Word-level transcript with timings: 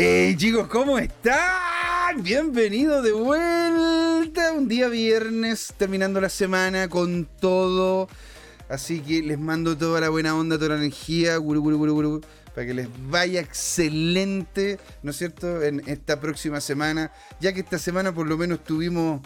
Hey 0.00 0.36
chicos, 0.36 0.68
¿cómo 0.68 0.96
están? 0.96 2.22
Bienvenidos 2.22 3.02
de 3.02 3.10
vuelta. 3.10 4.52
Un 4.52 4.68
día 4.68 4.86
viernes, 4.86 5.74
terminando 5.76 6.20
la 6.20 6.28
semana 6.28 6.88
con 6.88 7.24
todo. 7.40 8.08
Así 8.68 9.00
que 9.00 9.22
les 9.22 9.40
mando 9.40 9.76
toda 9.76 10.00
la 10.00 10.08
buena 10.08 10.36
onda, 10.36 10.56
toda 10.56 10.76
la 10.76 10.76
energía, 10.76 11.38
para 12.54 12.64
que 12.64 12.74
les 12.74 12.88
vaya 13.10 13.40
excelente, 13.40 14.78
¿no 15.02 15.10
es 15.10 15.16
cierto?, 15.16 15.64
en 15.64 15.82
esta 15.88 16.20
próxima 16.20 16.60
semana. 16.60 17.10
Ya 17.40 17.52
que 17.52 17.58
esta 17.58 17.80
semana 17.80 18.14
por 18.14 18.28
lo 18.28 18.38
menos 18.38 18.62
tuvimos, 18.62 19.20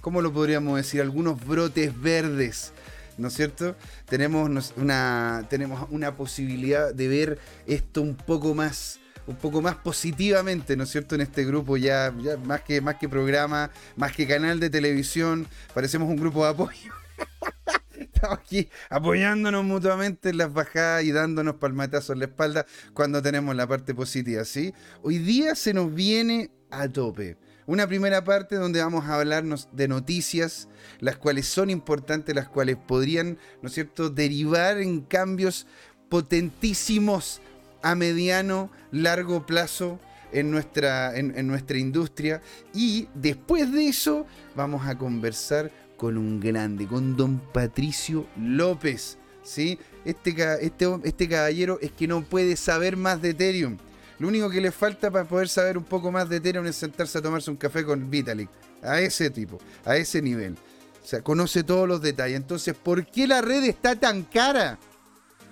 ¿cómo 0.00 0.22
lo 0.22 0.32
podríamos 0.32 0.76
decir? 0.76 1.00
Algunos 1.00 1.44
brotes 1.44 2.00
verdes. 2.00 2.72
¿no 3.18 3.26
es 3.26 3.34
cierto? 3.34 3.74
Tenemos 4.08 4.72
una, 4.76 5.46
tenemos 5.50 5.88
una 5.90 6.14
posibilidad 6.14 6.94
de 6.94 7.08
ver 7.08 7.38
esto 7.66 8.02
un 8.02 8.14
poco 8.14 8.54
más 8.54 9.00
un 9.26 9.36
poco 9.36 9.62
más 9.62 9.76
positivamente, 9.76 10.76
¿no 10.76 10.84
es 10.84 10.90
cierto?, 10.90 11.14
en 11.14 11.20
este 11.20 11.44
grupo 11.44 11.76
ya, 11.76 12.12
más, 12.44 12.62
que, 12.62 12.80
más 12.80 12.96
que 12.96 13.08
programa, 13.08 13.70
más 13.96 14.12
que 14.12 14.26
canal 14.26 14.60
de 14.60 14.70
televisión, 14.70 15.46
parecemos 15.74 16.08
un 16.08 16.16
grupo 16.16 16.44
de 16.44 16.50
apoyo. 16.50 16.92
Estamos 17.98 18.38
aquí 18.38 18.68
apoyándonos 18.90 19.64
mutuamente 19.64 20.30
en 20.30 20.38
las 20.38 20.52
bajadas 20.52 21.04
y 21.04 21.12
dándonos 21.12 21.56
palmatazos 21.56 22.10
en 22.10 22.20
la 22.20 22.24
espalda 22.26 22.66
cuando 22.94 23.22
tenemos 23.22 23.54
la 23.54 23.66
parte 23.66 23.94
positiva, 23.94 24.44
¿sí? 24.44 24.74
Hoy 25.02 25.18
día 25.18 25.54
se 25.54 25.72
nos 25.74 25.94
viene 25.94 26.50
a 26.70 26.88
tope. 26.88 27.36
Una 27.66 27.86
primera 27.86 28.24
parte 28.24 28.56
donde 28.56 28.82
vamos 28.82 29.04
a 29.04 29.14
hablarnos 29.14 29.68
de 29.72 29.86
noticias, 29.86 30.68
las 30.98 31.16
cuales 31.16 31.46
son 31.46 31.70
importantes, 31.70 32.34
las 32.34 32.48
cuales 32.48 32.76
podrían, 32.76 33.38
¿no 33.60 33.68
es 33.68 33.74
cierto?, 33.74 34.10
derivar 34.10 34.78
en 34.78 35.02
cambios 35.02 35.66
potentísimos 36.08 37.40
a 37.82 37.94
mediano, 37.94 38.70
largo 38.90 39.46
plazo 39.46 39.98
en 40.32 40.50
nuestra, 40.50 41.16
en, 41.16 41.46
nuestra 41.46 41.78
industria. 41.78 42.40
Y 42.74 43.08
después 43.14 43.70
de 43.72 43.88
eso 43.88 44.26
vamos 44.54 44.86
a 44.86 44.96
conversar 44.96 45.70
con 45.96 46.16
un 46.18 46.40
grande, 46.40 46.86
con 46.86 47.16
don 47.16 47.38
Patricio 47.52 48.26
López. 48.36 49.18
¿sí? 49.42 49.78
Este, 50.04 50.34
este, 50.64 50.86
este 51.04 51.28
caballero 51.28 51.78
es 51.80 51.92
que 51.92 52.08
no 52.08 52.22
puede 52.22 52.56
saber 52.56 52.96
más 52.96 53.20
de 53.22 53.30
Ethereum. 53.30 53.76
Lo 54.18 54.28
único 54.28 54.48
que 54.50 54.60
le 54.60 54.70
falta 54.70 55.10
para 55.10 55.24
poder 55.24 55.48
saber 55.48 55.76
un 55.76 55.84
poco 55.84 56.12
más 56.12 56.28
de 56.28 56.36
Ethereum 56.36 56.66
es 56.66 56.76
sentarse 56.76 57.18
a 57.18 57.22
tomarse 57.22 57.50
un 57.50 57.56
café 57.56 57.84
con 57.84 58.10
Vitalik. 58.10 58.48
A 58.82 59.00
ese 59.00 59.30
tipo, 59.30 59.58
a 59.84 59.96
ese 59.96 60.20
nivel. 60.20 60.56
O 61.02 61.06
sea, 61.06 61.22
conoce 61.22 61.62
todos 61.64 61.88
los 61.88 62.00
detalles. 62.00 62.36
Entonces, 62.36 62.74
¿por 62.74 63.06
qué 63.06 63.26
la 63.26 63.40
red 63.40 63.64
está 63.64 63.96
tan 63.96 64.22
cara? 64.22 64.78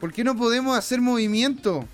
¿Por 0.00 0.12
qué 0.12 0.24
no 0.24 0.36
podemos 0.36 0.76
hacer 0.76 1.00
movimiento? 1.00 1.86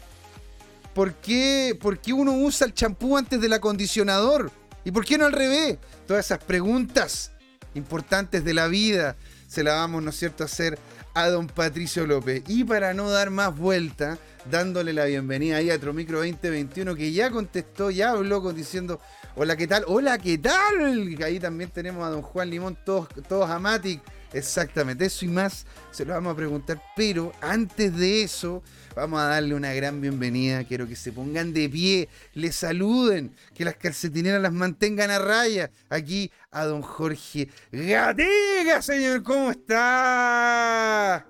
¿Por 0.96 1.12
qué, 1.12 1.78
uno 2.14 2.32
usa 2.32 2.66
el 2.66 2.72
champú 2.72 3.18
antes 3.18 3.38
del 3.38 3.52
acondicionador? 3.52 4.50
¿Y 4.82 4.92
por 4.92 5.04
qué 5.04 5.18
no 5.18 5.26
al 5.26 5.32
revés? 5.32 5.76
Todas 6.06 6.24
esas 6.24 6.42
preguntas 6.42 7.32
importantes 7.74 8.42
de 8.46 8.54
la 8.54 8.66
vida 8.66 9.14
se 9.46 9.62
las 9.62 9.74
vamos, 9.74 10.02
¿no 10.02 10.08
es 10.08 10.16
cierto?, 10.16 10.42
a 10.42 10.46
hacer 10.46 10.78
a 11.12 11.28
don 11.28 11.48
Patricio 11.48 12.06
López. 12.06 12.44
Y 12.48 12.64
para 12.64 12.94
no 12.94 13.10
dar 13.10 13.28
más 13.28 13.54
vuelta, 13.54 14.16
dándole 14.50 14.94
la 14.94 15.04
bienvenida 15.04 15.58
ahí 15.58 15.68
a 15.68 15.78
Tromicro 15.78 16.20
2021, 16.20 16.94
que 16.94 17.12
ya 17.12 17.30
contestó, 17.30 17.90
ya 17.90 18.12
habló 18.12 18.50
diciendo, 18.54 18.98
hola, 19.34 19.54
¿qué 19.54 19.66
tal? 19.66 19.84
Hola, 19.88 20.16
¿qué 20.16 20.38
tal? 20.38 21.14
Ahí 21.22 21.38
también 21.38 21.68
tenemos 21.68 22.06
a 22.06 22.08
don 22.08 22.22
Juan 22.22 22.48
Limón, 22.48 22.78
todos, 22.86 23.08
todos 23.28 23.50
a. 23.50 24.00
Exactamente, 24.32 25.04
eso 25.04 25.26
y 25.26 25.28
más 25.28 25.66
se 25.90 26.06
lo 26.06 26.14
vamos 26.14 26.32
a 26.32 26.36
preguntar, 26.36 26.82
pero 26.96 27.32
antes 27.42 27.94
de 27.96 28.22
eso 28.22 28.62
Vamos 28.96 29.20
a 29.20 29.26
darle 29.26 29.54
una 29.54 29.74
gran 29.74 30.00
bienvenida. 30.00 30.64
Quiero 30.64 30.88
que 30.88 30.96
se 30.96 31.12
pongan 31.12 31.52
de 31.52 31.68
pie, 31.68 32.08
le 32.32 32.50
saluden, 32.50 33.30
que 33.54 33.62
las 33.62 33.76
calcetineras 33.76 34.40
las 34.40 34.54
mantengan 34.54 35.10
a 35.10 35.18
raya. 35.18 35.70
Aquí 35.90 36.30
a 36.50 36.64
don 36.64 36.80
Jorge 36.80 37.48
Gatega, 37.70 38.80
señor, 38.80 39.22
¿cómo 39.22 39.50
está? 39.50 41.26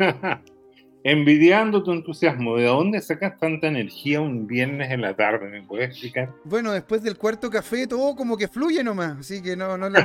Envidiando 1.04 1.84
tu 1.84 1.92
entusiasmo, 1.92 2.56
¿de 2.56 2.64
dónde 2.64 3.00
sacas 3.00 3.38
tanta 3.38 3.68
energía 3.68 4.20
un 4.20 4.48
viernes 4.48 4.90
en 4.90 5.02
la 5.02 5.14
tarde? 5.14 5.48
¿Me 5.48 5.62
puedes 5.62 5.90
explicar? 5.90 6.34
Bueno, 6.42 6.72
después 6.72 7.00
del 7.04 7.16
cuarto 7.16 7.48
café 7.48 7.86
todo 7.86 8.16
como 8.16 8.36
que 8.36 8.48
fluye 8.48 8.82
nomás, 8.82 9.18
así 9.18 9.40
que 9.40 9.54
no, 9.54 9.78
no 9.78 9.88
le 9.88 10.04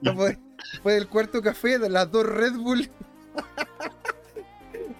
Después 0.00 0.36
del 0.84 1.06
cuarto 1.06 1.40
café, 1.40 1.78
de 1.78 1.88
las 1.88 2.10
dos 2.10 2.26
Red 2.26 2.54
Bull. 2.54 2.90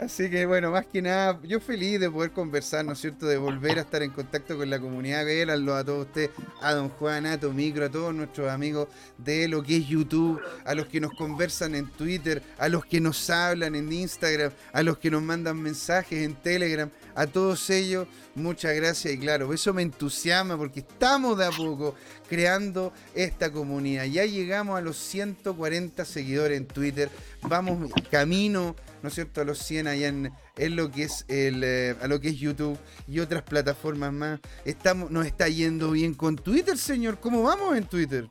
Así 0.05 0.29
que 0.29 0.47
bueno, 0.47 0.73
más 0.73 0.87
que 0.87 1.01
nada, 1.01 1.39
yo 1.45 1.61
feliz 1.61 2.01
de 2.01 2.11
poder 2.11 2.33
conversar, 2.33 2.85
¿no 2.85 2.93
es 2.93 2.99
cierto? 2.99 3.27
De 3.27 3.37
volver 3.37 3.79
a 3.79 3.83
estar 3.83 4.03
en 4.03 4.11
contacto 4.11 4.57
con 4.57 4.69
la 4.69 4.81
comunidad. 4.81 5.25
Véanlo 5.25 5.77
a 5.77 5.85
todos 5.85 6.07
ustedes, 6.07 6.31
a 6.61 6.73
don 6.73 6.89
Juan, 6.89 7.25
a 7.25 7.37
Micro, 7.37 7.85
a 7.85 7.89
todos 7.89 8.13
nuestros 8.13 8.51
amigos 8.51 8.89
de 9.17 9.47
lo 9.47 9.63
que 9.63 9.77
es 9.77 9.87
YouTube, 9.87 10.41
a 10.65 10.75
los 10.75 10.89
que 10.89 11.01
nos 11.01 11.13
conversan 11.13 11.77
en 11.77 11.89
Twitter, 11.89 12.43
a 12.59 12.69
los 12.69 12.85
que 12.85 13.01
nos 13.01 13.31
hablan 13.31 13.77
en 13.77 13.93
Instagram, 13.93 14.51
a 14.73 14.83
los 14.83 14.99
que 14.99 15.09
nos 15.09 15.23
mandan 15.23 15.63
mensajes 15.63 16.25
en 16.25 16.35
Telegram, 16.35 16.91
a 17.15 17.29
todos 17.29 17.71
ellos, 17.71 18.09
muchas 18.35 18.75
gracias 18.75 19.15
y 19.15 19.19
claro, 19.19 19.53
eso 19.53 19.73
me 19.73 19.83
entusiasma 19.83 20.57
porque 20.57 20.81
estamos 20.81 21.39
de 21.39 21.45
a 21.45 21.51
poco 21.51 21.95
creando 22.29 22.93
esta 23.15 23.53
comunidad. 23.53 24.05
Ya 24.07 24.25
llegamos 24.25 24.77
a 24.77 24.81
los 24.81 24.97
140 24.97 26.05
seguidores 26.05 26.59
en 26.59 26.67
Twitter, 26.67 27.09
vamos 27.43 27.93
camino 28.11 28.75
¿no 29.03 29.09
es 29.09 29.15
cierto?, 29.15 29.41
a 29.41 29.45
los 29.45 29.59
100 29.59 29.87
allá 29.89 30.09
en, 30.09 30.33
lo 30.77 30.91
que 30.91 31.05
es 31.05 31.25
el, 31.29 31.63
eh, 31.65 31.97
a 32.01 32.07
lo 32.07 32.21
que 32.21 32.29
es 32.29 32.39
YouTube 32.39 32.79
y 33.09 33.19
otras 33.19 33.43
plataformas 33.43 34.13
más. 34.13 34.41
Estamos, 34.65 35.11
nos 35.11 35.27
está 35.27 35.49
yendo 35.49 35.91
bien 35.91 36.15
con 36.15 36.37
Twitter, 36.37 36.79
señor. 36.79 37.19
¿Cómo 37.19 37.43
vamos 37.43 37.77
en 37.77 37.85
Twitter? 37.85 38.27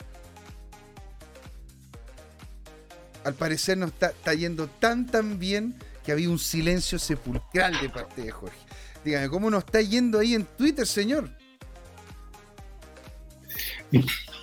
Al 3.24 3.34
parecer 3.36 3.78
nos 3.78 3.92
está, 3.92 4.08
está 4.08 4.34
yendo 4.34 4.68
tan 4.68 5.06
tan 5.06 5.38
bien 5.38 5.76
que 6.06 6.12
había 6.12 6.30
un 6.30 6.40
silencio 6.40 6.98
sepulcral 6.98 7.80
de 7.80 7.90
parte 7.90 8.22
de 8.24 8.32
Jorge. 8.32 8.58
Dígame, 9.04 9.30
¿cómo 9.30 9.50
nos 9.50 9.66
está 9.66 9.82
yendo 9.82 10.20
ahí 10.20 10.34
en 10.34 10.46
Twitter, 10.46 10.88
señor? 10.88 11.30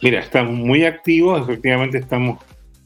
Mira, 0.02 0.20
estamos 0.20 0.54
muy 0.54 0.84
activos, 0.84 1.42
efectivamente 1.42 1.98
estamos 1.98 2.44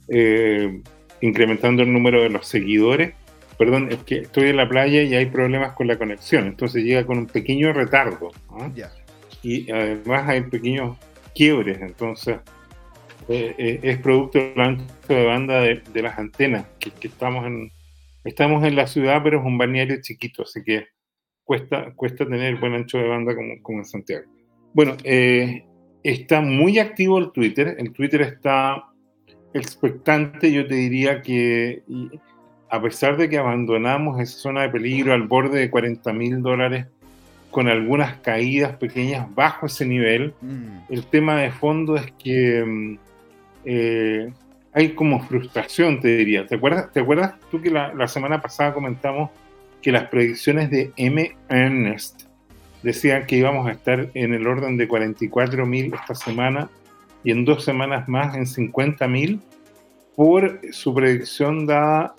eh, 0.08 0.80
incrementando 1.20 1.82
el 1.82 1.92
número 1.92 2.22
de 2.22 2.30
los 2.30 2.46
seguidores 2.46 3.14
perdón, 3.62 3.92
es 3.92 4.02
que 4.02 4.18
estoy 4.18 4.48
en 4.48 4.56
la 4.56 4.68
playa 4.68 5.02
y 5.02 5.14
hay 5.14 5.26
problemas 5.26 5.74
con 5.74 5.86
la 5.86 5.96
conexión, 5.96 6.48
entonces 6.48 6.82
llega 6.82 7.06
con 7.06 7.18
un 7.18 7.26
pequeño 7.26 7.72
retardo. 7.72 8.32
Y 9.40 9.70
además 9.70 10.28
hay 10.28 10.40
pequeños 10.40 10.98
quiebres, 11.32 11.80
entonces 11.80 12.38
eh, 13.28 13.54
eh, 13.56 13.78
es 13.84 13.98
producto 13.98 14.40
del 14.40 14.60
ancho 14.60 14.84
de 15.06 15.26
banda 15.26 15.60
de, 15.60 16.02
las 16.02 16.18
antenas, 16.18 16.66
que, 16.80 16.90
estamos, 17.06 17.46
en, 17.46 17.70
estamos 18.24 18.64
en 18.64 18.74
la 18.74 18.88
ciudad, 18.88 19.20
pero 19.22 19.38
es 19.38 19.46
un 19.46 19.56
balneario 19.56 19.96
chiquito, 20.02 20.42
así 20.42 20.64
que 20.64 20.88
cuesta, 21.44 21.92
cuesta 21.94 22.26
tener 22.26 22.56
buen 22.56 22.74
ancho 22.74 22.98
de 22.98 23.06
banda 23.06 23.32
como, 23.62 23.78
en 23.78 23.84
Santiago. 23.84 24.24
Bueno, 24.74 24.96
eh, 25.04 25.64
está 26.02 26.40
muy 26.40 26.80
activo 26.80 27.16
el 27.16 27.30
Twitter, 27.30 27.76
el 27.78 27.92
Twitter 27.92 28.22
está 28.22 28.86
expectante, 29.54 30.50
yo 30.50 30.66
te 30.66 30.74
diría 30.74 31.22
que 31.22 31.84
a 32.72 32.80
pesar 32.80 33.18
de 33.18 33.28
que 33.28 33.36
abandonamos 33.36 34.18
esa 34.18 34.38
zona 34.38 34.62
de 34.62 34.70
peligro 34.70 35.12
al 35.12 35.24
borde 35.24 35.60
de 35.60 35.68
40 35.68 36.10
mil 36.14 36.40
dólares, 36.40 36.86
con 37.50 37.68
algunas 37.68 38.16
caídas 38.20 38.76
pequeñas 38.76 39.26
bajo 39.34 39.66
ese 39.66 39.84
nivel, 39.84 40.32
mm. 40.40 40.78
el 40.88 41.04
tema 41.04 41.36
de 41.36 41.50
fondo 41.50 41.96
es 41.96 42.10
que 42.12 42.64
mm, 42.64 42.98
eh, 43.66 44.32
hay 44.72 44.94
como 44.94 45.20
frustración, 45.20 46.00
te 46.00 46.16
diría. 46.16 46.46
¿Te 46.46 46.54
acuerdas, 46.54 46.90
¿te 46.94 47.00
acuerdas 47.00 47.34
tú 47.50 47.60
que 47.60 47.70
la, 47.70 48.08
semana 48.08 48.40
pasada 48.40 48.72
comentamos 48.72 49.28
que 49.82 49.92
las 49.92 50.08
predicciones 50.08 50.70
de 50.70 50.92
M. 50.96 51.30
Ernest 51.50 52.22
decían 52.82 53.26
que 53.26 53.36
íbamos 53.36 53.68
a 53.68 53.72
estar 53.72 54.08
en 54.14 54.32
el 54.32 54.46
orden 54.46 54.78
de 54.78 54.88
44 54.88 55.66
mil 55.66 55.92
esta 55.92 56.14
semana 56.14 56.70
y 57.22 57.32
en 57.32 57.44
dos 57.44 57.64
semanas 57.64 58.08
más 58.08 58.34
en 58.34 58.46
50 58.46 59.06
mil 59.08 59.42
por 60.16 60.58
su 60.72 60.94
predicción 60.94 61.66
dada 61.66 62.14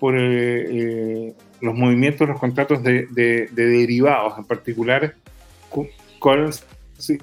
por 0.00 0.16
eh, 0.16 0.22
eh, 0.22 1.34
los 1.60 1.74
movimientos, 1.74 2.26
los 2.26 2.40
contratos 2.40 2.82
de, 2.82 3.06
derivados, 3.52 4.38
en 4.38 4.44
particular 4.44 5.14
calls 6.20 6.66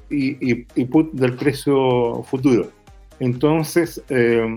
y, 0.10 0.86
put 0.86 1.12
del 1.14 1.34
precio 1.34 2.24
futuro. 2.24 2.72
Entonces, 3.20 4.02
eh, 4.10 4.56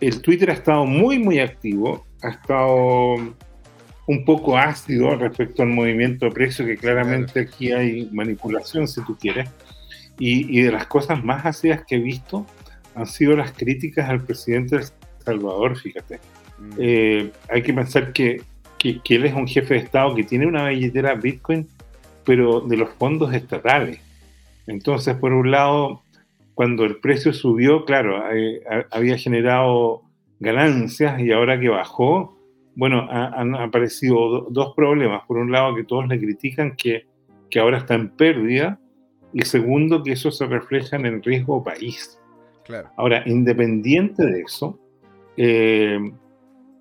el 0.00 0.22
Twitter 0.22 0.50
ha 0.50 0.54
estado 0.54 0.86
muy, 0.86 1.18
muy 1.18 1.40
activo, 1.40 2.06
ha 2.22 2.30
estado 2.30 3.16
un 4.06 4.24
poco 4.24 4.56
ácido 4.56 5.14
respecto 5.16 5.62
al 5.62 5.68
movimiento 5.68 6.26
de 6.26 6.32
precio, 6.32 6.64
que 6.64 6.76
claramente 6.76 7.40
aquí 7.40 7.72
hay 7.72 8.08
manipulación, 8.12 8.88
si 8.88 9.04
tú 9.04 9.16
quieres. 9.16 9.48
Y, 10.18 10.58
y, 10.58 10.62
de 10.62 10.72
las 10.72 10.86
cosas 10.86 11.24
más 11.24 11.46
ácidas 11.46 11.82
que 11.86 11.96
he 11.96 12.00
visto 12.00 12.46
han 12.94 13.06
sido 13.06 13.36
las 13.36 13.52
críticas 13.52 14.08
al 14.08 14.22
presidente 14.22 14.76
de 14.76 14.82
El 14.82 14.88
Salvador, 15.24 15.78
fíjate. 15.78 16.20
Eh, 16.78 17.30
hay 17.48 17.62
que 17.62 17.72
pensar 17.72 18.12
que, 18.12 18.42
él 18.82 19.24
es 19.24 19.34
un 19.34 19.46
jefe 19.46 19.74
de 19.74 19.80
Estado 19.80 20.14
que 20.14 20.24
tiene 20.24 20.46
una 20.46 20.68
billetera 20.68 21.14
Bitcoin 21.14 21.66
pero 22.24 22.60
de 22.60 22.76
los 22.76 22.90
fondos 22.90 23.32
estatales. 23.34 24.00
Entonces, 24.66 25.16
por 25.16 25.32
un 25.32 25.50
lado, 25.50 26.02
cuando 26.54 26.84
el 26.84 26.96
precio 26.96 27.32
subió, 27.32 27.84
claro, 27.84 28.22
eh, 28.32 28.62
había 28.90 29.16
generado 29.18 30.02
ganancias 30.38 31.20
y 31.20 31.32
ahora 31.32 31.58
que 31.58 31.68
bajó, 31.68 32.38
bueno, 32.76 33.08
han 33.10 33.54
aparecido 33.56 34.46
dos 34.50 34.74
problemas. 34.76 35.22
Por 35.26 35.38
un 35.38 35.50
lado, 35.50 35.74
que 35.74 35.84
todos 35.84 36.06
le 36.06 36.18
critican 36.18 36.76
que, 36.76 37.06
que 37.50 37.58
ahora 37.58 37.78
está 37.78 37.94
en 37.94 38.10
pérdida 38.10 38.78
y 39.32 39.42
segundo, 39.42 40.02
que 40.02 40.12
eso 40.12 40.30
se 40.30 40.46
refleja 40.46 40.96
en 40.96 41.06
el 41.06 41.22
riesgo 41.22 41.62
país. 41.62 42.18
Claro. 42.64 42.90
Ahora, 42.96 43.22
independiente 43.26 44.24
de 44.24 44.42
eso, 44.42 44.78
eh, 45.36 45.98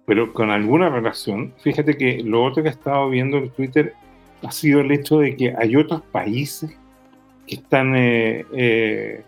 pero 0.09 0.33
con 0.33 0.49
alguna 0.49 0.89
relación, 0.89 1.53
fíjate 1.61 1.95
que 1.95 2.23
lo 2.23 2.43
otro 2.43 2.63
que 2.63 2.69
he 2.69 2.71
estado 2.71 3.11
viendo 3.11 3.37
en 3.37 3.51
Twitter 3.51 3.93
ha 4.41 4.51
sido 4.51 4.79
el 4.79 4.91
hecho 4.91 5.19
de 5.19 5.35
que 5.35 5.53
hay 5.55 5.75
otros 5.75 6.01
países 6.01 6.75
que 7.45 7.53
están 7.53 7.95
eh, 7.95 8.43
eh, 8.51 9.21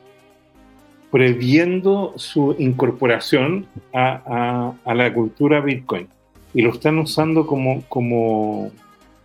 previendo 1.11 2.13
su 2.15 2.55
incorporación 2.57 3.67
a, 3.93 4.73
la 4.83 5.13
cultura 5.13 5.61
Bitcoin 5.61 6.07
y 6.51 6.63
lo 6.63 6.71
están 6.71 6.97
usando 6.97 7.45
como, 7.45 7.83
como 7.87 8.71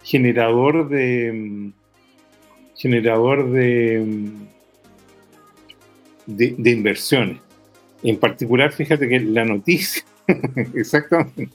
generador 0.05 0.91
de 0.91 1.71
generador 2.77 3.51
de, 3.51 4.45
de 6.27 6.71
inversiones. 6.71 7.39
En 8.03 8.19
particular, 8.19 8.73
fíjate 8.73 9.09
que 9.09 9.21
la 9.21 9.47
noticia, 9.47 10.03
exactamente. 10.75 11.51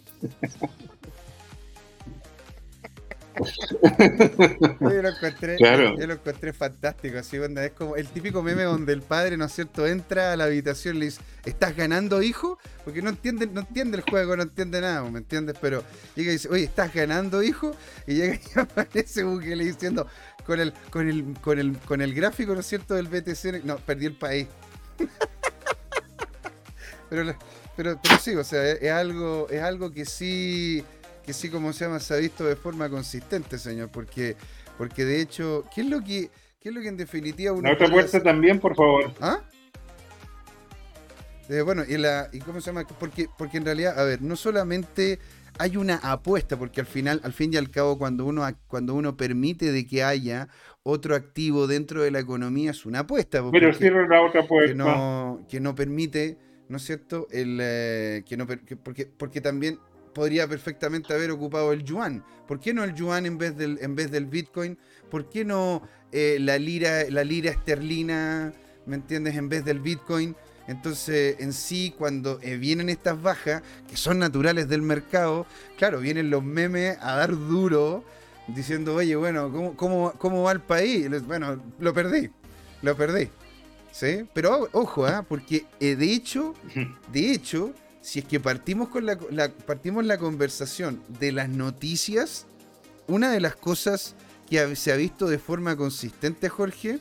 Yo 4.80 5.02
lo 5.02 5.10
encontré, 5.10 5.58
yo 5.58 6.08
lo 6.08 6.14
encontré 6.14 6.54
fantástico, 6.54 7.18
así 7.18 7.38
es 7.38 7.72
como 7.72 7.96
el 7.96 8.08
típico 8.08 8.44
meme 8.44 8.64
donde 8.64 8.94
el 8.94 9.02
padre, 9.02 9.38
¿no 9.38 9.46
es 9.46 9.54
cierto?, 9.54 9.88
entra 9.88 10.34
a 10.34 10.38
la 10.38 10.46
habitación 10.46 10.98
y 10.98 11.00
le 11.00 11.06
dice, 11.06 11.22
¿estás 11.46 11.76
ganando, 11.76 12.22
hijo? 12.22 12.60
Porque 12.84 13.02
no 13.02 13.10
entiende, 13.10 13.48
no 13.48 13.62
entiende 13.62 13.98
el 13.98 14.04
juego, 14.04 14.36
no 14.36 14.44
entiende 14.44 14.82
nada, 14.82 15.10
¿me 15.10 15.20
entiendes? 15.20 15.56
Pero 15.62 15.84
llega 16.16 16.32
y 16.32 16.34
dice, 16.34 16.50
oye, 16.50 16.66
¿estás 16.66 16.94
ganando, 16.94 17.42
hijo? 17.42 17.76
Y 18.06 18.16
llega 18.16 18.36
y 18.36 18.42
aparece 18.60 19.24
Bukele 19.24 19.64
diciendo, 19.64 20.08
con 20.46 20.60
el, 20.60 20.74
con 20.90 21.08
el, 21.08 21.34
con 21.42 21.60
el, 21.60 21.78
con 21.80 22.02
el 22.02 22.14
gráfico, 22.14 22.54
¿no 22.54 22.60
es 22.60 22.68
cierto?, 22.68 22.96
del 22.96 23.08
BTC, 23.08 23.64
no, 23.64 23.78
perdí 23.78 24.08
el 24.08 24.18
país. 24.18 24.48
pero, 27.10 27.36
pero, 27.82 28.00
pero 28.00 28.18
sí, 28.20 28.36
o 28.36 28.44
sea, 28.44 28.74
es, 28.74 28.92
algo, 28.92 29.48
es 29.50 29.60
algo 29.60 29.92
que 29.92 30.06
sí, 30.06 30.84
que 31.26 31.34
sí, 31.34 31.50
como 31.50 31.74
se 31.74 31.86
llama, 31.86 32.00
se 32.00 32.14
ha 32.14 32.18
visto 32.18 32.46
de 32.46 32.56
forma 32.56 32.88
consistente, 32.90 33.58
señor, 33.58 33.90
porque, 33.92 34.36
porque 34.78 35.04
de 35.04 35.20
hecho, 35.20 35.66
¿qué 35.74 35.82
es 35.82 35.88
lo 35.88 36.00
que, 36.02 36.30
qué 36.60 36.70
es 36.70 36.76
lo 36.76 36.82
que 36.82 36.90
en 36.90 36.98
definitiva 36.98 37.54
uno... 37.54 37.72
otra 37.72 37.90
puerta 37.90 38.22
también, 38.22 38.60
por 38.60 38.76
favor. 38.76 39.12
¿Ah? 39.20 39.40
Eh, 41.50 41.62
bueno, 41.62 41.84
y, 41.88 41.98
la, 41.98 42.30
y 42.32 42.38
cómo 42.38 42.62
se 42.62 42.68
llama, 42.68 42.86
porque, 43.00 43.28
porque 43.36 43.58
en 43.58 43.66
realidad, 43.66 43.98
a 43.98 44.04
ver, 44.04 44.22
no 44.22 44.36
solamente 44.36 45.18
hay 45.58 45.76
una 45.76 45.96
apuesta, 45.96 46.60
porque 46.60 46.82
al 46.82 46.88
final, 46.88 47.20
al 47.24 47.34
fin 47.34 47.52
y 47.52 47.58
al 47.58 47.72
cabo, 47.72 47.98
cuando 47.98 48.26
uno, 48.26 48.48
cuando 48.68 48.94
uno 48.94 49.18
permite 49.18 49.72
de 49.72 49.88
que 49.88 50.04
haya 50.04 50.50
otro 50.84 51.16
activo 51.16 51.66
dentro 51.66 52.04
de 52.04 52.12
la 52.12 52.20
economía, 52.20 52.70
es 52.70 52.86
una 52.86 53.00
apuesta. 53.00 53.44
Pero 53.52 53.74
cierra 53.74 54.08
la 54.08 54.22
otra 54.22 54.42
apuesta. 54.42 54.72
Que 54.72 54.76
no, 54.76 55.44
que 55.50 55.60
no 55.60 55.74
permite 55.74 56.51
¿no 56.72 56.78
es 56.78 56.86
cierto? 56.86 57.28
El, 57.32 57.60
eh, 57.62 58.24
que 58.26 58.38
no, 58.38 58.48
porque, 58.48 59.06
porque 59.06 59.42
también 59.42 59.78
podría 60.14 60.48
perfectamente 60.48 61.14
haber 61.14 61.30
ocupado 61.32 61.74
el 61.74 61.84
yuan. 61.84 62.24
¿Por 62.48 62.62
qué 62.62 62.74
no 62.74 62.86
el 62.86 62.94
yuan 62.94 63.26
en 63.26 63.38
vez 63.38 63.58
del, 63.58 63.78
en 63.82 63.94
vez 63.94 64.10
del 64.10 64.26
bitcoin? 64.26 64.78
¿Por 65.10 65.30
qué 65.30 65.44
no 65.44 65.82
eh, 66.14 66.38
la, 66.40 66.58
lira, 66.58 67.04
la 67.10 67.26
lira 67.26 67.52
esterlina, 67.52 68.54
¿me 68.86 68.96
entiendes? 68.96 69.36
En 69.36 69.50
vez 69.50 69.66
del 69.66 69.82
bitcoin. 69.82 70.34
Entonces, 70.68 71.36
en 71.40 71.52
sí, 71.52 71.94
cuando 71.98 72.40
eh, 72.42 72.56
vienen 72.56 72.88
estas 72.88 73.22
bajas, 73.22 73.62
que 73.90 73.98
son 73.98 74.20
naturales 74.20 74.70
del 74.70 74.82
mercado, 74.82 75.46
claro, 75.78 76.00
vienen 76.00 76.30
los 76.30 76.42
memes 76.42 76.98
a 77.02 77.18
dar 77.18 77.32
duro, 77.32 78.06
diciendo, 78.48 78.96
oye, 78.96 79.18
bueno, 79.18 79.52
¿cómo, 79.52 79.76
cómo, 79.76 80.14
cómo 80.18 80.44
va 80.44 80.54
el 80.54 80.62
país? 80.62 81.10
Bueno, 81.28 81.62
lo 81.80 81.94
perdí, 81.94 82.30
lo 82.82 82.96
perdí. 82.96 83.30
¿Sí? 83.92 84.26
Pero 84.34 84.70
ojo, 84.72 85.06
¿ah? 85.06 85.26
porque 85.28 85.66
eh, 85.80 85.96
de 85.96 86.14
hecho, 86.14 86.54
de 87.12 87.32
hecho, 87.32 87.74
si 88.02 88.20
es 88.20 88.26
que 88.26 88.40
partimos 88.40 88.90
con 88.90 89.06
la, 89.06 89.18
partimos 89.66 90.06
la 90.06 90.18
conversación 90.18 91.02
de 91.20 91.32
las 91.32 91.50
noticias, 91.50 92.46
una 93.08 93.32
de 93.32 93.40
las 93.40 93.56
cosas 93.56 94.16
que 94.50 94.76
se 94.76 94.92
ha 94.92 94.96
visto 94.96 95.28
de 95.28 95.40
forma 95.40 95.76
consistente, 95.76 96.50
Jorge, 96.50 97.00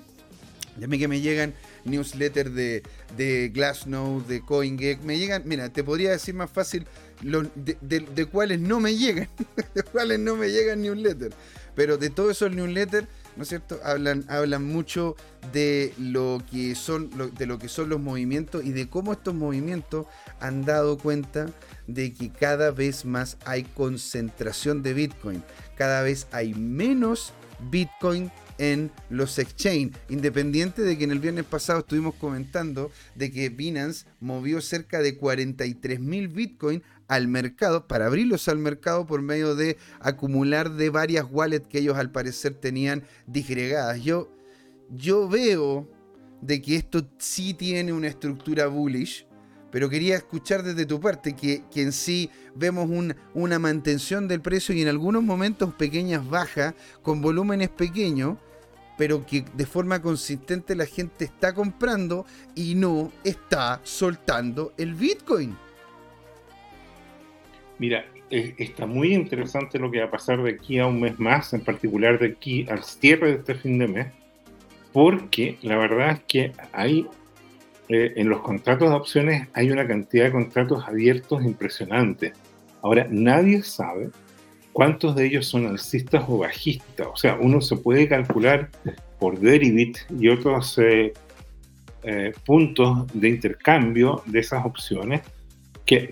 ya 0.78 0.86
mí 0.86 0.98
que 0.98 1.08
me 1.08 1.20
llegan 1.20 1.54
newsletters 1.84 2.54
de, 2.54 2.82
de 3.16 3.50
Glassnode, 3.52 4.26
de 4.26 4.40
CoinGecko, 4.40 5.04
me 5.04 5.18
llegan, 5.18 5.42
mira, 5.46 5.68
te 5.72 5.82
podría 5.82 6.10
decir 6.10 6.34
más 6.34 6.50
fácil 6.50 6.86
de, 7.22 8.00
de, 8.00 8.26
cuáles 8.26 8.60
no 8.60 8.80
me 8.80 8.96
llegan, 8.96 9.28
de 9.74 9.82
cuáles 9.82 10.18
no 10.20 10.36
me 10.36 10.50
llegan 10.50 10.82
newsletters, 10.82 11.34
pero 11.74 11.98
de 11.98 12.10
todos 12.10 12.32
esos 12.32 12.52
newsletters 12.52 13.08
¿no 13.36 13.42
es 13.42 13.48
cierto? 13.48 13.78
Hablan, 13.84 14.24
hablan 14.28 14.64
mucho 14.64 15.16
de 15.52 15.94
lo 15.98 16.42
que 16.50 16.74
son 16.74 17.10
de 17.36 17.46
lo 17.46 17.58
que 17.58 17.68
son 17.68 17.88
los 17.88 18.00
movimientos 18.00 18.64
y 18.64 18.72
de 18.72 18.88
cómo 18.88 19.12
estos 19.12 19.34
movimientos 19.34 20.06
han 20.40 20.64
dado 20.64 20.98
cuenta 20.98 21.46
de 21.86 22.12
que 22.12 22.30
cada 22.30 22.70
vez 22.70 23.04
más 23.04 23.36
hay 23.44 23.64
concentración 23.64 24.82
de 24.82 24.94
Bitcoin, 24.94 25.42
cada 25.76 26.02
vez 26.02 26.26
hay 26.32 26.54
menos 26.54 27.32
Bitcoin 27.70 28.30
en 28.60 28.90
los 29.08 29.38
exchange, 29.38 29.92
independiente 30.10 30.82
de 30.82 30.98
que 30.98 31.04
en 31.04 31.12
el 31.12 31.18
viernes 31.18 31.46
pasado 31.46 31.80
estuvimos 31.80 32.14
comentando 32.16 32.92
de 33.14 33.30
que 33.30 33.48
Binance 33.48 34.04
movió 34.20 34.60
cerca 34.60 35.00
de 35.00 35.16
43 35.16 35.98
mil 35.98 36.28
Bitcoin 36.28 36.82
al 37.10 37.26
mercado, 37.26 37.88
para 37.88 38.06
abrirlos 38.06 38.46
al 38.46 38.58
mercado 38.58 39.04
por 39.04 39.20
medio 39.20 39.56
de 39.56 39.76
acumular 39.98 40.70
de 40.70 40.90
varias 40.90 41.26
wallets 41.28 41.66
que 41.66 41.80
ellos 41.80 41.98
al 41.98 42.12
parecer 42.12 42.54
tenían 42.54 43.02
disgregadas. 43.26 44.00
Yo, 44.00 44.32
yo 44.90 45.28
veo 45.28 45.88
de 46.40 46.62
que 46.62 46.76
esto 46.76 47.04
sí 47.18 47.52
tiene 47.52 47.92
una 47.92 48.06
estructura 48.06 48.68
bullish, 48.68 49.26
pero 49.72 49.90
quería 49.90 50.14
escuchar 50.14 50.62
desde 50.62 50.86
tu 50.86 51.00
parte 51.00 51.34
que, 51.34 51.64
en 51.74 51.90
sí 51.90 52.30
vemos 52.54 52.88
una 53.34 53.58
mantención 53.58 54.28
del 54.28 54.40
precio 54.40 54.72
y 54.72 54.82
en 54.82 54.88
algunos 54.88 55.24
momentos 55.24 55.74
pequeñas 55.74 56.28
bajas 56.30 56.74
con 57.02 57.20
volúmenes 57.20 57.70
pequeños, 57.70 58.38
pero 58.96 59.26
que 59.26 59.44
de 59.54 59.66
forma 59.66 60.00
consistente 60.00 60.76
la 60.76 60.86
gente 60.86 61.24
está 61.24 61.54
comprando 61.54 62.24
y 62.54 62.76
no 62.76 63.10
está 63.24 63.80
soltando 63.82 64.74
el 64.76 64.94
Bitcoin. 64.94 65.56
Mira, 67.80 68.04
está 68.28 68.84
muy 68.84 69.14
interesante 69.14 69.78
lo 69.78 69.90
que 69.90 70.00
va 70.00 70.04
a 70.04 70.10
pasar 70.10 70.42
de 70.42 70.50
aquí 70.50 70.78
a 70.78 70.86
un 70.86 71.00
mes 71.00 71.18
más, 71.18 71.54
en 71.54 71.62
particular 71.62 72.18
de 72.18 72.26
aquí 72.26 72.66
al 72.68 72.84
cierre 72.84 73.28
de 73.28 73.38
este 73.38 73.54
fin 73.54 73.78
de 73.78 73.88
mes, 73.88 74.06
porque 74.92 75.56
la 75.62 75.78
verdad 75.78 76.10
es 76.10 76.20
que 76.28 76.52
hay 76.72 77.06
eh, 77.88 78.12
en 78.16 78.28
los 78.28 78.42
contratos 78.42 78.90
de 78.90 78.94
opciones 78.94 79.48
hay 79.54 79.70
una 79.70 79.88
cantidad 79.88 80.26
de 80.26 80.32
contratos 80.32 80.86
abiertos 80.86 81.42
impresionante. 81.42 82.34
Ahora, 82.82 83.06
nadie 83.08 83.62
sabe 83.62 84.10
cuántos 84.74 85.16
de 85.16 85.24
ellos 85.24 85.46
son 85.46 85.66
alcistas 85.66 86.22
o 86.28 86.36
bajistas. 86.36 87.06
O 87.10 87.16
sea, 87.16 87.38
uno 87.40 87.62
se 87.62 87.76
puede 87.76 88.06
calcular 88.06 88.68
por 89.18 89.40
Derivit 89.40 89.96
y 90.10 90.28
otros 90.28 90.76
eh, 90.76 91.14
eh, 92.02 92.32
puntos 92.44 93.06
de 93.14 93.30
intercambio 93.30 94.22
de 94.26 94.40
esas 94.40 94.66
opciones 94.66 95.22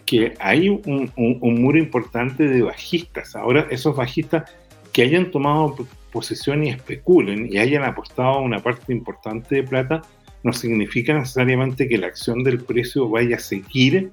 que, 0.05 0.35
hay 0.41 0.69
un, 0.69 1.13
muro 1.17 1.79
importante 1.79 2.49
de 2.49 2.63
bajistas. 2.63 3.37
Ahora, 3.37 3.69
esos 3.71 3.97
bajistas 3.97 4.51
que 4.93 5.03
hayan 5.03 5.31
tomado 5.31 5.77
posesión 6.13 6.65
y 6.65 6.71
especulen 6.71 7.53
y 7.53 7.59
hayan 7.59 7.85
apostado 7.85 8.41
una 8.41 8.59
parte 8.59 8.93
importante 8.93 9.57
de 9.57 9.63
plata, 9.63 10.03
no 10.43 10.53
significa 10.53 11.15
necesariamente 11.15 11.89
que 11.89 11.99
la 11.99 12.09
acción 12.09 12.43
del 12.43 12.61
precio 12.61 13.09
vaya 13.09 13.37
a 13.37 13.39
seguir 13.39 14.11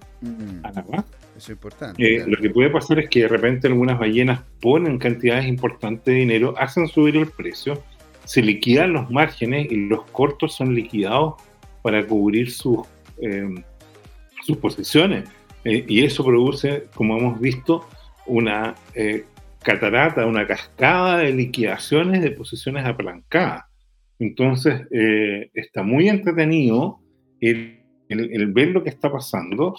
a 0.64 0.72
la 0.72 0.82
baja. 0.84 1.06
Eso 1.36 1.48
es 1.48 1.50
importante. 1.50 2.16
Eh, 2.16 2.24
lo 2.28 2.38
que 2.38 2.50
puede 2.50 2.70
pasar 2.70 3.00
es 3.00 3.10
que 3.10 3.22
de 3.22 3.28
repente 3.28 3.68
algunas 3.68 3.98
ballenas 3.98 4.42
ponen 4.62 5.00
cantidades 5.00 5.48
importantes 5.48 6.06
de 6.06 6.20
dinero, 6.20 6.54
hacen 6.58 6.88
subir 6.88 7.18
el 7.18 7.28
precio, 7.28 7.82
se 8.24 8.42
liquidan 8.42 8.94
los 8.94 9.10
márgenes 9.10 9.72
y 9.72 9.88
los 9.88 10.06
cortos 10.12 10.56
son 10.56 10.76
liquidados 10.76 11.36
para 11.82 12.06
cubrir 12.06 12.52
sus, 12.52 12.80
eh, 13.20 13.64
sus 14.44 14.58
posiciones. 14.58 15.28
Eh, 15.66 15.84
y 15.88 16.04
eso 16.04 16.24
produce, 16.24 16.86
como 16.94 17.18
hemos 17.18 17.40
visto, 17.42 17.88
una 18.28 18.76
eh, 18.94 19.26
catarata, 19.64 20.26
una 20.26 20.48
cascada 20.48 21.18
de 21.18 21.34
liquidaciones 21.34 22.22
de 22.22 22.32
posiciones 22.32 22.86
apalancadas. 22.86 23.66
Entonces, 24.20 24.84
eh, 24.92 25.50
está 25.54 25.84
muy 25.84 26.08
entretenido 26.08 27.00
el, 27.42 27.82
ver 28.54 28.70
lo 28.70 28.84
que 28.84 28.90
está 28.90 29.12
pasando. 29.12 29.76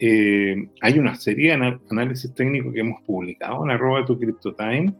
hay 0.00 0.98
una 0.98 1.14
serie 1.14 1.56
de 1.56 1.78
análisis 1.90 2.34
técnico 2.34 2.72
que 2.72 2.80
hemos 2.80 3.00
publicado 3.02 3.64
en 3.64 3.70
arroba 3.70 4.04
tu 4.04 4.18
CryptoTime, 4.18 4.92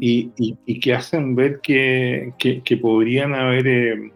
Y, 0.00 0.80
que 0.80 0.94
hacen 0.94 1.34
ver 1.36 1.60
que, 1.62 2.32
podrían 2.82 3.34
haber 3.34 3.66
eh, 3.68 4.12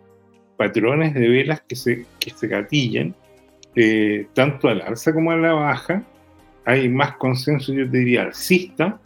patrones 0.57 1.15
de 1.15 1.29
velas 1.29 1.63
que 1.63 1.77
se, 1.77 2.07
que 2.19 2.31
se 2.31 2.49
gatillen 2.49 3.15
eh, 3.75 4.27
tanto 4.35 4.69
al 4.69 4.83
alza 4.83 5.13
como 5.13 5.31
a 5.31 5.37
la 5.37 5.53
baja. 5.53 6.03
Hay 6.65 6.89
más 6.89 7.17
consenso, 7.17 7.73
yo 7.73 7.91
te 7.91 7.99
diría, 7.99 8.23
alcista, 8.23 8.99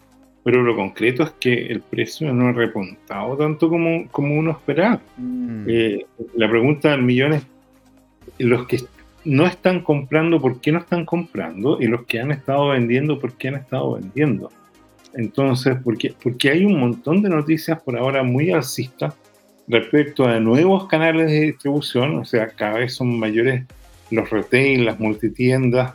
pero 0.43 0.63
lo 0.63 0.77
concreto 0.77 1.23
es 1.23 1.31
que 1.41 1.67
el 1.67 1.81
precio 1.81 2.33
no 2.33 2.49
ha 2.49 2.53
repuntado 2.53 3.37
tanto 3.37 3.69
como, 3.69 4.09
como 4.11 4.35
uno 4.35 4.53
esperaba. 4.53 5.01
Mm. 5.17 5.65
Eh, 5.69 6.07
la 6.37 6.49
pregunta 6.49 6.91
del 6.91 7.03
millón 7.03 7.35
es, 7.35 7.47
los 8.39 8.67
que 8.67 8.79
no 9.25 9.47
están 9.47 9.81
comprando, 9.81 10.41
¿por 10.41 10.61
qué 10.61 10.73
no 10.73 10.81
están 10.81 11.07
comprando? 11.07 11.79
Y 11.81 11.87
los 11.87 12.05
que 12.05 12.21
han 12.21 12.31
estado 12.31 12.69
vendiendo, 12.69 13.19
¿por 13.19 13.33
qué 13.35 13.49
han 13.49 13.55
estado 13.55 13.95
vendiendo? 13.95 14.51
Entonces, 15.15 15.77
porque, 15.83 16.15
porque 16.23 16.51
hay 16.51 16.65
un 16.65 16.79
montón 16.79 17.23
de 17.23 17.31
noticias 17.31 17.81
por 17.81 17.97
ahora 17.97 18.23
muy 18.23 18.51
alcistas 18.51 19.15
respecto 19.67 20.27
a 20.27 20.41
nuevos 20.41 20.89
canales 20.89 21.31
de 21.31 21.41
distribución, 21.41 22.19
o 22.19 22.25
sea, 22.25 22.49
cada 22.49 22.81
vez 22.81 22.95
son 22.95 23.19
mayores 23.19 23.65
los 24.15 24.31
retail, 24.31 24.85
las 24.85 24.99
multitiendas, 24.99 25.95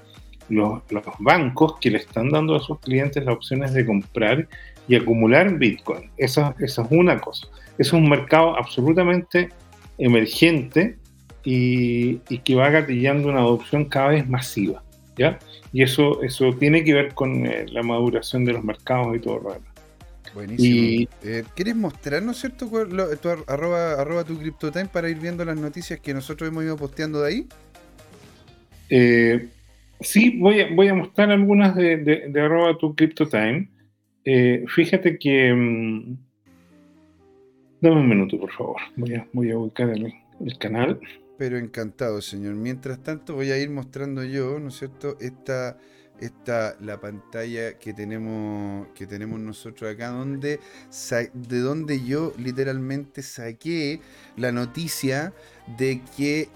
los, 0.49 0.81
bancos 1.19 1.75
que 1.79 1.91
le 1.91 1.99
están 1.99 2.29
dando 2.29 2.55
a 2.55 2.59
sus 2.59 2.79
clientes 2.79 3.23
las 3.23 3.35
opciones 3.35 3.73
de 3.73 3.85
comprar 3.85 4.47
y 4.87 4.95
acumular 4.95 5.57
Bitcoin. 5.57 6.09
Eso, 6.17 6.53
eso 6.59 6.81
es 6.83 6.91
una 6.91 7.19
cosa. 7.19 7.47
Es 7.77 7.93
un 7.93 8.09
mercado 8.09 8.57
absolutamente 8.57 9.49
emergente 9.97 10.97
y, 11.43 12.17
que 12.17 12.55
va 12.55 12.69
gatillando 12.69 13.29
una 13.29 13.39
adopción 13.39 13.85
cada 13.85 14.09
vez 14.09 14.27
masiva. 14.27 14.83
¿ya? 15.17 15.39
Y 15.71 15.83
eso, 15.83 16.21
eso 16.23 16.51
tiene 16.53 16.83
que 16.83 16.93
ver 16.93 17.13
con 17.13 17.45
eh, 17.45 17.65
la 17.69 17.83
maduración 17.83 18.45
de 18.45 18.53
los 18.53 18.63
mercados 18.63 19.15
y 19.15 19.19
todo 19.19 19.39
lo 19.39 19.53
demás. 19.53 19.69
Buenísimo. 20.33 21.09
Eh, 21.23 21.43
¿Quieres 21.55 21.75
mostrar, 21.75 22.21
no 22.21 22.31
es 22.31 22.37
cierto, 22.39 22.67
tu, 22.67 23.29
arroba, 23.47 23.93
arroba 23.93 24.23
tu 24.23 24.37
CryptoTime 24.37 24.85
para 24.85 25.09
ir 25.09 25.19
viendo 25.19 25.43
las 25.43 25.57
noticias 25.57 25.99
que 25.99 26.13
nosotros 26.13 26.49
hemos 26.49 26.63
ido 26.63 26.77
posteando 26.77 27.21
de 27.21 27.27
ahí? 27.27 27.47
Eh, 28.89 29.49
sí, 30.01 30.39
voy 30.39 30.87
a, 30.87 30.93
mostrar 30.93 31.31
algunas 31.31 31.75
de, 31.75 31.97
de, 31.97 32.41
arroba 32.41 32.77
tu 32.77 32.95
CryptoTime. 32.95 33.69
Eh, 34.25 34.65
fíjate 34.67 35.17
que... 35.17 35.53
Mm, 35.53 36.17
dame 37.81 38.01
un 38.01 38.09
minuto, 38.09 38.39
por 38.39 38.51
favor. 38.51 38.81
Voy 38.95 39.15
a, 39.15 39.27
voy 39.33 39.51
a 39.51 39.57
ubicar 39.57 39.89
el, 39.89 40.13
el 40.41 40.57
canal. 40.57 40.99
Pero 41.37 41.57
encantado, 41.57 42.21
señor. 42.21 42.55
Mientras 42.55 43.01
tanto, 43.01 43.35
voy 43.35 43.51
a 43.51 43.57
ir 43.57 43.69
mostrando 43.69 44.23
yo, 44.23 44.59
¿no 44.59 44.69
es 44.69 44.75
cierto?, 44.75 45.17
esta 45.21 45.77
esta 46.21 46.75
la 46.81 46.99
pantalla 46.99 47.77
que 47.77 47.93
tenemos 47.93 48.87
que 48.95 49.07
tenemos 49.07 49.39
nosotros 49.39 49.91
acá 49.91 50.09
donde 50.09 50.59
de 51.33 51.59
donde 51.59 52.03
yo 52.03 52.33
literalmente 52.37 53.21
saqué 53.21 54.01
la 54.37 54.51
noticia 54.51 55.33
de 55.77 56.01
que 56.17 56.49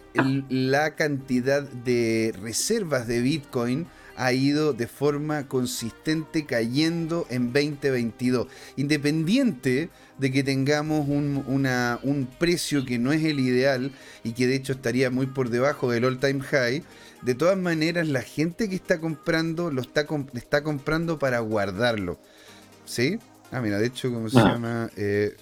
la 0.49 0.95
cantidad 0.95 1.63
de 1.63 2.33
reservas 2.41 3.07
de 3.07 3.21
Bitcoin 3.21 3.87
ha 4.15 4.33
ido 4.33 4.73
de 4.73 4.87
forma 4.87 5.47
consistente 5.47 6.45
cayendo 6.45 7.25
en 7.29 7.51
2022. 7.51 8.47
Independiente 8.75 9.89
de 10.17 10.31
que 10.31 10.43
tengamos 10.43 11.07
un, 11.07 11.43
un 11.47 12.27
precio 12.39 12.85
que 12.85 12.99
no 12.99 13.11
es 13.11 13.23
el 13.23 13.39
ideal 13.39 13.91
y 14.23 14.33
que 14.33 14.47
de 14.47 14.55
hecho 14.55 14.73
estaría 14.73 15.09
muy 15.09 15.27
por 15.27 15.49
debajo 15.49 15.91
del 15.91 16.05
all 16.05 16.19
time 16.19 16.41
high, 16.41 16.83
de 17.21 17.35
todas 17.35 17.57
maneras, 17.57 18.07
la 18.07 18.21
gente 18.21 18.69
que 18.69 18.75
está 18.75 18.99
comprando 18.99 19.71
lo 19.71 19.81
está, 19.81 20.05
está 20.33 20.63
comprando 20.63 21.19
para 21.19 21.39
guardarlo. 21.39 22.19
¿Sí? 22.85 23.17
Ah, 23.51 23.61
mira, 23.61 23.77
de 23.77 23.85
hecho, 23.85 24.11
¿cómo 24.11 24.29
se 24.29 24.39
ah. 24.39 24.53
llama? 24.53 24.89
Eh, 24.97 25.37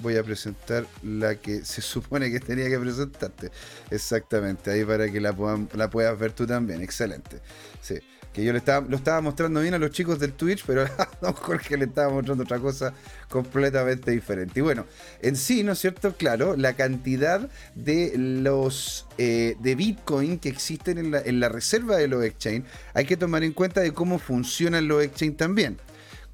voy 0.00 0.16
a 0.16 0.22
presentar 0.22 0.86
la 1.02 1.34
que 1.34 1.64
se 1.64 1.82
supone 1.82 2.30
que 2.30 2.40
tenía 2.40 2.68
que 2.68 2.78
presentarte. 2.78 3.50
Exactamente, 3.90 4.70
ahí 4.70 4.84
para 4.84 5.10
que 5.10 5.20
la, 5.20 5.34
la 5.74 5.90
puedas 5.90 6.18
ver 6.18 6.32
tú 6.32 6.46
también. 6.46 6.80
Excelente. 6.80 7.40
Sí 7.80 7.96
que 8.36 8.44
yo 8.44 8.52
le 8.52 8.58
estaba, 8.58 8.86
lo 8.86 8.98
estaba 8.98 9.22
mostrando 9.22 9.62
bien 9.62 9.72
a 9.72 9.78
los 9.78 9.92
chicos 9.92 10.18
del 10.18 10.34
Twitch, 10.34 10.62
pero 10.66 10.82
a 10.98 11.08
don 11.22 11.32
Jorge 11.32 11.78
le 11.78 11.86
estaba 11.86 12.12
mostrando 12.12 12.44
otra 12.44 12.58
cosa 12.58 12.92
completamente 13.30 14.10
diferente. 14.10 14.60
Y 14.60 14.62
bueno, 14.62 14.84
en 15.22 15.36
sí, 15.36 15.62
¿no 15.62 15.72
es 15.72 15.78
cierto? 15.78 16.14
Claro, 16.18 16.54
la 16.54 16.74
cantidad 16.74 17.48
de 17.74 18.12
los 18.18 19.06
eh, 19.16 19.56
de 19.60 19.74
Bitcoin 19.74 20.38
que 20.38 20.50
existen 20.50 20.98
en 20.98 21.12
la, 21.12 21.20
en 21.20 21.40
la 21.40 21.48
reserva 21.48 21.96
de 21.96 22.08
los 22.08 22.22
exchange, 22.22 22.66
hay 22.92 23.06
que 23.06 23.16
tomar 23.16 23.42
en 23.42 23.54
cuenta 23.54 23.80
de 23.80 23.94
cómo 23.94 24.18
funcionan 24.18 24.86
los 24.86 25.02
exchange 25.02 25.38
también. 25.38 25.78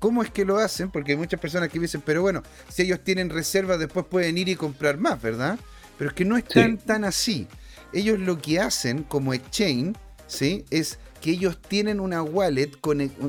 ¿Cómo 0.00 0.24
es 0.24 0.30
que 0.32 0.44
lo 0.44 0.58
hacen? 0.58 0.90
Porque 0.90 1.12
hay 1.12 1.18
muchas 1.18 1.38
personas 1.38 1.68
que 1.68 1.78
dicen, 1.78 2.02
pero 2.04 2.20
bueno, 2.20 2.42
si 2.68 2.82
ellos 2.82 2.98
tienen 3.04 3.30
reservas, 3.30 3.78
después 3.78 4.06
pueden 4.06 4.36
ir 4.36 4.48
y 4.48 4.56
comprar 4.56 4.98
más, 4.98 5.22
¿verdad? 5.22 5.56
Pero 5.96 6.10
es 6.10 6.16
que 6.16 6.24
no 6.24 6.36
es 6.36 6.44
tan, 6.46 6.78
tan 6.78 7.04
así. 7.04 7.46
Ellos 7.92 8.18
lo 8.18 8.42
que 8.42 8.58
hacen 8.58 9.04
como 9.04 9.32
exchange, 9.34 9.94
¿sí? 10.26 10.64
Es 10.70 10.98
que 11.22 11.30
ellos 11.30 11.58
tienen 11.62 12.00
una 12.00 12.22
wallet, 12.22 12.72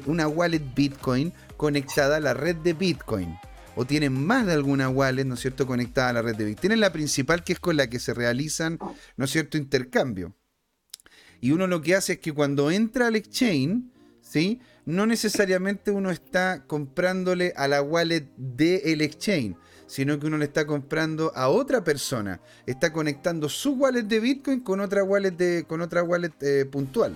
una 0.07 0.27
wallet 0.27 0.63
Bitcoin 0.75 1.31
conectada 1.55 2.17
a 2.17 2.19
la 2.19 2.33
red 2.33 2.55
de 2.57 2.73
Bitcoin. 2.73 3.37
O 3.75 3.85
tienen 3.85 4.13
más 4.13 4.45
de 4.45 4.53
alguna 4.53 4.89
wallet, 4.89 5.23
¿no 5.23 5.35
es 5.35 5.39
cierto?, 5.39 5.65
conectada 5.65 6.09
a 6.09 6.13
la 6.13 6.21
red 6.21 6.35
de 6.35 6.45
Bitcoin. 6.45 6.61
Tienen 6.61 6.79
la 6.79 6.91
principal 6.91 7.43
que 7.43 7.53
es 7.53 7.59
con 7.59 7.77
la 7.77 7.89
que 7.89 7.99
se 7.99 8.13
realizan, 8.13 8.79
¿no 9.15 9.25
es 9.25 9.31
cierto?, 9.31 9.57
intercambio. 9.57 10.35
Y 11.39 11.51
uno 11.51 11.67
lo 11.67 11.81
que 11.81 11.95
hace 11.95 12.13
es 12.13 12.19
que 12.19 12.33
cuando 12.33 12.71
entra 12.71 13.07
al 13.07 13.15
exchange, 13.15 13.83
¿sí? 14.21 14.59
No 14.85 15.05
necesariamente 15.05 15.91
uno 15.91 16.09
está 16.09 16.65
comprándole 16.65 17.53
a 17.55 17.67
la 17.67 17.81
wallet 17.81 18.27
del 18.37 19.01
exchange, 19.01 19.55
sino 19.85 20.19
que 20.19 20.27
uno 20.27 20.37
le 20.37 20.45
está 20.45 20.65
comprando 20.65 21.31
a 21.35 21.49
otra 21.49 21.83
persona. 21.83 22.41
Está 22.65 22.91
conectando 22.91 23.49
su 23.49 23.73
wallet 23.73 24.03
de 24.03 24.19
Bitcoin 24.19 24.61
con 24.61 24.79
otra 24.79 25.03
wallet, 25.03 25.31
de, 25.31 25.65
con 25.67 25.81
otra 25.81 26.01
wallet 26.01 26.33
eh, 26.41 26.65
puntual. 26.65 27.15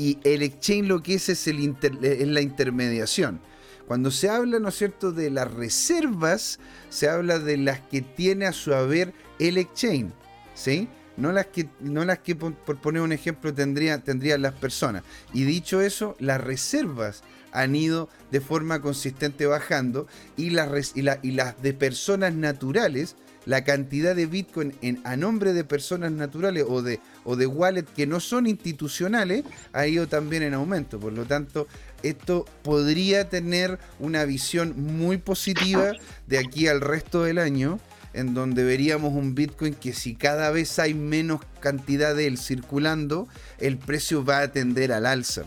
Y 0.00 0.18
el 0.24 0.42
exchange 0.42 0.88
lo 0.88 1.02
que 1.02 1.12
es 1.12 1.28
es, 1.28 1.46
la 1.46 2.40
intermediación. 2.40 3.38
Cuando 3.86 4.10
se 4.10 4.30
habla, 4.30 4.58
¿no 4.58 4.70
es 4.70 4.76
cierto?, 4.76 5.12
de 5.12 5.28
las 5.28 5.52
reservas, 5.52 6.58
se 6.88 7.10
habla 7.10 7.38
de 7.38 7.58
las 7.58 7.80
que 7.80 8.00
tiene 8.00 8.46
a 8.46 8.54
su 8.54 8.72
haber 8.72 9.12
el 9.38 9.58
exchange, 9.58 10.10
¿sí? 10.54 10.88
No 11.18 11.32
las 11.32 11.48
que, 11.48 11.68
no 11.80 12.06
las 12.06 12.20
que 12.20 12.34
por, 12.34 12.54
poner 12.80 13.02
un 13.02 13.12
ejemplo, 13.12 13.52
tendrían 13.52 14.02
las 14.40 14.54
personas. 14.54 15.02
Y 15.34 15.44
dicho 15.44 15.82
eso, 15.82 16.16
las 16.18 16.40
reservas 16.40 17.22
han 17.52 17.76
ido 17.76 18.08
de 18.30 18.40
forma 18.40 18.80
consistente 18.80 19.44
bajando 19.44 20.06
y 20.34 20.48
las, 20.48 20.96
y 20.96 21.02
las 21.02 21.62
de 21.62 21.74
personas 21.74 22.32
naturales 22.32 23.16
la 23.50 23.64
cantidad 23.64 24.14
de 24.14 24.26
Bitcoin 24.26 24.76
en, 24.80 25.00
a 25.02 25.16
nombre 25.16 25.52
de 25.52 25.64
personas 25.64 26.12
naturales 26.12 26.64
o 26.68 26.82
de, 26.82 27.00
o 27.24 27.34
de 27.34 27.48
wallet 27.48 27.82
que 27.82 28.06
no 28.06 28.20
son 28.20 28.46
institucionales 28.46 29.42
ha 29.72 29.88
ido 29.88 30.06
también 30.06 30.44
en 30.44 30.54
aumento. 30.54 31.00
Por 31.00 31.14
lo 31.14 31.24
tanto, 31.24 31.66
esto 32.04 32.44
podría 32.62 33.28
tener 33.28 33.80
una 33.98 34.24
visión 34.24 34.74
muy 34.76 35.18
positiva 35.18 35.94
de 36.28 36.38
aquí 36.38 36.68
al 36.68 36.80
resto 36.80 37.24
del 37.24 37.38
año, 37.38 37.80
en 38.12 38.34
donde 38.34 38.62
veríamos 38.62 39.14
un 39.14 39.34
Bitcoin 39.34 39.74
que 39.74 39.94
si 39.94 40.14
cada 40.14 40.52
vez 40.52 40.78
hay 40.78 40.94
menos 40.94 41.40
cantidad 41.58 42.14
de 42.14 42.28
él 42.28 42.38
circulando, 42.38 43.26
el 43.58 43.78
precio 43.78 44.24
va 44.24 44.42
a 44.42 44.52
tender 44.52 44.92
al 44.92 45.06
alza. 45.06 45.42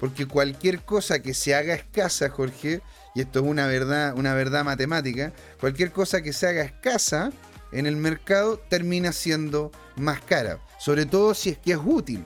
Porque 0.00 0.26
cualquier 0.26 0.80
cosa 0.80 1.22
que 1.22 1.34
se 1.34 1.54
haga 1.54 1.76
escasa, 1.76 2.30
Jorge, 2.30 2.82
y 3.14 3.20
esto 3.20 3.40
es 3.40 3.46
una 3.46 3.66
verdad, 3.66 4.14
una 4.16 4.34
verdad 4.34 4.64
matemática, 4.64 5.32
cualquier 5.60 5.92
cosa 5.92 6.22
que 6.22 6.32
se 6.32 6.48
haga 6.48 6.62
escasa 6.62 7.30
en 7.72 7.86
el 7.86 7.96
mercado 7.96 8.58
termina 8.68 9.12
siendo 9.12 9.70
más 9.96 10.20
cara, 10.20 10.58
sobre 10.78 11.06
todo 11.06 11.34
si 11.34 11.50
es 11.50 11.58
que 11.58 11.72
es 11.72 11.78
útil. 11.84 12.24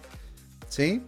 ¿Sí? 0.69 1.03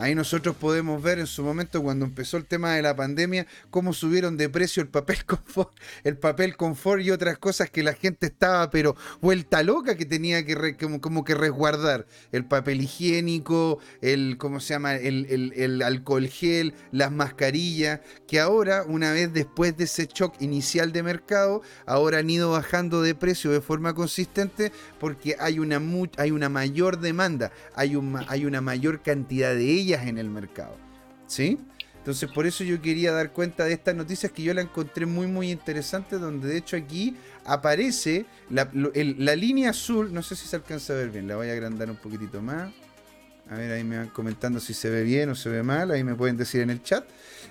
Ahí 0.00 0.14
nosotros 0.14 0.56
podemos 0.56 1.02
ver 1.02 1.18
en 1.18 1.26
su 1.26 1.42
momento 1.42 1.82
cuando 1.82 2.06
empezó 2.06 2.38
el 2.38 2.46
tema 2.46 2.72
de 2.72 2.80
la 2.80 2.96
pandemia 2.96 3.46
cómo 3.68 3.92
subieron 3.92 4.38
de 4.38 4.48
precio 4.48 4.82
el 4.82 4.88
papel 4.88 5.22
confort, 5.26 5.74
el 6.04 6.16
papel 6.16 6.56
confort 6.56 7.02
y 7.02 7.10
otras 7.10 7.36
cosas 7.36 7.68
que 7.68 7.82
la 7.82 7.92
gente 7.92 8.28
estaba 8.28 8.70
pero 8.70 8.96
vuelta 9.20 9.62
loca 9.62 9.98
que 9.98 10.06
tenía 10.06 10.46
que 10.46 10.74
como, 11.02 11.22
que 11.22 11.34
resguardar. 11.34 12.06
El 12.32 12.46
papel 12.46 12.80
higiénico, 12.80 13.78
el 14.00 14.38
cómo 14.38 14.60
se 14.60 14.72
llama 14.72 14.94
el, 14.94 15.82
alcohol 15.84 16.26
gel, 16.28 16.72
las 16.92 17.12
mascarillas 17.12 18.00
que 18.26 18.40
ahora 18.40 18.84
una 18.86 19.12
vez 19.12 19.34
después 19.34 19.76
de 19.76 19.84
ese 19.84 20.06
shock 20.06 20.40
inicial 20.40 20.92
de 20.92 21.02
mercado 21.02 21.60
ahora 21.84 22.20
han 22.20 22.30
ido 22.30 22.52
bajando 22.52 23.02
de 23.02 23.14
precio 23.14 23.50
de 23.50 23.60
forma 23.60 23.92
consistente 23.92 24.72
porque 24.98 25.36
hay 25.38 25.58
una 25.58 25.78
hay 26.16 26.30
una 26.30 26.48
mayor 26.48 27.00
demanda, 27.00 27.52
hay, 27.74 27.96
un, 27.96 28.18
hay 28.28 28.46
una 28.46 28.62
mayor 28.62 29.02
cantidad 29.02 29.54
de 29.54 29.64
ellas 29.66 29.89
en 29.94 30.18
el 30.18 30.30
mercado. 30.30 30.76
¿Sí? 31.26 31.58
Entonces 32.00 32.30
por 32.32 32.46
eso 32.46 32.64
yo 32.64 32.80
quería 32.80 33.12
dar 33.12 33.30
cuenta 33.30 33.64
de 33.64 33.74
estas 33.74 33.94
noticias 33.94 34.32
que 34.32 34.42
yo 34.42 34.54
la 34.54 34.62
encontré 34.62 35.04
muy 35.04 35.26
muy 35.26 35.50
interesante, 35.50 36.18
donde 36.18 36.48
de 36.48 36.56
hecho 36.56 36.76
aquí 36.76 37.14
aparece 37.44 38.24
la, 38.48 38.64
línea 39.36 39.70
azul, 39.70 40.12
no 40.12 40.22
sé 40.22 40.34
si 40.34 40.46
se 40.46 40.56
alcanza 40.56 40.94
a 40.94 40.96
ver 40.96 41.10
bien, 41.10 41.28
la 41.28 41.36
voy 41.36 41.48
a 41.48 41.52
agrandar 41.52 41.90
un 41.90 41.96
poquitito 41.96 42.40
más. 42.40 42.72
A 43.50 43.56
ver, 43.56 43.72
ahí 43.72 43.82
me 43.82 43.98
van 43.98 44.08
comentando 44.08 44.60
si 44.60 44.72
se 44.72 44.88
ve 44.88 45.02
bien 45.02 45.28
o 45.28 45.34
se 45.34 45.48
ve 45.48 45.64
mal. 45.64 45.90
Ahí 45.90 46.04
me 46.04 46.14
pueden 46.14 46.36
decir 46.36 46.60
en 46.60 46.70
el 46.70 46.84
chat. 46.84 47.04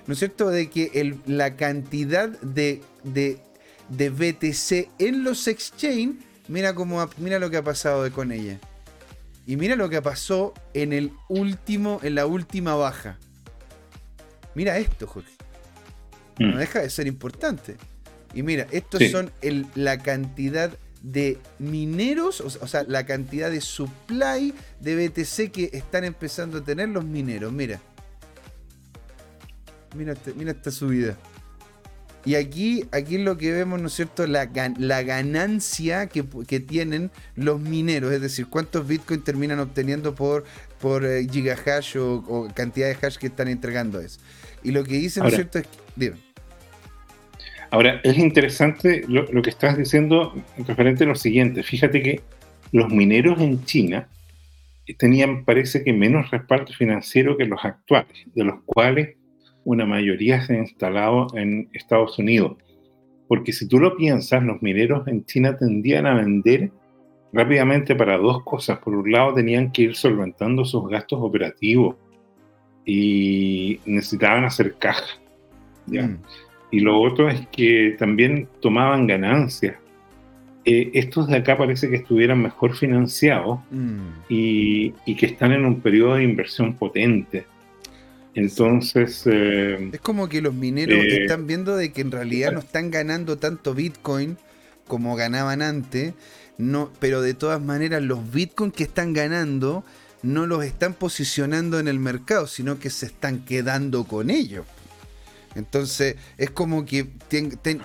¿No 0.08 0.14
es 0.14 0.20
cierto? 0.20 0.50
De 0.50 0.70
que 0.70 1.18
la 1.26 1.58
cantidad 1.58 2.30
de, 2.30 2.82
de, 3.04 3.38
de, 3.90 4.10
BTC 4.10 4.92
en 4.98 5.26
los 5.26 5.46
exchange, 5.50 6.16
mira, 6.48 6.74
cómo, 6.74 7.06
mira 7.18 7.38
lo 7.38 7.50
que 7.50 7.58
ha 7.58 7.64
pasado 7.64 8.10
con 8.14 8.32
ella. 8.32 8.60
Y 9.50 9.58
mira 9.58 9.76
lo 9.76 9.90
que 9.90 10.00
pasó 10.00 10.54
en 10.76 10.94
el 10.94 11.12
último, 11.28 12.00
en 12.04 12.14
la 12.14 12.28
última 12.28 12.76
baja. 12.76 13.18
Mira 14.54 14.78
esto, 14.78 15.08
Jorge. 15.08 15.32
No 16.38 16.54
mm. 16.54 16.58
deja 16.60 16.82
de 16.82 16.90
ser 16.92 17.08
importante. 17.08 17.76
Y 18.36 18.44
mira, 18.44 18.68
estos 18.70 19.02
son 19.10 19.32
la 19.74 19.98
cantidad 19.98 20.70
de 21.02 21.40
mineros, 21.58 22.42
o, 22.42 22.68
sea, 22.68 22.84
la 22.84 23.08
cantidad 23.08 23.50
de 23.50 23.60
supply 23.60 24.54
de 24.82 25.08
BTC 25.08 25.52
que 25.52 25.72
están 25.74 26.04
empezando 26.04 26.60
a 26.60 26.64
tener 26.64 26.90
los 26.90 27.04
mineros. 27.04 27.52
Mira. 27.52 27.82
Mira, 29.96 30.14
este, 30.14 30.36
mira 30.36 30.52
esta 30.52 30.70
subida. 30.70 31.18
Y 32.26 32.36
aquí, 32.36 32.84
aquí 32.92 33.18
lo 33.18 33.38
que 33.38 33.52
vemos, 33.52 33.80
¿no 33.80 33.88
es 33.88 33.94
cierto? 33.94 34.28
La, 34.28 34.50
la 34.78 35.04
ganancia 35.04 36.08
que, 36.08 36.24
tienen 36.60 37.12
los 37.36 37.62
mineros, 37.62 38.12
es 38.12 38.22
decir, 38.22 38.48
cuántos 38.48 38.88
bitcoins 38.88 39.24
terminan 39.24 39.60
obteniendo 39.60 40.14
por, 40.16 40.44
por 40.82 41.06
eh, 41.06 41.26
gigahash 41.30 41.98
o, 41.98 42.50
cantidad 42.54 42.88
de 42.88 42.98
hash 43.06 43.18
que 43.18 43.28
están 43.28 43.48
entregando 43.48 44.02
eso. 44.02 44.20
Y 44.64 44.72
lo 44.72 44.84
que 44.84 44.96
dicen, 44.96 45.24
¿no 45.24 45.30
es 45.30 45.36
cierto? 45.36 45.60
Es 45.60 45.68
que, 45.98 46.14
Ahora, 47.72 48.02
es 48.04 48.18
interesante 48.18 49.04
lo, 49.08 49.42
que 49.42 49.50
estás 49.50 49.78
diciendo 49.78 50.34
referente 50.68 51.04
a 51.04 51.08
lo 51.08 51.16
siguiente. 51.16 51.64
Fíjate 51.64 52.02
que 52.02 52.22
los 52.72 52.90
mineros 52.90 53.40
en 53.40 53.64
China 53.64 54.10
tenían, 54.98 55.46
parece 55.46 55.84
que, 55.84 55.94
menos 55.94 56.32
respaldo 56.32 56.74
financiero 56.74 57.38
que 57.38 57.46
los 57.46 57.64
actuales, 57.64 58.26
de 58.34 58.44
los 58.44 58.64
cuales 58.66 59.19
una 59.66 59.86
mayoría 59.86 60.42
se 60.42 60.56
ha 60.56 60.60
instalado 60.60 61.28
en 61.34 61.70
Estados 61.74 62.18
Unidos. 62.20 62.58
Porque 63.28 63.54
si 63.54 63.68
tú 63.68 63.80
lo 63.80 63.96
piensas, 63.96 64.44
los 64.44 64.62
mineros 64.62 65.08
en 65.08 65.26
China 65.26 65.58
tendían 65.58 66.08
a 66.08 66.16
vender 66.16 66.72
rápidamente 67.32 67.96
para 67.96 68.18
dos 68.18 68.44
cosas. 68.44 68.80
Por 68.80 68.96
un 68.96 69.12
lado, 69.12 69.36
tenían 69.36 69.72
que 69.72 69.84
ir 69.84 69.96
solventando 69.96 70.66
sus 70.66 70.90
gastos 70.90 71.20
operativos 71.22 71.96
y 72.86 73.80
necesitaban 73.86 74.46
hacer 74.46 74.76
caja. 74.80 75.20
¿ya? 75.86 76.08
Mm. 76.08 76.22
Y 76.72 76.80
lo 76.82 77.00
otro 77.02 77.30
es 77.30 77.48
que 77.48 77.96
también 77.98 78.48
tomaban 78.62 79.08
ganancias. 79.08 79.76
Eh, 80.66 80.92
estos 80.94 81.28
de 81.28 81.38
acá 81.38 81.58
parece 81.58 81.90
que 81.90 81.96
estuvieran 81.96 82.42
mejor 82.42 82.76
financiados 82.76 83.60
mm. 83.72 84.08
y, 84.30 84.92
que 85.16 85.26
están 85.26 85.52
en 85.52 85.66
un 85.66 85.82
periodo 85.82 86.16
de 86.16 86.24
inversión 86.24 86.76
potente. 86.76 87.46
Entonces... 88.36 89.24
Eh, 89.26 89.90
es 89.94 90.02
como 90.02 90.30
que 90.30 90.42
los 90.42 90.54
mineros 90.54 91.00
eh, 91.00 91.24
están 91.24 91.48
viendo 91.48 91.76
de 91.76 91.92
que 91.92 92.02
en 92.02 92.12
realidad 92.12 92.52
no 92.52 92.60
están 92.60 92.92
ganando 92.92 93.38
tanto 93.38 93.74
Bitcoin 93.74 94.38
como 94.88 95.16
ganaban 95.16 95.62
antes, 95.62 96.14
no, 96.58 96.92
pero 97.00 97.22
de 97.22 97.34
todas 97.34 97.62
maneras 97.62 98.02
los 98.02 98.32
Bitcoin 98.32 98.72
que 98.72 98.84
están 98.84 99.14
ganando 99.14 99.84
no 100.22 100.48
los 100.48 100.66
están 100.66 100.94
posicionando 100.94 101.80
en 101.80 101.88
el 101.88 102.00
mercado, 102.00 102.48
sino 102.48 102.80
que 102.80 102.90
se 102.90 103.06
están 103.06 103.46
quedando 103.46 104.04
con 104.04 104.30
ellos. 104.30 104.66
Entonces 105.56 106.16
es 106.38 106.52
como 106.52 106.86
que 106.86 107.08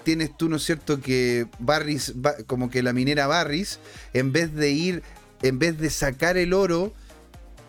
tienes 0.04 0.36
tú, 0.36 0.48
¿no 0.48 0.56
es 0.56 0.64
cierto?, 0.64 1.00
que 1.00 1.46
Barris, 1.58 2.14
como 2.46 2.70
que 2.70 2.82
la 2.82 2.92
minera 2.92 3.26
Barris, 3.26 3.78
en 4.12 4.32
vez 4.32 4.54
de 4.54 4.70
ir, 4.70 5.02
en 5.42 5.58
vez 5.58 5.78
de 5.78 5.90
sacar 5.90 6.36
el 6.36 6.52
oro 6.52 6.92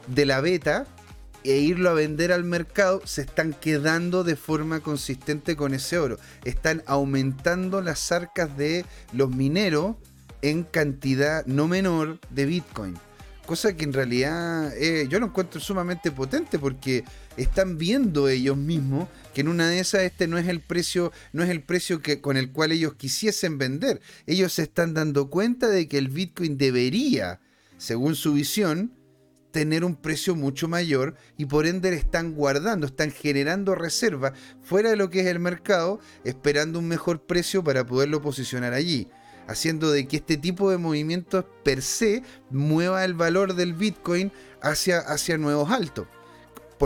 de 0.08 0.25
la 0.25 0.41
beta 0.41 0.86
e 1.45 1.57
irlo 1.59 1.89
a 1.89 1.93
vender 1.93 2.31
al 2.31 2.43
mercado, 2.43 3.01
se 3.05 3.21
están 3.21 3.53
quedando 3.53 4.23
de 4.23 4.35
forma 4.35 4.79
consistente 4.79 5.55
con 5.55 5.73
ese 5.73 5.97
oro. 5.97 6.17
Están 6.43 6.83
aumentando 6.87 7.81
las 7.81 8.11
arcas 8.11 8.57
de 8.57 8.85
los 9.13 9.29
mineros 9.29 9.95
en 10.41 10.63
cantidad 10.63 11.45
no 11.45 11.67
menor 11.67 12.19
de 12.29 12.45
Bitcoin. 12.45 12.95
Cosa 13.45 13.77
que 13.77 13.83
en 13.83 13.93
realidad 13.93 14.75
eh, 14.75 15.08
yo 15.08 15.19
lo 15.19 15.27
encuentro 15.27 15.62
sumamente 15.62 16.10
potente 16.12 16.58
porque 16.58 17.03
están 17.38 17.77
viendo 17.77 18.27
ellos 18.27 18.58
mismos 18.58 19.08
que 19.36 19.41
en 19.41 19.49
una 19.49 19.69
de 19.69 19.79
esas 19.79 20.01
este 20.01 20.27
no 20.27 20.39
es 20.39 20.47
el 20.47 20.62
precio, 20.62 21.12
no 21.31 21.43
es 21.43 21.49
el 21.51 21.62
precio 21.62 22.01
que, 22.01 22.21
con 22.21 22.38
el 22.38 22.51
cual 22.51 22.71
ellos 22.71 22.95
quisiesen 22.95 23.60
vender. 23.60 24.01
Ellos 24.25 24.53
se 24.53 24.63
están 24.63 24.95
dando 24.95 25.29
cuenta 25.29 25.67
de 25.67 25.88
que 25.88 25.99
el 25.99 26.10
Bitcoin 26.10 26.58
debería, 26.58 27.39
según 27.77 28.15
su 28.15 28.34
visión, 28.34 28.93
tener 29.60 29.84
un 29.84 29.96
precio 29.96 30.36
mucho 30.36 30.68
mayor 30.68 31.15
y 31.38 31.46
por 31.46 31.65
ende 31.65 31.94
están 31.94 32.34
guardando, 32.34 32.86
están 32.86 33.12
generando 33.12 33.74
reservas 33.74 34.34
fuera 34.62 34.89
de 34.89 34.96
lo 34.96 35.10
que 35.10 35.22
es 35.22 35.28
el 35.28 35.39
mercado, 35.39 36.00
esperando 36.24 36.80
un 36.80 36.88
mejor 36.88 37.22
precio 37.26 37.63
para 37.63 37.86
poderlo 37.86 38.22
posicionar 38.22 38.74
allí 38.74 39.08
haciendo 39.48 39.91
de 39.91 40.08
que 40.08 40.18
este 40.18 40.38
tipo 40.38 40.72
de 40.72 40.80
movimientos 40.80 41.46
per 41.63 41.84
se 41.84 42.24
mueva 42.50 43.06
el 43.06 43.13
valor 43.13 43.54
del 43.54 43.74
Bitcoin 43.74 44.32
hacia, 44.60 44.98
hacia 44.98 45.38
nuevos 45.38 45.70
altos 45.70 46.08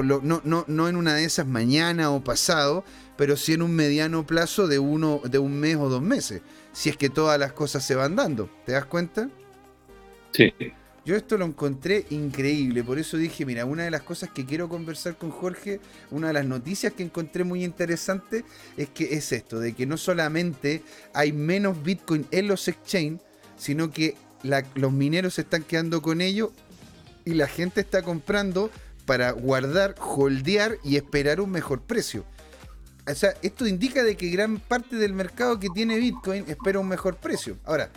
no, 0.03 0.41
no, 0.43 0.65
no 0.67 0.87
en 0.87 0.95
una 0.95 1.13
de 1.15 1.23
esas 1.25 1.47
mañana 1.47 2.11
o 2.11 2.23
pasado, 2.23 2.83
pero 3.17 3.35
sí 3.37 3.53
en 3.53 3.61
un 3.61 3.75
mediano 3.75 4.25
plazo 4.25 4.67
de, 4.67 4.79
uno, 4.79 5.21
de 5.23 5.39
un 5.39 5.59
mes 5.59 5.75
o 5.77 5.89
dos 5.89 6.01
meses, 6.01 6.41
si 6.71 6.89
es 6.89 6.97
que 6.97 7.09
todas 7.09 7.39
las 7.39 7.53
cosas 7.53 7.85
se 7.85 7.95
van 7.95 8.15
dando. 8.15 8.49
¿Te 8.65 8.73
das 8.73 8.85
cuenta? 8.85 9.29
Sí. 10.31 10.53
Yo 11.09 11.15
esto 11.15 11.39
lo 11.39 11.45
encontré 11.45 12.05
increíble, 12.11 12.83
por 12.83 12.99
eso 12.99 13.17
dije, 13.17 13.43
mira, 13.43 13.65
una 13.65 13.81
de 13.81 13.89
las 13.89 14.03
cosas 14.03 14.29
que 14.29 14.45
quiero 14.45 14.69
conversar 14.69 15.17
con 15.17 15.31
Jorge, 15.31 15.79
una 16.11 16.27
de 16.27 16.33
las 16.33 16.45
noticias 16.45 16.93
que 16.93 17.01
encontré 17.01 17.43
muy 17.43 17.63
interesante 17.63 18.45
es 18.77 18.89
que 18.89 19.15
es 19.15 19.31
esto, 19.31 19.59
de 19.59 19.73
que 19.73 19.87
no 19.87 19.97
solamente 19.97 20.83
hay 21.15 21.33
menos 21.33 21.81
Bitcoin 21.81 22.27
en 22.29 22.47
los 22.47 22.67
exchange, 22.67 23.21
sino 23.57 23.89
que 23.89 24.17
los 24.75 24.91
mineros 24.91 25.33
se 25.33 25.41
están 25.41 25.63
quedando 25.63 26.03
con 26.03 26.21
ellos 26.21 26.51
y 27.25 27.33
la 27.33 27.47
gente 27.47 27.81
está 27.81 28.03
comprando 28.03 28.69
para 29.07 29.31
guardar, 29.31 29.95
holdear 29.97 30.77
y 30.83 30.95
esperar 30.97 31.41
un 31.41 31.49
mejor 31.49 31.81
precio. 31.81 32.23
O 33.07 33.15
sea, 33.15 33.33
esto 33.41 33.65
indica 33.65 34.03
de 34.03 34.15
que 34.15 34.29
gran 34.29 34.59
parte 34.59 34.95
del 34.95 35.13
mercado 35.13 35.59
que 35.59 35.69
tiene 35.69 35.97
Bitcoin 35.97 36.45
espera 36.47 36.77
un 36.77 36.87
mejor 36.87 37.15
precio. 37.15 37.57
Ahora, 37.65 37.89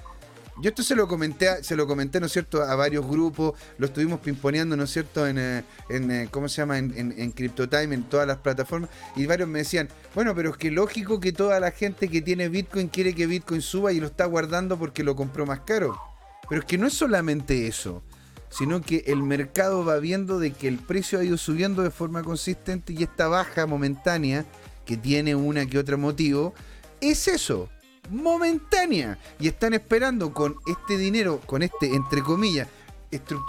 yo 0.62 0.68
esto 0.70 0.83
se 0.85 0.94
lo 0.94 1.09
comenté, 1.09 1.62
se 1.64 1.75
lo 1.75 1.87
comenté, 1.87 2.20
¿no 2.20 2.27
es 2.27 2.33
cierto?, 2.33 2.62
a 2.62 2.77
varios 2.77 3.07
grupos, 3.07 3.59
lo 3.79 3.87
estuvimos 3.87 4.20
pimponeando, 4.20 4.77
¿no 4.77 4.85
es 4.85 4.90
cierto?, 4.90 5.27
en, 5.27 5.38
eh, 5.38 5.64
eh, 5.90 6.29
¿cómo 6.31 6.48
se 6.48 6.62
llama?, 6.62 6.79
en, 6.79 6.96
en, 6.96 7.12
en 7.18 7.33
CryptoTime, 7.33 7.94
en 7.94 8.05
todas 8.05 8.29
las 8.29 8.38
plataformas, 8.38 8.88
y 9.16 9.27
varios 9.27 9.48
me 9.48 9.59
decían, 9.59 9.88
bueno, 10.14 10.35
pero 10.35 10.51
es 10.51 10.57
que 10.57 10.70
lógico 10.70 11.18
que 11.18 11.33
toda 11.33 11.59
la 11.59 11.72
gente 11.72 12.09
que 12.09 12.22
tiene 12.22 12.48
Bitcoin 12.48 12.88
quiere 12.88 13.12
que 13.12 13.27
Bitcoin 13.27 13.61
suba 13.61 13.92
y 13.92 13.98
lo 13.98 14.07
está 14.07 14.25
guardando 14.27 14.79
porque 14.79 15.03
lo 15.03 15.16
compró 15.16 15.44
más 15.44 15.61
caro. 15.61 16.01
Pero 16.48 16.61
es 16.61 16.66
que 16.66 16.79
no 16.79 16.87
es 16.87 16.94
solamente 16.94 17.66
eso 17.66 18.03
sino 18.53 18.83
que 18.83 19.05
el 19.07 19.22
mercado 19.22 19.83
va 19.83 19.96
viendo 19.96 20.38
de 20.38 20.53
que 20.53 20.68
el 20.68 20.79
precio 20.79 21.18
ha 21.18 21.25
ido 21.25 21.38
subiendo 21.38 21.83
de 21.83 21.90
forma 21.90 22.22
consistente 22.22 22.92
y 22.92 23.03
esta 23.03 23.27
baja 23.27 23.66
momentánea, 23.66 24.44
que 24.85 24.98
tiene 24.98 25.35
una 25.35 25.64
que 25.64 25.79
otra 25.79 25.96
motivo, 25.96 26.53
es 27.01 27.29
eso, 27.29 27.70
momentánea. 28.11 29.19
Y 29.38 29.49
están 29.49 29.75
esperando 29.75 30.33
con 30.33 30.57
este 30.67 30.99
dinero, 30.99 31.41
con 31.47 31.62
este, 31.62 31.95
entre 31.95 32.23
comillas, 32.23 32.69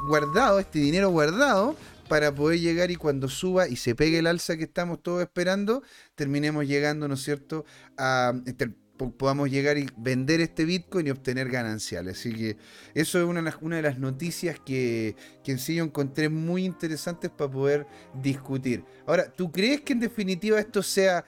guardado, 0.07 0.59
este 0.59 0.79
dinero 0.79 1.09
guardado, 1.09 1.75
para 2.07 2.33
poder 2.33 2.59
llegar 2.59 2.91
y 2.91 2.95
cuando 2.95 3.29
suba 3.29 3.67
y 3.67 3.75
se 3.75 3.95
pegue 3.95 4.19
el 4.19 4.27
alza 4.27 4.57
que 4.57 4.65
estamos 4.65 5.01
todos 5.01 5.21
esperando, 5.21 5.83
terminemos 6.15 6.67
llegando, 6.67 7.07
¿no 7.07 7.13
es 7.15 7.23
cierto?, 7.23 7.65
a, 7.97 8.33
podamos 9.17 9.49
llegar 9.49 9.77
y 9.77 9.87
vender 9.97 10.41
este 10.41 10.65
Bitcoin 10.65 11.07
y 11.07 11.09
obtener 11.09 11.49
gananciales. 11.49 12.19
Así 12.19 12.33
que 12.33 12.57
eso 12.93 13.19
es 13.19 13.25
una, 13.25 13.75
de 13.75 13.81
las 13.81 13.99
noticias 13.99 14.59
que, 14.59 15.15
que 15.43 15.53
en 15.53 15.59
sí 15.59 15.75
yo 15.75 15.83
encontré 15.83 16.29
muy 16.29 16.65
interesantes 16.65 17.31
para 17.31 17.51
poder 17.51 17.87
discutir. 18.21 18.83
Ahora, 19.05 19.31
¿tú 19.31 19.51
crees 19.51 19.81
que 19.81 19.93
en 19.93 19.99
definitiva 19.99 20.59
esto 20.59 20.83
sea 20.83 21.25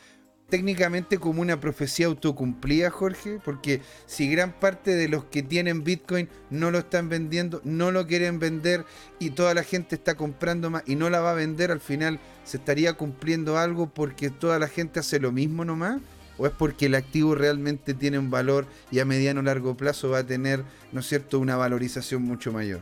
técnicamente 0.50 1.18
como 1.18 1.42
una 1.42 1.60
profecía 1.60 2.06
autocumplida, 2.08 2.90
Jorge? 2.90 3.40
Porque 3.44 3.82
si 4.06 4.30
gran 4.30 4.52
parte 4.54 4.96
de 4.96 5.08
los 5.08 5.26
que 5.26 5.44
tienen 5.44 5.84
Bitcoin 5.84 6.30
no 6.50 6.72
lo 6.72 6.80
están 6.80 7.10
vendiendo, 7.10 7.62
no 7.64 7.92
lo 7.92 8.06
quieren 8.08 8.40
vender 8.40 8.86
y 9.20 9.32
toda 9.32 9.54
la 9.54 9.64
gente 9.64 9.96
está 9.96 10.16
comprando 10.16 10.70
más 10.70 10.84
y 10.86 10.96
no 10.96 11.10
la 11.10 11.20
va 11.20 11.32
a 11.32 11.36
vender, 11.36 11.72
al 11.72 11.80
final 11.80 12.20
se 12.44 12.58
estaría 12.58 12.94
cumpliendo 12.94 13.58
algo 13.58 13.88
porque 13.88 14.30
toda 14.30 14.60
la 14.60 14.68
gente 14.68 15.00
hace 15.00 15.20
lo 15.20 15.32
mismo 15.32 15.66
nomás 15.66 16.02
o 16.38 16.46
es 16.46 16.52
porque 16.52 16.88
el 16.88 16.96
activo 16.96 17.36
realmente 17.36 17.94
tiene 17.94 18.20
un 18.20 18.30
valor 18.30 18.68
y 18.92 19.00
a 19.00 19.06
mediano 19.06 19.40
o 19.40 19.44
largo 19.44 19.76
plazo 19.76 20.10
va 20.10 20.20
a 20.20 20.26
tener, 20.26 20.64
¿no 20.92 21.00
es 21.00 21.08
cierto?, 21.08 21.40
una 21.40 21.56
valorización 21.56 22.24
mucho 22.24 22.52
mayor. 22.52 22.82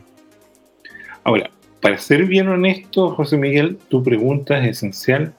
Ahora, 1.22 1.50
para 1.80 1.98
ser 1.98 2.24
bien 2.24 2.48
honesto, 2.48 3.10
José 3.10 3.36
Miguel, 3.36 3.78
tu 3.88 4.02
pregunta 4.02 4.58
es 4.58 4.78
esencial 4.78 5.34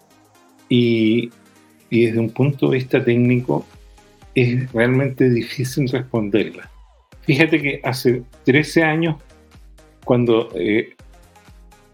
y, 0.70 1.30
desde 1.90 2.20
un 2.20 2.30
punto 2.30 2.70
de 2.70 2.78
vista 2.78 3.04
técnico 3.04 3.66
es 4.34 4.72
realmente 4.74 5.30
difícil 5.30 5.88
responderla. 5.90 6.70
Fíjate 7.22 7.62
que 7.62 7.82
hace 7.84 8.24
13 8.44 8.84
años, 8.84 9.16
cuando 10.04 10.50
eh, 10.56 10.96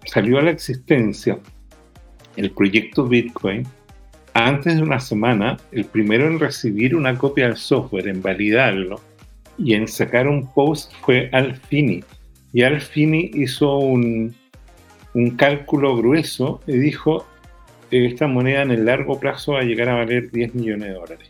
salió 0.05 0.39
a 0.39 0.41
la 0.41 0.51
existencia 0.51 1.39
el 2.35 2.51
proyecto 2.51 3.07
Bitcoin, 3.07 3.65
antes 4.33 4.77
de 4.77 4.81
una 4.81 4.99
semana, 4.99 5.57
el 5.71 5.85
primero 5.85 6.25
en 6.25 6.39
recibir 6.39 6.95
una 6.95 7.17
copia 7.17 7.47
del 7.47 7.57
software, 7.57 8.07
en 8.07 8.21
validarlo 8.21 9.01
y 9.57 9.73
en 9.73 9.87
sacar 9.87 10.27
un 10.27 10.51
post 10.53 10.93
fue 11.01 11.29
Alfini. 11.33 12.03
Y 12.53 12.63
Alfini 12.63 13.31
hizo 13.33 13.77
un, 13.77 14.33
un 15.13 15.31
cálculo 15.31 15.97
grueso 15.97 16.61
y 16.65 16.77
dijo, 16.77 17.25
esta 17.91 18.27
moneda 18.27 18.61
en 18.61 18.71
el 18.71 18.85
largo 18.85 19.19
plazo 19.19 19.53
va 19.53 19.59
a 19.59 19.63
llegar 19.63 19.89
a 19.89 19.95
valer 19.95 20.31
10 20.31 20.55
millones 20.55 20.89
de 20.89 20.93
dólares. 20.93 21.29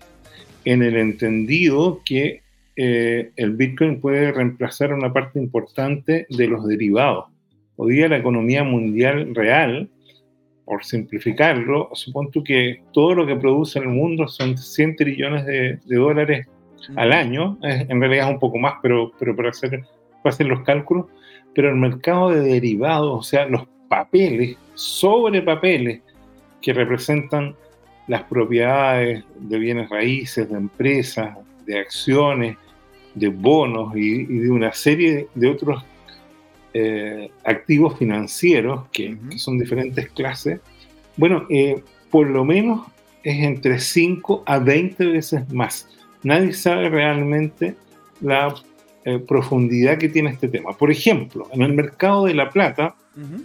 En 0.64 0.84
el 0.84 0.96
entendido 0.96 2.02
que 2.06 2.42
eh, 2.76 3.32
el 3.36 3.56
Bitcoin 3.56 4.00
puede 4.00 4.32
reemplazar 4.32 4.94
una 4.94 5.12
parte 5.12 5.40
importante 5.40 6.26
de 6.30 6.48
los 6.48 6.68
derivados. 6.68 7.26
Hoy 7.76 7.96
día 7.96 8.08
la 8.08 8.18
economía 8.18 8.64
mundial 8.64 9.34
real, 9.36 9.90
por 10.66 10.86
simplificarlo, 10.86 11.90
supongo 11.94 12.44
que 12.44 12.82
todo 12.94 13.16
lo 13.16 13.26
que 13.26 13.36
produce 13.36 13.80
el 13.80 13.88
mundo 13.88 14.28
son 14.28 14.58
100 14.58 14.96
trillones 14.96 15.46
de, 15.46 15.80
dólares 15.86 16.48
al 16.96 17.12
año, 17.12 17.58
en 17.62 18.00
realidad 18.00 18.28
es 18.28 18.34
un 18.34 18.40
poco 18.40 18.58
más, 18.58 18.76
pero, 18.82 19.12
pero 19.20 19.36
para, 19.36 19.50
hacer, 19.50 19.84
para 20.24 20.34
hacer 20.34 20.48
los 20.48 20.62
cálculos, 20.62 21.08
pero 21.54 21.70
el 21.70 21.76
mercado 21.76 22.30
de 22.30 22.42
derivados, 22.42 23.20
o 23.20 23.24
sea, 23.24 23.46
los 23.48 23.68
papeles, 23.90 24.58
sobre 24.76 25.42
papeles, 25.42 26.02
que 26.62 26.74
representan 26.74 27.56
las 28.08 28.24
propiedades 28.24 29.24
de 29.36 29.60
bienes 29.60 29.90
raíces, 29.90 30.50
de 30.50 30.58
empresas, 30.58 31.38
de 31.66 31.80
acciones, 31.80 32.58
de 33.16 33.28
bonos 33.28 33.96
y, 33.96 34.26
de 34.26 34.50
una 34.50 34.74
serie 34.74 35.28
de 35.36 35.50
otros 35.50 35.84
eh, 36.74 37.30
activos 37.44 37.98
financieros 37.98 38.88
que, 38.92 39.18
son 39.38 39.60
diferentes 39.60 40.10
clases, 40.12 40.60
bueno, 41.18 41.46
eh, 41.50 41.84
por 42.10 42.28
lo 42.28 42.46
menos 42.46 42.88
es 43.24 43.44
entre 43.44 43.80
5 43.80 44.44
a 44.46 44.60
20 44.60 45.06
veces 45.06 45.50
más. 45.54 45.88
Nadie 46.24 46.54
sabe 46.54 46.90
realmente 46.90 47.76
la 48.22 48.54
eh, 49.04 49.20
profundidad 49.20 49.98
que 49.98 50.10
tiene 50.10 50.30
este 50.30 50.48
tema. 50.48 50.74
Por 50.78 50.92
ejemplo, 50.92 51.48
en 51.54 51.64
el 51.64 51.74
mercado 51.74 52.26
de 52.26 52.36
la 52.36 52.50
plata, 52.50 52.96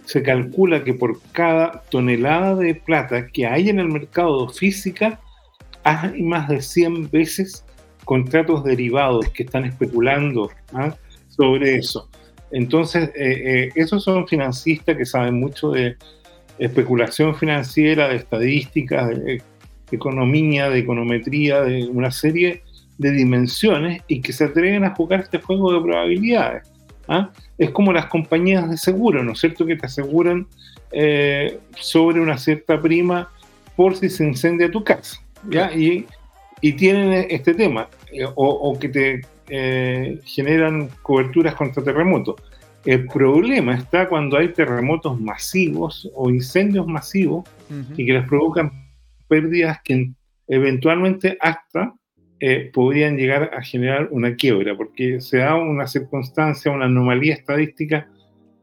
se 0.05 0.23
calcula 0.23 0.83
que 0.83 0.93
por 0.93 1.19
cada 1.33 1.81
tonelada 1.89 2.55
de 2.55 2.75
plata 2.75 3.27
que 3.27 3.45
hay 3.45 3.69
en 3.69 3.79
el 3.79 3.89
mercado 3.89 4.47
física, 4.47 5.19
hay 5.83 6.21
más 6.21 6.47
de 6.47 6.61
100 6.61 7.09
veces 7.09 7.65
contratos 8.05 8.63
derivados 8.63 9.27
que 9.29 9.43
están 9.43 9.65
especulando 9.65 10.49
¿ah? 10.73 10.95
sobre 11.27 11.75
eso. 11.75 12.09
Entonces, 12.51 13.09
eh, 13.15 13.41
eh, 13.45 13.69
esos 13.75 14.03
son 14.03 14.27
financistas 14.27 14.95
que 14.95 15.05
saben 15.05 15.39
mucho 15.39 15.71
de 15.71 15.97
especulación 16.59 17.35
financiera, 17.35 18.07
de 18.07 18.15
estadísticas, 18.15 19.09
de 19.09 19.41
economía, 19.91 20.69
de 20.69 20.79
econometría, 20.79 21.61
de 21.61 21.87
una 21.87 22.11
serie 22.11 22.63
de 22.97 23.11
dimensiones 23.11 24.01
y 24.07 24.21
que 24.21 24.33
se 24.33 24.45
atreven 24.45 24.83
a 24.83 24.95
jugar 24.95 25.21
este 25.21 25.39
juego 25.39 25.73
de 25.73 25.81
probabilidades. 25.81 26.71
¿ah? 27.07 27.31
Es 27.57 27.71
como 27.71 27.93
las 27.93 28.07
compañías 28.07 28.69
de 28.69 28.77
seguro, 28.77 29.23
¿no 29.23 29.33
es 29.33 29.39
cierto? 29.39 29.65
Que 29.65 29.75
te 29.75 29.85
aseguran 29.85 30.47
eh, 30.91 31.59
sobre 31.75 32.19
una 32.19 32.37
cierta 32.37 32.81
prima 32.81 33.29
por 33.75 33.95
si 33.95 34.09
se 34.09 34.25
incendia 34.25 34.71
tu 34.71 34.83
casa. 34.83 35.21
¿ya? 35.49 35.71
Y, 35.73 36.05
y 36.61 36.73
tienen 36.73 37.27
este 37.29 37.53
tema, 37.53 37.87
eh, 38.11 38.25
o, 38.35 38.77
que 38.79 38.89
te 38.89 39.21
eh, 39.49 40.19
generan 40.25 40.89
coberturas 41.01 41.55
contra 41.55 41.83
terremotos. 41.83 42.35
El 42.85 43.07
problema 43.07 43.75
está 43.75 44.07
cuando 44.07 44.37
hay 44.37 44.49
terremotos 44.49 45.19
masivos 45.19 46.09
o 46.15 46.29
incendios 46.29 46.87
masivos 46.87 47.43
y 47.97 48.05
que 48.05 48.13
les 48.13 48.25
provocan 48.27 48.71
pérdidas 49.27 49.79
que 49.83 50.11
eventualmente 50.47 51.37
hasta 51.41 51.93
eh, 52.39 52.69
podrían 52.71 53.17
llegar 53.17 53.51
a 53.55 53.63
generar 53.63 54.09
una 54.11 54.35
quiebra, 54.35 54.75
porque 54.77 55.19
se 55.21 55.39
da 55.39 55.55
una 55.55 55.87
circunstancia, 55.87 56.71
una 56.71 56.85
anomalía 56.85 57.33
estadística 57.33 58.07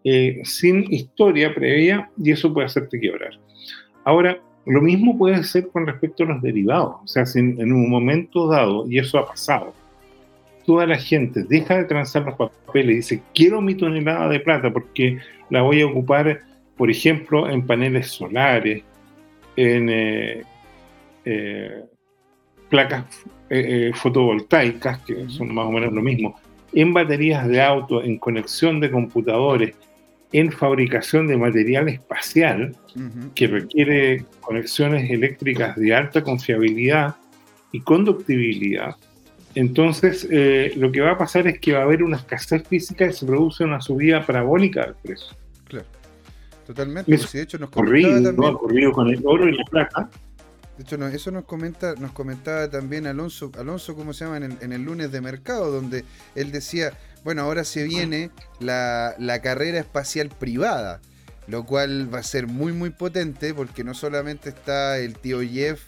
eh, 0.04 0.42
sin 0.44 0.92
historia 0.92 1.52
previa 1.52 2.08
y 2.16 2.30
eso 2.30 2.54
puede 2.54 2.66
hacerte 2.66 3.00
quebrar. 3.00 3.32
Ahora, 4.04 4.38
lo 4.66 4.80
mismo 4.80 5.18
puede 5.18 5.42
ser 5.42 5.68
con 5.68 5.86
respecto 5.86 6.22
a 6.22 6.26
los 6.26 6.42
derivados, 6.42 6.96
o 7.02 7.06
sea, 7.06 7.24
en, 7.34 7.72
un 7.72 7.90
momento 7.90 8.46
dado, 8.46 8.88
y 8.88 8.98
eso 8.98 9.18
ha 9.18 9.26
pasado, 9.26 9.74
toda 10.64 10.86
la 10.86 10.96
gente 10.96 11.42
deja 11.42 11.76
de 11.78 11.84
transar 11.84 12.24
los 12.24 12.36
papeles 12.36 12.92
y 12.92 12.96
dice, 12.96 13.22
quiero 13.34 13.60
mi 13.60 13.74
tonelada 13.74 14.28
de 14.28 14.40
plata 14.40 14.72
porque 14.72 15.18
la 15.50 15.62
voy 15.62 15.80
a 15.80 15.86
ocupar, 15.86 16.42
por 16.76 16.90
ejemplo, 16.90 17.50
en 17.50 17.66
paneles 17.66 18.06
solares, 18.08 18.84
en 19.56 19.88
eh, 19.90 21.84
placas 22.70 23.04
eh, 23.54 23.88
eh, 23.88 23.92
fotovoltaicas, 23.94 24.98
que 25.00 25.28
son 25.28 25.54
más 25.54 25.66
o 25.66 25.70
menos 25.70 25.92
lo 25.92 26.02
mismo, 26.02 26.38
en 26.72 26.92
baterías 26.92 27.46
de 27.46 27.62
auto, 27.62 28.02
en 28.02 28.18
conexión 28.18 28.80
de 28.80 28.90
computadores, 28.90 29.74
en 30.32 30.50
fabricación 30.50 31.28
de 31.28 31.36
material 31.36 31.88
espacial, 31.88 32.74
que 33.34 33.46
requiere 33.46 34.24
conexiones 34.40 35.10
eléctricas 35.10 35.76
de 35.76 35.94
alta 35.94 36.22
confiabilidad 36.22 37.16
y 37.72 37.80
conductibilidad, 37.80 38.96
entonces 39.54 40.26
eh, 40.30 40.72
lo 40.76 40.90
que 40.90 41.00
va 41.00 41.12
a 41.12 41.18
pasar 41.18 41.46
es 41.46 41.60
que 41.60 41.72
va 41.72 41.80
a 41.80 41.82
haber 41.82 42.02
una 42.02 42.16
escasez 42.16 42.66
física 42.66 43.06
y 43.06 43.12
se 43.12 43.24
produce 43.24 43.64
una 43.64 43.80
subida 43.80 44.24
parabólica 44.24 44.86
del 44.86 44.94
precio. 44.94 45.36
Claro, 45.68 45.86
totalmente. 46.66 47.04
Pues, 47.16 47.32
de 47.32 47.42
hecho, 47.42 47.58
nos 47.58 47.70
¿no? 47.70 48.48
ocurrido 48.48 48.92
con 48.92 49.08
el 49.08 49.22
oro 49.24 49.48
y 49.48 49.56
la 49.56 49.64
plata. 49.64 50.10
De 50.76 50.82
hecho, 50.82 51.06
eso 51.06 51.30
nos 51.30 51.44
comenta, 51.44 51.94
nos 51.94 52.10
comentaba 52.12 52.68
también 52.68 53.06
Alonso, 53.06 53.52
Alonso, 53.56 53.94
¿cómo 53.94 54.12
se 54.12 54.24
llama? 54.24 54.38
En 54.38 54.72
el, 54.72 54.82
lunes 54.82 55.12
de 55.12 55.20
mercado, 55.20 55.70
donde 55.70 56.04
él 56.34 56.50
decía, 56.50 56.92
bueno, 57.22 57.42
ahora 57.42 57.62
se 57.62 57.84
viene 57.84 58.30
la, 58.58 59.14
carrera 59.40 59.78
espacial 59.78 60.30
privada, 60.30 61.00
lo 61.46 61.64
cual 61.64 62.12
va 62.12 62.18
a 62.18 62.22
ser 62.24 62.48
muy, 62.48 62.72
muy 62.72 62.90
potente, 62.90 63.54
porque 63.54 63.84
no 63.84 63.94
solamente 63.94 64.48
está 64.48 64.98
el 64.98 65.14
tío 65.14 65.42
Jeff 65.42 65.82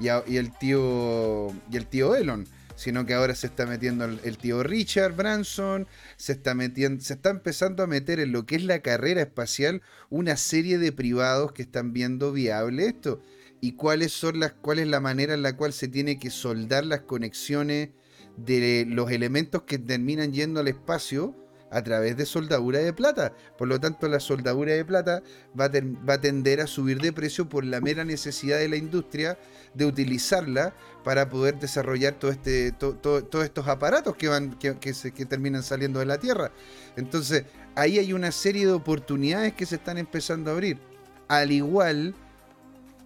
y, 0.00 0.08
el 0.08 0.52
tío 0.58 1.52
y 1.70 1.76
el 1.76 1.86
tío 1.86 2.16
Elon, 2.16 2.48
sino 2.74 3.06
que 3.06 3.14
ahora 3.14 3.36
se 3.36 3.46
está 3.46 3.64
metiendo 3.64 4.06
el, 4.06 4.38
tío 4.38 4.64
Richard 4.64 5.14
Branson, 5.14 5.86
se 6.16 6.32
está 6.32 6.54
metiendo, 6.54 7.00
se 7.04 7.14
está 7.14 7.30
empezando 7.30 7.84
a 7.84 7.86
meter 7.86 8.18
en 8.18 8.32
lo 8.32 8.44
que 8.44 8.56
es 8.56 8.64
la 8.64 8.80
carrera 8.80 9.22
espacial 9.22 9.82
una 10.10 10.36
serie 10.36 10.78
de 10.78 10.90
privados 10.90 11.52
que 11.52 11.62
están 11.62 11.92
viendo 11.92 12.32
viable 12.32 12.86
esto 12.86 13.22
y 13.62 13.72
cuáles 13.74 14.12
son 14.12 14.40
las, 14.40 14.54
cuál 14.54 14.80
es 14.80 14.88
la 14.88 14.98
manera 14.98 15.34
en 15.34 15.42
la 15.42 15.56
cual 15.56 15.72
se 15.72 15.86
tiene 15.86 16.18
que 16.18 16.30
soldar 16.30 16.84
las 16.84 17.02
conexiones 17.02 17.90
de 18.36 18.84
los 18.88 19.12
elementos 19.12 19.62
que 19.62 19.78
terminan 19.78 20.32
yendo 20.32 20.58
al 20.58 20.66
espacio 20.66 21.36
a 21.70 21.80
través 21.84 22.16
de 22.16 22.26
soldadura 22.26 22.80
de 22.80 22.92
plata. 22.92 23.32
Por 23.56 23.68
lo 23.68 23.78
tanto, 23.78 24.08
la 24.08 24.18
soldadura 24.18 24.72
de 24.72 24.84
plata 24.84 25.22
va 25.58 25.66
a, 25.66 25.70
va 25.70 26.14
a, 26.14 26.20
tender 26.20 26.60
a 26.60 26.66
subir 26.66 27.00
de 27.00 27.12
precio 27.12 27.48
por 27.48 27.64
la 27.64 27.80
mera 27.80 28.04
necesidad 28.04 28.58
de 28.58 28.68
la 28.68 28.76
industria 28.76 29.38
de 29.74 29.86
utilizarla 29.86 30.74
para 31.04 31.28
poder 31.28 31.60
desarrollar 31.60 32.14
todo 32.14 32.32
este, 32.32 32.72
todos 32.72 33.44
estos 33.44 33.68
aparatos 33.68 34.16
que, 34.16 34.26
van, 34.26 34.58
que, 34.58 34.76
que 34.76 35.24
terminan 35.24 35.62
saliendo 35.62 36.00
de 36.00 36.06
la 36.06 36.18
Tierra. 36.18 36.50
Entonces, 36.96 37.44
ahí 37.76 38.00
hay 38.00 38.12
una 38.12 38.32
serie 38.32 38.66
de 38.66 38.72
oportunidades 38.72 39.52
que 39.52 39.66
se 39.66 39.76
están 39.76 39.98
empezando 39.98 40.50
a 40.50 40.54
abrir. 40.54 40.80
Al 41.28 41.52
igual 41.52 42.16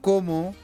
cómo, 0.07 0.55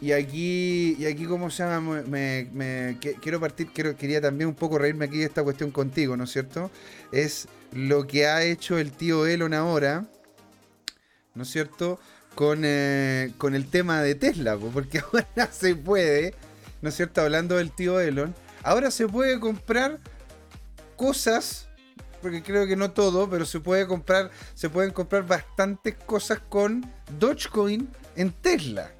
y 0.00 0.12
aquí, 0.12 0.94
y 0.96 1.06
aquí 1.06 1.24
cómo 1.26 1.50
se 1.50 1.64
llama, 1.64 2.02
me, 2.06 2.96
quiero 3.20 3.40
partir, 3.40 3.72
quería 3.72 4.20
también 4.20 4.46
un 4.46 4.54
poco 4.54 4.78
reírme 4.78 5.06
aquí 5.06 5.18
de 5.18 5.24
esta 5.24 5.42
cuestión 5.42 5.72
contigo, 5.72 6.16
¿no 6.16 6.22
es 6.22 6.30
cierto? 6.30 6.70
Es 7.10 7.48
lo 7.72 8.06
que 8.06 8.28
ha 8.28 8.44
hecho 8.44 8.78
el 8.78 8.92
tío 8.92 9.26
Elon 9.26 9.54
ahora, 9.54 10.04
¿no 11.34 11.42
es 11.42 11.50
cierto? 11.50 11.98
Con, 12.36 12.60
eh, 12.62 13.32
con 13.38 13.56
el 13.56 13.68
tema 13.68 14.02
de 14.02 14.14
Tesla, 14.14 14.56
porque 14.56 14.98
ahora 15.12 15.50
se 15.50 15.74
puede, 15.74 16.36
¿no 16.80 16.90
es 16.90 16.94
cierto? 16.94 17.22
Hablando 17.22 17.56
del 17.56 17.72
tío 17.72 17.98
Elon, 17.98 18.36
ahora 18.62 18.92
se 18.92 19.08
puede 19.08 19.40
comprar 19.40 19.98
cosas 20.94 21.66
porque 22.22 22.40
creo 22.40 22.68
que 22.68 22.76
no 22.76 22.92
todo, 22.92 23.28
pero 23.28 23.46
se 23.46 23.58
puede 23.58 23.88
comprar, 23.88 24.30
se 24.54 24.70
pueden 24.70 24.92
comprar 24.92 25.26
bastantes 25.26 25.96
cosas 26.06 26.38
con 26.48 26.88
Dogecoin 27.18 27.88
en 28.16 28.32
Tesla. 28.32 28.90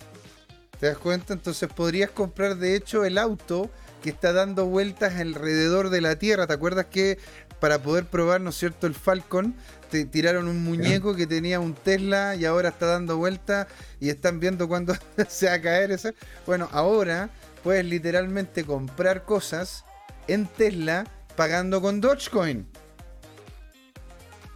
¿Te 0.81 0.87
das 0.87 0.99
cuenta? 0.99 1.33
Entonces 1.33 1.69
podrías 1.69 2.11
comprar 2.11 2.57
de 2.57 2.77
hecho 2.77 3.05
el 3.05 3.19
auto 3.19 3.71
que 4.03 4.11
está 4.11 4.33
dando 4.33 4.67
vueltas 4.67 5.15
alrededor 5.15 5.91
de 5.91 6.01
la 6.01 6.17
Tierra. 6.17 6.47
¿Te 6.47 6.53
acuerdas 6.53 6.87
que 6.87 7.19
para 7.61 7.81
poder 7.81 8.05
probar, 8.05 8.41
¿no 8.41 8.51
es 8.51 8.57
cierto?, 8.57 8.87
el 8.87 8.95
Falcon, 8.95 9.55
te 9.91 10.05
tiraron 10.05 10.49
un 10.49 10.63
muñeco 10.63 11.17
que 11.17 11.27
tenía 11.27 11.61
un 11.61 11.73
Tesla 11.73 12.35
y 12.35 12.45
ahora 12.45 12.71
está 12.71 12.87
dando 12.87 13.17
vueltas 13.17 13.69
y 14.01 14.11
están 14.11 14.41
viendo 14.41 14.69
cuándo 14.69 14.95
se 15.29 15.47
va 15.47 15.55
a 15.55 15.63
caer 15.63 15.93
ese. 15.93 16.15
Bueno, 16.45 16.69
ahora 16.73 17.31
puedes 17.63 17.85
literalmente 17.87 18.65
comprar 18.65 19.25
cosas 19.25 19.85
en 20.29 20.47
Tesla 20.47 21.05
pagando 21.37 21.81
con 21.81 22.01
Dogecoin. 22.01 22.67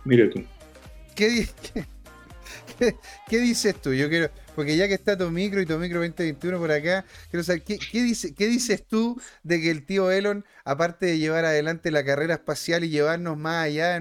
Mira 0.04 0.28
tú. 0.30 0.44
¿Qué, 1.14 1.48
¿Qué, 3.28 3.38
dices 3.38 3.74
tú? 3.80 3.92
Yo 3.92 4.08
quiero, 4.08 4.30
porque 4.58 4.76
ya 4.76 4.88
que 4.88 4.94
está 4.94 5.16
tu 5.16 5.30
micro 5.30 5.62
y 5.62 5.66
tu 5.66 5.78
micro 5.78 6.00
2021 6.00 6.58
por 6.58 6.72
acá, 6.72 7.04
quiero 7.30 7.44
saber, 7.44 7.62
¿qué, 7.62 7.78
dice, 7.92 8.34
¿qué 8.34 8.48
dices 8.48 8.84
tú 8.84 9.16
de 9.44 9.60
que 9.60 9.70
el 9.70 9.86
tío 9.86 10.10
Elon, 10.10 10.44
aparte 10.64 11.06
de 11.06 11.18
llevar 11.18 11.44
adelante 11.44 11.92
la 11.92 12.04
carrera 12.04 12.34
espacial 12.34 12.82
y 12.82 12.88
llevarnos 12.88 13.38
más 13.38 13.66
allá 13.66 14.00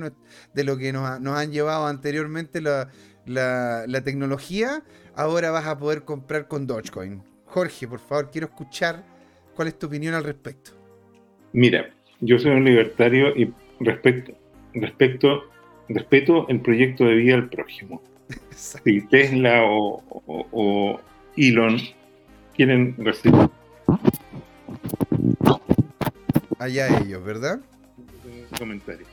de, 0.56 0.64
lo 0.64 0.78
que 0.80 0.92
nos, 0.92 1.08
han 1.08 1.52
llevado 1.52 1.86
anteriormente 1.86 2.60
la, 2.60 2.90
la 3.28 4.02
tecnología, 4.04 4.82
ahora 5.14 5.52
vas 5.52 5.68
a 5.68 5.78
poder 5.78 6.06
comprar 6.06 6.48
con 6.48 6.66
Dogecoin? 6.66 7.22
Jorge, 7.46 7.88
por 7.88 8.00
favor, 8.00 8.32
quiero 8.32 8.48
escuchar 8.48 9.04
cuál 9.56 9.68
es 9.68 9.78
tu 9.78 9.86
opinión 9.86 10.16
al 10.16 10.24
respecto. 10.24 10.72
Mira, 11.54 11.88
yo 12.20 12.40
soy 12.40 12.54
un 12.54 12.66
libertario 12.66 13.28
y 13.38 13.54
respecto, 13.80 14.34
respecto, 14.74 15.44
respeto 15.88 16.48
el 16.50 16.62
proyecto 16.62 17.06
de 17.06 17.14
vida 17.14 17.36
del 17.36 17.48
prójimo. 17.48 18.02
Si 18.52 19.02
Tesla 19.08 19.62
o, 19.64 21.00
Elon 21.36 21.78
quieren 22.56 22.96
recibir. 22.98 23.50
Allá 26.60 27.00
ellos, 27.00 27.24
¿verdad? 27.24 27.60
Comentarios. 28.58 29.08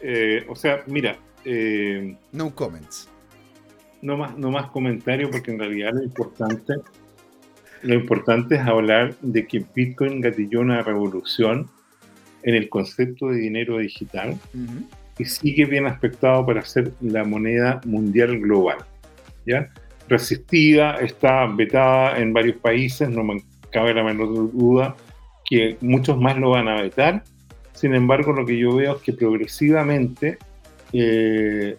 Eh, 0.00 0.46
o 0.48 0.56
sea, 0.56 0.82
mira. 0.86 1.18
Eh, 1.44 2.16
no 2.32 2.54
comments. 2.54 3.08
No 4.02 4.16
más, 4.16 4.36
no 4.36 4.50
más 4.50 4.70
comentarios 4.70 5.30
porque 5.30 5.52
en 5.52 5.58
realidad 5.60 5.92
lo 5.94 6.02
importante, 6.02 6.74
lo 7.82 7.94
importante 7.94 8.56
es 8.56 8.62
hablar 8.62 9.14
de 9.20 9.46
que 9.46 9.64
Bitcoin 9.74 10.20
gatilló 10.20 10.60
una 10.60 10.82
revolución 10.82 11.70
en 12.42 12.54
el 12.54 12.68
concepto 12.68 13.28
de 13.28 13.36
dinero 13.38 13.78
digital 13.78 14.38
y 15.18 15.24
sigue 15.24 15.64
bien 15.64 15.86
aspectado 15.86 16.44
para 16.44 16.62
ser 16.62 16.92
la 17.00 17.24
moneda 17.24 17.80
mundial 17.84 18.38
global. 18.38 18.78
¿ya? 19.46 19.68
Resistida, 20.08 20.96
está 20.96 21.46
vetada 21.46 22.18
en 22.18 22.32
varios 22.32 22.56
países, 22.56 23.08
no 23.08 23.24
me 23.24 23.42
cabe 23.70 23.94
la 23.94 24.04
menor 24.04 24.52
duda 24.52 24.96
que 25.48 25.76
muchos 25.80 26.18
más 26.18 26.36
lo 26.36 26.50
van 26.50 26.68
a 26.68 26.82
vetar. 26.82 27.22
Sin 27.72 27.94
embargo, 27.94 28.32
lo 28.32 28.44
que 28.44 28.58
yo 28.58 28.74
veo 28.74 28.96
es 28.96 29.02
que 29.02 29.12
progresivamente 29.12 30.38
eh, 30.92 31.76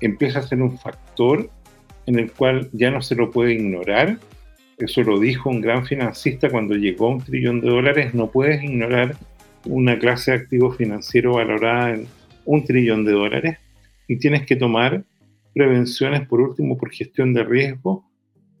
empieza 0.00 0.40
a 0.40 0.42
ser 0.42 0.60
un 0.60 0.78
factor 0.78 1.48
en 2.06 2.18
el 2.18 2.30
cual 2.32 2.68
ya 2.72 2.90
no 2.90 3.02
se 3.02 3.14
lo 3.14 3.30
puede 3.30 3.54
ignorar. 3.54 4.18
Eso 4.78 5.02
lo 5.02 5.18
dijo 5.18 5.50
un 5.50 5.60
gran 5.60 5.84
financista 5.84 6.48
cuando 6.50 6.74
llegó 6.74 7.06
a 7.06 7.10
un 7.10 7.20
trillón 7.22 7.60
de 7.60 7.68
dólares. 7.68 8.14
No 8.14 8.30
puedes 8.30 8.62
ignorar 8.62 9.16
una 9.64 9.98
clase 9.98 10.32
de 10.32 10.36
activo 10.38 10.72
financiero 10.72 11.34
valorada 11.34 11.94
en 11.94 12.06
un 12.48 12.64
trillón 12.64 13.04
de 13.04 13.12
dólares 13.12 13.58
y 14.08 14.16
tienes 14.16 14.46
que 14.46 14.56
tomar 14.56 15.04
prevenciones, 15.54 16.26
por 16.26 16.40
último, 16.40 16.78
por 16.78 16.90
gestión 16.90 17.34
de 17.34 17.44
riesgo 17.44 18.04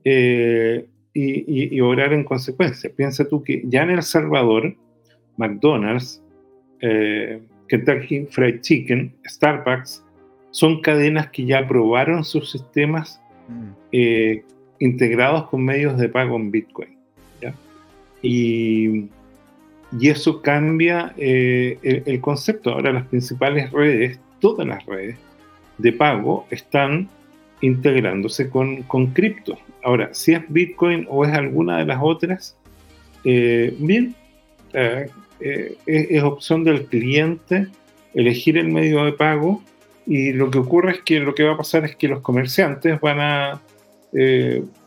eh, 0.04 0.86
y, 1.14 1.80
orar 1.80 2.12
en 2.12 2.22
consecuencia. 2.22 2.90
Piensa 2.94 3.26
tú 3.26 3.42
que 3.42 3.62
ya 3.64 3.82
en 3.82 3.90
El 3.90 4.02
Salvador, 4.02 4.76
McDonald's, 5.38 6.22
eh, 6.82 7.40
Kentucky 7.66 8.26
Fried 8.30 8.60
Chicken, 8.60 9.14
Starbucks, 9.26 10.04
son 10.50 10.82
cadenas 10.82 11.30
que 11.30 11.46
ya 11.46 11.60
aprobaron 11.60 12.24
sus 12.24 12.52
sistemas 12.52 13.20
mm. 13.48 13.70
eh, 13.92 14.44
integrados 14.80 15.48
con 15.48 15.64
medios 15.64 15.98
de 15.98 16.08
pago 16.10 16.36
en 16.36 16.50
Bitcoin. 16.50 16.98
Y 18.20 19.08
y 19.96 20.10
eso 20.10 20.42
cambia 20.42 21.14
eh, 21.16 22.02
el, 22.04 22.20
concepto. 22.20 22.70
Ahora 22.70 22.92
las 22.92 23.06
principales 23.06 23.70
redes, 23.70 24.18
todas 24.40 24.66
las 24.66 24.84
redes 24.84 25.16
de 25.78 25.92
pago 25.92 26.46
están 26.50 27.08
integrándose 27.60 28.50
con, 28.50 28.82
con 28.82 29.08
cripto. 29.08 29.58
Ahora, 29.82 30.10
si 30.12 30.32
es 30.34 30.42
Bitcoin 30.48 31.06
o 31.08 31.24
es 31.24 31.32
alguna 31.32 31.78
de 31.78 31.86
las 31.86 31.98
otras, 32.02 32.56
eh, 33.24 33.74
bien, 33.78 34.14
eh, 34.74 35.08
es, 35.86 36.22
opción 36.22 36.64
del 36.64 36.86
cliente 36.86 37.68
elegir 38.14 38.58
el 38.58 38.68
medio 38.68 39.04
de 39.04 39.12
pago 39.12 39.62
y 40.06 40.32
lo 40.32 40.50
que 40.50 40.58
ocurre 40.58 40.92
es 40.92 41.02
que 41.02 41.20
lo 41.20 41.34
que 41.34 41.44
va 41.44 41.54
a 41.54 41.56
pasar 41.56 41.84
es 41.84 41.96
que 41.96 42.08
los 42.08 42.20
comerciantes 42.20 43.00
van 43.00 43.20
a 43.20 43.60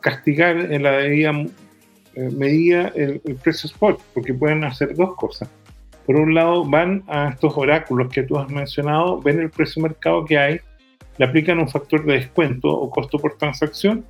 castigar 0.01 0.57
en 0.57 0.81
la 0.81 0.93
debida 0.93 1.31
eh, 2.15 2.29
medía 2.31 2.87
el, 2.95 3.21
precio 3.41 3.67
spot, 3.67 4.01
porque 4.13 4.33
pueden 4.33 4.63
hacer 4.63 4.95
dos 4.95 5.15
cosas. 5.15 5.49
Por 6.05 6.15
un 6.15 6.33
lado, 6.33 6.65
van 6.65 7.03
a 7.07 7.29
estos 7.29 7.53
oráculos 7.55 8.11
que 8.11 8.23
tú 8.23 8.37
has 8.37 8.49
mencionado, 8.49 9.21
ven 9.21 9.39
el 9.39 9.49
precio 9.49 9.81
mercado 9.81 10.25
que 10.25 10.37
hay, 10.37 10.59
le 11.17 11.25
aplican 11.25 11.59
un 11.59 11.69
factor 11.69 12.05
de 12.05 12.13
descuento 12.13 12.69
o 12.69 12.89
costo 12.89 13.19
por 13.19 13.37
transacción 13.37 14.05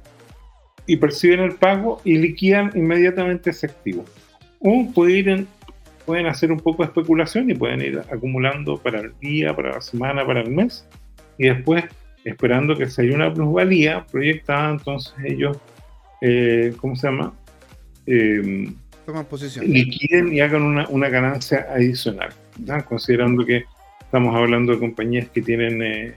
y 0.86 0.98
perciben 0.98 1.42
el 1.42 1.56
pago 1.56 2.02
y 2.04 2.18
liquidan 2.18 2.72
inmediatamente 2.76 3.50
ese 3.50 3.68
activo. 3.68 4.06
O 4.60 4.88
pueden, 4.94 5.48
pueden 6.06 6.28
hacer 6.28 6.52
un 6.52 6.60
poco 6.60 6.84
de 6.84 6.88
especulación 6.88 7.50
y 7.50 7.54
pueden 7.54 7.82
ir 7.82 8.02
acumulando 8.12 8.78
para 8.78 9.02
el 9.02 9.14
día, 9.20 9.56
para 9.56 9.74
la 9.74 9.82
semana, 9.82 10.26
para 10.26 10.42
el 10.42 10.52
mes 10.52 10.88
y 11.38 11.48
después, 11.48 11.84
esperando 12.24 12.76
que 12.76 12.88
se 12.88 13.02
haya 13.02 13.16
una 13.16 13.34
plusvalía 13.34 14.06
proyectada, 14.12 14.72
entonces 14.72 15.14
ellos, 15.26 15.58
eh, 16.22 16.74
¿cómo 16.78 16.96
se 16.96 17.08
llama? 17.08 17.34
Eh, 18.06 18.74
posición. 19.30 19.66
liquiden 19.68 20.34
y 20.34 20.40
hagan 20.40 20.64
una, 20.64 21.10
ganancia 21.10 21.68
adicional, 21.70 22.30
considerando 22.88 23.46
que 23.46 23.66
estamos 24.00 24.36
hablando 24.36 24.74
de 24.74 24.80
compañías 24.80 25.30
que 25.30 25.42
tienen, 25.42 25.82
eh, 25.82 26.14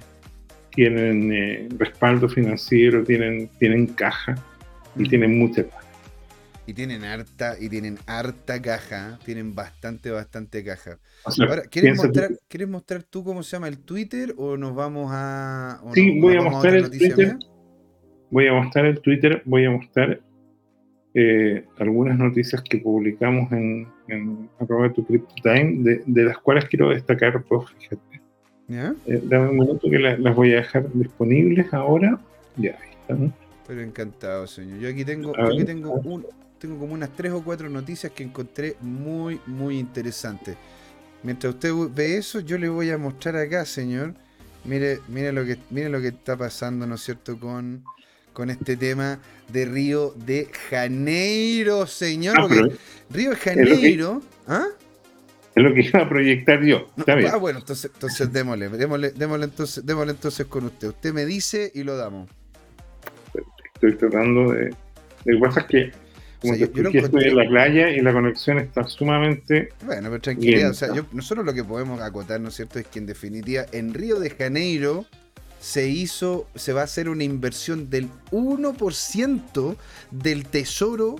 tienen 0.75 1.33
eh, 1.33 1.69
respaldo 1.79 2.29
financiero, 2.29 3.05
tienen, 3.05 3.49
tienen 3.59 3.87
caja 3.87 4.35
y 4.97 5.09
tienen 5.09 5.39
mucha 5.39 5.65
caja. 5.65 5.81
Y 6.67 6.73
tienen 6.73 7.05
harta, 7.05 7.57
y 7.61 7.69
tienen 7.69 7.99
harta 8.07 8.63
caja, 8.63 9.19
tienen 9.25 9.55
bastante, 9.55 10.11
bastante 10.11 10.65
caja. 10.65 10.99
Ahora, 11.47 11.63
¿quieres 11.63 11.97
mostrar, 11.97 12.31
¿quieres 12.49 12.69
mostrar 12.69 13.03
tú 13.03 13.23
cómo 13.23 13.43
se 13.43 13.57
llama 13.57 13.69
el 13.69 13.79
Twitter 13.79 14.35
o 14.39 14.57
nos 14.57 14.75
vamos 14.75 15.11
a... 15.13 15.83
sí, 15.93 16.19
voy 16.19 16.37
a 16.37 16.43
mostrar 16.43 16.75
el 16.77 16.91
Twitter. 16.91 17.37
Voy 18.31 18.47
a 18.49 18.55
mostrar 18.55 18.87
el 18.87 19.01
Twitter, 19.01 19.43
voy 19.45 19.67
a 19.67 19.71
mostrar 19.71 20.21
eh, 21.15 21.65
algunas 21.79 22.19
noticias 22.19 22.61
que 22.63 22.79
publicamos 22.79 23.51
en, 23.53 23.87
en 24.09 24.49
tu 24.95 25.07
Crypto 25.07 25.35
Time, 25.43 26.03
de, 26.05 26.25
las 26.25 26.39
cuales 26.39 26.65
quiero 26.67 26.91
destacar 26.91 27.45
dos, 27.49 27.73
fíjate. 27.79 28.21
Eh, 28.69 29.23
dame 29.25 29.51
un 29.51 29.59
minuto 29.59 29.89
que 29.89 29.99
las 29.99 30.35
voy 30.35 30.53
a 30.55 30.57
dejar 30.57 30.93
disponibles 30.93 31.73
ahora. 31.73 32.19
Ya, 32.57 32.73
ahí 32.83 32.91
están. 33.01 33.35
Pero 33.67 33.81
encantado, 33.81 34.47
señor. 34.47 34.79
Yo 34.81 34.89
aquí 34.89 35.05
tengo, 35.05 35.33
aquí 35.39 35.65
tengo, 35.65 35.93
un, 35.93 36.27
tengo 36.59 36.79
como 36.79 36.95
unas 36.95 37.11
tres 37.11 37.33
o 37.33 37.43
cuatro 37.43 37.69
noticias 37.69 38.13
que 38.13 38.25
encontré 38.25 38.77
muy, 38.81 39.41
muy 39.47 39.79
interesantes. 39.79 40.57
Mientras 41.23 41.55
usted 41.55 41.73
ve 41.95 42.17
eso, 42.17 42.41
yo 42.41 42.59
le 42.59 42.69
voy 42.69 42.91
a 42.91 42.99
mostrar 42.99 43.37
acá, 43.37 43.65
señor. 43.65 44.15
Mire, 44.65 44.99
mire 45.09 45.33
lo 45.33 45.45
que, 45.45 45.59
mire 45.71 45.89
lo 45.89 46.01
que 46.01 46.09
está 46.09 46.37
pasando, 46.37 46.87
¿no 46.87 46.97
es 46.97 47.03
cierto? 47.03 47.39
Con 47.39 47.85
con 48.35 48.51
este 48.51 48.77
tema 48.77 49.19
de 49.49 49.65
Río 49.65 50.13
de 50.27 50.49
Janeiro, 50.69 51.87
señor. 51.87 52.37
Ah, 52.39 52.69
Río 53.09 53.31
de 53.31 53.37
Janeiro. 53.37 54.21
¿ah? 54.47 54.67
Es 55.55 55.63
lo 55.63 55.73
que 55.73 55.83
iba 55.83 56.01
a 56.01 56.09
proyectar 56.09 56.63
yo. 56.63 56.89
Ah, 57.31 57.37
bueno, 57.37 57.61
entonces, 57.61 57.91
entonces 57.95 58.31
démosle, 58.33 58.69
démosle, 58.69 59.13
démosle, 59.13 59.45
entonces, 59.45 59.87
démosle 59.87 60.13
entonces 60.13 60.47
con 60.47 60.65
usted. 60.65 60.89
Usted 60.89 61.15
me 61.15 61.25
dice 61.25 61.71
y 61.75 61.85
lo 61.85 61.97
damos. 61.97 62.29
Estoy 63.75 63.97
tratando 63.97 64.53
de. 64.53 64.75
Lo 65.25 65.39
que 65.39 65.41
pasa 65.41 65.61
es 65.61 65.67
que 65.67 65.93
como 66.41 66.55
estoy 66.55 67.25
en 67.25 67.37
la 67.37 67.49
playa 67.49 67.91
y 67.91 68.01
la 68.01 68.13
conexión 68.13 68.59
está 68.59 68.85
sumamente. 68.85 69.71
Bueno, 69.85 70.11
pero 70.11 70.21
tranquilidad. 70.21 70.71
O 70.71 70.75
sea, 70.75 70.89
nosotros 71.13 71.47
lo 71.47 71.55
que 71.55 71.65
podemos 71.65 72.01
acotar, 72.01 72.41
¿no 72.41 72.49
es 72.49 72.57
cierto?, 72.57 72.79
es 72.79 72.87
que 72.87 72.99
en 72.99 73.07
definitiva 73.07 73.65
en 73.73 73.95
Río 73.95 74.19
de 74.21 74.31
Janeiro 74.31 75.07
se 75.65 75.89
hizo, 75.89 76.47
se 76.55 76.75
va 76.75 76.83
a 76.83 76.85
hacer 76.85 77.09
una 77.09 77.25
inversión 77.25 77.89
del 77.89 78.11
1% 78.33 79.77
del 80.11 80.45
tesoro 80.45 81.17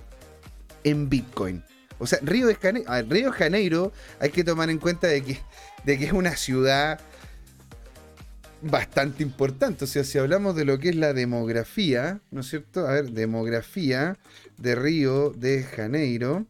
en 0.85 1.09
Bitcoin. 1.09 1.65
O 1.99 2.07
sea, 2.07 2.19
Río 2.21 2.47
de 2.47 2.55
Janeiro, 2.55 2.93
Río 3.09 3.31
de 3.31 3.39
Janeiro 3.39 3.93
hay 4.21 4.29
que 4.29 4.45
tomar 4.45 4.69
en 4.69 4.77
cuenta 4.77 5.07
de 5.07 5.25
que, 5.25 5.39
de 5.87 5.99
que 5.99 6.05
es 6.05 6.13
una 6.13 6.37
ciudad 6.37 7.01
bastante 8.61 9.23
importante. 9.23 9.85
O 9.85 9.87
sea, 9.87 10.05
si 10.05 10.19
hablamos 10.19 10.55
de 10.55 10.67
lo 10.67 10.79
que 10.79 10.91
es 10.91 10.97
la 10.97 11.15
demografía, 11.15 12.21
¿no 12.31 12.43
es 12.43 12.49
cierto? 12.49 12.87
A 12.87 12.93
ver, 12.93 13.13
demografía 13.13 14.19
de 14.59 14.75
Río 14.75 15.31
de 15.31 15.63
Janeiro, 15.63 16.45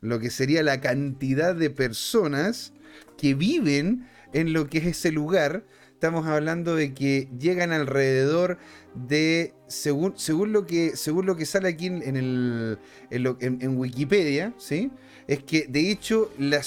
lo 0.00 0.18
que 0.18 0.30
sería 0.30 0.62
la 0.62 0.80
cantidad 0.80 1.54
de 1.54 1.68
personas 1.68 2.72
que 3.18 3.34
viven 3.34 4.08
en 4.32 4.54
lo 4.54 4.66
que 4.70 4.78
es 4.78 4.86
ese 4.86 5.12
lugar, 5.12 5.62
estamos 5.94 6.26
hablando 6.26 6.76
de 6.76 6.92
que 6.92 7.28
llegan 7.38 7.72
alrededor 7.72 8.58
de, 8.94 9.54
según, 9.68 10.12
según, 10.18 10.52
lo, 10.52 10.66
que, 10.66 10.96
según 10.96 11.24
lo 11.24 11.36
que 11.36 11.46
sale 11.46 11.68
aquí 11.68 11.86
en, 11.86 12.16
el, 12.16 12.78
en, 13.10 13.78
Wikipedia, 13.78 14.52
¿sí? 14.58 14.90
es 15.26 15.42
que 15.42 15.66
de 15.66 15.90
hecho 15.90 16.30
la, 16.38 16.62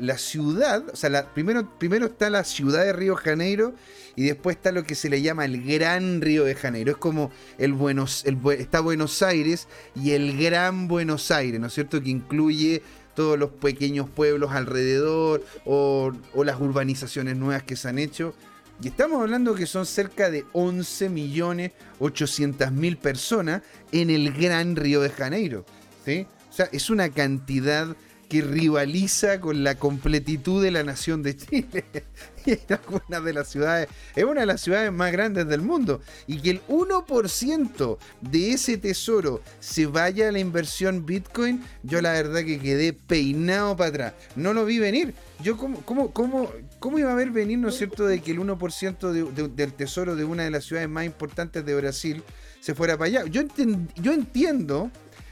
la, 0.00 0.18
ciudad, 0.18 0.88
o 0.92 0.96
sea, 0.96 1.32
primero, 1.32 1.78
primero 1.78 2.06
está 2.06 2.30
la 2.30 2.42
ciudad 2.42 2.84
de 2.84 2.92
Río 2.92 3.14
Janeiro 3.14 3.74
y 4.16 4.24
después 4.24 4.56
está 4.56 4.72
lo 4.72 4.82
que 4.82 4.94
se 4.94 5.08
le 5.08 5.22
llama 5.22 5.44
el 5.44 5.62
Gran 5.62 6.20
Río 6.20 6.44
de 6.44 6.54
Janeiro. 6.54 6.92
Es 6.92 6.98
como 6.98 7.30
el 7.58 7.74
Buenos, 7.74 8.24
está 8.26 8.80
Buenos 8.80 9.22
Aires 9.22 9.68
y 9.94 10.12
el 10.12 10.36
Gran 10.36 10.88
Buenos 10.88 11.30
Aires, 11.30 11.60
¿no 11.60 11.68
es 11.68 11.74
cierto? 11.74 12.02
Que 12.02 12.10
incluye 12.10 12.82
todos 13.14 13.38
los 13.38 13.50
pequeños 13.50 14.10
pueblos 14.10 14.50
alrededor 14.50 15.44
o 15.64 16.12
las 16.44 16.60
urbanizaciones 16.60 17.36
nuevas 17.36 17.62
que 17.62 17.76
se 17.76 17.88
han 17.88 18.00
hecho. 18.00 18.34
Y 18.82 18.88
estamos 18.88 19.20
hablando 19.20 19.54
que 19.54 19.66
son 19.66 19.86
cerca 19.86 20.30
de 20.30 20.44
11 20.52 21.08
millones 21.08 21.72
800 22.00 22.72
mil 22.72 22.96
personas 22.96 23.62
en 23.92 24.10
el 24.10 24.32
Gran 24.32 24.76
Río 24.76 25.00
de 25.00 25.10
Janeiro. 25.10 25.64
¿sí? 26.04 26.26
O 26.50 26.52
sea, 26.52 26.68
es 26.72 26.90
una 26.90 27.08
cantidad 27.08 27.96
que 28.28 28.40
rivaliza 28.40 29.40
con 29.40 29.62
la 29.62 29.76
completitud 29.76 30.62
de 30.62 30.70
la 30.70 30.82
nación 30.82 31.22
de 31.22 31.36
Chile. 31.36 31.84
es 32.46 32.60
una 33.08 33.20
de 33.20 33.32
las 33.32 33.48
ciudades, 33.48 33.88
es 34.14 34.24
una 34.24 34.40
de 34.40 34.46
las 34.46 34.60
ciudades 34.60 34.92
más 34.92 35.12
grandes 35.12 35.46
del 35.46 35.62
mundo. 35.62 36.00
Y 36.26 36.40
que 36.40 36.50
el 36.50 36.66
1% 36.66 37.98
de 38.20 38.50
ese 38.50 38.76
tesoro 38.78 39.40
se 39.60 39.86
vaya 39.86 40.28
a 40.28 40.32
la 40.32 40.38
inversión 40.38 41.06
Bitcoin, 41.06 41.62
yo 41.82 42.00
la 42.00 42.12
verdad 42.12 42.44
que 42.44 42.58
quedé 42.58 42.92
peinado 42.92 43.76
para 43.76 43.90
atrás. 43.90 44.14
No 44.36 44.52
lo 44.52 44.64
vi 44.64 44.78
venir. 44.78 45.14
Yo, 45.42 45.56
¿cómo, 45.56 45.80
cómo, 45.82 46.12
cómo, 46.12 46.50
cómo 46.84 46.98
iba 46.98 47.10
a 47.10 47.14
ver 47.14 47.30
venir, 47.30 47.56
no 47.56 47.70
es 47.70 47.78
cierto, 47.78 48.06
de 48.06 48.20
que 48.20 48.32
el 48.32 48.40
1% 48.40 49.54
del 49.54 49.72
tesoro 49.72 50.16
de 50.16 50.24
una 50.24 50.42
de 50.42 50.50
las 50.50 50.66
ciudades 50.66 50.86
más 50.86 51.06
importantes 51.06 51.64
de 51.64 51.74
Brasil 51.74 52.22
se 52.60 52.74
fuera 52.74 52.98
para 52.98 53.06
allá? 53.06 53.24
Yo, 53.24 53.40
entiendo 54.12 54.90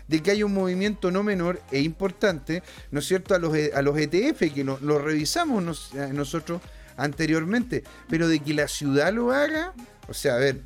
de 0.08 0.22
que 0.22 0.30
hay 0.30 0.42
un 0.44 0.54
movimiento 0.54 1.10
no 1.10 1.22
menor 1.22 1.60
e 1.70 1.80
importante, 1.80 2.62
¿no 2.90 3.00
es 3.00 3.06
cierto?, 3.06 3.34
a 3.34 3.38
los, 3.38 3.52
a 3.74 3.82
los 3.82 3.98
ETF, 3.98 4.38
que 4.54 4.64
lo, 4.64 4.98
revisamos 4.98 5.90
eh, 5.94 6.08
nosotros 6.14 6.62
anteriormente, 6.96 7.84
pero 8.08 8.28
de 8.28 8.40
que 8.40 8.54
la 8.54 8.66
ciudad 8.66 9.12
lo 9.12 9.30
haga, 9.30 9.74
o 10.08 10.14
sea, 10.14 10.36
a 10.36 10.38
ver, 10.38 10.62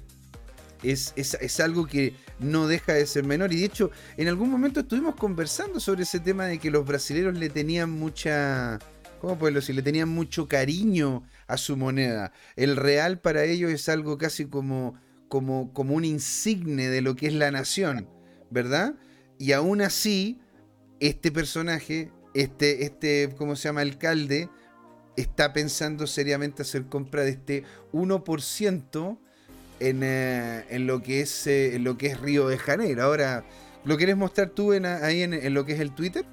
es, 0.85 1.14
es, 1.16 1.59
algo 1.59 1.88
que 1.88 2.14
no 2.38 2.68
deja 2.68 2.92
de 2.92 3.07
ser 3.07 3.25
menor. 3.25 3.53
Y 3.53 3.57
de 3.57 3.64
hecho, 3.64 3.90
en 4.16 4.29
algún 4.29 4.51
momento 4.51 4.79
estuvimos 4.79 5.16
conversando 5.16 5.81
sobre 5.81 6.05
ese 6.05 6.20
tema 6.20 6.46
de 6.46 6.59
que 6.59 6.70
los 6.70 6.87
brasileños 6.87 7.37
le 7.37 7.49
tenían 7.49 7.90
mucha. 7.90 8.79
¿Cómo 9.20 9.38
puedo 9.38 9.55
decir? 9.55 9.74
Le 9.74 9.83
tenían 9.83 10.09
mucho 10.09 10.48
cariño 10.48 11.24
a 11.46 11.57
su 11.57 11.76
moneda. 11.76 12.33
El 12.55 12.76
real 12.76 13.18
para 13.18 13.44
ellos 13.44 13.70
es 13.70 13.88
algo 13.88 14.18
casi 14.18 14.46
como, 14.46 14.94
como, 15.29 15.72
como 15.72 15.94
un 15.94 16.05
insigne 16.05 16.88
de 16.88 17.00
lo 17.00 17.16
que 17.16 17.29
es 17.29 17.35
la 17.35 17.50
nación, 17.50 18.09
¿verdad? 18.50 18.94
Y 19.38 19.52
aún 19.52 19.81
así, 19.81 20.38
este 21.00 21.31
personaje, 21.33 22.12
este, 22.35 22.85
este, 22.85 23.35
¿cómo 23.37 23.57
se 23.57 23.68
llama? 23.68 23.81
Alcalde, 23.81 24.48
está 25.16 25.52
pensando 25.52 26.07
seriamente 26.07 26.62
hacer 26.62 26.87
compra 26.87 27.22
de 27.22 27.31
este 27.31 27.64
1% 27.92 29.18
en, 29.81 30.02
eh, 30.02 30.64
en, 30.70 30.87
lo 30.87 31.02
que 31.02 31.20
es, 31.20 31.46
eh, 31.46 31.74
en 31.74 31.85
lo 31.85 31.98
que 31.98 32.09
es 32.09 32.20
Río 32.20 32.48
de 32.48 32.59
Janeiro. 32.59 33.02
Ahora, 33.02 33.44
¿lo 33.85 33.96
quieres 33.96 34.16
mostrar 34.16 34.50
tú 34.50 34.72
en, 34.72 34.87
ahí 34.87 35.22
en, 35.22 35.55
lo 35.55 35.64
que 35.64 35.72
es 35.72 35.81
el 35.81 35.94
Twitter? 35.94 36.24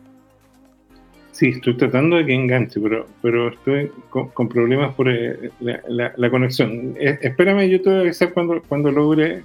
Sí, 1.33 1.49
estoy 1.49 1.75
tratando 1.75 2.15
de 2.15 2.25
que 2.25 2.33
enganche, 2.33 2.79
pero, 2.79 3.05
pero 3.21 3.49
estoy 3.49 3.91
con, 4.09 4.47
problemas 4.47 4.93
por 4.93 5.09
eh, 5.09 5.51
la, 5.59 6.29
conexión. 6.29 6.95
espérame, 6.97 7.67
yo 7.67 7.81
te 7.81 7.89
voy 7.89 7.97
a 7.97 8.01
avisar 8.01 8.33
cuando, 8.33 8.61
cuando 8.61 8.91
logre 8.91 9.41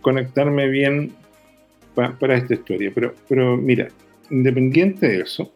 conectarme 0.00 0.68
bien 0.68 1.12
para 1.94 2.36
esta 2.36 2.54
historia. 2.54 2.90
Pero, 2.94 3.14
pero 3.28 3.56
mira, 3.56 3.88
independiente 4.30 5.08
de 5.08 5.20
eso, 5.20 5.52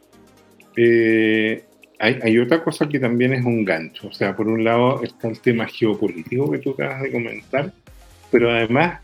eh, 0.76 1.64
hay, 1.98 2.38
otra 2.38 2.62
cosa 2.62 2.88
que 2.88 3.00
también 3.00 3.32
es 3.34 3.44
un 3.44 3.64
gancho. 3.64 4.08
O 4.08 4.12
sea, 4.12 4.36
por 4.36 4.48
un 4.48 4.62
lado 4.64 5.02
está 5.02 5.28
el 5.28 5.40
tema 5.40 5.66
geopolítico 5.66 6.50
que 6.50 6.58
tú 6.58 6.70
acabas 6.70 7.02
de 7.02 7.12
comentar, 7.12 7.72
pero 8.30 8.50
además 8.50 9.00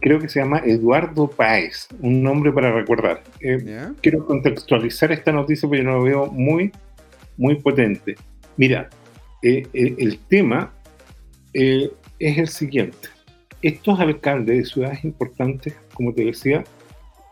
creo 0.00 0.20
que 0.20 0.28
se 0.28 0.40
llama 0.40 0.62
Eduardo 0.64 1.28
Páez, 1.28 1.88
un 2.00 2.22
nombre 2.22 2.52
para 2.52 2.72
recordar. 2.72 3.22
Eh, 3.40 3.92
quiero 4.00 4.24
contextualizar 4.26 5.12
esta 5.12 5.32
noticia 5.32 5.68
porque 5.68 5.82
yo 5.82 5.90
lo 5.90 6.02
veo 6.02 6.26
muy, 6.26 6.72
muy 7.36 7.56
potente. 7.56 8.14
Mira, 8.56 8.88
eh, 9.42 9.66
el, 9.72 10.18
tema 10.28 10.72
es 11.52 11.90
el 12.20 12.48
siguiente 12.48 13.08
estos 13.64 13.98
alcaldes 13.98 14.58
de 14.58 14.64
ciudades 14.66 15.04
importantes, 15.04 15.74
como 15.94 16.12
te 16.12 16.22
decía, 16.22 16.64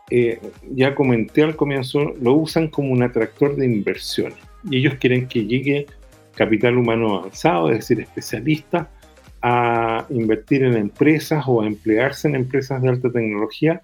eh, 0.09 0.39
ya 0.71 0.95
comenté 0.95 1.43
al 1.43 1.55
comienzo, 1.55 2.15
lo 2.19 2.33
usan 2.33 2.69
como 2.69 2.91
un 2.91 3.03
atractor 3.03 3.55
de 3.55 3.67
inversiones. 3.67 4.39
Y 4.67 4.77
ellos 4.77 4.95
quieren 4.95 5.27
que 5.27 5.45
llegue 5.45 5.85
capital 6.35 6.79
humano 6.79 7.19
avanzado, 7.19 7.69
es 7.69 7.77
decir, 7.77 7.99
especialistas, 7.99 8.87
a 9.43 10.05
invertir 10.09 10.63
en 10.63 10.75
empresas 10.75 11.43
o 11.47 11.61
a 11.61 11.67
emplearse 11.67 12.29
en 12.29 12.35
empresas 12.35 12.81
de 12.81 12.87
alta 12.87 13.11
tecnología, 13.11 13.81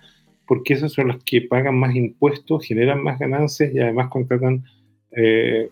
porque 0.47 0.73
esas 0.73 0.93
son 0.93 1.09
las 1.09 1.21
que 1.25 1.41
pagan 1.41 1.77
más 1.77 1.93
impuestos, 1.95 2.65
generan 2.65 3.03
más 3.03 3.19
ganancias 3.19 3.69
y 3.73 3.79
además 3.79 4.07
contratan 4.07 4.63
eh, 5.11 5.69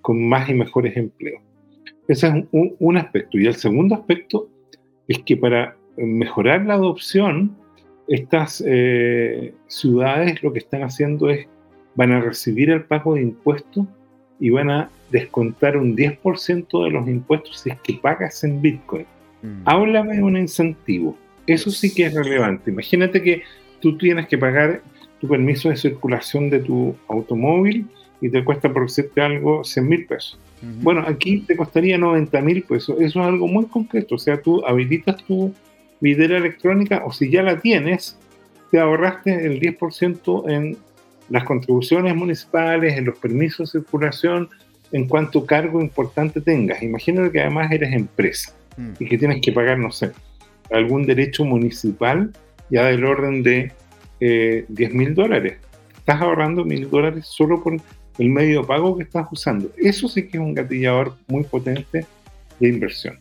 con 0.00 0.26
más 0.26 0.48
y 0.48 0.54
mejores 0.54 0.96
empleos. 0.96 1.42
Ese 2.08 2.28
es 2.28 2.34
un, 2.50 2.96
aspecto. 2.96 3.38
Y 3.38 3.46
el 3.46 3.54
segundo 3.54 3.94
aspecto 3.94 4.48
es 5.06 5.18
que 5.18 5.36
para 5.36 5.76
mejorar 5.98 6.64
la 6.64 6.74
adopción, 6.74 7.54
estas 8.08 8.64
eh, 8.66 9.52
ciudades 9.66 10.42
lo 10.42 10.52
que 10.52 10.60
están 10.60 10.82
haciendo 10.82 11.28
es, 11.28 11.46
van 11.94 12.12
a 12.12 12.20
recibir 12.20 12.70
el 12.70 12.84
pago 12.84 13.16
de 13.16 13.22
impuestos 13.22 13.86
y 14.40 14.48
van 14.48 14.70
a 14.70 14.90
descontar 15.10 15.76
un 15.76 15.94
10% 15.94 16.84
de 16.84 16.90
los 16.90 17.06
impuestos 17.06 17.60
si 17.60 17.70
es 17.70 17.80
que 17.80 17.94
pagas 17.94 18.42
en 18.44 18.62
Bitcoin. 18.62 19.06
Mm. 19.46 19.62
Háblame 19.64 20.16
de 20.16 20.22
un 20.22 20.36
incentivo. 20.36 21.16
Eso 21.46 21.70
sí 21.70 21.94
que 21.94 22.06
es 22.06 22.14
relevante. 22.14 22.70
Imagínate 22.70 23.22
que 23.22 23.42
tú 23.80 23.96
tienes 23.96 24.26
que 24.26 24.36
pagar 24.36 24.82
tu 25.20 25.28
permiso 25.28 25.68
de 25.68 25.76
circulación 25.76 26.50
de 26.50 26.58
tu 26.58 26.96
automóvil 27.08 27.86
y 28.20 28.28
te 28.28 28.42
cuesta 28.42 28.72
por 28.72 28.82
decirte 28.82 29.20
algo 29.20 29.62
100 29.62 29.88
mil 29.88 30.06
pesos. 30.06 30.38
Bueno, 30.82 31.04
aquí 31.06 31.40
te 31.40 31.54
costaría 31.54 31.96
90 31.98 32.40
mil 32.40 32.62
pesos. 32.62 32.96
Eso 32.98 33.20
es 33.20 33.26
algo 33.26 33.46
muy 33.46 33.66
concreto. 33.66 34.16
O 34.16 34.18
sea, 34.18 34.40
tú 34.40 34.64
habilitas 34.66 35.22
tu 35.24 35.54
videra 36.00 36.38
electrónica 36.38 37.02
o 37.04 37.12
si 37.12 37.30
ya 37.30 37.42
la 37.42 37.60
tienes, 37.60 38.18
te 38.70 38.80
ahorraste 38.80 39.46
el 39.46 39.60
10% 39.60 40.50
en 40.50 40.76
las 41.28 41.44
contribuciones 41.44 42.16
municipales, 42.16 42.96
en 42.96 43.04
los 43.04 43.18
permisos 43.18 43.72
de 43.72 43.80
circulación, 43.80 44.48
en 44.92 45.06
cuanto 45.06 45.46
cargo 45.46 45.80
importante 45.80 46.40
tengas. 46.40 46.82
Imagínate 46.82 47.30
que 47.30 47.40
además 47.40 47.70
eres 47.70 47.92
empresa 47.92 48.54
mm. 48.76 48.92
y 48.98 49.06
que 49.06 49.18
tienes 49.18 49.40
que 49.40 49.52
pagar, 49.52 49.78
no 49.78 49.90
sé, 49.90 50.12
algún 50.70 51.06
derecho 51.06 51.44
municipal 51.44 52.32
ya 52.70 52.86
del 52.86 53.04
orden 53.04 53.42
de 53.42 53.72
eh, 54.20 54.64
10 54.68 54.94
mil 54.94 55.14
dólares. 55.14 55.58
Estás 55.96 56.20
ahorrando 56.20 56.64
mil 56.64 56.88
dólares 56.88 57.26
solo 57.26 57.62
por 57.62 57.76
el 58.18 58.28
medio 58.28 58.62
de 58.62 58.66
pago 58.66 58.96
que 58.96 59.04
estás 59.04 59.26
usando. 59.30 59.70
Eso 59.76 60.08
sí 60.08 60.28
que 60.28 60.38
es 60.38 60.42
un 60.42 60.54
gatillador 60.54 61.14
muy 61.28 61.44
potente 61.44 62.06
de 62.58 62.68
inversión 62.68 63.18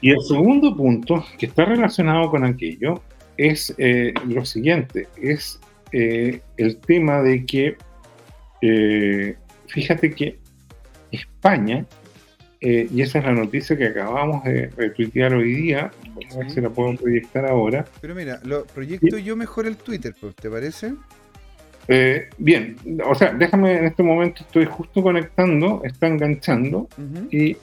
y 0.00 0.10
el 0.10 0.20
segundo 0.22 0.76
punto, 0.76 1.24
que 1.38 1.46
está 1.46 1.64
relacionado 1.64 2.30
con 2.30 2.44
aquello, 2.44 3.02
es 3.36 3.74
eh, 3.78 4.14
lo 4.28 4.44
siguiente, 4.44 5.08
es 5.20 5.58
eh, 5.92 6.40
el 6.56 6.76
tema 6.78 7.22
de 7.22 7.44
que, 7.44 7.76
eh, 8.60 9.36
fíjate 9.66 10.14
que 10.14 10.38
España, 11.10 11.84
y 12.62 13.02
esa 13.02 13.18
es 13.18 13.24
la 13.24 13.32
noticia 13.32 13.76
que 13.76 13.86
acabamos 13.86 14.44
de 14.44 14.68
retuitear 14.76 15.34
hoy 15.34 15.52
día, 15.54 15.90
a 16.32 16.38
ver 16.38 16.50
si 16.50 16.60
la 16.60 16.70
puedo 16.70 16.94
proyectar 16.96 17.44
ahora. 17.44 17.84
Pero 18.00 18.14
mira, 18.14 18.40
lo 18.44 18.64
proyecto 18.64 19.18
yo 19.18 19.36
mejor 19.36 19.66
el 19.66 19.76
Twitter, 19.76 20.14
pues, 20.20 20.34
¿te 20.36 20.48
parece? 20.48 20.94
bien, 22.38 22.76
o 23.04 23.14
sea, 23.14 23.34
déjame 23.34 23.76
en 23.76 23.86
este 23.86 24.02
momento, 24.02 24.42
estoy 24.42 24.64
justo 24.64 25.02
conectando, 25.02 25.82
está 25.84 26.06
enganchando, 26.06 26.88
y 27.30 27.56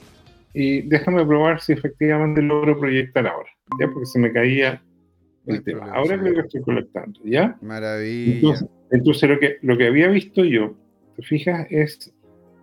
y 0.52 0.82
déjame 0.82 1.24
probar 1.24 1.60
si 1.60 1.72
efectivamente 1.72 2.42
logro 2.42 2.78
proyectar 2.78 3.26
ahora, 3.26 3.50
¿ya? 3.78 3.86
Porque 3.88 4.06
se 4.06 4.18
me 4.18 4.32
caía 4.32 4.82
el 5.46 5.62
tema. 5.62 5.92
ahora 5.92 6.18
creo 6.18 6.34
que 6.34 6.40
estoy 6.40 6.62
colectando, 6.62 7.20
¿ya? 7.24 7.56
Maravilla. 7.62 8.58
Entonces, 8.90 9.28
lo, 9.28 9.38
que, 9.38 9.58
lo 9.62 9.78
que 9.78 9.86
había 9.86 10.08
visto 10.08 10.44
yo, 10.44 10.74
te 11.16 11.22
fijas, 11.22 11.66
es 11.70 12.12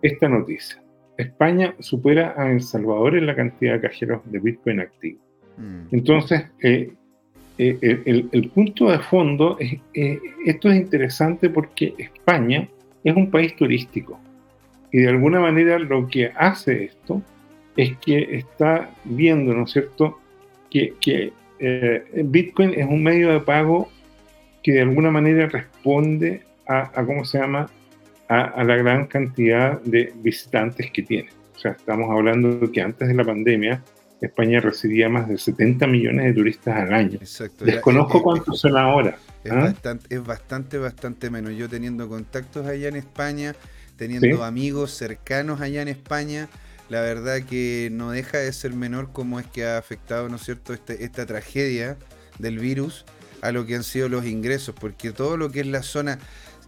esta 0.02 0.28
noticia. 0.28 0.82
España 1.18 1.74
supera 1.80 2.34
a 2.36 2.50
El 2.50 2.62
Salvador 2.62 3.16
en 3.16 3.26
la 3.26 3.36
cantidad 3.36 3.74
de 3.74 3.80
cajeros 3.82 4.22
de 4.24 4.38
Bitcoin 4.38 4.80
activos. 4.80 5.20
Mm. 5.58 5.94
Entonces, 5.94 6.46
eh, 6.62 6.92
eh, 7.58 7.78
el, 8.06 8.28
el, 8.30 8.48
punto 8.50 8.90
de 8.90 9.00
fondo 9.00 9.56
es, 9.58 9.74
eh, 9.92 10.20
esto 10.46 10.70
es 10.70 10.76
interesante 10.76 11.50
porque 11.50 11.92
España 11.98 12.68
es 13.02 13.16
un 13.16 13.30
país 13.30 13.56
turístico 13.56 14.20
y 14.92 14.98
de 14.98 15.08
alguna 15.08 15.40
manera 15.40 15.78
lo 15.78 16.06
que 16.06 16.30
hace 16.36 16.84
esto 16.84 17.20
es 17.76 17.96
que 17.98 18.36
está 18.36 18.90
viendo, 19.04 19.54
¿no 19.54 19.64
es 19.64 19.72
cierto?, 19.72 20.18
que, 20.70 20.94
que 21.00 21.32
eh, 21.58 22.04
Bitcoin 22.24 22.74
es 22.74 22.86
un 22.86 23.02
medio 23.02 23.32
de 23.32 23.40
pago 23.40 23.88
que 24.62 24.72
de 24.72 24.82
alguna 24.82 25.10
manera 25.10 25.48
responde 25.48 26.42
a, 26.66 26.90
¿cómo 27.04 27.24
se 27.24 27.38
llama?, 27.38 27.70
a, 28.28 28.62
la 28.64 28.76
gran 28.76 29.06
cantidad 29.06 29.80
de 29.82 30.12
visitantes 30.16 30.90
que 30.90 31.02
tiene. 31.02 31.30
O 31.54 31.58
sea, 31.58 31.72
estamos 31.72 32.10
hablando 32.10 32.58
de 32.58 32.70
que 32.70 32.80
antes 32.80 33.08
de 33.08 33.14
la 33.14 33.24
pandemia 33.24 33.82
España 34.20 34.60
recibía 34.60 35.08
más 35.08 35.28
de 35.28 35.38
70 35.38 35.86
millones 35.86 36.26
de 36.26 36.32
turistas 36.32 36.76
al 36.76 36.92
año. 36.92 37.18
Exacto. 37.20 37.64
Desconozco 37.64 38.22
cuántos 38.22 38.60
son 38.60 38.76
ahora. 38.76 39.16
Es, 39.44 39.52
¿ah? 39.52 39.60
bastante, 39.60 40.14
es 40.14 40.24
bastante, 40.24 40.78
bastante 40.78 41.30
menos. 41.30 41.54
Yo 41.54 41.68
teniendo 41.68 42.08
contactos 42.08 42.66
allá 42.66 42.88
en 42.88 42.96
España, 42.96 43.54
teniendo 43.96 44.44
amigos 44.44 44.92
cercanos 44.92 45.60
allá 45.60 45.82
en 45.82 45.88
España, 45.88 46.48
la 46.88 47.00
verdad 47.00 47.42
que 47.42 47.90
no 47.92 48.10
deja 48.10 48.38
de 48.38 48.52
ser 48.52 48.72
menor 48.72 49.10
cómo 49.12 49.38
es 49.38 49.46
que 49.46 49.66
ha 49.66 49.78
afectado, 49.78 50.28
¿no 50.28 50.36
es 50.36 50.42
cierto?, 50.42 50.72
este, 50.72 51.04
esta 51.04 51.26
tragedia 51.26 51.96
del 52.38 52.58
virus 52.58 53.04
a 53.40 53.52
lo 53.52 53.66
que 53.66 53.76
han 53.76 53.84
sido 53.84 54.08
los 54.08 54.26
ingresos, 54.26 54.74
porque 54.78 55.12
todo 55.12 55.36
lo 55.36 55.50
que 55.50 55.60
es 55.60 55.66
la 55.66 55.82
zona, 55.82 56.18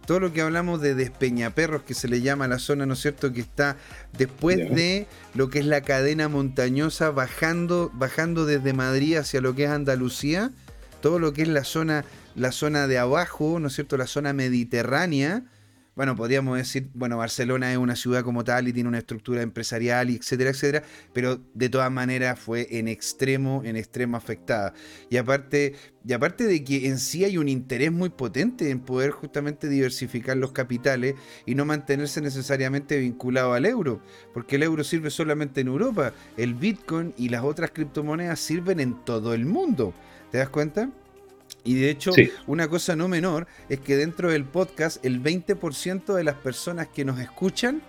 todo 0.05 0.19
lo 0.19 0.33
que 0.33 0.41
hablamos 0.41 0.81
de 0.81 0.95
Despeñaperros, 0.95 1.83
que 1.83 1.93
se 1.93 2.07
le 2.07 2.21
llama 2.21 2.47
la 2.47 2.59
zona, 2.59 2.85
¿no 2.85 2.93
es 2.93 3.01
cierto?, 3.01 3.31
que 3.31 3.41
está 3.41 3.77
después 4.17 4.57
de 4.57 5.07
lo 5.33 5.49
que 5.49 5.59
es 5.59 5.65
la 5.65 5.81
cadena 5.81 6.27
montañosa, 6.27 7.11
bajando, 7.11 7.91
bajando 7.93 8.45
desde 8.45 8.73
Madrid 8.73 9.17
hacia 9.17 9.41
lo 9.41 9.55
que 9.55 9.65
es 9.65 9.69
Andalucía, 9.69 10.51
todo 11.01 11.19
lo 11.19 11.33
que 11.33 11.43
es 11.43 11.47
la 11.47 11.63
zona, 11.63 12.05
la 12.35 12.51
zona 12.51 12.87
de 12.87 12.97
abajo, 12.97 13.59
¿no 13.59 13.67
es 13.67 13.73
cierto?, 13.73 13.97
la 13.97 14.07
zona 14.07 14.33
mediterránea, 14.33 15.43
bueno, 15.93 16.15
podríamos 16.15 16.57
decir, 16.57 16.89
bueno, 16.93 17.17
Barcelona 17.17 17.71
es 17.71 17.77
una 17.77 17.97
ciudad 17.97 18.23
como 18.23 18.45
tal 18.45 18.67
y 18.67 18.73
tiene 18.73 18.87
una 18.87 18.99
estructura 18.99 19.41
empresarial, 19.41 20.09
y 20.09 20.15
etcétera, 20.15 20.51
etcétera, 20.51 20.83
pero 21.11 21.41
de 21.53 21.69
todas 21.69 21.91
maneras 21.91 22.39
fue 22.39 22.67
en 22.71 22.87
extremo, 22.87 23.61
en 23.65 23.75
extremo 23.75 24.15
afectada. 24.15 24.73
Y 25.09 25.17
aparte, 25.17 25.75
y 26.07 26.13
aparte 26.13 26.45
de 26.45 26.63
que 26.63 26.87
en 26.87 26.97
sí 26.97 27.25
hay 27.25 27.37
un 27.37 27.49
interés 27.49 27.91
muy 27.91 28.09
potente 28.09 28.69
en 28.69 28.79
poder 28.79 29.11
justamente 29.11 29.67
diversificar 29.67 30.37
los 30.37 30.53
capitales 30.53 31.15
y 31.45 31.55
no 31.55 31.65
mantenerse 31.65 32.21
necesariamente 32.21 32.97
vinculado 32.97 33.53
al 33.53 33.65
euro, 33.65 34.01
porque 34.33 34.55
el 34.55 34.63
euro 34.63 34.85
sirve 34.85 35.09
solamente 35.09 35.59
en 35.59 35.67
Europa, 35.67 36.13
el 36.37 36.53
Bitcoin 36.53 37.13
y 37.17 37.29
las 37.29 37.43
otras 37.43 37.71
criptomonedas 37.71 38.39
sirven 38.39 38.79
en 38.79 39.03
todo 39.03 39.33
el 39.33 39.45
mundo. 39.45 39.93
¿Te 40.31 40.37
das 40.37 40.49
cuenta? 40.49 40.89
Y 41.63 41.75
de 41.75 41.89
hecho, 41.89 42.11
una 42.47 42.67
cosa 42.67 42.95
no 42.95 43.07
menor 43.07 43.47
es 43.69 43.79
que 43.79 43.95
dentro 43.95 44.31
del 44.31 44.45
podcast 44.45 45.03
el 45.05 45.21
20% 45.21 46.13
de 46.13 46.23
las 46.23 46.35
personas 46.35 46.87
que 46.87 47.05
nos 47.05 47.19
escuchan 47.19 47.81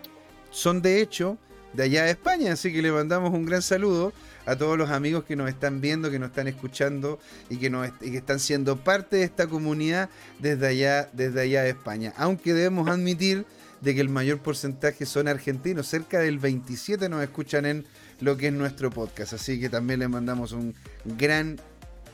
son 0.51 0.83
de 0.83 1.01
hecho 1.01 1.39
de 1.73 1.85
allá 1.85 2.05
de 2.05 2.11
España. 2.11 2.53
Así 2.53 2.73
que 2.73 2.83
le 2.83 2.93
mandamos 2.93 3.33
un 3.33 3.47
gran 3.47 3.63
saludo 3.63 4.13
a 4.45 4.57
todos 4.57 4.77
los 4.77 4.91
amigos 4.91 5.25
que 5.25 5.37
nos 5.37 5.49
están 5.49 5.81
viendo, 5.81 6.11
que 6.11 6.19
nos 6.19 6.31
están 6.31 6.49
escuchando 6.49 7.19
y 7.49 7.57
que, 7.57 7.71
nos, 7.71 7.91
que 7.93 8.17
están 8.17 8.41
siendo 8.41 8.77
parte 8.77 9.17
de 9.17 9.25
esta 9.25 9.47
comunidad 9.47 10.11
desde 10.39 10.67
allá, 10.67 11.09
desde 11.13 11.41
allá 11.41 11.63
de 11.63 11.71
España. 11.71 12.13
Aunque 12.17 12.53
debemos 12.53 12.89
admitir 12.89 13.47
de 13.81 13.95
que 13.95 14.01
el 14.01 14.09
mayor 14.09 14.39
porcentaje 14.39 15.07
son 15.07 15.27
argentinos, 15.29 15.89
cerca 15.89 16.21
del 16.21 16.39
27 16.39 17.09
nos 17.09 17.23
escuchan 17.23 17.67
en 17.67 17.85
lo 18.21 18.37
que 18.37 18.49
es 18.49 18.53
nuestro 18.53 18.91
podcast. 18.91 19.33
Así 19.33 19.59
que 19.59 19.69
también 19.69 20.01
le 20.01 20.09
mandamos 20.09 20.53
un 20.53 20.75
gran 21.05 21.59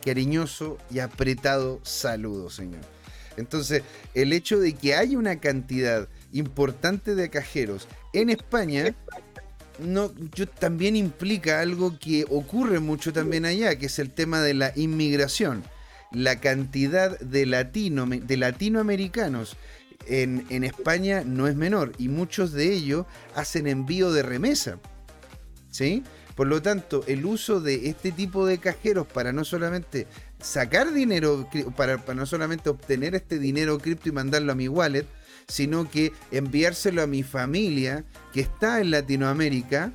cariñoso 0.05 0.79
y 0.91 1.01
apretado 1.01 1.81
saludo, 1.83 2.51
señor. 2.51 2.81
Entonces, 3.39 3.83
el 4.15 4.33
hecho 4.33 4.59
de 4.59 4.75
que 4.75 4.95
haya 4.95 5.17
una 5.17 5.39
cantidad 5.39 6.09
importante 6.33 7.15
de 7.15 7.31
cajeros 7.31 7.87
en 8.13 8.31
España, 8.31 8.95
no, 9.79 10.13
yo, 10.35 10.49
también 10.49 10.97
implica 10.97 11.61
algo 11.61 11.99
que 11.99 12.27
ocurre 12.29 12.81
mucho 12.81 13.13
también 13.13 13.45
allá, 13.45 13.79
que 13.79 13.87
es 13.87 13.99
el 14.01 14.11
tema 14.11 14.43
de 14.43 14.55
la 14.55 14.73
inmigración. 14.75 15.63
La 16.11 16.41
cantidad 16.41 17.19
de, 17.21 17.47
latino, 17.47 18.07
de 18.07 18.37
latinoamericanos 18.37 19.57
en, 20.07 20.47
en 20.51 20.65
España 20.65 21.23
no 21.25 21.47
es 21.47 21.55
menor 21.55 21.93
y 21.99 22.09
muchos 22.09 22.53
de 22.53 22.73
ellos 22.73 23.07
hacen 23.37 23.67
envío 23.67 24.11
de 24.11 24.23
remesa. 24.23 24.79
¿Sí? 25.71 26.03
Por 26.39 26.47
lo 26.47 26.63
tanto, 26.63 27.03
el 27.09 27.27
uso 27.27 27.61
de 27.61 27.89
este 27.89 28.13
tipo 28.13 28.47
de 28.47 28.59
cajeros 28.59 29.09
para 29.09 29.33
no 29.33 29.45
solamente 29.45 30.07
sacar 30.39 30.93
dinero, 30.93 31.51
para, 31.77 31.97
no 32.15 32.27
solamente 32.27 32.71
obtener 32.71 33.17
este 33.17 33.41
dinero 33.41 33.81
cripto 33.81 34.09
y 34.09 34.13
mandarlo 34.13 34.53
a 34.53 34.55
mi 34.55 34.69
wallet, 34.69 35.05
sino 35.49 35.91
que 35.91 36.13
enviárselo 36.31 37.03
a 37.03 37.09
mi 37.09 37.25
familia 37.25 38.05
que 38.33 38.41
está 38.41 38.81
en 38.81 38.93
Latinoamérica, 38.93 39.93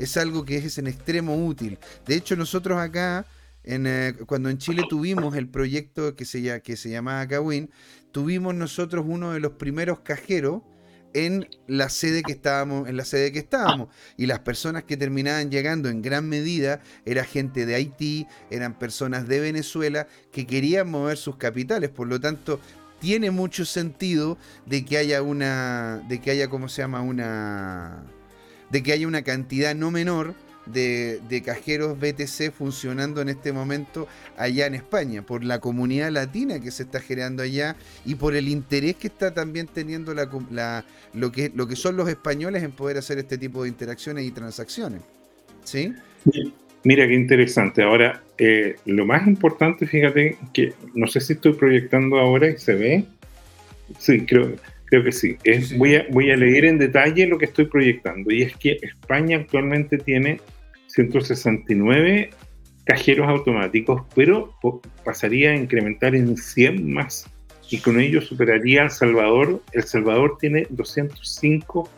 es 0.00 0.16
algo 0.16 0.44
que 0.44 0.56
es 0.56 0.78
en 0.78 0.88
extremo 0.88 1.46
útil. 1.46 1.78
De 2.06 2.16
hecho, 2.16 2.34
nosotros 2.34 2.76
acá, 2.80 3.24
en, 3.62 3.86
eh, 3.86 4.14
cuando 4.26 4.48
en 4.48 4.58
Chile 4.58 4.82
tuvimos 4.90 5.36
el 5.36 5.48
proyecto 5.48 6.16
que 6.16 6.24
se, 6.24 6.60
que 6.62 6.76
se 6.76 6.90
llamaba 6.90 7.24
Kawin, 7.28 7.70
tuvimos 8.10 8.52
nosotros 8.56 9.04
uno 9.06 9.30
de 9.30 9.38
los 9.38 9.52
primeros 9.52 10.00
cajeros 10.00 10.62
en 11.14 11.48
la 11.66 11.88
sede 11.88 12.22
que 12.22 12.32
estábamos, 12.32 12.88
en 12.88 12.96
la 12.96 13.04
sede 13.04 13.32
que 13.32 13.38
estábamos. 13.38 13.88
Y 14.16 14.26
las 14.26 14.40
personas 14.40 14.84
que 14.84 14.96
terminaban 14.96 15.50
llegando 15.50 15.88
en 15.88 16.02
gran 16.02 16.28
medida 16.28 16.80
era 17.06 17.24
gente 17.24 17.64
de 17.64 17.76
Haití, 17.76 18.26
eran 18.50 18.78
personas 18.78 19.26
de 19.26 19.40
Venezuela 19.40 20.06
que 20.32 20.46
querían 20.46 20.90
mover 20.90 21.16
sus 21.16 21.36
capitales. 21.36 21.90
Por 21.90 22.08
lo 22.08 22.20
tanto, 22.20 22.60
tiene 22.98 23.30
mucho 23.30 23.64
sentido 23.64 24.36
de 24.66 24.84
que 24.84 24.98
haya 24.98 25.22
una. 25.22 26.04
de 26.08 26.20
que 26.20 26.32
haya, 26.32 26.48
¿cómo 26.48 26.68
se 26.68 26.82
llama? 26.82 27.00
una. 27.00 28.02
de 28.70 28.82
que 28.82 28.92
haya 28.92 29.06
una 29.06 29.22
cantidad 29.22 29.74
no 29.74 29.90
menor 29.90 30.34
de, 30.66 31.42
cajeros 31.44 31.98
BTC 31.98 32.52
funcionando 32.52 33.20
en 33.20 33.28
este 33.28 33.52
momento 33.52 34.08
allá 34.36 34.66
en 34.66 34.74
España, 34.74 35.22
por 35.22 35.44
la 35.44 35.58
comunidad 35.60 36.10
latina 36.10 36.60
que 36.60 36.70
se 36.70 36.84
está 36.84 37.00
generando 37.00 37.42
allá 37.42 37.76
y 38.04 38.14
por 38.14 38.34
el 38.34 38.48
interés 38.48 38.96
que 38.96 39.08
está 39.08 39.34
también 39.34 39.66
teniendo 39.66 40.14
la, 40.14 40.84
lo, 41.12 41.32
que, 41.32 41.52
lo 41.54 41.66
que 41.66 41.76
son 41.76 41.96
los 41.96 42.08
españoles 42.08 42.62
en 42.62 42.72
poder 42.72 42.98
hacer 42.98 43.18
este 43.18 43.38
tipo 43.38 43.62
de 43.62 43.68
interacciones 43.68 44.24
y 44.24 44.30
transacciones. 44.30 45.02
¿Sí? 45.64 45.92
Mira 46.84 47.06
qué 47.06 47.14
interesante. 47.14 47.82
Ahora, 47.82 48.22
eh, 48.38 48.76
lo 48.84 49.06
más 49.06 49.26
importante, 49.26 49.86
fíjate 49.86 50.36
que 50.52 50.74
no 50.94 51.06
sé 51.06 51.20
si 51.20 51.32
estoy 51.32 51.54
proyectando 51.54 52.18
ahora 52.18 52.50
y 52.50 52.58
se 52.58 52.74
ve. 52.74 53.04
Sí, 53.98 54.26
creo, 54.26 54.52
creo 54.86 55.04
que 55.04 55.12
sí. 55.12 55.36
Es, 55.44 55.76
Voy, 55.76 55.96
a, 55.96 56.06
voy 56.10 56.30
a 56.30 56.36
leer 56.36 56.66
en 56.66 56.78
detalle 56.78 57.26
lo 57.26 57.38
que 57.38 57.46
estoy 57.46 57.66
proyectando. 57.66 58.30
Y 58.30 58.42
es 58.42 58.56
que 58.56 58.78
España 58.82 59.38
actualmente 59.38 59.96
tiene 59.96 60.40
169 60.94 62.30
cajeros 62.84 63.28
automáticos, 63.28 64.02
pero 64.14 64.54
pasaría 65.04 65.50
a 65.50 65.56
incrementar 65.56 66.14
en 66.14 66.36
100 66.36 66.92
más 66.92 67.26
y 67.70 67.78
con 67.78 67.98
ello 67.98 68.20
superaría 68.20 68.84
El 68.84 68.90
Salvador. 68.90 69.62
El 69.72 69.82
Salvador 69.84 70.36
tiene 70.38 70.66
205 70.70 71.88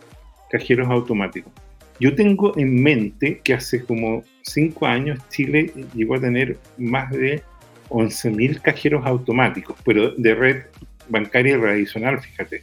cajeros 0.51 0.89
automáticos. 0.89 1.53
Yo 1.99 2.15
tengo 2.15 2.57
en 2.57 2.83
mente 2.83 3.41
que 3.43 3.55
hace 3.55 3.85
como 3.85 4.23
5 4.43 4.87
años 4.87 5.19
Chile 5.29 5.73
llegó 5.95 6.15
a 6.15 6.21
tener 6.21 6.59
más 6.79 7.11
de 7.11 7.43
11.000 7.89 8.61
cajeros 8.61 9.05
automáticos, 9.05 9.77
pero 9.85 10.13
de 10.13 10.35
red 10.35 10.63
bancaria 11.09 11.59
tradicional, 11.59 12.21
fíjate. 12.21 12.63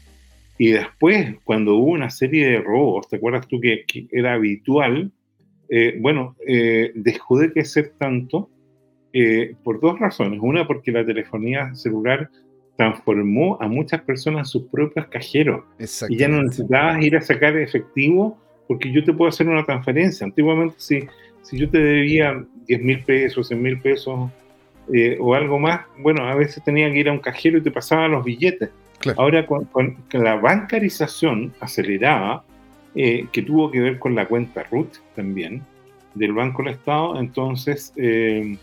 Y 0.57 0.71
después, 0.71 1.35
cuando 1.43 1.75
hubo 1.75 1.91
una 1.91 2.09
serie 2.09 2.47
de 2.47 2.61
robos, 2.61 3.09
¿te 3.09 3.17
acuerdas 3.17 3.47
tú 3.47 3.59
que, 3.59 3.85
que 3.87 4.07
era 4.11 4.33
habitual 4.33 5.11
eh, 5.75 5.97
bueno, 5.99 6.35
eh, 6.45 6.91
dejó 6.93 7.39
de 7.39 7.51
crecer 7.51 7.93
tanto 7.97 8.47
eh, 9.11 9.55
por 9.63 9.81
dos 9.81 9.97
razones. 9.97 10.39
Una, 10.39 10.67
porque 10.67 10.91
la 10.91 11.03
telefonía 11.03 11.73
celular 11.73 12.29
transformó 12.77 13.57
a 13.59 13.67
muchas 13.67 14.01
personas 14.01 14.41
en 14.41 14.45
sus 14.45 14.63
propios 14.67 15.07
cajeros. 15.07 15.63
Y 16.09 16.17
ya 16.17 16.27
no 16.27 16.43
necesitabas 16.43 17.03
ir 17.03 17.17
a 17.17 17.21
sacar 17.21 17.57
efectivo 17.57 18.37
porque 18.67 18.91
yo 18.91 19.03
te 19.03 19.13
puedo 19.13 19.29
hacer 19.29 19.47
una 19.47 19.65
transferencia. 19.65 20.25
Antiguamente, 20.25 20.75
si, 20.77 21.07
si 21.41 21.57
yo 21.57 21.67
te 21.67 21.79
debía 21.79 22.45
10 22.67 22.81
mil 22.83 23.03
pesos, 23.03 23.47
100 23.47 23.59
mil 23.59 23.81
pesos 23.81 24.29
o 25.19 25.33
algo 25.33 25.57
más, 25.57 25.87
bueno, 25.97 26.27
a 26.27 26.35
veces 26.35 26.63
tenía 26.63 26.91
que 26.91 26.99
ir 26.99 27.09
a 27.09 27.13
un 27.13 27.19
cajero 27.19 27.57
y 27.57 27.61
te 27.61 27.71
pasaban 27.71 28.11
los 28.11 28.23
billetes. 28.23 28.69
Ahora, 29.17 29.47
con, 29.47 29.65
con, 29.65 29.97
la 30.11 30.35
bancarización 30.35 31.51
acelerada, 31.59 32.43
eh, 32.95 33.27
que 33.31 33.41
tuvo 33.41 33.71
que 33.71 33.79
ver 33.79 33.97
con 33.97 34.13
la 34.13 34.27
cuenta 34.27 34.63
RUT 34.69 34.97
también 35.15 35.63
del 36.13 36.33
Banco 36.33 36.63
del 36.63 36.73
Estado. 36.73 37.19
Entonces, 37.19 37.91
eh, 37.95 38.57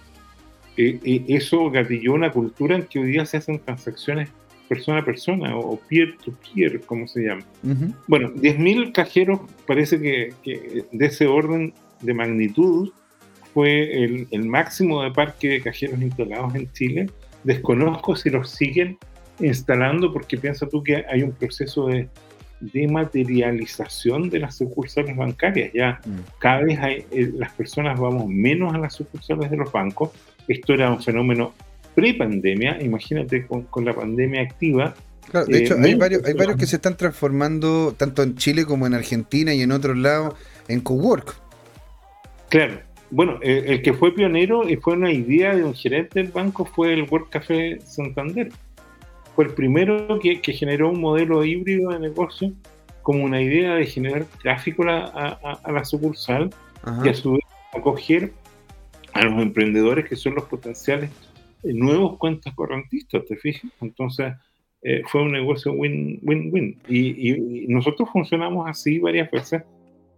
eh, 0.76 1.24
eso 1.28 1.70
gatilló 1.70 2.14
una 2.14 2.30
cultura 2.30 2.76
en 2.76 2.84
que 2.84 3.00
hoy 3.00 3.12
día 3.12 3.26
se 3.26 3.38
hacen 3.38 3.58
transacciones 3.58 4.30
persona 4.68 5.00
a 5.00 5.04
persona 5.04 5.56
o 5.56 5.80
peer-to-peer, 5.88 6.82
como 6.82 7.08
se 7.08 7.22
llama. 7.22 7.42
Bueno, 8.06 8.30
10.000 8.34 8.92
cajeros 8.92 9.40
parece 9.66 10.00
que, 10.00 10.32
de 10.92 11.06
ese 11.06 11.26
orden 11.26 11.74
de 12.00 12.14
magnitud 12.14 12.92
fue 13.52 14.04
el, 14.04 14.28
el, 14.30 14.46
máximo 14.46 15.02
de 15.02 15.10
parque 15.10 15.48
de 15.48 15.60
cajeros 15.60 16.00
instalados 16.00 16.54
en 16.54 16.70
Chile. 16.70 17.10
Desconozco 17.42 18.14
si 18.14 18.30
los 18.30 18.48
siguen 18.48 18.96
instalando 19.40 20.12
porque 20.12 20.36
piensa 20.36 20.68
tú 20.68 20.84
que 20.84 21.04
hay 21.08 21.22
un 21.22 21.32
proceso 21.32 21.88
de 21.88 22.08
dematerialización 22.60 24.30
de 24.30 24.40
las 24.40 24.56
sucursales 24.56 25.16
bancarias. 25.16 25.72
Ya 25.72 26.00
mm. 26.04 26.38
cada 26.38 26.62
vez 26.62 26.78
hay, 26.78 27.04
eh, 27.10 27.32
las 27.36 27.52
personas 27.52 27.98
vamos 27.98 28.28
menos 28.28 28.74
a 28.74 28.78
las 28.78 28.94
sucursales 28.94 29.50
de 29.50 29.56
los 29.56 29.72
bancos. 29.72 30.10
Esto 30.48 30.74
era 30.74 30.90
un 30.90 31.02
fenómeno 31.02 31.54
pre-pandemia, 31.94 32.80
imagínate 32.82 33.46
con, 33.46 33.84
la 33.84 33.94
pandemia 33.94 34.42
activa. 34.42 34.94
Claro, 35.30 35.46
de 35.46 35.58
hecho, 35.58 35.76
hay 35.80 35.94
varios, 35.94 36.24
hay 36.24 36.34
varios 36.34 36.56
que 36.56 36.66
se 36.66 36.76
están 36.76 36.96
transformando, 36.96 37.94
tanto 37.96 38.22
en 38.22 38.36
Chile 38.36 38.64
como 38.64 38.86
en 38.86 38.94
Argentina 38.94 39.54
y 39.54 39.62
en 39.62 39.72
otros 39.72 39.96
lados, 39.96 40.34
en 40.68 40.80
cowork. 40.80 41.36
Claro, 42.48 42.80
bueno, 43.10 43.38
eh, 43.42 43.64
el, 43.66 43.82
que 43.82 43.92
fue 43.92 44.14
pionero 44.14 44.68
y 44.68 44.76
fue 44.76 44.94
una 44.94 45.12
idea 45.12 45.54
de 45.54 45.64
un 45.64 45.74
gerente 45.74 46.20
del 46.20 46.32
banco 46.32 46.64
fue 46.64 46.92
el 46.92 47.02
World 47.02 47.28
Café 47.28 47.78
Santander. 47.84 48.50
Fue 49.40 49.46
el 49.46 49.54
primero 49.54 50.18
que, 50.18 50.52
generó 50.52 50.90
un 50.90 51.00
modelo 51.00 51.42
híbrido 51.42 51.92
de 51.92 51.98
negocio 51.98 52.52
como 53.00 53.24
una 53.24 53.40
idea 53.40 53.74
de 53.74 53.86
generar 53.86 54.26
tráfico 54.42 54.82
a, 54.86 55.62
la 55.66 55.82
sucursal 55.82 56.50
y 57.02 57.08
a 57.08 57.14
su 57.14 57.32
vez 57.32 57.44
acoger 57.72 58.34
a 59.14 59.24
los 59.24 59.40
emprendedores 59.40 60.06
que 60.06 60.14
son 60.14 60.34
los 60.34 60.44
potenciales 60.44 61.10
eh, 61.62 61.72
nuevos 61.72 62.18
cuentas 62.18 62.52
correntistas, 62.54 63.24
¿te 63.24 63.34
fijas? 63.36 63.70
Entonces, 63.80 64.34
eh, 64.82 65.00
fue 65.06 65.22
un 65.22 65.32
negocio 65.32 65.72
win-win-win. 65.72 66.78
y, 66.86 67.66
nosotros 67.68 68.10
funcionamos 68.12 68.68
así 68.68 68.98
varias 68.98 69.30
veces 69.30 69.62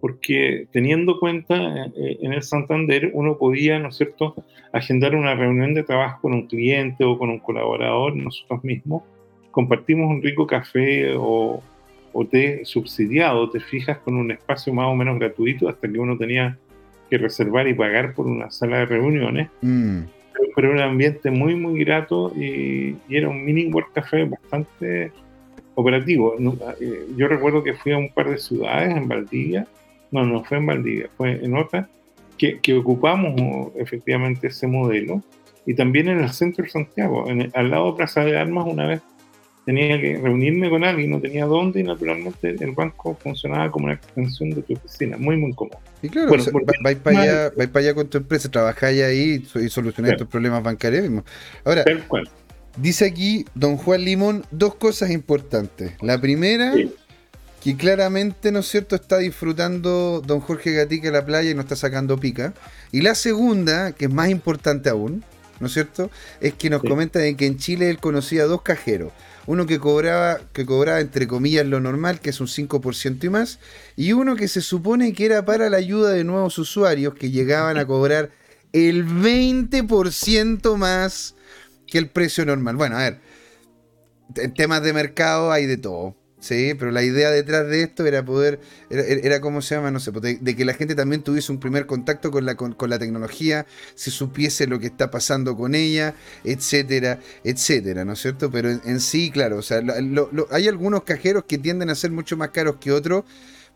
porque 0.02 0.66
teniendo 0.72 1.20
cuenta 1.20 1.54
eh, 1.54 2.18
en 2.22 2.32
el 2.32 2.42
Santander 2.42 3.12
uno 3.14 3.38
podía, 3.38 3.78
¿no 3.78 3.90
es 3.90 3.96
cierto?, 3.98 4.34
agendar 4.72 5.14
una 5.14 5.36
reunión 5.36 5.74
de 5.74 5.84
trabajo 5.84 6.22
con 6.22 6.32
un 6.32 6.48
cliente 6.48 7.04
o 7.04 7.16
con 7.16 7.30
un 7.30 7.38
colaborador, 7.38 8.16
nosotros 8.16 8.64
mismos, 8.64 9.04
compartimos 9.52 10.10
un 10.10 10.20
rico 10.20 10.46
café 10.46 11.14
o, 11.16 11.62
té 12.30 12.64
subsidiado, 12.64 13.48
te 13.50 13.60
fijas, 13.60 13.98
con 13.98 14.16
un 14.16 14.32
espacio 14.32 14.74
más 14.74 14.86
o 14.86 14.96
menos 14.96 15.18
gratuito 15.18 15.68
hasta 15.68 15.88
que 15.88 15.98
uno 15.98 16.18
tenía 16.18 16.58
que 17.08 17.18
reservar 17.18 17.68
y 17.68 17.74
pagar 17.74 18.12
por 18.14 18.26
una 18.26 18.50
sala 18.50 18.78
de 18.78 18.86
reuniones. 18.86 19.48
Mm. 19.60 20.00
Pero, 20.56 20.72
era 20.72 20.84
un 20.84 20.90
ambiente 20.90 21.30
muy, 21.30 21.54
muy 21.54 21.78
grato 21.84 22.32
y, 22.34 22.96
y 23.08 23.16
era 23.16 23.28
un 23.28 23.44
mini 23.44 23.66
world 23.66 23.92
café 23.94 24.24
bastante 24.24 25.12
operativo. 25.76 26.34
Eh, 26.80 27.06
yo 27.16 27.28
recuerdo 27.28 27.62
que 27.62 27.74
fui 27.74 27.92
a 27.92 27.98
un 27.98 28.10
par 28.10 28.28
de 28.28 28.38
ciudades 28.38 28.96
en 28.96 29.06
Valdivia 29.06 29.66
no, 30.12 30.24
no 30.24 30.44
fue 30.44 30.58
en 30.58 30.66
Valdivia, 30.66 31.10
fue 31.16 31.44
en 31.44 31.56
otra, 31.56 31.88
que, 32.38 32.74
ocupamos 32.74 33.72
efectivamente 33.76 34.48
ese 34.48 34.66
modelo. 34.66 35.22
Y 35.64 35.74
también 35.74 36.08
en 36.08 36.18
el 36.18 36.30
centro 36.30 36.64
de 36.64 36.70
Santiago, 36.70 37.24
al 37.54 37.70
lado 37.70 37.92
de 37.92 37.96
Plaza 37.96 38.24
de 38.24 38.36
Armas, 38.36 38.66
una 38.66 38.86
vez 38.86 39.00
tenía 39.64 40.00
que 40.00 40.18
reunirme 40.18 40.68
con 40.68 40.82
alguien, 40.84 41.10
no 41.10 41.20
tenía 41.20 41.44
dónde 41.44 41.80
y 41.80 41.82
naturalmente 41.84 42.56
el 42.58 42.72
banco 42.72 43.16
funcionaba 43.22 43.70
como 43.70 43.86
una 43.86 43.94
extensión 43.94 44.50
de 44.50 44.62
tu 44.62 44.74
oficina, 44.74 45.16
muy, 45.16 45.36
muy 45.36 45.52
cómodo. 45.52 45.78
Y 46.02 46.08
claro, 46.08 46.32
vais 46.82 46.98
para 46.98 47.20
allá, 47.20 47.52
para 47.54 47.78
allá 47.78 47.94
con 47.94 48.08
tu 48.08 48.18
empresa, 48.18 48.50
trabajáis 48.50 49.02
ahí 49.02 49.46
y 49.54 49.68
solucionáis 49.68 50.16
tus 50.16 50.26
problemas 50.26 50.62
bancarios. 50.62 51.08
Ahora, 51.64 51.84
dice 52.76 53.04
aquí 53.04 53.44
don 53.54 53.76
Juan 53.76 54.04
Limón 54.04 54.44
dos 54.50 54.74
cosas 54.74 55.10
importantes. 55.10 55.92
La 56.00 56.20
primera, 56.20 56.74
que 57.62 57.76
claramente, 57.76 58.50
¿no 58.50 58.58
es 58.58 58.66
cierto?, 58.66 58.96
está 58.96 59.18
disfrutando 59.18 60.20
don 60.26 60.40
Jorge 60.40 60.72
Gatica 60.72 61.12
la 61.12 61.24
playa 61.24 61.50
y 61.50 61.54
no 61.54 61.60
está 61.60 61.76
sacando 61.76 62.18
pica. 62.18 62.52
Y 62.90 63.02
la 63.02 63.14
segunda, 63.14 63.92
que 63.92 64.06
es 64.06 64.12
más 64.12 64.28
importante 64.28 64.90
aún, 64.90 65.22
¿no 65.60 65.68
es 65.68 65.72
cierto?, 65.72 66.10
es 66.40 66.54
que 66.54 66.68
nos 66.68 66.82
comenta 66.82 67.20
de 67.20 67.36
que 67.36 67.46
en 67.46 67.58
Chile 67.58 67.88
él 67.88 67.98
conocía 67.98 68.46
dos 68.46 68.62
cajeros. 68.62 69.12
Uno 69.46 69.66
que 69.66 69.78
cobraba, 69.78 70.40
que 70.52 70.64
cobraba 70.64 71.00
entre 71.00 71.26
comillas 71.26 71.66
lo 71.66 71.80
normal, 71.80 72.20
que 72.20 72.30
es 72.30 72.40
un 72.40 72.46
5% 72.46 73.24
y 73.24 73.28
más, 73.28 73.58
y 73.96 74.12
uno 74.12 74.36
que 74.36 74.48
se 74.48 74.60
supone 74.60 75.12
que 75.12 75.26
era 75.26 75.44
para 75.44 75.68
la 75.68 75.78
ayuda 75.78 76.10
de 76.10 76.24
nuevos 76.24 76.58
usuarios 76.58 77.14
que 77.14 77.30
llegaban 77.30 77.76
a 77.76 77.86
cobrar 77.86 78.30
el 78.72 79.06
20% 79.06 80.76
más 80.76 81.34
que 81.86 81.98
el 81.98 82.08
precio 82.08 82.46
normal. 82.46 82.76
Bueno, 82.76 82.96
a 82.96 83.00
ver, 83.00 83.20
en 84.36 84.54
temas 84.54 84.82
de 84.82 84.92
mercado 84.92 85.50
hay 85.52 85.66
de 85.66 85.76
todo. 85.76 86.14
Sí, 86.42 86.74
pero 86.76 86.90
la 86.90 87.04
idea 87.04 87.30
detrás 87.30 87.68
de 87.68 87.84
esto 87.84 88.04
era 88.04 88.24
poder, 88.24 88.58
era, 88.90 89.40
como 89.40 89.62
se 89.62 89.76
llama, 89.76 89.92
no 89.92 90.00
sé, 90.00 90.10
pues, 90.10 90.42
de, 90.42 90.56
que 90.56 90.64
la 90.64 90.74
gente 90.74 90.96
también 90.96 91.22
tuviese 91.22 91.52
un 91.52 91.60
primer 91.60 91.86
contacto 91.86 92.32
con 92.32 92.44
la, 92.44 92.56
con, 92.56 92.74
la 92.90 92.98
tecnología, 92.98 93.64
se 93.94 94.10
supiese 94.10 94.66
lo 94.66 94.80
que 94.80 94.86
está 94.86 95.08
pasando 95.08 95.56
con 95.56 95.76
ella, 95.76 96.16
etcétera, 96.42 97.20
etcétera, 97.44 98.04
¿no 98.04 98.14
es 98.14 98.22
cierto? 98.22 98.50
Pero 98.50 98.70
en, 98.70 98.98
sí, 98.98 99.30
claro, 99.30 99.58
o 99.58 99.62
sea, 99.62 99.84
hay 100.50 100.66
algunos 100.66 101.04
cajeros 101.04 101.44
que 101.44 101.58
tienden 101.58 101.90
a 101.90 101.94
ser 101.94 102.10
mucho 102.10 102.36
más 102.36 102.50
caros 102.50 102.78
que 102.80 102.90
otros, 102.90 103.22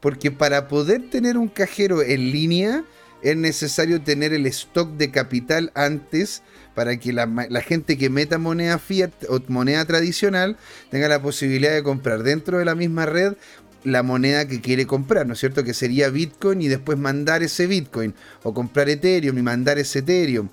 porque 0.00 0.32
para 0.32 0.66
poder 0.66 1.08
tener 1.08 1.38
un 1.38 1.46
cajero 1.46 2.02
en 2.02 2.32
línea 2.32 2.84
es 3.22 3.36
necesario 3.36 4.02
tener 4.02 4.32
el 4.34 4.44
stock 4.46 4.90
de 4.96 5.12
capital 5.12 5.70
antes 5.76 6.42
para 6.76 6.98
que 6.98 7.14
la, 7.14 7.26
gente 7.62 7.96
que 7.96 8.10
meta 8.10 8.36
moneda 8.36 8.78
fiat 8.78 9.10
o 9.30 9.40
moneda 9.48 9.82
tradicional 9.86 10.58
tenga 10.90 11.08
la 11.08 11.22
posibilidad 11.22 11.72
de 11.72 11.82
comprar 11.82 12.22
dentro 12.22 12.58
de 12.58 12.66
la 12.66 12.74
misma 12.74 13.06
red 13.06 13.32
la 13.82 14.02
moneda 14.02 14.46
que 14.46 14.60
quiere 14.60 14.86
comprar, 14.86 15.26
¿no 15.26 15.32
es 15.32 15.38
cierto? 15.38 15.64
Que 15.64 15.72
sería 15.72 16.10
Bitcoin 16.10 16.60
y 16.60 16.68
después 16.68 16.98
mandar 16.98 17.42
ese 17.42 17.66
Bitcoin 17.66 18.14
o 18.42 18.52
comprar 18.52 18.90
Ethereum 18.90 19.38
y 19.38 19.42
mandar 19.42 19.78
ese 19.78 20.00
Ethereum 20.00 20.50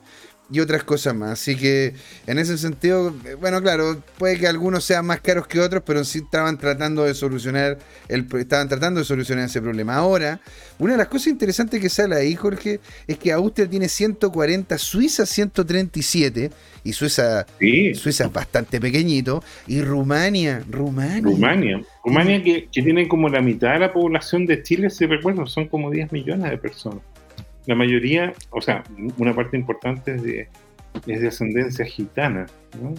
y 0.52 0.60
otras 0.60 0.84
cosas 0.84 1.16
más. 1.16 1.32
Así 1.32 1.56
que 1.56 1.94
en 2.28 2.38
ese 2.38 2.58
sentido, 2.58 3.14
bueno, 3.40 3.62
claro, 3.62 4.02
puede 4.18 4.38
que 4.38 4.48
algunos 4.48 4.84
sean 4.84 5.06
más 5.06 5.22
caros 5.22 5.48
que 5.48 5.60
otros, 5.60 5.84
pero 5.86 6.04
sí 6.04 6.20
estaban 6.20 6.58
tratando 6.58 7.04
de 7.04 7.14
solucionar 7.14 7.78
el, 8.08 8.28
estaban 8.38 8.68
tratando 8.68 9.00
de 9.00 9.06
solucionar 9.06 9.46
ese 9.46 9.62
problema. 9.62 9.96
Ahora, 9.96 10.40
una 10.80 10.94
de 10.94 10.98
las 10.98 11.08
cosas 11.08 11.28
interesantes 11.28 11.82
que 11.82 11.90
sale 11.90 12.16
ahí, 12.16 12.36
Jorge, 12.36 12.80
es 13.08 13.18
que 13.18 13.32
Austria 13.32 13.70
tiene 13.70 13.88
140, 13.88 14.78
Suiza 14.78 15.26
137 15.26 16.52
y 16.84 16.94
Suiza, 16.94 17.46
Suiza 17.94 18.26
es 18.26 18.34
bastante 18.34 18.80
pequeñito 18.82 19.44
y 19.68 19.82
Rumania, 19.82 20.64
Rumania. 20.70 21.22
Rumania, 21.22 21.82
Rumania 22.04 22.44
que, 22.44 22.68
que 22.72 22.82
tiene 22.82 23.08
como 23.08 23.30
la 23.30 23.42
mitad 23.42 23.74
de 23.74 23.80
la 23.80 23.94
población 23.94 24.46
de 24.46 24.62
Chile, 24.62 24.90
si 24.90 25.06
recuerdo, 25.06 25.48
son 25.48 25.68
como 25.68 25.90
10 25.90 26.12
millones 26.12 26.52
de 26.52 26.58
personas 26.58 27.02
la 27.66 27.76
mayoría, 27.76 28.34
o 28.50 28.62
sea, 28.62 28.84
una 29.18 29.34
parte 29.36 29.58
importante 29.58 30.16
es 30.16 30.24
de, 30.24 30.50
es 31.08 31.22
de 31.22 31.28
ascendencia 31.28 31.86
gitana. 31.86 32.46
¿no? 32.82 32.94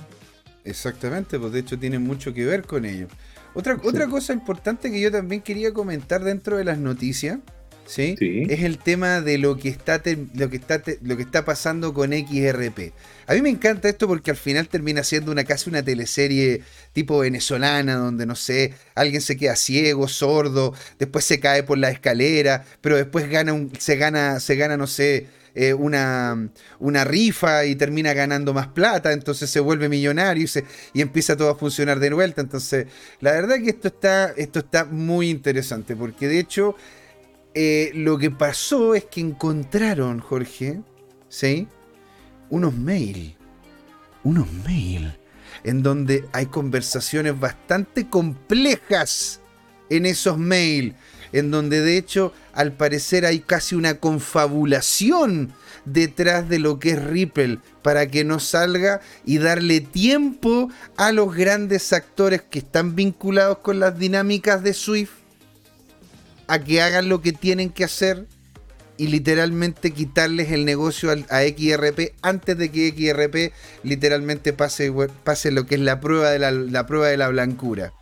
Exactamente, 0.64 1.38
pues 1.38 1.52
de 1.52 1.60
hecho 1.60 1.78
tiene 1.78 1.98
mucho 1.98 2.32
que 2.32 2.44
ver 2.44 2.62
con 2.62 2.84
ello. 2.84 3.08
Otra, 3.54 3.78
otra 3.84 4.08
cosa 4.08 4.32
importante 4.32 4.90
que 4.90 5.00
yo 5.00 5.12
también 5.12 5.40
quería 5.40 5.72
comentar 5.72 6.24
dentro 6.24 6.56
de 6.56 6.64
las 6.64 6.78
noticias 6.78 7.38
¿sí? 7.86 8.16
Es 8.48 8.62
el 8.62 8.78
tema 8.78 9.20
de 9.20 9.38
lo 9.38 9.56
que 9.56 9.68
está 9.68 10.02
lo 10.34 10.50
que 10.50 10.56
está 10.56 10.82
lo 11.02 11.16
que 11.16 11.22
está 11.22 11.44
pasando 11.44 11.92
con 11.94 12.12
XRP. 12.12 12.92
A 13.26 13.34
mí 13.34 13.42
me 13.42 13.50
encanta 13.50 13.88
esto 13.88 14.06
porque 14.06 14.30
al 14.30 14.36
final 14.36 14.68
termina 14.68 15.02
siendo 15.02 15.32
una 15.32 15.44
casi 15.44 15.70
una 15.70 15.82
teleserie 15.82 16.62
tipo 16.92 17.18
venezolana 17.18 17.96
donde 17.96 18.26
no 18.26 18.36
sé, 18.36 18.74
alguien 18.94 19.20
se 19.20 19.36
queda 19.36 19.56
ciego, 19.56 20.08
sordo, 20.08 20.74
después 20.98 21.24
se 21.24 21.40
cae 21.40 21.62
por 21.62 21.78
la 21.78 21.90
escalera, 21.90 22.64
pero 22.80 22.96
después 22.96 23.28
gana 23.28 23.52
un, 23.52 23.72
se 23.78 23.96
gana 23.96 24.40
se 24.40 24.56
gana 24.56 24.76
no 24.76 24.86
sé, 24.86 25.26
eh, 25.54 25.72
una, 25.72 26.48
una, 26.80 27.04
rifa 27.04 27.64
y 27.64 27.76
termina 27.76 28.12
ganando 28.12 28.52
más 28.52 28.66
plata, 28.66 29.12
entonces 29.12 29.48
se 29.48 29.60
vuelve 29.60 29.88
millonario 29.88 30.42
y, 30.42 30.48
se, 30.48 30.64
y, 30.92 31.00
empieza 31.00 31.36
todo 31.36 31.50
a 31.50 31.54
funcionar 31.54 32.00
de 32.00 32.12
vuelta. 32.12 32.40
Entonces, 32.40 32.86
la 33.20 33.30
verdad 33.30 33.58
que 33.62 33.70
esto 33.70 33.86
está, 33.86 34.32
esto 34.36 34.58
está 34.58 34.84
muy 34.84 35.30
interesante, 35.30 35.94
porque 35.94 36.26
de 36.26 36.40
hecho 36.40 36.74
eh, 37.54 37.92
lo 37.94 38.18
que 38.18 38.32
pasó 38.32 38.94
es 38.94 39.04
que 39.04 39.20
encontraron, 39.20 40.18
Jorge, 40.18 40.80
¿sí? 41.28 41.68
Unos 42.50 42.74
mail. 42.74 43.36
Unos 44.24 44.52
mail. 44.66 45.16
En 45.62 45.82
donde 45.82 46.28
hay 46.32 46.46
conversaciones 46.46 47.38
bastante 47.38 48.08
complejas 48.08 49.40
en 49.88 50.04
esos 50.06 50.36
mail. 50.36 50.96
En 51.32 51.52
donde 51.52 51.80
de 51.80 51.96
hecho, 51.96 52.32
al 52.52 52.72
parecer, 52.72 53.24
hay 53.24 53.40
casi 53.40 53.76
una 53.76 53.98
confabulación 53.98 55.52
detrás 55.84 56.48
de 56.48 56.58
lo 56.58 56.78
que 56.78 56.90
es 56.90 57.04
Ripple 57.04 57.58
para 57.82 58.08
que 58.08 58.24
no 58.24 58.40
salga 58.40 59.00
y 59.24 59.38
darle 59.38 59.80
tiempo 59.80 60.70
a 60.96 61.12
los 61.12 61.34
grandes 61.34 61.92
actores 61.92 62.42
que 62.42 62.60
están 62.60 62.96
vinculados 62.96 63.58
con 63.58 63.78
las 63.80 63.98
dinámicas 63.98 64.62
de 64.62 64.74
Swift 64.74 65.23
a 66.46 66.58
que 66.58 66.82
hagan 66.82 67.08
lo 67.08 67.20
que 67.20 67.32
tienen 67.32 67.70
que 67.70 67.84
hacer 67.84 68.26
y 68.96 69.08
literalmente 69.08 69.90
quitarles 69.92 70.52
el 70.52 70.64
negocio 70.64 71.10
a 71.10 71.42
XRP 71.42 72.14
antes 72.22 72.56
de 72.56 72.70
que 72.70 72.90
XRP 72.90 73.52
literalmente 73.82 74.52
pase, 74.52 74.92
pase 75.24 75.50
lo 75.50 75.66
que 75.66 75.74
es 75.74 75.80
la 75.80 76.00
prueba 76.00 76.30
de 76.30 76.38
la, 76.38 76.86
prueba 76.86 77.08
de 77.08 77.16
la 77.16 77.28
blancura. 77.28 77.92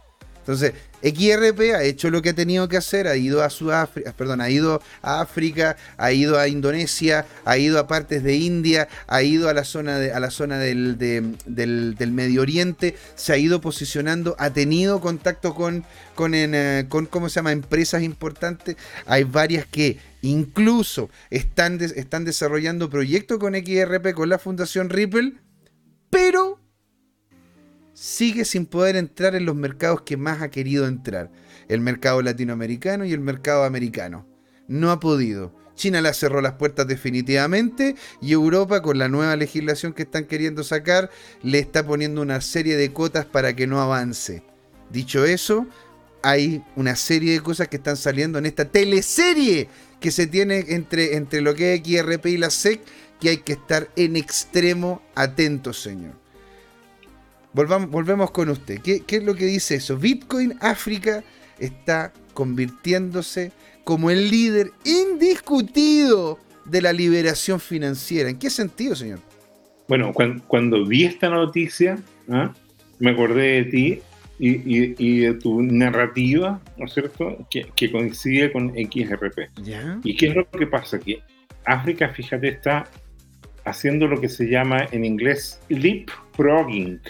Entonces, 0.40 0.74
XRP 1.02 1.74
ha 1.74 1.82
hecho 1.82 2.10
lo 2.10 2.22
que 2.22 2.30
ha 2.30 2.34
tenido 2.34 2.68
que 2.68 2.76
hacer, 2.76 3.08
ha 3.08 3.16
ido 3.16 3.42
a 3.42 3.50
Sudáfrica, 3.50 4.12
perdón, 4.12 4.40
ha 4.40 4.50
ido 4.50 4.80
a 5.02 5.20
África, 5.20 5.76
ha 5.96 6.12
ido 6.12 6.38
a 6.38 6.48
Indonesia, 6.48 7.26
ha 7.44 7.58
ido 7.58 7.78
a 7.78 7.86
partes 7.86 8.22
de 8.22 8.36
India, 8.36 8.88
ha 9.06 9.22
ido 9.22 9.48
a 9.48 9.54
la 9.54 9.64
zona, 9.64 9.98
de, 9.98 10.18
la 10.18 10.30
zona 10.30 10.58
del, 10.58 10.98
del, 10.98 12.12
Medio 12.12 12.42
Oriente, 12.42 12.96
se 13.14 13.32
ha 13.32 13.36
ido 13.36 13.60
posicionando, 13.60 14.36
ha 14.38 14.50
tenido 14.50 15.00
contacto 15.00 15.54
con, 15.54 15.84
con, 16.14 16.34
eh, 16.34 16.86
con 16.88 17.06
¿cómo 17.06 17.28
se 17.28 17.36
llama? 17.36 17.52
empresas 17.52 18.02
importantes. 18.02 18.76
Hay 19.06 19.24
varias 19.24 19.66
que 19.66 19.98
incluso 20.20 21.10
están, 21.30 21.80
están 21.80 22.24
desarrollando 22.24 22.90
proyectos 22.90 23.38
con 23.38 23.54
XRP, 23.54 24.14
con 24.14 24.28
la 24.28 24.38
Fundación 24.38 24.88
Ripple, 24.88 25.34
pero 26.10 26.61
sigue 28.02 28.44
sin 28.44 28.66
poder 28.66 28.96
entrar 28.96 29.36
en 29.36 29.44
los 29.44 29.54
mercados 29.54 30.02
que 30.02 30.16
más 30.16 30.42
ha 30.42 30.50
querido 30.50 30.88
entrar. 30.88 31.30
El 31.68 31.80
mercado 31.80 32.20
latinoamericano 32.20 33.04
y 33.04 33.12
el 33.12 33.20
mercado 33.20 33.62
americano. 33.62 34.26
No 34.66 34.90
ha 34.90 34.98
podido. 34.98 35.54
China 35.76 36.00
le 36.00 36.12
cerró 36.12 36.40
las 36.40 36.54
puertas 36.54 36.88
definitivamente 36.88 37.94
y 38.20 38.32
Europa 38.32 38.82
con 38.82 38.98
la 38.98 39.08
nueva 39.08 39.36
legislación 39.36 39.92
que 39.92 40.02
están 40.02 40.24
queriendo 40.24 40.64
sacar 40.64 41.10
le 41.44 41.60
está 41.60 41.86
poniendo 41.86 42.22
una 42.22 42.40
serie 42.40 42.76
de 42.76 42.92
cotas 42.92 43.24
para 43.24 43.54
que 43.54 43.68
no 43.68 43.80
avance. 43.80 44.42
Dicho 44.90 45.24
eso, 45.24 45.68
hay 46.24 46.64
una 46.74 46.96
serie 46.96 47.34
de 47.34 47.40
cosas 47.40 47.68
que 47.68 47.76
están 47.76 47.96
saliendo 47.96 48.36
en 48.40 48.46
esta 48.46 48.64
teleserie 48.64 49.68
que 50.00 50.10
se 50.10 50.26
tiene 50.26 50.64
entre, 50.70 51.14
entre 51.14 51.40
lo 51.40 51.54
que 51.54 51.74
es 51.74 51.82
XRP 51.82 52.26
y 52.26 52.36
la 52.36 52.50
SEC 52.50 52.80
que 53.20 53.28
hay 53.28 53.38
que 53.38 53.52
estar 53.52 53.90
en 53.94 54.16
extremo 54.16 55.02
atentos, 55.14 55.80
señor. 55.80 56.21
Volvamos, 57.52 57.90
volvemos 57.90 58.30
con 58.30 58.48
usted. 58.48 58.80
¿Qué, 58.80 59.04
es 59.06 59.24
lo 59.24 59.34
que 59.34 59.46
dice 59.46 59.76
eso? 59.76 59.96
Bitcoin 59.96 60.54
África 60.60 61.22
está 61.58 62.12
convirtiéndose 62.34 63.52
como 63.84 64.10
el 64.10 64.30
líder 64.30 64.70
indiscutido 64.84 66.38
de 66.64 66.82
la 66.82 66.92
liberación 66.92 67.60
financiera. 67.60 68.30
¿En 68.30 68.38
qué 68.38 68.48
sentido, 68.48 68.94
señor? 68.94 69.18
Bueno, 69.88 70.12
cuando, 70.46 70.86
vi 70.86 71.04
esta 71.04 71.28
noticia, 71.28 71.98
¿ah? 72.30 72.52
me 72.98 73.10
acordé 73.10 73.64
de 73.64 73.64
ti 73.64 74.00
y, 74.38 75.20
de 75.20 75.34
tu 75.34 75.62
narrativa, 75.62 76.60
¿no 76.76 76.86
es 76.86 76.94
cierto?, 76.94 77.46
que, 77.50 77.90
coincide 77.90 78.52
con 78.52 78.70
XRP. 78.70 79.50
¿Y 80.02 80.16
qué 80.16 80.26
es 80.28 80.34
lo 80.34 80.48
que 80.48 80.66
pasa? 80.66 80.98
Que 80.98 81.20
África, 81.64 82.08
fíjate, 82.08 82.48
está 82.48 82.88
haciendo 83.64 84.08
lo 84.08 84.20
que 84.20 84.28
se 84.28 84.46
llama 84.48 84.88
en 84.90 85.04
inglés 85.04 85.60
leapfrogging. 85.68 87.00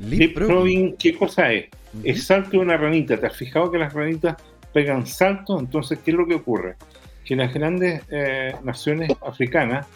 Leapfrogging, 0.00 0.96
¿qué 0.96 1.14
cosa 1.16 1.52
es? 1.52 1.66
Es 2.04 2.24
salto 2.24 2.50
de 2.52 2.58
una 2.58 2.76
ranita. 2.76 3.18
¿Te 3.18 3.26
has 3.26 3.36
fijado 3.36 3.70
que 3.70 3.78
las 3.78 3.92
ranitas 3.92 4.36
pegan 4.72 5.06
salto? 5.06 5.58
Entonces, 5.58 5.98
¿qué 6.04 6.12
es 6.12 6.16
lo 6.16 6.26
que 6.26 6.34
ocurre? 6.34 6.76
Que 7.24 7.36
las 7.36 7.52
grandes 7.52 8.02
eh, 8.10 8.54
naciones 8.62 9.12
africanas 9.26 9.86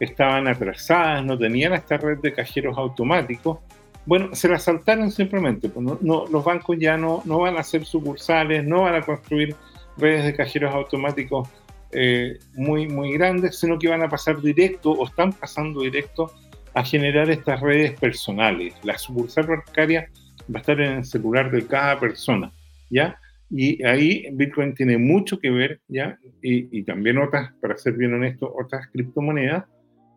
estaban 0.00 0.48
atrasadas, 0.48 1.24
no 1.24 1.38
tenían 1.38 1.72
esta 1.72 1.96
red 1.96 2.18
de 2.18 2.32
cajeros 2.32 2.76
automáticos. 2.76 3.58
Bueno, 4.06 4.34
se 4.34 4.48
la 4.48 4.58
saltaron 4.58 5.10
simplemente. 5.10 5.68
Pues 5.68 6.00
no, 6.02 6.26
los 6.26 6.44
bancos 6.44 6.76
ya 6.78 6.96
no, 6.96 7.22
no 7.24 7.38
van 7.38 7.56
a 7.56 7.60
hacer 7.60 7.84
sucursales, 7.84 8.64
no 8.64 8.82
van 8.82 8.96
a 8.96 9.02
construir 9.02 9.54
redes 9.96 10.24
de 10.24 10.34
cajeros 10.34 10.74
automáticos 10.74 11.48
eh, 11.92 12.38
muy, 12.54 12.88
muy 12.88 13.12
grandes, 13.12 13.58
sino 13.58 13.78
que 13.78 13.88
van 13.88 14.02
a 14.02 14.08
pasar 14.08 14.40
directo 14.42 14.90
o 14.90 15.06
están 15.06 15.32
pasando 15.32 15.80
directo 15.80 16.32
a 16.74 16.84
generar 16.84 17.30
estas 17.30 17.60
redes 17.60 17.98
personales. 17.98 18.74
La 18.82 18.98
sucursal 18.98 19.46
bancaria 19.46 20.10
va 20.52 20.58
a 20.58 20.60
estar 20.60 20.80
en 20.80 20.92
el 20.98 21.04
celular 21.04 21.50
de 21.50 21.66
cada 21.66 21.98
persona, 21.98 22.52
¿ya? 22.90 23.18
Y 23.50 23.84
ahí 23.84 24.26
Bitcoin 24.32 24.74
tiene 24.74 24.98
mucho 24.98 25.38
que 25.38 25.50
ver, 25.50 25.80
¿ya? 25.88 26.18
Y, 26.42 26.82
también 26.82 27.18
otras, 27.18 27.52
para 27.60 27.76
ser 27.76 27.94
bien 27.94 28.12
honesto, 28.12 28.52
otras 28.52 28.88
criptomonedas, 28.88 29.64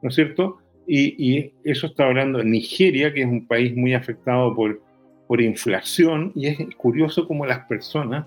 ¿no 0.01 0.09
es 0.09 0.15
cierto? 0.15 0.57
Y, 0.87 1.53
eso 1.63 1.87
está 1.87 2.05
hablando 2.05 2.43
Nigeria, 2.43 3.13
que 3.13 3.21
es 3.21 3.27
un 3.27 3.45
país 3.45 3.75
muy 3.75 3.93
afectado 3.93 4.55
por, 4.55 4.81
por 5.27 5.41
inflación, 5.41 6.31
y 6.35 6.47
es 6.47 6.57
curioso 6.77 7.27
cómo 7.27 7.45
las 7.45 7.65
personas, 7.67 8.25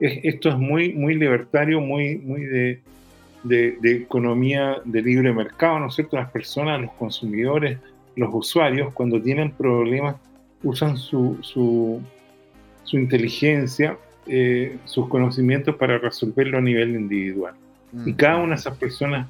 esto 0.00 0.50
es 0.50 0.56
muy, 0.56 0.92
muy 0.92 1.14
libertario, 1.14 1.80
muy, 1.80 2.18
muy 2.18 2.44
de, 2.44 2.82
de, 3.42 3.78
economía 3.82 4.80
de 4.84 5.02
libre 5.02 5.32
mercado, 5.32 5.78
¿no 5.78 5.88
es 5.88 5.94
cierto? 5.94 6.16
Las 6.16 6.30
personas, 6.30 6.80
los 6.80 6.92
consumidores, 6.92 7.78
los 8.16 8.30
usuarios, 8.32 8.92
cuando 8.92 9.20
tienen 9.20 9.52
problemas, 9.52 10.16
usan 10.62 10.96
su, 10.96 11.38
su, 11.42 12.02
inteligencia, 12.92 13.96
eh, 14.26 14.76
sus 14.84 15.08
conocimientos 15.08 15.76
para 15.76 15.98
resolverlo 15.98 16.58
a 16.58 16.60
nivel 16.60 16.90
individual. 16.90 17.54
Mm. 17.92 18.08
Y 18.08 18.14
cada 18.14 18.36
una 18.38 18.54
de 18.54 18.60
esas 18.60 18.76
personas 18.76 19.28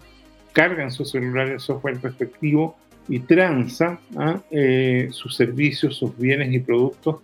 cargan 0.52 0.90
su 0.90 1.04
celular 1.04 1.48
el 1.48 1.60
software 1.60 2.00
respectivo 2.00 2.76
y 3.08 3.20
transa 3.20 3.98
¿ah? 4.16 4.40
eh, 4.50 5.08
sus 5.10 5.36
servicios, 5.36 5.96
sus 5.96 6.16
bienes 6.16 6.52
y 6.52 6.58
productos 6.60 7.16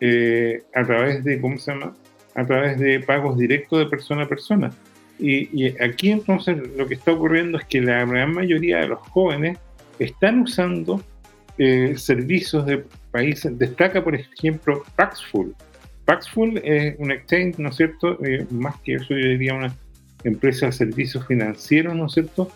eh, 0.00 0.64
a 0.74 0.84
través 0.84 1.22
de, 1.22 1.40
¿cómo 1.40 1.58
se 1.58 1.72
llama? 1.72 1.94
A 2.34 2.44
través 2.44 2.78
de 2.78 3.00
pagos 3.00 3.38
directos 3.38 3.78
de 3.78 3.86
persona 3.86 4.24
a 4.24 4.28
persona. 4.28 4.72
Y, 5.18 5.68
aquí 5.80 6.10
entonces 6.10 6.56
lo 6.76 6.86
que 6.86 6.94
está 6.94 7.12
ocurriendo 7.12 7.58
es 7.58 7.64
que 7.66 7.80
la 7.80 8.04
gran 8.04 8.34
mayoría 8.34 8.78
de 8.78 8.88
los 8.88 8.98
jóvenes 8.98 9.58
están 9.98 10.40
usando 10.40 11.02
eh, 11.58 11.94
servicios 11.96 12.66
de 12.66 12.84
países. 13.10 13.56
Destaca, 13.58 14.02
por 14.02 14.14
ejemplo, 14.14 14.82
Paxful. 14.96 15.54
Paxful 16.04 16.58
es 16.64 16.96
un 16.98 17.12
exchange, 17.12 17.58
¿no 17.58 17.68
es 17.68 17.76
cierto? 17.76 18.18
Eh, 18.24 18.46
más 18.50 18.76
que 18.80 18.94
eso, 18.94 19.10
yo 19.10 19.28
diría 19.28 19.54
una 19.54 19.74
empresa 20.24 20.66
de 20.66 20.72
servicios 20.72 21.26
financieros, 21.26 21.94
¿no 21.94 22.06
es 22.06 22.12
cierto? 22.12 22.50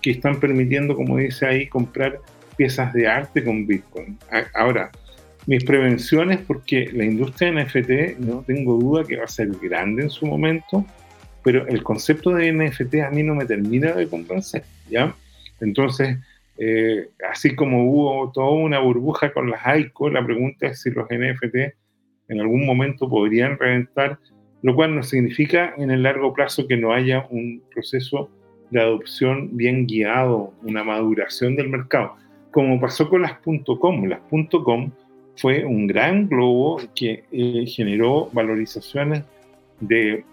Que 0.00 0.12
están 0.12 0.38
permitiendo, 0.38 0.94
como 0.94 1.16
dice 1.16 1.46
ahí, 1.46 1.66
comprar 1.66 2.20
piezas 2.56 2.92
de 2.92 3.08
arte 3.08 3.42
con 3.42 3.66
Bitcoin. 3.66 4.18
Ahora, 4.54 4.90
mis 5.46 5.64
prevenciones, 5.64 6.38
porque 6.46 6.90
la 6.92 7.04
industria 7.04 7.50
NFT, 7.50 8.18
no 8.18 8.44
tengo 8.46 8.76
duda 8.76 9.04
que 9.04 9.16
va 9.16 9.24
a 9.24 9.28
ser 9.28 9.48
grande 9.60 10.04
en 10.04 10.10
su 10.10 10.26
momento 10.26 10.84
pero 11.42 11.66
el 11.66 11.82
concepto 11.82 12.30
de 12.30 12.52
NFT 12.52 12.94
a 13.06 13.10
mí 13.10 13.22
no 13.22 13.34
me 13.34 13.44
termina 13.44 13.92
de 13.92 14.08
convencer, 14.08 14.62
¿ya? 14.88 15.14
Entonces, 15.60 16.18
eh, 16.58 17.08
así 17.30 17.54
como 17.54 17.90
hubo 17.90 18.30
toda 18.32 18.50
una 18.50 18.78
burbuja 18.78 19.32
con 19.32 19.50
las 19.50 19.62
ICO, 19.78 20.10
la 20.10 20.24
pregunta 20.24 20.66
es 20.66 20.82
si 20.82 20.90
los 20.90 21.06
NFT 21.08 21.74
en 22.28 22.40
algún 22.40 22.64
momento 22.66 23.08
podrían 23.08 23.58
reventar, 23.58 24.18
lo 24.62 24.74
cual 24.74 24.94
no 24.94 25.02
significa 25.02 25.74
en 25.76 25.90
el 25.90 26.02
largo 26.02 26.32
plazo 26.32 26.66
que 26.66 26.76
no 26.76 26.92
haya 26.92 27.26
un 27.30 27.62
proceso 27.72 28.30
de 28.70 28.80
adopción 28.80 29.56
bien 29.56 29.86
guiado, 29.86 30.54
una 30.62 30.84
maduración 30.84 31.56
del 31.56 31.68
mercado, 31.68 32.16
como 32.50 32.80
pasó 32.80 33.08
con 33.08 33.22
las 33.22 33.38
.com. 33.80 34.04
Las 34.04 34.20
.com 34.64 34.90
fue 35.36 35.64
un 35.64 35.86
gran 35.86 36.28
globo 36.28 36.80
que 36.94 37.24
eh, 37.32 37.66
generó 37.66 38.30
valorizaciones 38.32 39.24
de 39.80 40.24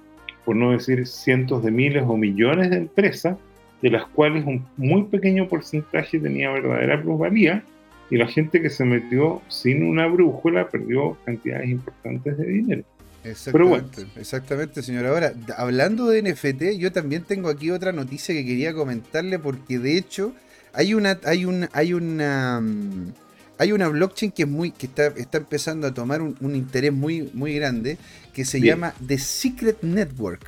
por 0.49 0.55
no 0.55 0.71
decir 0.71 1.05
cientos 1.05 1.63
de 1.63 1.69
miles 1.69 2.03
o 2.07 2.17
millones 2.17 2.71
de 2.71 2.77
empresas, 2.77 3.37
de 3.83 3.91
las 3.91 4.07
cuales 4.07 4.43
un 4.47 4.65
muy 4.77 5.03
pequeño 5.03 5.47
porcentaje 5.47 6.17
tenía 6.17 6.49
verdadera 6.49 6.99
plusvalía, 6.99 7.63
y 8.09 8.17
la 8.17 8.27
gente 8.27 8.59
que 8.59 8.71
se 8.71 8.83
metió 8.83 9.43
sin 9.47 9.83
una 9.83 10.07
brújula 10.07 10.67
perdió 10.67 11.15
cantidades 11.23 11.69
importantes 11.69 12.35
de 12.35 12.47
dinero. 12.47 12.83
Exactamente, 13.23 14.07
exactamente, 14.15 14.81
señor. 14.81 15.05
Ahora, 15.05 15.33
hablando 15.55 16.07
de 16.07 16.23
NFT, 16.23 16.79
yo 16.79 16.91
también 16.91 17.25
tengo 17.25 17.49
aquí 17.49 17.69
otra 17.69 17.91
noticia 17.91 18.33
que 18.33 18.43
quería 18.43 18.73
comentarle, 18.73 19.37
porque 19.37 19.77
de 19.77 19.99
hecho 19.99 20.33
hay 20.73 20.95
una, 20.95 21.19
hay 21.25 21.45
una, 21.45 21.69
hay 21.73 21.93
una, 21.93 22.59
mm, 22.59 23.13
hay 23.59 23.73
una 23.73 23.89
blockchain 23.89 24.31
que 24.31 24.43
es 24.43 24.47
muy, 24.47 24.71
que 24.71 24.85
está, 24.85 25.07
está 25.07 25.37
empezando 25.37 25.85
a 25.85 25.93
tomar 25.93 26.21
un, 26.21 26.55
interés 26.55 26.93
muy, 26.93 27.29
muy 27.33 27.53
grande, 27.55 27.97
que 28.33 28.45
se 28.45 28.61
llama 28.61 28.93
The 29.05 29.17
Secret 29.17 29.83
Network. 29.83 30.45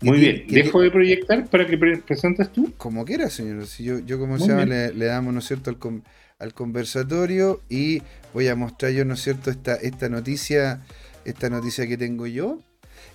Muy 0.00 0.20
bien, 0.20 0.44
dejo 0.48 0.80
de 0.80 0.92
proyectar 0.92 1.48
para 1.48 1.66
que 1.66 1.76
presentes 1.76 2.52
tú. 2.52 2.72
Como 2.76 3.04
quieras, 3.04 3.32
señor. 3.32 3.66
Si 3.66 3.82
yo, 3.82 3.98
yo 3.98 4.20
como 4.20 4.38
se 4.38 4.46
llama, 4.46 4.64
le, 4.64 5.04
damos, 5.06 5.34
¿no 5.34 5.40
es 5.40 5.46
cierto?, 5.46 5.70
al, 5.70 6.02
al, 6.38 6.54
conversatorio 6.54 7.62
y 7.68 8.02
voy 8.32 8.46
a 8.46 8.54
mostrar 8.54 8.92
yo, 8.92 9.04
¿no 9.04 9.14
es 9.14 9.22
cierto?, 9.22 9.50
esta, 9.50 9.74
esta 9.74 10.08
noticia, 10.08 10.82
esta 11.24 11.50
noticia 11.50 11.88
que 11.88 11.96
tengo 11.96 12.28
yo. 12.28 12.60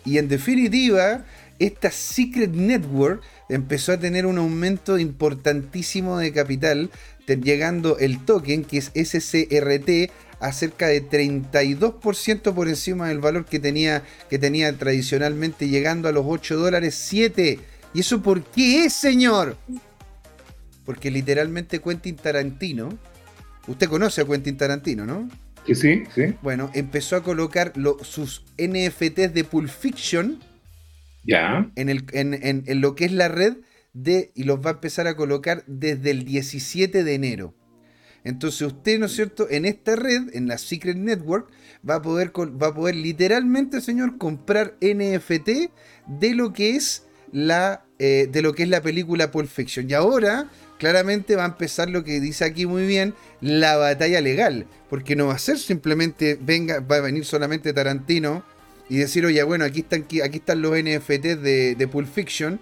Y 0.03 0.17
en 0.17 0.27
definitiva, 0.27 1.23
esta 1.59 1.91
Secret 1.91 2.51
Network 2.51 3.21
empezó 3.47 3.91
a 3.91 3.97
tener 3.97 4.25
un 4.25 4.39
aumento 4.39 4.97
importantísimo 4.97 6.17
de 6.17 6.33
capital, 6.33 6.89
llegando 7.27 7.97
el 7.97 8.23
token, 8.25 8.63
que 8.63 8.77
es 8.77 8.91
SCRT, 8.93 10.11
a 10.39 10.51
cerca 10.51 10.87
de 10.87 11.07
32% 11.07 12.53
por 12.53 12.67
encima 12.67 13.09
del 13.09 13.19
valor 13.19 13.45
que 13.45 13.59
tenía, 13.59 14.03
que 14.29 14.39
tenía 14.39 14.75
tradicionalmente, 14.77 15.67
llegando 15.67 16.09
a 16.09 16.11
los 16.11 16.25
8 16.27 16.57
dólares 16.57 16.95
7. 16.95 17.59
¿Y 17.93 17.99
eso 17.99 18.21
por 18.21 18.43
qué 18.43 18.85
es, 18.85 18.93
señor? 18.93 19.57
Porque 20.85 21.11
literalmente 21.11 21.79
Quentin 21.79 22.15
Tarantino, 22.15 22.97
usted 23.67 23.87
conoce 23.87 24.21
a 24.21 24.25
Quentin 24.25 24.57
Tarantino, 24.57 25.05
¿no? 25.05 25.29
Sí, 25.67 25.75
sí, 25.75 26.03
sí. 26.15 26.33
Bueno, 26.41 26.71
empezó 26.73 27.15
a 27.15 27.23
colocar 27.23 27.73
sus 28.01 28.43
NFTs 28.57 29.33
de 29.33 29.43
Pulp 29.43 29.69
Fiction 29.69 30.39
ya. 31.23 31.69
En, 31.75 31.89
el, 31.89 32.05
en, 32.13 32.63
en, 32.65 32.81
lo 32.81 32.95
que 32.95 33.05
es 33.05 33.11
la 33.11 33.27
red 33.27 33.57
y 33.93 34.43
los 34.43 34.59
va 34.59 34.71
a 34.71 34.73
empezar 34.73 35.07
a 35.07 35.15
colocar 35.15 35.63
desde 35.67 36.11
el 36.11 36.25
17 36.25 37.03
de 37.03 37.13
enero. 37.13 37.53
Entonces 38.23 38.61
usted, 38.61 38.99
¿no 38.99 39.07
es 39.07 39.13
cierto?, 39.13 39.47
en 39.49 39.65
esta 39.65 39.95
red, 39.95 40.29
en 40.33 40.47
la 40.47 40.57
Secret 40.57 40.97
Network, 40.97 41.49
va 41.87 41.95
a 41.95 42.01
poder, 42.01 42.31
va 42.31 42.67
a 42.67 42.73
poder 42.73 42.95
literalmente, 42.95 43.81
señor, 43.81 44.17
comprar 44.17 44.77
NFT 44.79 45.71
de 46.07 46.35
lo 46.35 46.53
que 46.53 46.75
es 46.75 47.07
la, 47.31 47.85
eh, 47.97 48.29
de 48.31 48.41
lo 48.41 48.53
que 48.53 48.63
es 48.63 48.69
la 48.69 48.81
película 48.81 49.31
Pulp 49.31 49.47
Fiction. 49.47 49.89
Y 49.89 49.93
ahora, 49.93 50.51
claramente 50.77 51.35
va 51.35 51.43
a 51.45 51.47
empezar 51.47 51.89
lo 51.89 52.03
que 52.03 52.19
dice 52.19 52.45
aquí 52.45 52.67
muy 52.67 52.85
bien, 52.85 53.15
la 53.41 53.77
batalla 53.77 54.21
legal. 54.21 54.67
Porque 54.89 55.15
no 55.15 55.27
va 55.27 55.33
a 55.33 55.39
ser 55.39 55.57
simplemente, 55.57 56.37
venga, 56.39 56.79
va 56.79 56.97
a 56.97 57.01
venir 57.01 57.25
solamente 57.25 57.73
Tarantino 57.73 58.43
y 58.87 58.97
decir, 58.97 59.25
oye, 59.25 59.41
bueno, 59.41 59.65
aquí 59.65 59.79
están, 59.79 60.05
aquí 60.23 60.37
están 60.37 60.61
los 60.61 60.73
NFTs 60.77 61.41
de, 61.41 61.75
de 61.75 61.87
Pulp 61.87 62.07
Fiction 62.07 62.59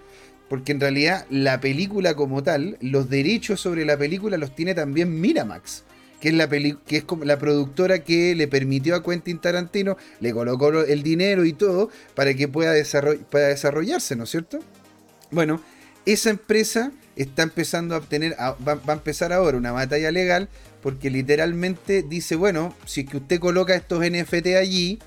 porque 0.50 0.72
en 0.72 0.80
realidad 0.80 1.26
la 1.30 1.60
película 1.60 2.14
como 2.14 2.42
tal, 2.42 2.76
los 2.80 3.08
derechos 3.08 3.60
sobre 3.60 3.84
la 3.84 3.96
película 3.96 4.36
los 4.36 4.52
tiene 4.52 4.74
también 4.74 5.20
Miramax, 5.20 5.84
que 6.20 6.30
es 6.30 6.34
la, 6.34 6.48
que 6.48 6.96
es 6.96 7.04
como 7.04 7.24
la 7.24 7.38
productora 7.38 8.00
que 8.00 8.34
le 8.34 8.48
permitió 8.48 8.96
a 8.96 9.02
Quentin 9.04 9.38
Tarantino, 9.38 9.96
le 10.18 10.32
colocó 10.32 10.70
el 10.82 11.04
dinero 11.04 11.44
y 11.44 11.52
todo 11.52 11.88
para 12.16 12.34
que 12.34 12.48
pueda, 12.48 12.72
desarrollarse, 12.72 14.16
¿no 14.16 14.24
es 14.24 14.30
cierto? 14.30 14.58
Bueno, 15.30 15.62
esa 16.04 16.30
empresa 16.30 16.90
está 17.14 17.44
empezando 17.44 17.94
a 17.94 17.98
obtener, 17.98 18.34
va, 18.36 18.74
va, 18.74 18.80
a 18.88 18.96
empezar 18.96 19.32
ahora 19.32 19.56
una 19.56 19.70
batalla 19.70 20.10
legal, 20.10 20.48
porque 20.82 21.10
literalmente 21.10 22.02
dice, 22.02 22.34
bueno, 22.34 22.74
si 22.86 23.02
es 23.02 23.08
que 23.08 23.18
usted 23.18 23.38
coloca 23.38 23.76
estos 23.76 24.04
NFT 24.04 24.48
allí, 24.58 24.98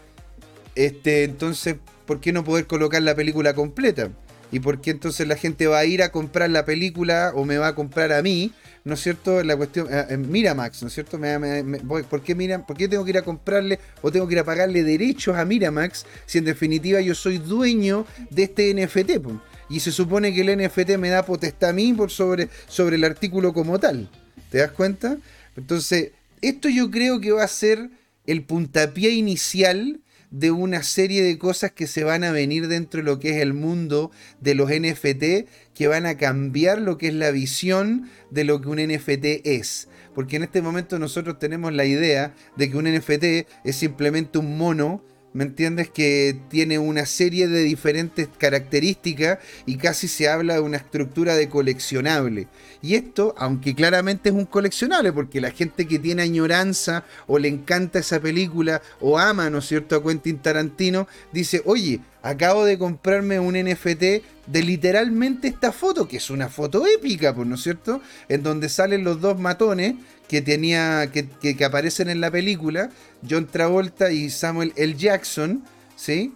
este, 0.75 1.25
entonces, 1.25 1.75
¿por 2.05 2.21
qué 2.21 2.31
no 2.31 2.45
poder 2.45 2.65
colocar 2.65 3.01
la 3.01 3.13
película 3.13 3.53
completa? 3.53 4.09
¿Y 4.53 4.59
por 4.59 4.81
qué 4.81 4.91
entonces 4.91 5.27
la 5.27 5.35
gente 5.35 5.65
va 5.65 5.79
a 5.79 5.85
ir 5.85 6.03
a 6.03 6.11
comprar 6.11 6.47
la 6.47 6.63
película 6.63 7.31
o 7.33 7.43
me 7.43 7.57
va 7.57 7.69
a 7.69 7.75
comprar 7.75 8.13
a 8.13 8.21
mí? 8.21 8.53
¿No 8.83 8.93
es 8.93 8.99
cierto? 9.01 9.43
La 9.43 9.57
cuestión, 9.57 9.87
eh, 9.89 10.15
Miramax, 10.15 10.83
¿no 10.83 10.89
es 10.89 10.93
cierto? 10.93 11.17
¿por, 11.17 12.21
qué 12.21 12.35
¿Por 12.67 12.77
qué 12.77 12.87
tengo 12.87 13.03
que 13.03 13.09
ir 13.09 13.17
a 13.17 13.23
comprarle 13.23 13.79
o 14.03 14.11
tengo 14.11 14.27
que 14.27 14.35
ir 14.35 14.39
a 14.39 14.43
pagarle 14.43 14.83
derechos 14.83 15.35
a 15.37 15.43
Miramax 15.43 16.05
si 16.27 16.37
en 16.37 16.45
definitiva 16.45 17.01
yo 17.01 17.15
soy 17.15 17.39
dueño 17.39 18.05
de 18.29 18.43
este 18.43 18.71
NFT? 18.75 19.25
Y 19.71 19.79
se 19.79 19.91
supone 19.91 20.31
que 20.31 20.41
el 20.41 20.55
NFT 20.63 20.97
me 20.99 21.09
da 21.09 21.25
potestad 21.25 21.71
a 21.71 21.73
mí 21.73 21.91
por 21.93 22.11
sobre, 22.11 22.47
sobre 22.67 22.97
el 22.97 23.05
artículo 23.05 23.53
como 23.53 23.79
tal. 23.79 24.07
¿Te 24.51 24.59
das 24.59 24.71
cuenta? 24.71 25.17
Entonces, 25.57 26.11
esto 26.43 26.69
yo 26.69 26.91
creo 26.91 27.19
que 27.19 27.31
va 27.31 27.43
a 27.43 27.47
ser 27.47 27.89
el 28.27 28.43
puntapié 28.43 29.09
inicial 29.09 29.99
de 30.33 30.49
una 30.49 30.81
serie 30.81 31.21
de 31.21 31.37
cosas 31.37 31.71
que 31.71 31.85
se 31.85 32.03
van 32.03 32.23
a 32.23 32.31
venir 32.31 32.67
dentro 32.67 32.99
de 32.99 33.03
lo 33.05 33.19
que 33.19 33.29
es 33.29 33.37
el 33.37 33.53
mundo 33.53 34.09
de 34.41 34.55
los 34.55 34.71
NFT, 34.71 35.47
que 35.75 35.87
van 35.87 36.07
a 36.07 36.17
cambiar 36.17 36.81
lo 36.81 36.97
que 36.97 37.09
es 37.09 37.13
la 37.13 37.29
visión 37.29 38.09
de 38.31 38.43
lo 38.43 38.59
que 38.59 38.67
un 38.67 38.79
NFT 38.79 39.45
es. 39.45 39.87
Porque 40.15 40.37
en 40.37 40.43
este 40.43 40.63
momento 40.63 40.97
nosotros 40.97 41.37
tenemos 41.37 41.71
la 41.71 41.85
idea 41.85 42.33
de 42.57 42.69
que 42.71 42.77
un 42.77 42.91
NFT 42.91 43.47
es 43.63 43.75
simplemente 43.75 44.39
un 44.39 44.57
mono 44.57 45.03
¿me 45.33 45.43
entiendes? 45.43 45.89
Que 45.89 46.37
tiene 46.49 46.79
una 46.79 47.05
serie 47.05 47.47
de 47.47 47.63
diferentes 47.63 48.29
características 48.37 49.39
y 49.65 49.77
casi 49.77 50.07
se 50.07 50.29
habla 50.29 50.55
de 50.55 50.59
una 50.61 50.77
estructura 50.77 51.35
de 51.35 51.49
coleccionable. 51.49 52.47
Y 52.81 52.95
esto, 52.95 53.33
aunque 53.37 53.75
claramente 53.75 54.29
es 54.29 54.35
un 54.35 54.45
coleccionable, 54.45 55.11
porque 55.11 55.41
la 55.41 55.51
gente 55.51 55.87
que 55.87 55.99
tiene 55.99 56.21
añoranza 56.21 57.05
o 57.27 57.39
le 57.39 57.47
encanta 57.47 57.99
esa 57.99 58.19
película 58.19 58.81
o 58.99 59.17
ama, 59.17 59.49
¿no 59.49 59.59
es 59.59 59.65
cierto?, 59.65 59.95
a 59.95 60.03
Quentin 60.03 60.39
Tarantino, 60.39 61.07
dice, 61.31 61.61
oye, 61.65 61.99
acabo 62.23 62.63
de 62.65 62.79
comprarme 62.79 63.39
un 63.39 63.53
NFT 63.53 64.01
de 64.47 64.63
literalmente 64.63 65.49
esta 65.49 65.71
foto, 65.71 66.07
que 66.07 66.17
es 66.17 66.29
una 66.29 66.49
foto 66.49 66.87
épica, 66.87 67.35
pues, 67.35 67.47
¿no 67.47 67.55
es 67.55 67.61
cierto? 67.61 68.01
En 68.29 68.41
donde 68.41 68.69
salen 68.69 69.03
los 69.03 69.21
dos 69.21 69.39
matones 69.39 69.95
que 70.27 70.41
tenía 70.41 71.11
que, 71.11 71.27
que, 71.27 71.65
aparecen 71.65 72.09
en 72.09 72.21
la 72.21 72.31
película, 72.31 72.89
John 73.29 73.45
Travolta 73.45 74.11
y 74.11 74.29
Samuel 74.29 74.73
L. 74.77 74.95
Jackson, 74.95 75.63
¿sí? 75.97 76.33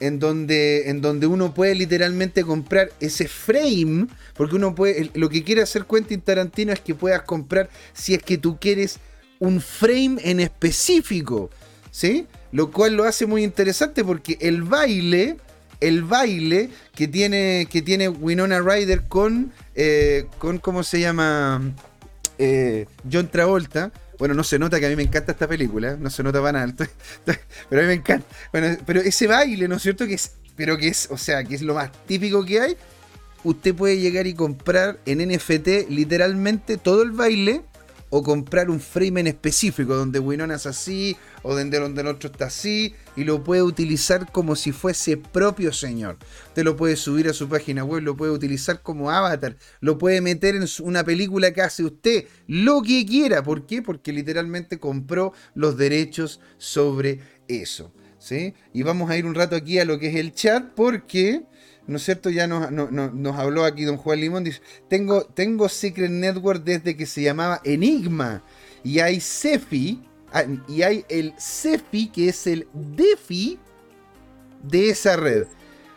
En 0.00 0.18
donde, 0.18 0.90
en 0.90 1.00
donde 1.00 1.26
uno 1.26 1.54
puede 1.54 1.74
literalmente 1.74 2.42
comprar 2.42 2.90
ese 3.00 3.28
frame, 3.28 4.08
porque 4.34 4.56
uno 4.56 4.74
puede, 4.74 5.10
lo 5.14 5.28
que 5.28 5.44
quiere 5.44 5.62
hacer 5.62 5.84
Quentin 5.84 6.22
Tarantino 6.22 6.72
es 6.72 6.80
que 6.80 6.94
puedas 6.94 7.22
comprar, 7.22 7.68
si 7.92 8.14
es 8.14 8.22
que 8.22 8.38
tú 8.38 8.58
quieres, 8.58 8.98
un 9.38 9.60
frame 9.60 10.16
en 10.24 10.40
específico, 10.40 11.50
¿sí? 11.96 12.26
Lo 12.52 12.70
cual 12.70 12.94
lo 12.94 13.04
hace 13.04 13.24
muy 13.24 13.42
interesante 13.42 14.04
porque 14.04 14.36
el 14.42 14.62
baile, 14.62 15.38
el 15.80 16.04
baile 16.04 16.68
que 16.94 17.08
tiene, 17.08 17.66
que 17.70 17.80
tiene 17.80 18.10
Winona 18.10 18.60
Ryder 18.60 19.04
con, 19.04 19.50
eh, 19.74 20.26
con, 20.36 20.58
¿cómo 20.58 20.82
se 20.82 21.00
llama? 21.00 21.62
Eh, 22.36 22.84
John 23.10 23.28
Travolta. 23.28 23.92
Bueno, 24.18 24.34
no 24.34 24.44
se 24.44 24.58
nota 24.58 24.78
que 24.78 24.84
a 24.84 24.88
mí 24.90 24.96
me 24.96 25.04
encanta 25.04 25.32
esta 25.32 25.48
película, 25.48 25.96
no 25.98 26.10
se 26.10 26.22
nota 26.22 26.42
para 26.42 26.66
nada, 26.66 26.86
pero 27.70 27.80
a 27.80 27.84
mí 27.84 27.88
me 27.88 27.94
encanta. 27.94 28.26
Bueno, 28.52 28.76
pero 28.84 29.00
ese 29.00 29.26
baile, 29.26 29.66
¿no 29.66 29.76
es 29.76 29.82
cierto? 29.82 30.06
Que 30.06 30.14
es, 30.14 30.32
pero 30.54 30.76
que 30.76 30.88
es, 30.88 31.08
o 31.10 31.16
sea, 31.16 31.44
que 31.44 31.54
es 31.54 31.62
lo 31.62 31.74
más 31.74 31.90
típico 32.06 32.44
que 32.44 32.60
hay. 32.60 32.76
Usted 33.42 33.74
puede 33.74 33.98
llegar 33.98 34.26
y 34.26 34.34
comprar 34.34 34.98
en 35.06 35.26
NFT 35.26 35.88
literalmente 35.88 36.76
todo 36.76 37.02
el 37.02 37.12
baile 37.12 37.62
o 38.10 38.22
comprar 38.22 38.70
un 38.70 38.80
frame 38.80 39.20
en 39.20 39.26
específico 39.26 39.94
donde 39.94 40.18
Winona 40.18 40.54
es 40.54 40.66
así 40.66 41.16
o 41.42 41.54
donde, 41.54 41.78
donde 41.78 42.02
el 42.02 42.06
otro 42.08 42.30
está 42.30 42.46
así 42.46 42.94
y 43.16 43.24
lo 43.24 43.42
puede 43.42 43.62
utilizar 43.62 44.30
como 44.30 44.56
si 44.56 44.72
fuese 44.72 45.16
propio 45.16 45.72
señor. 45.72 46.18
Usted 46.48 46.64
lo 46.64 46.76
puede 46.76 46.96
subir 46.96 47.28
a 47.28 47.32
su 47.32 47.48
página 47.48 47.84
web, 47.84 48.02
lo 48.02 48.16
puede 48.16 48.32
utilizar 48.32 48.82
como 48.82 49.10
avatar, 49.10 49.56
lo 49.80 49.98
puede 49.98 50.20
meter 50.20 50.54
en 50.54 50.66
una 50.82 51.04
película 51.04 51.52
que 51.52 51.62
hace 51.62 51.84
usted, 51.84 52.26
lo 52.46 52.82
que 52.82 53.04
quiera. 53.06 53.42
¿Por 53.42 53.66
qué? 53.66 53.82
Porque 53.82 54.12
literalmente 54.12 54.78
compró 54.78 55.32
los 55.54 55.76
derechos 55.76 56.40
sobre 56.58 57.20
eso. 57.48 57.92
¿sí? 58.18 58.54
Y 58.72 58.82
vamos 58.82 59.10
a 59.10 59.16
ir 59.16 59.26
un 59.26 59.34
rato 59.34 59.56
aquí 59.56 59.78
a 59.78 59.84
lo 59.84 59.98
que 59.98 60.08
es 60.08 60.16
el 60.16 60.32
chat 60.32 60.64
porque... 60.74 61.44
¿no 61.86 61.96
es 61.96 62.04
cierto? 62.04 62.30
Ya 62.30 62.46
nos, 62.46 62.70
nos, 62.70 63.36
habló 63.36 63.64
aquí 63.64 63.84
don 63.84 63.96
Juan 63.96 64.20
Limón, 64.20 64.44
dice, 64.44 64.60
tengo, 64.88 65.24
tengo 65.24 65.68
Secret 65.68 66.10
Network 66.10 66.64
desde 66.64 66.96
que 66.96 67.06
se 67.06 67.22
llamaba 67.22 67.60
Enigma, 67.64 68.42
y 68.82 69.00
hay 69.00 69.20
Cefi, 69.20 70.02
ah, 70.32 70.44
y 70.68 70.82
hay 70.82 71.04
el 71.08 71.34
Cefi, 71.38 72.08
que 72.08 72.28
es 72.28 72.46
el 72.46 72.66
DeFi 72.72 73.58
de 74.62 74.90
esa 74.90 75.16
red. 75.16 75.46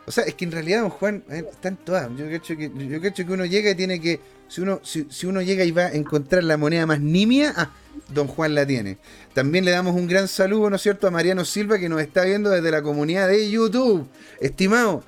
O 0.10 0.12
sea, 0.12 0.24
es 0.24 0.34
que 0.34 0.46
en 0.46 0.52
realidad, 0.52 0.82
don 0.82 0.90
Juan, 0.90 1.24
eh, 1.30 1.46
están 1.52 1.78
todas. 1.78 2.10
Yo 2.18 2.26
creo 2.26 2.42
que, 2.42 2.72
yo 2.88 3.00
creo 3.00 3.14
que 3.14 3.24
uno 3.32 3.46
llega 3.46 3.70
y 3.70 3.76
tiene 3.76 4.02
que, 4.02 4.20
si 4.48 4.62
uno, 4.62 4.82
si, 4.84 5.06
uno 5.28 5.40
llega 5.40 5.64
y 5.64 5.70
va 5.70 5.84
a 5.84 5.92
encontrar 5.92 6.44
la 6.44 6.58
moneda 6.58 6.88
más 6.88 7.00
nimia, 7.00 7.54
ah, 7.56 7.72
don 8.12 8.28
Juan 8.28 8.56
la 8.56 8.66
tiene. 8.66 8.98
También 9.36 9.66
le 9.66 9.72
damos 9.72 9.96
un 9.96 10.08
gran 10.08 10.28
saludo, 10.28 10.72
¿no 10.72 10.78
es 10.78 10.82
cierto?, 10.82 11.06
a 11.06 11.12
Mariano 11.12 11.46
Silva, 11.46 11.78
que 11.78 11.90
nos 11.90 12.02
está 12.02 12.24
viendo 12.24 12.50
desde 12.50 12.72
la 12.72 12.82
comunidad 12.82 13.28
de 13.28 13.52
YouTube. 13.52 14.08
Estimado, 14.40 15.04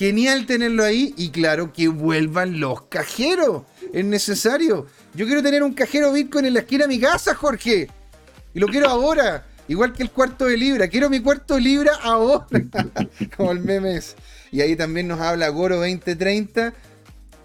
Genial 0.00 0.46
tenerlo 0.46 0.82
ahí 0.82 1.12
y 1.18 1.28
claro 1.28 1.74
que 1.74 1.88
vuelvan 1.88 2.58
los 2.58 2.84
cajeros. 2.86 3.64
Es 3.92 4.02
necesario. 4.02 4.86
Yo 5.12 5.26
quiero 5.26 5.42
tener 5.42 5.62
un 5.62 5.74
cajero 5.74 6.10
Bitcoin 6.10 6.46
en 6.46 6.54
la 6.54 6.60
esquina 6.60 6.84
de 6.84 6.88
mi 6.88 6.98
casa, 6.98 7.34
Jorge. 7.34 7.86
Y 8.54 8.60
lo 8.60 8.66
quiero 8.68 8.88
ahora. 8.88 9.44
Igual 9.68 9.92
que 9.92 10.02
el 10.02 10.10
cuarto 10.10 10.46
de 10.46 10.56
libra. 10.56 10.88
Quiero 10.88 11.10
mi 11.10 11.20
cuarto 11.20 11.56
de 11.56 11.60
libra 11.60 11.92
ahora. 12.02 12.46
Como 13.36 13.52
el 13.52 13.60
meme 13.60 14.00
Y 14.50 14.62
ahí 14.62 14.74
también 14.74 15.06
nos 15.06 15.20
habla 15.20 15.50
Goro 15.50 15.76
2030. 15.76 16.72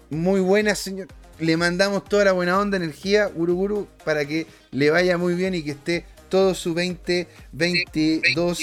Muy 0.08 0.40
buena, 0.40 0.74
señor. 0.74 1.08
Le 1.38 1.58
mandamos 1.58 2.04
toda 2.04 2.24
la 2.24 2.32
buena 2.32 2.58
onda, 2.58 2.78
energía, 2.78 3.30
Uruguru, 3.34 3.86
para 4.02 4.24
que 4.24 4.46
le 4.70 4.88
vaya 4.88 5.18
muy 5.18 5.34
bien 5.34 5.54
y 5.54 5.62
que 5.62 5.72
esté 5.72 6.06
todo 6.30 6.54
su 6.54 6.70
2022 6.70 8.60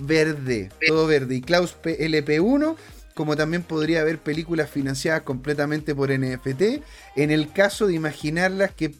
verde. 0.00 0.70
Todo 0.84 1.06
verde. 1.06 1.36
Y 1.36 1.40
Klaus 1.40 1.76
PLP1 1.80 2.74
como 3.14 3.36
también 3.36 3.62
podría 3.62 4.00
haber 4.00 4.18
películas 4.18 4.70
financiadas 4.70 5.22
completamente 5.22 5.94
por 5.94 6.10
NFT, 6.10 6.82
en 7.16 7.30
el 7.30 7.52
caso 7.52 7.86
de 7.86 7.94
imaginarlas 7.94 8.72
que, 8.72 8.90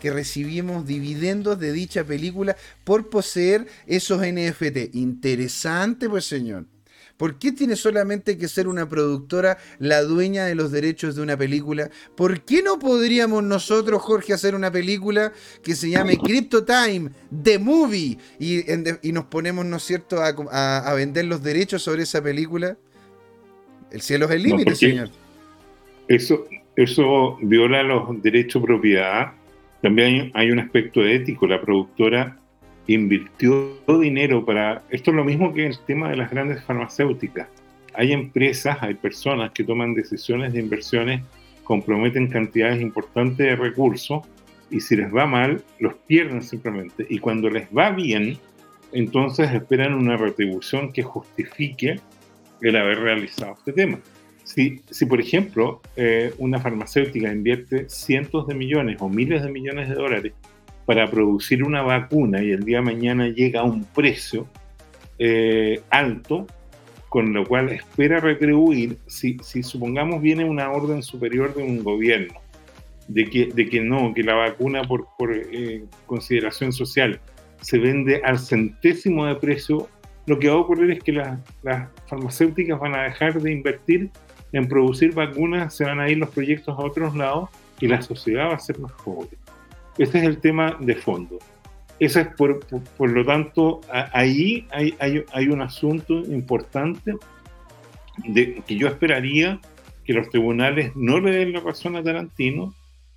que 0.00 0.10
recibimos 0.10 0.86
dividendos 0.86 1.58
de 1.58 1.72
dicha 1.72 2.04
película 2.04 2.56
por 2.84 3.08
poseer 3.08 3.66
esos 3.86 4.20
NFT. 4.20 4.94
Interesante, 4.94 6.08
pues 6.08 6.24
señor. 6.24 6.66
¿Por 7.16 7.38
qué 7.38 7.50
tiene 7.50 7.76
solamente 7.76 8.36
que 8.36 8.46
ser 8.46 8.68
una 8.68 8.88
productora 8.88 9.56
la 9.78 10.02
dueña 10.02 10.44
de 10.44 10.54
los 10.54 10.70
derechos 10.70 11.16
de 11.16 11.22
una 11.22 11.36
película? 11.36 11.90
¿Por 12.14 12.42
qué 12.42 12.62
no 12.62 12.78
podríamos 12.78 13.42
nosotros, 13.42 14.02
Jorge, 14.02 14.34
hacer 14.34 14.54
una 14.54 14.70
película 14.70 15.32
que 15.62 15.74
se 15.74 15.88
llame 15.88 16.18
Crypto 16.18 16.64
Time, 16.64 17.10
The 17.42 17.58
Movie, 17.58 18.18
y, 18.38 19.12
nos 19.12 19.24
ponemos, 19.24 19.64
¿no 19.64 19.78
es 19.78 19.84
cierto?, 19.84 20.18
a 20.20 20.94
vender 20.94 21.24
los 21.24 21.42
derechos 21.42 21.82
sobre 21.82 22.02
esa 22.02 22.22
película? 22.22 22.76
El 23.90 24.00
cielo 24.00 24.26
es 24.26 24.32
el 24.32 24.42
límite, 24.42 24.74
señor. 24.74 25.10
Eso, 26.08 26.46
eso 26.76 27.38
viola 27.40 27.82
los 27.82 28.22
derechos 28.22 28.62
de 28.62 28.66
propiedad. 28.66 29.32
También 29.82 30.30
hay, 30.34 30.50
un 30.50 30.58
aspecto 30.58 31.04
ético. 31.04 31.46
La 31.46 31.60
productora 31.60 32.38
invirtió 32.86 33.78
dinero 34.00 34.44
para... 34.44 34.82
Esto 34.90 35.10
es 35.10 35.16
lo 35.16 35.24
mismo 35.24 35.52
que 35.52 35.66
el 35.66 35.78
tema 35.80 36.10
de 36.10 36.16
las 36.16 36.30
grandes 36.30 36.62
farmacéuticas. 36.64 37.48
Hay 37.94 38.12
empresas, 38.12 38.76
hay 38.80 38.94
personas 38.94 39.52
que 39.52 39.64
toman 39.64 39.94
decisiones 39.94 40.52
de 40.52 40.60
inversiones, 40.60 41.22
comprometen 41.64 42.28
cantidades 42.28 42.80
importantes 42.80 43.38
de 43.38 43.56
recursos 43.56 44.22
y 44.70 44.80
si 44.80 44.96
les 44.96 45.14
va 45.14 45.26
mal, 45.26 45.62
los 45.78 45.94
pierden 46.06 46.42
simplemente. 46.42 47.06
Y 47.08 47.18
cuando 47.18 47.48
les 47.48 47.68
va 47.68 47.90
bien, 47.90 48.38
entonces 48.92 49.52
esperan 49.52 49.94
una 49.94 50.16
retribución 50.16 50.92
que 50.92 51.02
justifique 51.02 52.00
el 52.60 52.76
haber 52.76 53.00
realizado 53.00 53.54
este 53.54 53.72
tema. 53.72 53.98
Si, 54.44 54.80
si 54.90 55.06
por 55.06 55.20
ejemplo, 55.20 55.80
eh, 55.96 56.32
una 56.38 56.60
farmacéutica 56.60 57.32
invierte 57.32 57.88
cientos 57.88 58.46
de 58.46 58.54
millones 58.54 58.98
o 59.00 59.08
miles 59.08 59.42
de 59.42 59.50
millones 59.50 59.88
de 59.88 59.96
dólares 59.96 60.32
para 60.86 61.10
producir 61.10 61.64
una 61.64 61.82
vacuna 61.82 62.42
y 62.42 62.52
el 62.52 62.64
día 62.64 62.78
de 62.78 62.84
mañana 62.84 63.28
llega 63.28 63.60
a 63.60 63.64
un 63.64 63.84
precio 63.84 64.46
eh, 65.18 65.80
alto, 65.90 66.46
con 67.08 67.32
lo 67.32 67.44
cual 67.44 67.70
espera 67.70 68.20
retribuir, 68.20 68.98
si, 69.06 69.36
si, 69.42 69.62
supongamos 69.62 70.22
viene 70.22 70.44
una 70.44 70.70
orden 70.70 71.02
superior 71.02 71.54
de 71.54 71.62
un 71.62 71.82
gobierno, 71.82 72.34
de 73.08 73.24
que, 73.24 73.46
de 73.46 73.68
que 73.68 73.80
no, 73.80 74.14
que 74.14 74.22
la 74.22 74.34
vacuna 74.34 74.82
por, 74.82 75.08
por 75.18 75.34
eh, 75.34 75.84
consideración 76.06 76.72
social 76.72 77.20
se 77.62 77.78
vende 77.78 78.20
al 78.24 78.38
centésimo 78.38 79.26
de 79.26 79.34
precio, 79.36 79.88
lo 80.26 80.38
que 80.38 80.48
va 80.48 80.54
a 80.54 80.58
ocurrir 80.58 80.90
es 80.90 81.02
que 81.02 81.12
las 81.12 81.38
farmacéuticas 82.08 82.78
van 82.78 82.94
a 82.94 83.04
dejar 83.04 83.40
de 83.40 83.52
invertir 83.52 84.10
en 84.52 84.68
producir 84.68 85.14
vacunas, 85.14 85.74
se 85.74 85.84
van 85.84 86.00
a 86.00 86.08
ir 86.08 86.18
los 86.18 86.30
proyectos 86.30 86.76
a 86.76 86.82
otros 86.82 87.14
lados 87.14 87.50
y 87.80 87.88
la 87.88 88.02
sociedad 88.02 88.48
va 88.48 88.54
a 88.54 88.58
ser 88.58 88.78
más 88.78 88.92
pobre. 89.04 89.36
Ese 89.98 90.18
es 90.18 90.24
el 90.24 90.38
tema 90.38 90.76
de 90.80 90.94
fondo. 90.94 91.38
Eso 91.98 92.20
es 92.20 92.28
por, 92.36 92.60
por, 92.96 93.10
lo 93.10 93.24
tanto, 93.24 93.80
ahí 94.12 94.66
hay, 94.70 94.94
hay, 94.98 95.24
hay, 95.32 95.48
un 95.48 95.62
asunto 95.62 96.18
importante 96.18 97.14
de, 98.26 98.62
que 98.66 98.76
yo 98.76 98.88
esperaría 98.88 99.60
que 100.04 100.12
los 100.12 100.28
tribunales 100.28 100.94
no 100.94 101.20
le 101.20 101.30
den 101.30 101.52
la 101.54 101.60
razón 101.60 101.96
a 101.96 102.02
Tarantino 102.02 102.74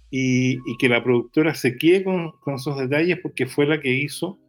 y, 0.10 0.54
y 0.54 0.78
que 0.80 0.88
la 0.88 1.04
productora 1.04 1.54
se 1.56 1.78
quede 1.78 2.06
con, 2.06 2.32
con, 2.40 2.56
esos 2.56 2.78
detalles 2.78 3.20
porque 3.22 3.48
fue 3.48 3.66
la 3.66 3.82
que 3.82 3.94
hizo 3.94 4.40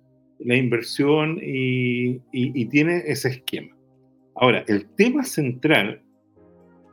la 0.45 0.57
inversión 0.57 1.38
y, 1.43 2.20
tiene 2.66 3.03
ese 3.07 3.28
esquema. 3.28 3.76
Ahora, 4.34 4.64
el 4.68 4.86
tema 4.97 5.24
central 5.24 6.03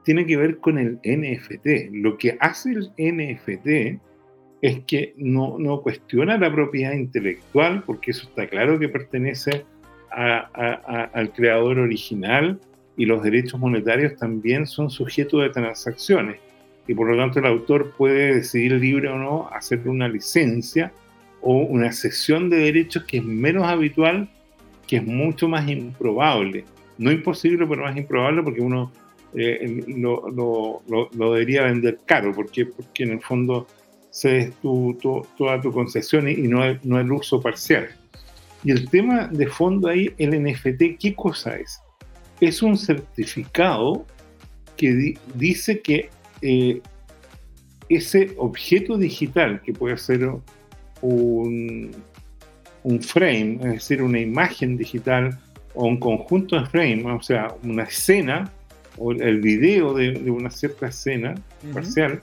tiene 0.03 0.25
que 0.25 0.37
ver 0.37 0.57
con 0.57 0.77
el 0.77 0.99
NFT. 1.03 1.91
Lo 1.91 2.17
que 2.17 2.37
hace 2.39 2.71
el 2.71 2.91
NFT 2.97 4.01
es 4.61 4.79
que 4.85 5.13
no, 5.17 5.81
cuestiona 5.81 6.37
la 6.37 6.51
propiedad 6.51 6.93
intelectual, 6.93 7.83
porque 7.83 8.11
eso 8.11 8.27
está 8.27 8.47
claro 8.47 8.79
que 8.79 8.89
pertenece 8.89 9.65
al 10.09 11.31
creador 11.33 11.79
original 11.79 12.59
y 12.95 13.05
los 13.05 13.21
derechos 13.21 13.59
monetarios 13.59 14.15
también 14.15 14.65
son 14.65 14.89
sujetos 14.89 15.43
de 15.43 15.49
transacciones. 15.49 16.39
Y 16.87 16.93
por 16.95 17.09
lo 17.09 17.17
tanto 17.17 17.39
el 17.39 17.45
autor 17.45 17.93
puede 17.97 18.35
decidir 18.35 18.71
libre 18.71 19.09
o 19.09 19.17
no 19.17 19.49
hacer 19.49 19.87
una 19.87 20.07
licencia 20.07 20.91
una 21.53 21.91
cesión 21.91 22.49
de 22.49 22.57
derechos 22.57 23.03
que 23.05 23.17
es 23.17 23.23
menos 23.23 23.65
habitual, 23.65 24.29
que 24.87 24.97
es 24.97 25.05
mucho 25.05 25.47
más 25.47 25.67
improbable. 25.69 26.65
No 26.97 27.11
imposible, 27.11 27.65
pero 27.67 27.83
más 27.83 27.95
improbable 27.95 28.43
porque 28.43 28.61
uno 28.61 28.91
eh, 29.33 29.83
lo, 29.87 30.29
lo, 30.31 31.09
lo, 31.13 31.33
debería 31.33 31.63
vender 31.63 31.99
caro, 32.05 32.33
porque, 32.33 32.65
porque 32.65 33.03
en 33.03 33.11
el 33.11 33.21
fondo 33.21 33.67
se 34.09 34.51
tu, 34.61 34.97
tu, 35.01 35.25
toda 35.37 35.61
tu 35.61 35.71
concesión 35.71 36.27
y, 36.27 36.35
no, 36.35 36.63
el, 36.63 36.79
no 36.83 36.99
el 36.99 37.11
uso 37.11 37.39
parcial. 37.39 37.89
Y 38.63 38.71
el 38.71 38.89
tema 38.89 39.27
de 39.27 39.47
fondo 39.47 39.89
ahí, 39.89 40.13
el 40.17 40.41
NFT, 40.43 40.97
¿qué 40.99 41.13
cosa 41.15 41.57
es? 41.57 41.79
Es 42.41 42.61
un 42.61 42.77
certificado 42.77 44.05
que 44.75 44.93
di, 44.93 45.17
dice 45.35 45.81
que 45.81 46.09
eh, 46.41 46.81
ese 47.89 48.33
objeto 48.37 48.97
digital, 48.97 49.61
que 49.61 49.73
puede 49.73 49.97
ser 49.97 50.29
un, 51.01 51.91
un 52.83 53.01
frame, 53.01 53.59
es 53.61 53.73
decir, 53.73 54.01
una 54.01 54.19
imagen 54.19 54.77
digital 54.77 55.37
o 55.73 55.85
un 55.85 55.99
conjunto 55.99 56.59
de 56.59 56.65
frames, 56.65 57.05
o 57.05 57.21
sea, 57.21 57.55
una 57.63 57.83
escena, 57.83 58.51
o 58.97 59.11
el 59.11 59.41
video 59.41 59.93
de, 59.93 60.11
de 60.13 60.31
una 60.31 60.49
cierta 60.49 60.87
escena 60.87 61.31
uh 61.33 61.67
-huh. 61.67 61.73
parcial 61.73 62.21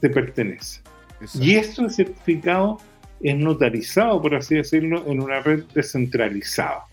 te 0.00 0.10
pertenece. 0.10 0.80
Exacto. 1.20 1.46
Y 1.46 1.54
este 1.54 1.88
certificado 1.88 2.78
es 3.22 3.36
notarizado, 3.36 4.20
por 4.20 4.34
así 4.34 4.56
decirlo, 4.56 5.04
en 5.06 5.20
una 5.20 5.40
red 5.40 5.64
descentralizada. 5.74 6.84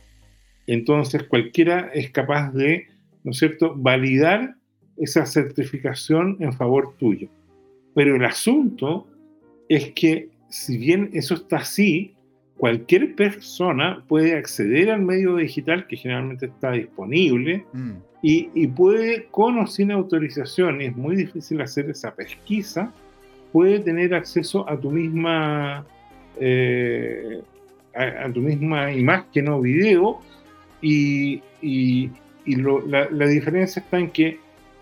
Entonces 0.67 1.23
cualquiera 1.23 1.89
es 1.93 2.11
capaz 2.11 2.51
de, 2.51 2.87
¿no 3.23 3.31
es 3.31 3.37
cierto?, 3.37 3.73
validar 3.75 4.55
esa 4.97 5.25
certificación 5.25 6.37
en 6.39 6.51
favor 6.53 6.95
tuyo. 6.97 7.29
Pero 7.93 8.15
el 8.15 8.25
asunto 8.25 9.07
es 9.69 9.91
que 9.93 10.29
si 10.49 10.77
bien 10.77 11.09
eso 11.13 11.35
está 11.35 11.57
así, 11.57 12.13
cualquier 12.57 13.15
persona 13.15 14.03
puede 14.07 14.35
acceder 14.35 14.89
al 14.89 15.01
medio 15.01 15.35
digital 15.35 15.87
que 15.87 15.95
generalmente 15.95 16.47
está 16.47 16.71
disponible 16.71 17.65
mm. 17.73 17.91
y, 18.21 18.49
y, 18.53 18.67
puede, 18.67 19.25
con 19.25 19.59
o 19.59 19.67
sin 19.67 19.91
autorización, 19.91 20.81
y 20.81 20.85
es 20.85 20.95
muy 20.95 21.15
difícil 21.15 21.61
hacer 21.61 21.89
esa 21.89 22.15
pesquisa, 22.15 22.91
puede 23.51 23.79
tener 23.79 24.13
acceso 24.13 24.67
a 24.67 24.77
tu 24.79 24.91
misma, 24.91 25.85
eh, 26.39 27.41
a, 27.95 28.25
a, 28.25 28.33
tu 28.33 28.41
misma 28.41 28.91
imagen 28.91 29.49
o 29.49 29.61
video 29.61 30.19
y, 30.81 31.41
y, 31.61 32.09
y 32.45 32.55
lo, 32.55 32.85
la, 32.87 33.07
la, 33.11 33.27
diferencia 33.27 33.81
está 33.81 33.99
en 33.99 34.09
que, 34.09 34.39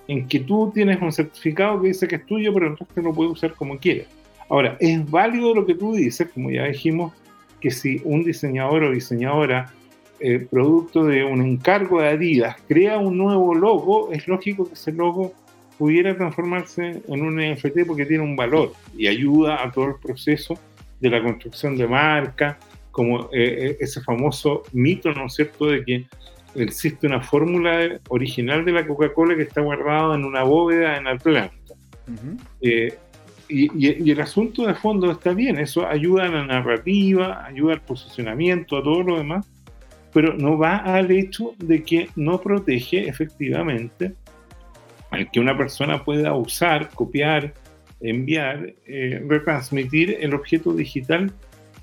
en 0.07 0.27
que 0.27 0.39
tú 0.39 0.71
tienes 0.73 1.01
un 1.01 1.11
certificado 1.11 1.81
que 1.81 1.89
dice 1.89 2.07
que 2.07 2.15
es 2.15 2.25
tuyo, 2.25 2.53
pero 2.53 2.67
el 2.67 2.77
resto 2.77 3.01
lo 3.01 3.13
puede 3.13 3.31
usar 3.31 3.53
como 3.53 3.77
quieras. 3.77 4.07
Ahora, 4.49 4.77
es 4.79 5.09
válido 5.09 5.53
lo 5.53 5.65
que 5.65 5.75
tú 5.75 5.95
dices, 5.95 6.29
como 6.33 6.51
ya 6.51 6.65
dijimos, 6.65 7.13
que 7.59 7.71
si 7.71 8.01
un 8.03 8.23
diseñador 8.23 8.83
o 8.83 8.91
diseñadora, 8.91 9.73
eh, 10.19 10.47
producto 10.49 11.03
de 11.03 11.23
un 11.23 11.41
encargo 11.41 12.01
de 12.01 12.09
Adidas, 12.09 12.55
crea 12.67 12.97
un 12.97 13.17
nuevo 13.17 13.53
logo, 13.53 14.11
es 14.11 14.27
lógico 14.27 14.67
que 14.67 14.75
ese 14.75 14.91
logo 14.91 15.33
pudiera 15.77 16.15
transformarse 16.15 17.01
en 17.07 17.21
un 17.21 17.35
NFT 17.35 17.85
porque 17.85 18.05
tiene 18.05 18.23
un 18.23 18.35
valor 18.35 18.71
y 18.97 19.07
ayuda 19.07 19.61
a 19.61 19.71
todo 19.71 19.87
el 19.87 19.95
proceso 19.95 20.57
de 21.01 21.09
la 21.09 21.21
construcción 21.21 21.75
de 21.75 21.87
marca, 21.87 22.57
como 22.91 23.29
eh, 23.33 23.75
ese 23.79 24.01
famoso 24.01 24.63
mito, 24.71 25.11
¿no 25.11 25.25
es 25.25 25.33
cierto?, 25.33 25.65
de 25.65 25.83
que 25.83 26.05
existe 26.55 27.07
una 27.07 27.21
fórmula 27.21 27.99
original 28.07 28.63
de 28.63 28.71
la 28.71 28.87
Coca-Cola 28.87 29.35
que 29.35 29.41
está 29.41 29.61
guardada 29.61 30.15
en 30.15 30.23
una 30.23 30.43
bóveda 30.43 30.97
en 30.97 31.07
Atlanta. 31.07 31.73
Uh 32.07 32.11
-huh. 32.11 32.39
eh, 32.61 32.97
y, 33.47 33.65
y, 33.65 34.03
y, 34.03 34.11
el 34.11 34.21
asunto 34.21 34.65
de 34.65 34.73
fondo 34.75 35.11
está 35.11 35.33
bien, 35.33 35.57
eso 35.57 35.87
ayuda 35.87 36.25
a 36.25 36.29
la 36.29 36.45
narrativa, 36.45 37.45
ayuda 37.45 37.73
al 37.73 37.81
posicionamiento, 37.81 38.77
a 38.77 38.83
todo 38.83 39.03
lo 39.03 39.17
demás, 39.17 39.47
pero 40.13 40.33
no 40.33 40.57
va 40.57 40.77
al 40.77 41.11
hecho 41.11 41.53
de 41.57 41.83
que 41.83 42.09
no 42.15 42.39
protege 42.39 43.07
efectivamente 43.07 44.15
al 45.11 45.29
que 45.31 45.39
una 45.39 45.57
persona 45.57 46.03
pueda 46.03 46.33
usar, 46.33 46.89
copiar, 46.89 47.53
enviar, 48.01 48.73
eh, 48.85 49.23
retransmitir 49.27 50.17
el 50.19 50.33
objeto 50.33 50.73
digital 50.73 51.31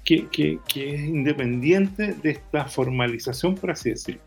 que, 0.04 0.26
que, 0.28 0.58
que, 0.68 0.94
es 0.94 1.00
independiente 1.00 2.14
de 2.22 2.30
esta 2.30 2.64
formalización, 2.66 3.54
por 3.54 3.70
así 3.70 3.90
decirlo. 3.90 4.20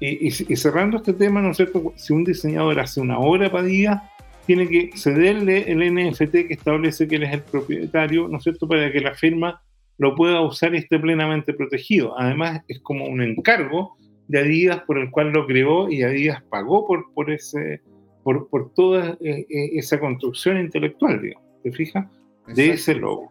Y, 0.00 0.28
y, 0.28 0.56
cerrando 0.56 0.98
este 0.98 1.12
tema, 1.12 1.40
¿no 1.40 1.50
es 1.50 1.56
cierto? 1.56 1.92
Si 1.96 2.12
un 2.12 2.22
diseñador 2.24 2.78
hace 2.78 3.00
una 3.00 3.18
obra 3.18 3.50
para 3.50 3.64
día, 3.64 4.02
tiene 4.48 4.66
que 4.66 4.90
cederle 4.96 5.70
el 5.70 5.94
NFT 5.94 6.32
que 6.48 6.54
establece 6.54 7.06
que 7.06 7.16
él 7.16 7.24
es 7.24 7.34
el 7.34 7.42
propietario, 7.42 8.28
¿no 8.28 8.38
es 8.38 8.44
cierto?, 8.44 8.66
para 8.66 8.90
que 8.90 9.02
la 9.02 9.14
firma 9.14 9.60
lo 9.98 10.14
pueda 10.14 10.40
usar 10.40 10.74
y 10.74 10.78
esté 10.78 10.98
plenamente 10.98 11.52
protegido. 11.52 12.18
Además, 12.18 12.62
es 12.66 12.80
como 12.80 13.04
un 13.04 13.20
encargo 13.20 13.98
de 14.26 14.38
Adidas 14.38 14.80
por 14.86 14.96
el 14.96 15.10
cual 15.10 15.32
lo 15.32 15.46
creó 15.46 15.90
y 15.90 16.02
Adidas 16.02 16.42
pagó 16.44 16.86
por, 16.86 17.12
por, 17.12 17.30
ese, 17.30 17.82
por, 18.22 18.48
por 18.48 18.72
toda 18.72 19.18
eh, 19.20 19.44
eh 19.50 19.70
esa 19.74 20.00
construcción 20.00 20.58
intelectual, 20.58 21.20
digamos, 21.20 21.44
¿te 21.62 21.70
fijas? 21.70 22.06
De 22.46 22.70
ese 22.70 22.94
logo. 22.94 23.30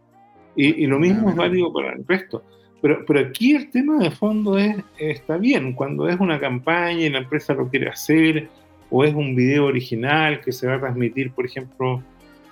Y, 0.55 0.83
y 0.83 0.85
lo 0.85 0.99
mismo 0.99 1.31
es 1.31 1.35
válido 1.35 1.73
para 1.73 1.93
el 1.93 2.05
resto. 2.05 2.43
Pero, 2.79 3.03
pero 3.07 3.21
aquí 3.21 3.55
el 3.55 3.71
tema 3.71 3.97
de 3.97 4.11
fondo 4.11 4.59
es, 4.59 4.75
está 4.99 5.37
bien, 5.37 5.73
cuando 5.73 6.07
es 6.07 6.19
una 6.19 6.39
campaña 6.39 7.07
y 7.07 7.09
la 7.09 7.17
empresa 7.17 7.55
lo 7.55 7.67
quiere 7.69 7.89
hacer, 7.89 8.49
o 8.89 9.03
es 9.03 9.13
un 9.13 9.35
video 9.35 9.65
original 9.65 10.41
que 10.41 10.51
se 10.51 10.67
va 10.67 10.75
a 10.75 10.79
transmitir, 10.79 11.31
por 11.31 11.45
ejemplo, 11.45 12.01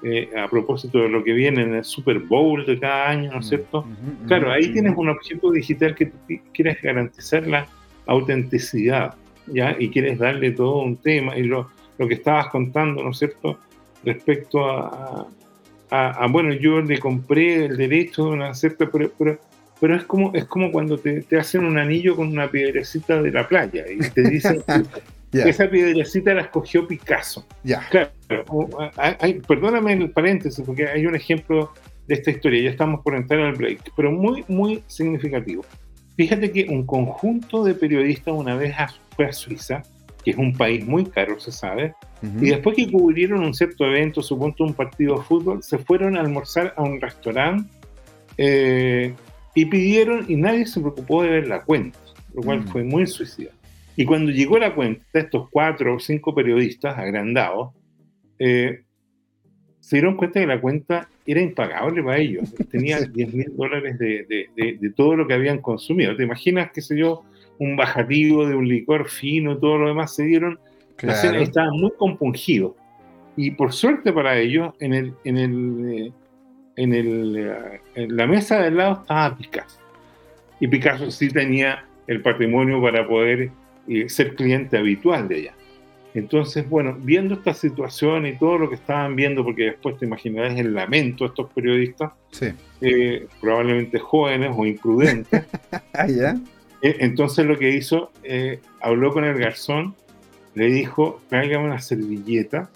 eh, 0.04 0.30
a 0.38 0.48
propósito 0.48 1.00
de 1.00 1.10
lo 1.10 1.24
que 1.24 1.34
viene 1.34 1.64
en 1.64 1.76
el 1.76 1.84
Super 1.84 2.20
Bowl 2.20 2.66
de 2.66 2.78
cada 2.80 3.10
año, 3.10 3.32
¿no 3.32 3.40
es 3.40 3.48
cierto? 3.48 3.80
Uh 3.80 3.84
-huh, 3.84 4.28
claro, 4.28 4.52
ahí 4.52 4.64
uh 4.64 4.68
-huh. 4.68 4.74
tienes 4.74 4.94
un 4.98 5.10
objeto 5.10 5.52
digital 5.52 5.96
que 5.96 6.08
tú 6.08 6.18
quieres 6.54 6.82
garantizar 6.82 7.48
la 7.48 7.66
autenticidad, 8.06 9.16
¿ya? 9.48 9.76
Y 9.80 9.90
quieres 9.90 10.20
darle 10.20 10.52
todo 10.52 10.84
un 10.84 10.98
tema, 10.98 11.38
y 11.38 11.44
lo, 11.44 11.70
lo 11.98 12.08
que 12.08 12.16
estabas 12.16 12.48
contando, 12.48 13.04
¿no 13.04 13.12
es 13.12 13.18
cierto? 13.18 13.58
Respecto 14.04 14.70
a, 14.70 15.28
a, 15.90 16.10
a, 16.24 16.28
bueno, 16.28 16.54
yo 16.54 16.82
le 16.82 17.00
compré 17.00 17.66
el 17.66 17.78
derecho 17.78 18.26
de 18.26 18.32
una 18.32 18.54
cierta, 18.54 18.90
pero, 18.92 19.10
pero, 19.18 19.40
pero 19.80 19.96
es 19.96 20.04
como, 20.04 20.34
es 20.34 20.46
como 20.46 20.72
cuando 20.72 20.98
te, 20.98 21.26
hacen 21.38 21.66
un 21.66 21.78
anillo 21.78 22.16
con 22.16 22.28
una 22.28 22.50
piedrecita 22.50 23.22
de 23.22 23.32
la 23.32 23.48
playa 23.48 23.86
y 23.90 24.00
te 24.10 24.30
dicen 24.30 24.62
esa 25.42 25.70
piedrecita 25.70 26.34
la 26.34 26.42
escogió 26.42 26.88
Picasso. 26.88 27.46
Ya. 27.64 27.88
Claro, 27.90 28.12
perdóname 29.48 29.94
el 29.94 30.12
paréntesis, 30.12 30.64
porque 30.66 30.88
hay 30.88 31.06
un 31.06 31.16
ejemplo 31.16 31.74
de 32.08 32.16
esta 32.16 32.32
historia, 32.32 32.62
ya 32.62 32.70
estamos 32.70 33.02
por 33.02 33.16
entrar 33.16 33.40
al 33.42 33.54
break, 33.54 33.92
pero 33.96 34.12
muy, 34.12 34.44
muy 34.48 34.84
significativo. 34.88 35.66
Fíjate 36.16 36.52
que 36.52 36.66
un 36.70 36.86
conjunto 36.86 37.64
de 37.64 37.74
periodistas 37.74 38.34
una 38.34 38.56
vez 38.56 38.76
fue 39.16 39.26
a 39.26 39.34
Suiza, 39.34 39.84
que 40.24 40.32
es 40.32 40.38
un 40.38 40.54
país 40.54 40.86
muy 40.86 41.06
caro, 41.06 41.40
se 41.40 41.52
sabe, 41.52 41.94
y 42.42 42.50
después 42.50 42.76
que 42.76 42.90
cubrieron 42.92 43.44
un 43.44 43.54
cierto 43.54 43.86
evento, 43.86 44.24
supongo 44.24 44.64
un 44.64 44.74
partido 44.74 45.18
de 45.18 45.24
fútbol, 45.24 45.62
se 45.62 45.78
fueron 45.78 46.18
a 46.18 46.22
almorzar 46.22 46.74
a 46.76 46.82
un 46.82 47.00
restaurante 47.00 47.70
eh, 48.38 49.14
y 49.54 49.66
pidieron, 49.66 50.26
y 50.28 50.36
nadie 50.36 50.66
se 50.66 50.80
preocupó 50.80 51.22
de 51.22 51.30
ver 51.30 51.48
la 51.48 51.62
cuenta, 51.62 52.00
lo 52.34 52.42
cual 52.42 52.62
mm. 52.62 52.68
fue 52.70 52.84
muy 52.84 53.06
suicida. 53.06 53.52
Y 53.96 54.06
cuando 54.06 54.32
llegó 54.32 54.58
la 54.58 54.76
cuenta 54.76 55.04
estos 55.14 55.50
cuatro 55.50 55.96
o 55.96 56.00
cinco 56.00 56.36
periodistas 56.36 56.98
agrandados, 56.98 57.74
eh, 58.40 58.82
se 59.80 59.98
dieron 59.98 60.18
cuenta 60.18 60.40
que 60.40 60.48
la 60.48 60.60
cuenta 60.60 61.08
era 61.26 61.42
impagable 61.42 62.04
para 62.04 62.18
ellos. 62.18 62.54
Tenía 62.72 63.00
10 63.02 63.34
mil 63.34 63.56
dólares 63.56 63.98
de, 64.00 64.48
de, 64.56 64.90
todo 64.96 65.16
lo 65.16 65.28
que 65.28 65.36
habían 65.36 65.60
consumido. 65.60 66.16
¿Te 66.16 66.24
imaginas, 66.24 66.72
qué 66.74 66.82
sé 66.82 66.98
yo, 66.98 67.24
un 67.60 67.76
bajativo 67.76 68.48
de 68.48 68.56
un 68.56 68.68
licor 68.68 69.08
fino 69.10 69.54
y 69.54 69.60
todo 69.60 69.78
lo 69.78 69.88
demás? 69.88 70.16
Se 70.16 70.24
dieron, 70.24 70.60
estaban 70.98 71.80
muy 71.80 71.92
compungidos. 71.98 72.74
Y 73.38 73.52
por 73.52 73.74
suerte 73.74 74.12
para 74.12 74.38
ellos, 74.40 74.74
en, 74.80 74.94
el, 74.94 75.14
en, 75.24 75.38
el, 75.38 75.90
eh, 75.90 76.12
en, 76.78 76.94
el, 76.94 77.36
eh, 77.38 77.82
en 77.96 78.18
la 78.18 78.28
mesa 78.28 78.62
del 78.62 78.78
lado 78.78 79.02
estaba 79.02 79.38
Picasso. 79.38 79.80
Y 80.60 80.68
Picasso 80.68 81.12
sí 81.12 81.30
tenía 81.30 81.86
el 82.08 82.22
patrimonio 82.22 82.82
para 82.82 83.08
poder 83.08 83.52
eh, 83.88 84.10
ser 84.10 84.36
cliente 84.36 84.78
habitual 84.78 85.28
de 85.28 85.40
ella. 85.40 85.54
Entonces, 86.16 86.68
bueno, 86.70 86.98
viendo 86.98 87.34
esta 87.34 87.54
situación 87.54 88.26
y 88.26 88.38
todo 88.38 88.58
lo 88.58 88.70
que 88.70 88.76
estaban 88.76 89.18
viendo, 89.18 89.44
porque 89.44 89.64
después 89.66 89.98
te 89.98 90.06
imaginarás 90.06 90.58
el 90.58 90.74
lamento 90.74 91.26
de 91.26 91.28
estos 91.28 91.52
periodistas, 91.52 92.14
eh, 92.80 93.28
probablemente 93.42 94.00
jóvenes 94.00 94.52
o 94.56 94.66
imprudentes. 94.66 95.44
ah, 95.94 96.08
¿ya? 96.08 96.38
Eh, 96.82 96.98
entonces 97.00 97.46
lo 97.46 97.58
que 97.58 97.72
hizo, 97.72 98.12
eh, 98.24 98.62
habló 98.80 99.12
con 99.12 99.26
el 99.26 99.38
garzón, 99.38 99.94
le 100.54 100.68
dijo, 100.68 101.20
tráigame 101.28 101.66
una 101.66 101.82
servilleta. 101.82 102.70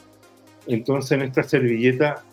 Entonces 0.67 1.13
en 1.13 1.21
esta 1.21 1.43
servilleta 1.43 2.23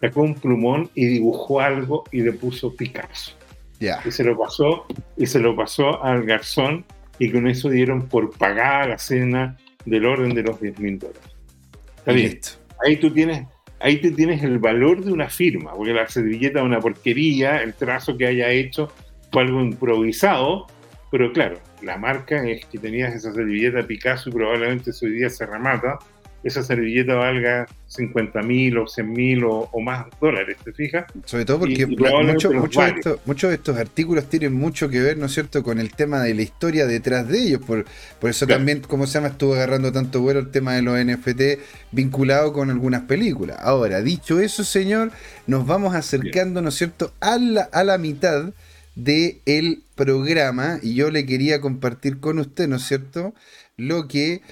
sacó 0.00 0.22
un 0.22 0.34
plumón 0.34 0.88
y 0.94 1.06
dibujó 1.06 1.60
algo 1.60 2.04
y 2.12 2.20
le 2.20 2.32
puso 2.32 2.76
Picasso. 2.76 3.32
Ya. 3.80 4.00
Y 4.04 4.12
se 4.12 4.22
lo 4.22 4.38
pasó, 4.38 4.86
y 5.16 5.26
se 5.26 5.40
lo 5.40 5.56
pasó 5.56 6.04
al 6.04 6.24
garzón, 6.24 6.84
y 7.18 7.30
con 7.30 7.46
eso 7.46 7.68
dieron 7.68 8.08
por 8.08 8.36
pagada 8.36 8.88
la 8.88 8.98
cena 8.98 9.56
del 9.84 10.06
orden 10.06 10.34
de 10.34 10.42
los 10.42 10.60
10 10.60 10.78
mil 10.78 10.98
dólares. 10.98 11.22
Está 11.96 12.12
bien. 12.12 12.38
Ahí 12.84 12.96
tú 12.96 13.12
tienes, 13.12 13.46
ahí 13.80 14.00
tú 14.00 14.12
tienes 14.12 14.42
el 14.42 14.58
valor 14.58 15.04
de 15.04 15.12
una 15.12 15.28
firma, 15.28 15.74
porque 15.74 15.92
la 15.92 16.08
servilleta 16.08 16.60
es 16.60 16.64
una 16.64 16.80
porquería, 16.80 17.62
el 17.62 17.74
trazo 17.74 18.16
que 18.16 18.26
haya 18.26 18.50
hecho 18.50 18.92
fue 19.32 19.42
algo 19.42 19.60
improvisado, 19.60 20.66
pero 21.10 21.32
claro, 21.32 21.58
la 21.82 21.96
marca 21.96 22.46
es 22.46 22.64
que 22.66 22.78
tenías 22.78 23.14
esa 23.14 23.32
servilleta 23.32 23.86
Picasso 23.86 24.30
y 24.30 24.32
probablemente 24.32 24.90
hoy 25.02 25.10
día 25.10 25.30
se 25.30 25.46
remata 25.46 25.98
esa 26.42 26.62
servilleta 26.62 27.14
valga 27.14 27.66
50 27.88 28.42
mil 28.42 28.78
o 28.78 28.86
100 28.86 29.12
mil 29.12 29.44
o, 29.44 29.68
más 29.80 30.06
dólares, 30.20 30.56
¿te 30.62 30.72
fijas? 30.72 31.06
Sobre 31.24 31.44
todo 31.44 31.60
porque 31.60 31.86
muchos 31.86 33.50
de 33.50 33.54
estos 33.54 33.76
artículos 33.76 34.28
tienen 34.28 34.52
mucho 34.52 34.88
que 34.88 35.00
ver, 35.00 35.16
¿no 35.16 35.26
es 35.26 35.32
cierto?, 35.32 35.62
con 35.62 35.78
el 35.78 35.92
tema 35.92 36.20
de 36.20 36.34
la 36.34 36.42
historia 36.42 36.86
detrás 36.86 37.28
de 37.28 37.42
ellos. 37.42 37.60
Por, 37.66 37.86
por 38.20 38.30
eso 38.30 38.46
también, 38.46 38.80
como 38.80 39.06
se 39.06 39.14
llama, 39.14 39.28
estuvo 39.28 39.54
agarrando 39.54 39.90
tanto 39.90 40.20
vuelo 40.20 40.40
el 40.40 40.50
tema 40.50 40.74
de 40.74 40.82
los 40.82 40.98
NFT 41.02 41.60
vinculado 41.92 42.52
con 42.52 42.70
algunas 42.70 43.02
películas. 43.02 43.58
Ahora, 43.60 44.02
dicho 44.02 44.38
eso, 44.40 44.64
señor, 44.64 45.10
nos 45.46 45.66
vamos 45.66 45.94
acercando, 45.94 46.62
¿no 46.62 46.68
es 46.68 46.76
cierto?, 46.76 47.12
a 47.20 47.38
la, 47.38 47.62
a 47.72 47.84
la 47.84 47.98
mitad 47.98 48.52
del 48.94 49.40
el 49.46 49.82
programa 49.94 50.78
y 50.82 50.94
yo 50.94 51.10
le 51.10 51.24
quería 51.24 51.60
compartir 51.60 52.20
con 52.20 52.38
usted, 52.38 52.68
¿no 52.68 52.76
es 52.76 52.82
cierto?, 52.82 53.34
lo 53.78 54.08
que 54.08 54.42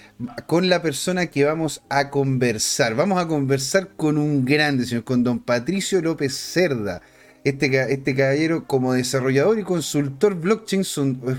con 0.47 0.71
la 0.71 0.81
persona 0.81 1.27
que 1.27 1.45
vamos 1.45 1.83
a 1.91 2.11
conversar. 2.11 2.95
Vamos 2.95 3.21
a 3.21 3.29
conversar 3.29 3.89
con 3.97 4.17
un 4.17 4.47
grande, 4.47 4.87
señor, 4.87 5.05
con 5.05 5.23
don 5.23 5.41
Patricio 5.41 6.01
López 6.01 6.35
Cerda. 6.35 7.03
Este, 7.47 7.93
este, 7.93 8.17
caballero 8.17 8.65
como 8.67 8.93
desarrollador 8.93 9.61
y 9.61 9.63
consultor 9.63 10.35
blockchain, 10.35 10.83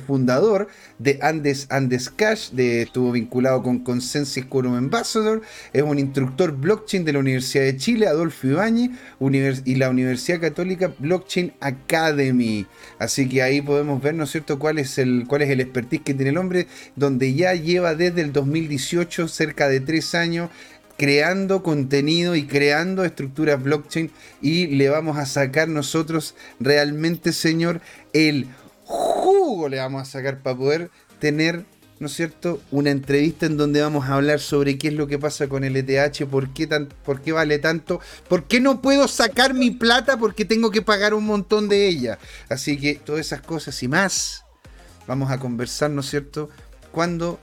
fundador 0.08 0.70
de 1.00 1.20
Andes, 1.22 1.68
Andes 1.70 2.10
Cash, 2.10 2.52
de, 2.52 2.84
estuvo 2.84 3.12
vinculado 3.12 3.62
con 3.62 3.80
Consensus 3.80 4.46
Quorum 4.46 4.76
Ambassador, 4.76 5.42
es 5.74 5.84
un 5.84 6.00
instructor 6.00 6.54
blockchain 6.54 7.04
de 7.04 7.12
la 7.12 7.20
Universidad 7.20 7.66
de 7.66 7.76
Chile, 7.76 8.08
Adolfo 8.08 8.48
Ibáñez, 8.48 8.92
y 9.66 9.76
la 9.76 9.90
Universidad 9.90 10.40
Católica 10.40 10.94
Blockchain 10.98 11.52
Academy. 11.60 12.66
Así 13.00 13.28
que 13.28 13.42
ahí 13.42 13.62
podemos 13.62 14.02
ver, 14.02 14.16
¿no 14.16 14.24
es 14.24 14.32
cierto?, 14.32 14.60
cuál 14.60 14.80
es 14.80 14.98
el, 15.00 15.26
cuál 15.28 15.42
es 15.42 15.50
el 15.50 15.60
expertise 15.60 16.04
que 16.04 16.14
tiene 16.14 16.30
el 16.30 16.38
hombre, 16.38 16.68
donde 16.96 17.34
ya 17.34 17.54
lleva 17.54 17.96
desde 17.96 18.22
el 18.22 18.32
2018 18.32 19.28
cerca 19.28 19.68
de 19.68 19.82
tres 19.82 20.16
años 20.16 20.52
creando 20.98 21.64
contenido 21.64 22.36
y 22.36 22.46
creando 22.48 23.06
estructuras 23.06 23.62
blockchain 23.62 24.12
y 24.42 24.68
le 24.68 24.90
vamos 24.90 25.18
a 25.18 25.26
sacar 25.26 25.68
nosotros 25.68 26.36
realmente, 26.60 27.34
señor, 27.34 27.82
el 28.14 28.48
jugo 28.84 29.70
le 29.70 29.78
vamos 29.78 30.02
a 30.02 30.06
sacar 30.06 30.40
para 30.42 30.58
poder 30.58 30.92
tener, 31.20 31.66
¿no 32.00 32.08
es 32.08 32.14
cierto?, 32.14 32.62
una 32.72 32.90
entrevista 32.90 33.46
en 33.46 33.58
donde 33.58 33.82
vamos 33.82 34.06
a 34.06 34.16
hablar 34.16 34.40
sobre 34.40 34.78
qué 34.78 34.88
es 34.88 34.94
lo 34.94 35.08
que 35.08 35.20
pasa 35.20 35.48
con 35.48 35.64
el 35.64 35.76
ETH, 35.76 36.26
por 36.26 36.54
qué, 36.54 36.68
tan, 36.68 36.88
por 36.88 37.22
qué 37.22 37.32
vale 37.32 37.60
tanto, 37.60 38.00
por 38.28 38.46
qué 38.46 38.60
no 38.60 38.82
puedo 38.82 39.08
sacar 39.08 39.54
mi 39.54 39.72
plata 39.72 40.18
porque 40.18 40.46
tengo 40.46 40.72
que 40.72 40.82
pagar 40.82 41.14
un 41.14 41.26
montón 41.26 41.70
de 41.70 41.88
ella. 41.88 42.18
Así 42.50 42.78
que 42.78 42.96
todas 42.96 43.26
esas 43.26 43.42
cosas 43.42 43.82
y 43.84 43.88
más 43.88 44.44
vamos 45.06 45.32
a 45.32 45.40
conversar, 45.40 45.92
¿no 45.92 46.02
es 46.02 46.10
cierto?, 46.10 46.50
cuando 46.92 47.40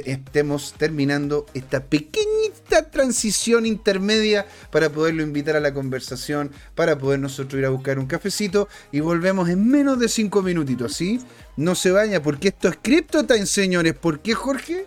estemos 0.00 0.74
terminando 0.74 1.46
esta 1.54 1.84
pequeñita 1.84 2.90
transición 2.90 3.66
intermedia 3.66 4.46
para 4.70 4.90
poderlo 4.90 5.22
invitar 5.22 5.56
a 5.56 5.60
la 5.60 5.74
conversación, 5.74 6.50
para 6.74 6.98
poder 6.98 7.20
nosotros 7.20 7.58
ir 7.58 7.66
a 7.66 7.70
buscar 7.70 7.98
un 7.98 8.06
cafecito 8.06 8.68
y 8.90 9.00
volvemos 9.00 9.48
en 9.48 9.68
menos 9.68 9.98
de 9.98 10.08
cinco 10.08 10.42
minutitos, 10.42 10.94
¿sí? 10.94 11.20
No 11.56 11.74
se 11.74 11.90
vaya 11.90 12.22
porque 12.22 12.48
esto 12.48 12.68
es 12.68 12.78
CryptoTime, 12.80 13.46
señores. 13.46 13.94
¿Por 13.94 14.20
qué, 14.20 14.34
Jorge? 14.34 14.86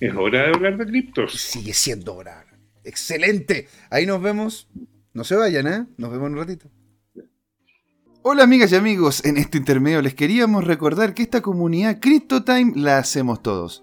Es 0.00 0.14
hora 0.16 0.42
de 0.42 0.48
hablar 0.48 0.76
de 0.78 0.86
criptos. 0.86 1.32
Sigue 1.32 1.74
siendo 1.74 2.14
hora. 2.14 2.44
Excelente. 2.84 3.68
Ahí 3.90 4.06
nos 4.06 4.20
vemos. 4.20 4.68
No 5.14 5.24
se 5.24 5.36
vayan, 5.36 5.66
¿eh? 5.66 5.86
Nos 5.96 6.10
vemos 6.10 6.26
en 6.26 6.32
un 6.32 6.38
ratito. 6.38 6.70
Hola 8.24 8.44
amigas 8.44 8.70
y 8.70 8.76
amigos, 8.76 9.24
en 9.24 9.36
este 9.36 9.58
intermedio 9.58 10.00
les 10.00 10.14
queríamos 10.14 10.62
recordar 10.64 11.12
que 11.12 11.24
esta 11.24 11.40
comunidad 11.40 11.98
CryptoTime 11.98 12.74
la 12.76 12.98
hacemos 12.98 13.42
todos. 13.42 13.82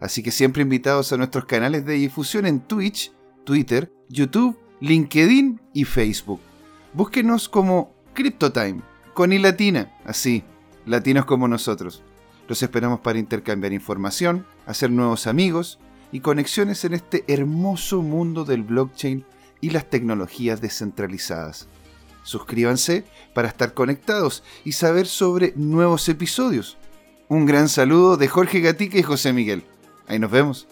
Así 0.00 0.22
que 0.22 0.30
siempre 0.30 0.62
invitados 0.62 1.12
a 1.12 1.16
nuestros 1.16 1.46
canales 1.46 1.84
de 1.86 1.94
difusión 1.94 2.46
en 2.46 2.60
Twitch, 2.60 3.12
Twitter, 3.44 3.92
YouTube, 4.08 4.58
LinkedIn 4.80 5.60
y 5.72 5.84
Facebook. 5.84 6.40
Búsquenos 6.92 7.48
como 7.48 7.94
CryptoTime, 8.14 8.82
con 9.14 9.32
i 9.32 9.38
latina, 9.38 9.92
así, 10.04 10.44
latinos 10.84 11.24
como 11.24 11.48
nosotros. 11.48 12.02
Los 12.48 12.62
esperamos 12.62 13.00
para 13.00 13.18
intercambiar 13.18 13.72
información, 13.72 14.46
hacer 14.66 14.90
nuevos 14.90 15.26
amigos 15.26 15.78
y 16.12 16.20
conexiones 16.20 16.84
en 16.84 16.94
este 16.94 17.24
hermoso 17.26 18.02
mundo 18.02 18.44
del 18.44 18.62
blockchain 18.62 19.24
y 19.60 19.70
las 19.70 19.88
tecnologías 19.90 20.60
descentralizadas. 20.60 21.68
Suscríbanse 22.22 23.04
para 23.34 23.48
estar 23.48 23.72
conectados 23.72 24.42
y 24.64 24.72
saber 24.72 25.06
sobre 25.06 25.52
nuevos 25.56 26.08
episodios. 26.08 26.76
Un 27.28 27.46
gran 27.46 27.68
saludo 27.68 28.16
de 28.16 28.28
Jorge 28.28 28.60
Gatica 28.60 28.98
y 28.98 29.02
José 29.02 29.32
Miguel. 29.32 29.64
Ahí 30.08 30.18
nos 30.18 30.30
vemos. 30.30 30.68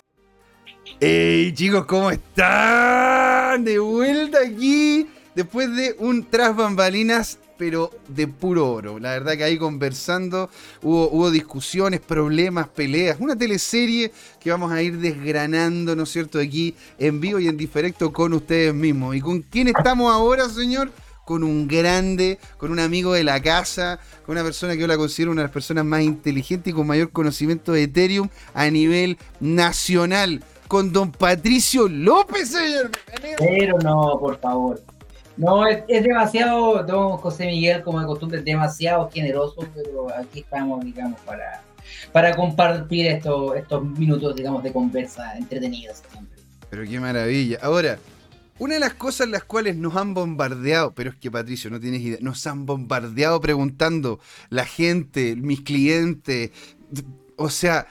Hey 1.01 1.53
chicos, 1.55 1.87
¿cómo 1.87 2.11
están? 2.11 3.65
De 3.65 3.79
vuelta 3.79 4.39
aquí 4.41 5.09
después 5.35 5.75
de 5.75 5.97
un 5.99 6.25
tras 6.31 6.55
bambalinas, 6.55 7.39
pero 7.59 7.91
de 8.07 8.29
puro 8.29 8.71
oro. 8.71 9.01
La 9.01 9.11
verdad 9.11 9.37
que 9.37 9.43
ahí 9.43 9.59
conversando 9.59 10.51
hubo, 10.83 11.09
hubo 11.11 11.31
discusiones, 11.33 12.01
problemas, 12.01 12.69
peleas. 12.69 13.17
Una 13.19 13.37
teleserie 13.37 14.13
que 14.39 14.51
vamos 14.51 14.71
a 14.71 14.83
ir 14.83 14.99
desgranando, 14.99 15.97
¿no 15.97 16.05
es 16.05 16.11
cierto? 16.11 16.39
Aquí 16.39 16.75
en 16.99 17.21
vivo 17.21 17.41
y 17.41 17.49
en 17.49 17.57
directo 17.57 18.13
con 18.13 18.35
ustedes 18.35 18.73
mismos. 18.73 19.17
¿Y 19.17 19.21
con 19.21 19.43
quién 19.43 19.69
estamos 19.69 20.13
ahora, 20.13 20.49
señor? 20.49 20.93
Con 21.25 21.43
un 21.43 21.67
grande, 21.67 22.39
con 22.59 22.71
un 22.71 22.81
amigo 22.81 23.13
de 23.13 23.25
la 23.25 23.41
casa, 23.41 23.99
con 24.25 24.35
una 24.35 24.45
persona 24.45 24.75
que 24.75 24.81
yo 24.81 24.87
la 24.87 24.97
considero 24.97 25.33
una 25.33 25.43
de 25.43 25.49
las 25.49 25.53
personas 25.53 25.85
más 25.85 26.03
inteligentes 26.03 26.73
y 26.73 26.75
con 26.75 26.87
mayor 26.87 27.11
conocimiento 27.11 27.73
de 27.73 27.85
Ethereum 27.85 28.29
a 28.53 28.69
nivel 28.71 29.19
nacional, 29.41 30.43
con 30.69 30.93
don 30.93 31.11
Patricio 31.13 31.89
López, 31.89 32.51
señor. 32.51 32.91
Pero 33.39 33.79
no, 33.79 34.19
por 34.19 34.39
favor. 34.39 34.83
No, 35.37 35.67
es, 35.67 35.85
demasiado, 35.89 36.85
don 36.85 37.17
José 37.17 37.47
Miguel, 37.47 37.83
como 37.83 38.01
de 38.01 38.07
costumbre, 38.07 38.41
demasiado 38.41 39.11
generoso, 39.11 39.67
pero 39.75 40.07
aquí 40.17 40.41
estamos, 40.41 40.85
digamos, 40.85 41.21
para, 41.23 41.63
para 42.13 42.37
compartir 42.37 43.07
estos, 43.07 43.57
estos 43.57 43.85
minutos, 43.85 44.37
digamos, 44.37 44.63
de 44.63 44.73
conversa 44.73 45.37
entretenidos 45.37 46.03
Pero 46.71 46.85
qué 46.85 47.01
maravilla. 47.01 47.59
Ahora, 47.63 47.99
una 48.59 48.75
de 48.75 48.81
las 48.81 48.95
cosas 48.95 49.27
en 49.27 49.33
las 49.33 49.45
cuales 49.45 49.77
nos 49.77 49.97
han 49.97 50.15
bombardeado, 50.15 50.95
pero 50.95 51.11
es 51.11 51.17
que 51.17 51.31
Patricio, 51.31 51.71
no 51.71 51.81
tienes 51.81 52.03
idea, 52.03 52.19
nos 52.21 52.47
han 52.47 52.67
bombardeado 52.67 53.41
preguntando 53.41 54.21
la 54.49 54.65
gente, 54.65 55.35
mis 55.37 55.63
clientes, 55.63 56.51
o 57.37 57.51
sea, 57.51 57.89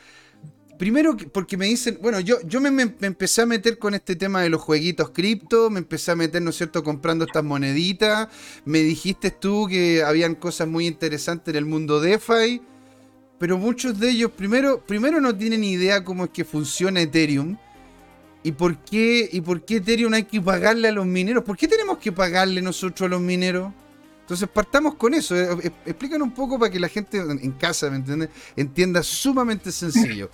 primero 0.78 1.16
porque 1.34 1.58
me 1.58 1.66
dicen, 1.66 2.00
bueno, 2.02 2.20
yo, 2.20 2.38
yo 2.46 2.62
me, 2.62 2.82
empecé 3.02 3.42
a 3.42 3.46
meter 3.46 3.78
con 3.78 3.94
este 3.94 4.16
tema 4.16 4.42
de 4.42 4.50
los 4.50 4.62
jueguitos 4.62 5.10
cripto, 5.12 5.70
me 5.70 5.80
empecé 5.80 6.12
a 6.12 6.16
meter, 6.16 6.42
¿no 6.42 6.52
es 6.52 6.58
cierto?, 6.58 6.84
comprando 6.84 7.26
estas 7.26 7.44
moneditas, 7.44 8.30
me 8.66 8.80
dijiste 8.80 9.32
tú 9.32 9.68
que 9.70 10.04
habían 10.04 10.36
cosas 10.36 10.68
muy 10.68 10.88
interesantes 10.88 11.54
en 11.54 11.58
el 11.58 11.66
mundo 11.66 12.00
DeFi, 12.00 12.62
pero 13.38 13.58
muchos 13.58 14.00
de 14.00 14.10
ellos, 14.12 14.32
primero, 14.32 14.86
primero 14.86 15.20
no 15.20 15.36
tienen 15.36 15.64
idea 15.64 16.04
cómo 16.04 16.26
es 16.26 16.30
que 16.30 16.46
funciona 16.46 17.02
Ethereum, 17.02 17.58
¿Y 18.44 18.52
por, 18.52 18.78
qué, 18.80 19.30
¿Y 19.32 19.40
por 19.40 19.64
qué 19.64 19.78
Ethereum 19.78 20.14
hay 20.14 20.26
que 20.26 20.42
pagarle 20.42 20.90
a 20.90 20.92
los 20.92 21.06
mineros? 21.06 21.46
¿Por 21.46 21.56
qué 21.56 21.68
tenemos 21.68 21.98
que 21.98 22.12
pagarle 22.12 22.62
nosotros 22.62 23.08
a 23.08 23.10
los 23.10 23.22
mineros? 23.22 23.72
Entonces 24.20 24.50
partamos 24.50 24.96
con 24.96 25.14
eso. 25.14 25.36
Eh, 25.36 25.58
eh, 25.64 25.72
explícanos 25.86 26.28
un 26.28 26.34
poco 26.34 26.60
para 26.60 26.70
que 26.70 26.80
la 26.80 26.90
gente 26.90 27.20
en 27.20 27.52
casa, 27.54 27.90
¿me 27.90 27.98
entiendes? 27.98 28.30
Entienda 28.56 29.02
sumamente 29.02 29.72
sencillo. 29.72 30.30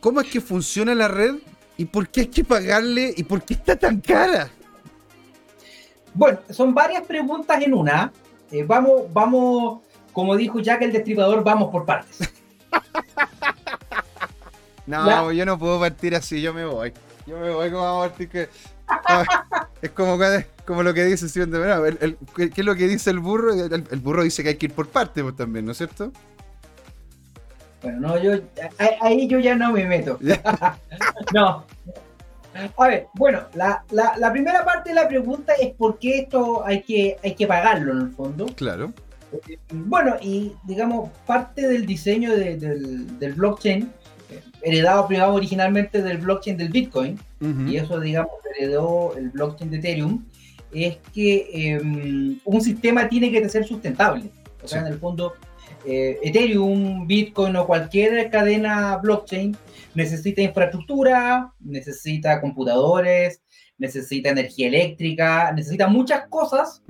¿Cómo 0.00 0.20
es 0.20 0.28
que 0.28 0.40
funciona 0.40 0.94
la 0.94 1.08
red? 1.08 1.36
¿Y 1.78 1.86
por 1.86 2.08
qué 2.08 2.22
hay 2.22 2.26
que 2.26 2.44
pagarle? 2.44 3.14
¿Y 3.16 3.22
por 3.22 3.42
qué 3.42 3.54
está 3.54 3.74
tan 3.74 4.00
cara? 4.00 4.50
Bueno, 6.12 6.40
son 6.50 6.74
varias 6.74 7.06
preguntas 7.06 7.62
en 7.62 7.72
una. 7.72 8.12
Eh, 8.50 8.64
vamos, 8.64 9.10
vamos, 9.12 9.80
como 10.12 10.36
dijo 10.36 10.60
Jack 10.60 10.82
el 10.82 10.92
Destripador, 10.92 11.42
vamos 11.42 11.70
por 11.70 11.86
partes. 11.86 12.18
no, 14.86 15.32
yo 15.32 15.46
no 15.46 15.58
puedo 15.58 15.80
partir 15.80 16.14
así, 16.14 16.42
yo 16.42 16.52
me 16.52 16.66
voy. 16.66 16.92
Yo 17.30 17.38
me 17.38 17.50
voy 17.50 17.70
como 17.70 17.86
a 17.86 17.98
Martín 18.00 18.28
que. 18.28 18.48
es 19.82 19.90
como, 19.90 20.18
como 20.66 20.82
lo 20.82 20.92
que 20.92 21.04
dice 21.04 21.28
Steven 21.28 21.52
de 21.52 22.16
¿Qué 22.34 22.60
es 22.60 22.66
lo 22.66 22.74
que 22.74 22.88
dice 22.88 23.10
el 23.10 23.20
burro? 23.20 23.52
El, 23.52 24.00
burro 24.00 24.24
dice 24.24 24.42
que 24.42 24.48
hay 24.48 24.54
que 24.56 24.66
ir 24.66 24.72
por 24.72 24.88
partes 24.88 25.22
pues, 25.22 25.36
también, 25.36 25.64
¿no 25.64 25.70
es 25.70 25.78
cierto? 25.78 26.10
Bueno, 27.82 28.00
no, 28.00 28.18
yo 28.18 28.32
ahí 29.00 29.28
yo 29.28 29.38
ya 29.38 29.54
no 29.54 29.70
me 29.70 29.86
meto. 29.86 30.18
no. 31.32 31.64
A 32.76 32.88
ver, 32.88 33.06
bueno, 33.14 33.42
la, 33.54 33.84
la, 33.92 34.32
primera 34.32 34.64
parte 34.64 34.88
de 34.88 34.96
la 34.96 35.06
pregunta 35.06 35.52
es 35.52 35.72
por 35.74 36.00
qué 36.00 36.18
esto 36.22 36.66
hay 36.66 36.82
que, 36.82 37.16
hay 37.22 37.36
que 37.36 37.46
pagarlo 37.46 37.92
en 37.92 38.00
el 38.00 38.10
fondo. 38.10 38.46
Claro. 38.56 38.92
Bueno, 39.72 40.16
y 40.20 40.52
digamos, 40.64 41.10
parte 41.26 41.68
del 41.68 41.86
diseño 41.86 42.34
del, 42.34 43.18
del 43.20 43.32
blockchain 43.34 43.92
heredado 44.62 45.06
privado 45.06 45.34
originalmente 45.34 46.02
del 46.02 46.18
blockchain 46.18 46.56
del 46.56 46.68
Bitcoin, 46.68 47.18
y 47.66 47.76
eso, 47.76 47.98
digamos, 48.00 48.32
heredó 48.56 49.14
el 49.16 49.30
blockchain 49.30 49.70
de 49.70 49.78
Ethereum, 49.78 50.24
es 50.72 50.98
que 51.12 51.48
em, 51.52 52.38
un 52.44 52.60
sistema 52.60 53.08
tiene 53.08 53.30
que 53.30 53.48
ser 53.48 53.64
sustentable. 53.64 54.24
O 54.62 54.68
sea, 54.68 54.80
en 54.80 54.88
el 54.88 54.98
fondo, 54.98 55.34
eh, 55.84 56.18
Ethereum, 56.22 57.06
Bitcoin 57.06 57.56
o 57.56 57.66
cualquier 57.66 58.30
cadena 58.30 58.96
blockchain 58.98 59.56
necesita 59.94 60.42
infraestructura, 60.42 61.52
necesita 61.60 62.40
computadores, 62.40 63.40
necesita 63.78 64.28
energía 64.28 64.68
eléctrica, 64.68 65.52
necesita 65.52 65.88
muchas 65.88 66.28
cosas 66.28 66.82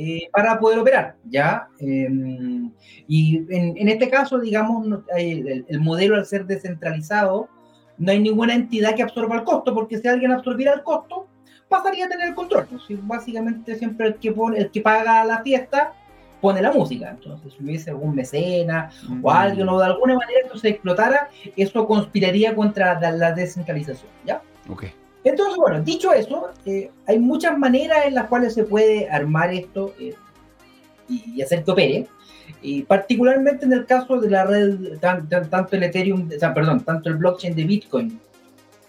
eh, 0.00 0.28
para 0.32 0.60
poder 0.60 0.78
operar, 0.78 1.16
¿ya? 1.24 1.66
Em, 1.80 2.70
y 3.08 3.38
en, 3.50 3.88
este 3.88 4.08
caso, 4.08 4.38
digamos, 4.38 4.86
el, 5.16 5.64
el, 5.66 5.80
modelo 5.80 6.14
al 6.14 6.24
ser 6.24 6.46
descentralizado, 6.46 7.48
no 7.96 8.12
hay 8.12 8.20
ninguna 8.20 8.54
entidad 8.54 8.94
que 8.94 9.02
absorba 9.02 9.34
el 9.34 9.42
costo, 9.42 9.74
porque 9.74 9.98
si 9.98 10.06
alguien 10.06 10.30
absorbiera 10.30 10.72
el 10.72 10.84
costo, 10.84 11.26
pasaría 11.68 12.06
a 12.06 12.08
tener 12.08 12.28
el 12.28 12.36
control. 12.36 12.68
Básicamente 13.02 13.74
siempre 13.74 14.06
el 14.06 14.14
que, 14.18 14.30
pone, 14.30 14.58
el 14.58 14.70
que 14.70 14.80
paga 14.82 15.24
la 15.24 15.42
fiesta 15.42 15.94
pone 16.40 16.62
la 16.62 16.70
música. 16.70 17.10
Entonces, 17.10 17.54
si 17.54 17.64
hubiese 17.64 17.90
algún 17.90 18.14
mecena 18.14 18.90
o 19.20 19.32
alguien 19.32 19.68
o 19.68 19.80
de 19.80 19.86
alguna 19.86 20.14
manera 20.14 20.42
esto 20.44 20.58
se 20.58 20.68
explotara, 20.68 21.28
eso 21.56 21.88
conspiraría 21.88 22.54
contra 22.54 23.00
la, 23.00 23.10
la 23.10 23.32
descentralización, 23.32 24.12
¿ya? 24.24 24.42
Ok. 24.68 24.84
Entonces, 25.24 25.56
bueno, 25.56 25.82
dicho 25.82 26.12
eso, 26.12 26.50
eh, 26.64 26.90
hay 27.06 27.18
muchas 27.18 27.58
maneras 27.58 28.06
en 28.06 28.14
las 28.14 28.28
cuales 28.28 28.54
se 28.54 28.64
puede 28.64 29.08
armar 29.10 29.52
esto 29.52 29.94
eh, 29.98 30.14
y, 31.08 31.42
hacer 31.42 31.64
que 31.64 31.70
opere. 31.70 32.06
Y 32.62 32.82
particularmente 32.82 33.66
en 33.66 33.72
el 33.72 33.84
caso 33.84 34.20
de 34.20 34.30
la 34.30 34.44
red, 34.44 34.98
tanto 35.00 35.76
el 35.76 35.82
Ethereum, 35.82 36.28
perdón, 36.54 36.80
tanto 36.80 37.08
el 37.08 37.16
blockchain 37.16 37.54
de 37.54 37.64
Bitcoin 37.64 38.20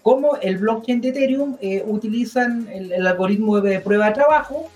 como 0.02 0.36
el 0.36 0.56
blockchain 0.56 1.02
de 1.02 1.10
Ethereum 1.10 1.58
eh, 1.60 1.84
utilizan 1.86 2.66
el, 2.72 3.06
algoritmo 3.06 3.60
de 3.60 3.80
prueba 3.80 4.06
de 4.06 4.12
trabajo, 4.14 4.70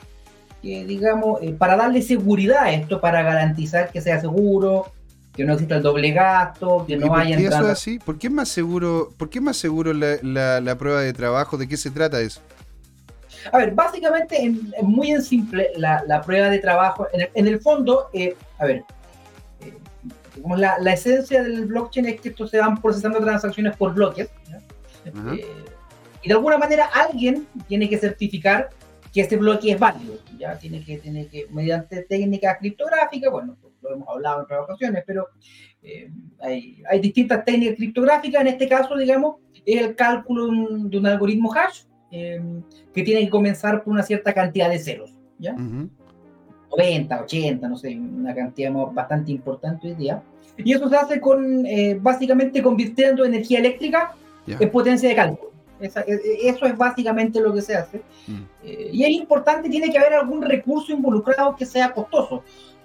digamos, 0.62 1.40
para 1.56 1.76
darle 1.76 2.02
seguridad 2.02 2.64
a 2.64 2.72
esto, 2.72 3.00
para 3.00 3.22
garantizar 3.22 3.90
que 3.90 4.02
sea 4.02 4.20
seguro, 4.20 4.92
que 5.34 5.44
no 5.44 5.54
exista 5.54 5.76
el 5.76 5.82
doble 5.82 6.12
gasto, 6.12 6.84
que 6.86 6.96
no 6.96 7.14
haya 7.14 7.36
eso 7.36 7.66
así? 7.66 7.98
¿Por 7.98 8.18
qué 8.18 8.28
es 8.28 8.32
más 8.32 8.48
seguro, 8.48 9.10
por 9.16 9.28
qué 9.28 9.40
más 9.40 9.56
seguro 9.56 9.92
la, 9.92 10.76
prueba 10.78 11.00
de 11.00 11.12
trabajo? 11.12 11.56
¿De 11.56 11.66
qué 11.66 11.76
se 11.76 11.90
trata 11.90 12.20
eso? 12.20 12.40
A 13.52 13.58
ver, 13.58 13.72
básicamente, 13.72 14.42
es 14.42 14.82
muy 14.82 15.10
en 15.10 15.22
simple, 15.22 15.70
la, 15.76 16.22
prueba 16.24 16.48
de 16.48 16.58
trabajo, 16.58 17.06
en 17.12 17.46
el, 17.46 17.60
fondo, 17.60 18.08
eh, 18.12 18.36
a 18.58 18.64
ver, 18.64 18.84
eh, 19.60 19.74
la, 20.56 20.92
esencia 20.92 21.42
del 21.42 21.66
blockchain 21.66 22.06
es 22.06 22.20
que 22.20 22.28
esto 22.30 22.46
se 22.46 22.58
van 22.58 22.80
procesando 22.80 23.18
transacciones 23.18 23.76
por 23.76 23.92
bloques, 23.92 24.30
eh, 25.04 25.46
y 26.22 26.28
de 26.28 26.34
alguna 26.34 26.56
manera 26.56 26.86
alguien 26.86 27.46
tiene 27.68 27.90
que 27.90 27.98
certificar 27.98 28.70
que 29.12 29.20
este 29.20 29.36
bloque 29.36 29.72
es 29.72 29.78
válido, 29.78 30.14
ya 30.38 30.56
tiene 30.56 30.82
que, 30.82 30.96
tiene 30.98 31.26
que 31.26 31.46
mediante 31.50 32.02
técnicas 32.02 32.56
criptográficas, 32.58 33.30
bueno, 33.30 33.56
lo 33.90 33.96
hemos 33.96 34.08
hablado 34.08 34.38
en 34.38 34.44
otras 34.44 34.60
ocasiones, 34.62 35.04
pero 35.06 35.28
eh, 35.82 36.10
hay, 36.40 36.82
hay, 36.90 37.00
distintas 37.00 37.44
técnicas 37.44 37.76
criptográficas, 37.76 38.40
en 38.40 38.48
este 38.48 38.68
caso, 38.68 38.96
digamos, 38.96 39.36
es 39.64 39.80
el 39.80 39.94
cálculo 39.94 40.46
de 40.46 40.98
un 40.98 41.06
algoritmo 41.06 41.52
hash 41.54 41.82
eh, 42.10 42.40
que 42.92 43.02
tiene 43.02 43.22
que 43.22 43.30
comenzar 43.30 43.82
por 43.82 43.92
una 43.92 44.02
cierta 44.02 44.32
cantidad 44.32 44.70
de 44.70 44.78
ceros, 44.78 45.12
¿ya? 45.38 45.54
90, 45.54 47.22
80, 47.22 47.68
no 47.68 47.76
sé, 47.76 47.96
una 47.96 48.34
cantidad 48.34 48.72
bastante 48.92 49.30
importante 49.30 49.88
hoy 49.88 49.94
día. 49.94 50.22
Y 50.56 50.72
eso 50.72 50.88
se 50.88 50.96
hace 50.96 51.20
con, 51.20 51.66
eh, 51.66 51.98
básicamente 52.00 52.62
convirtiendo 52.62 53.24
energía 53.24 53.58
eléctrica 53.58 54.14
en 54.46 54.70
potencia 54.70 55.08
de 55.08 55.14
cálculo. 55.14 55.52
E, 55.80 55.86
e, 55.86 56.48
eso 56.48 56.66
es 56.66 56.76
básicamente 56.76 57.40
lo 57.40 57.52
que 57.52 57.62
se 57.62 57.76
hace. 57.76 58.02
Mm. 58.26 58.42
y 58.92 59.04
es 59.04 59.10
importante, 59.10 59.68
tiene 59.68 59.90
que 59.90 59.98
haber 59.98 60.14
algún 60.14 60.40
recurso 60.40 60.92
involucrado 60.92 61.54
que 61.56 61.66
sea 61.66 61.92
costoso 61.92 62.42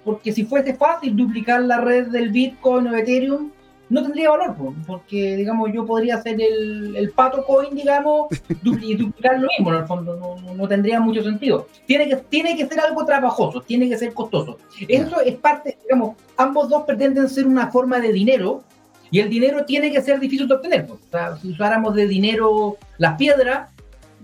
porque 0.09 0.33
si 0.33 0.43
fuese 0.43 0.73
fácil 0.73 1.15
duplicar 1.15 1.61
la 1.61 1.81
red 1.81 2.07
del 2.07 2.29
Bitcoin 2.29 2.87
o 2.87 2.97
Ethereum, 2.97 3.51
no 3.89 4.01
tendría 4.01 4.31
valor, 4.31 4.55
porque, 4.87 5.35
digamos, 5.35 5.71
yo 5.71 5.85
podría 5.85 6.15
hacer 6.15 6.41
el, 6.41 6.95
el 6.95 7.11
pato 7.11 7.45
coin, 7.45 7.75
digamos, 7.75 8.27
y 8.81 8.95
duplicar 8.95 9.39
lo 9.39 9.47
mismo, 9.55 9.71
en 9.71 9.81
el 9.81 9.85
fondo, 9.85 10.15
no, 10.15 10.53
no, 10.55 10.67
tendría 10.67 10.99
mucho 10.99 11.21
sentido. 11.21 11.67
Tiene 11.85 12.09
que, 12.09 12.15
tiene 12.15 12.57
que 12.57 12.65
ser 12.65 12.79
algo 12.79 13.05
trabajoso, 13.05 13.61
tiene 13.61 13.87
que 13.87 13.99
ser 13.99 14.11
costoso. 14.15 14.57
Eso 14.87 15.21
es 15.21 15.35
parte, 15.35 15.77
digamos, 15.83 16.15
ambos 16.37 16.69
dos 16.69 16.85
pretenden 16.85 17.29
ser 17.29 17.45
una 17.45 17.67
forma 17.67 17.99
de 17.99 18.11
dinero, 18.11 18.63
y 19.11 19.19
el 19.19 19.29
dinero 19.29 19.63
tiene 19.63 19.91
que 19.91 20.01
ser 20.01 20.19
difícil 20.19 20.47
de 20.47 20.55
obtener. 20.55 20.87
O 20.89 20.97
sea, 21.11 21.37
si 21.37 21.51
usáramos 21.51 21.93
de 21.93 22.07
dinero 22.07 22.77
las 22.97 23.15
piedras, 23.15 23.69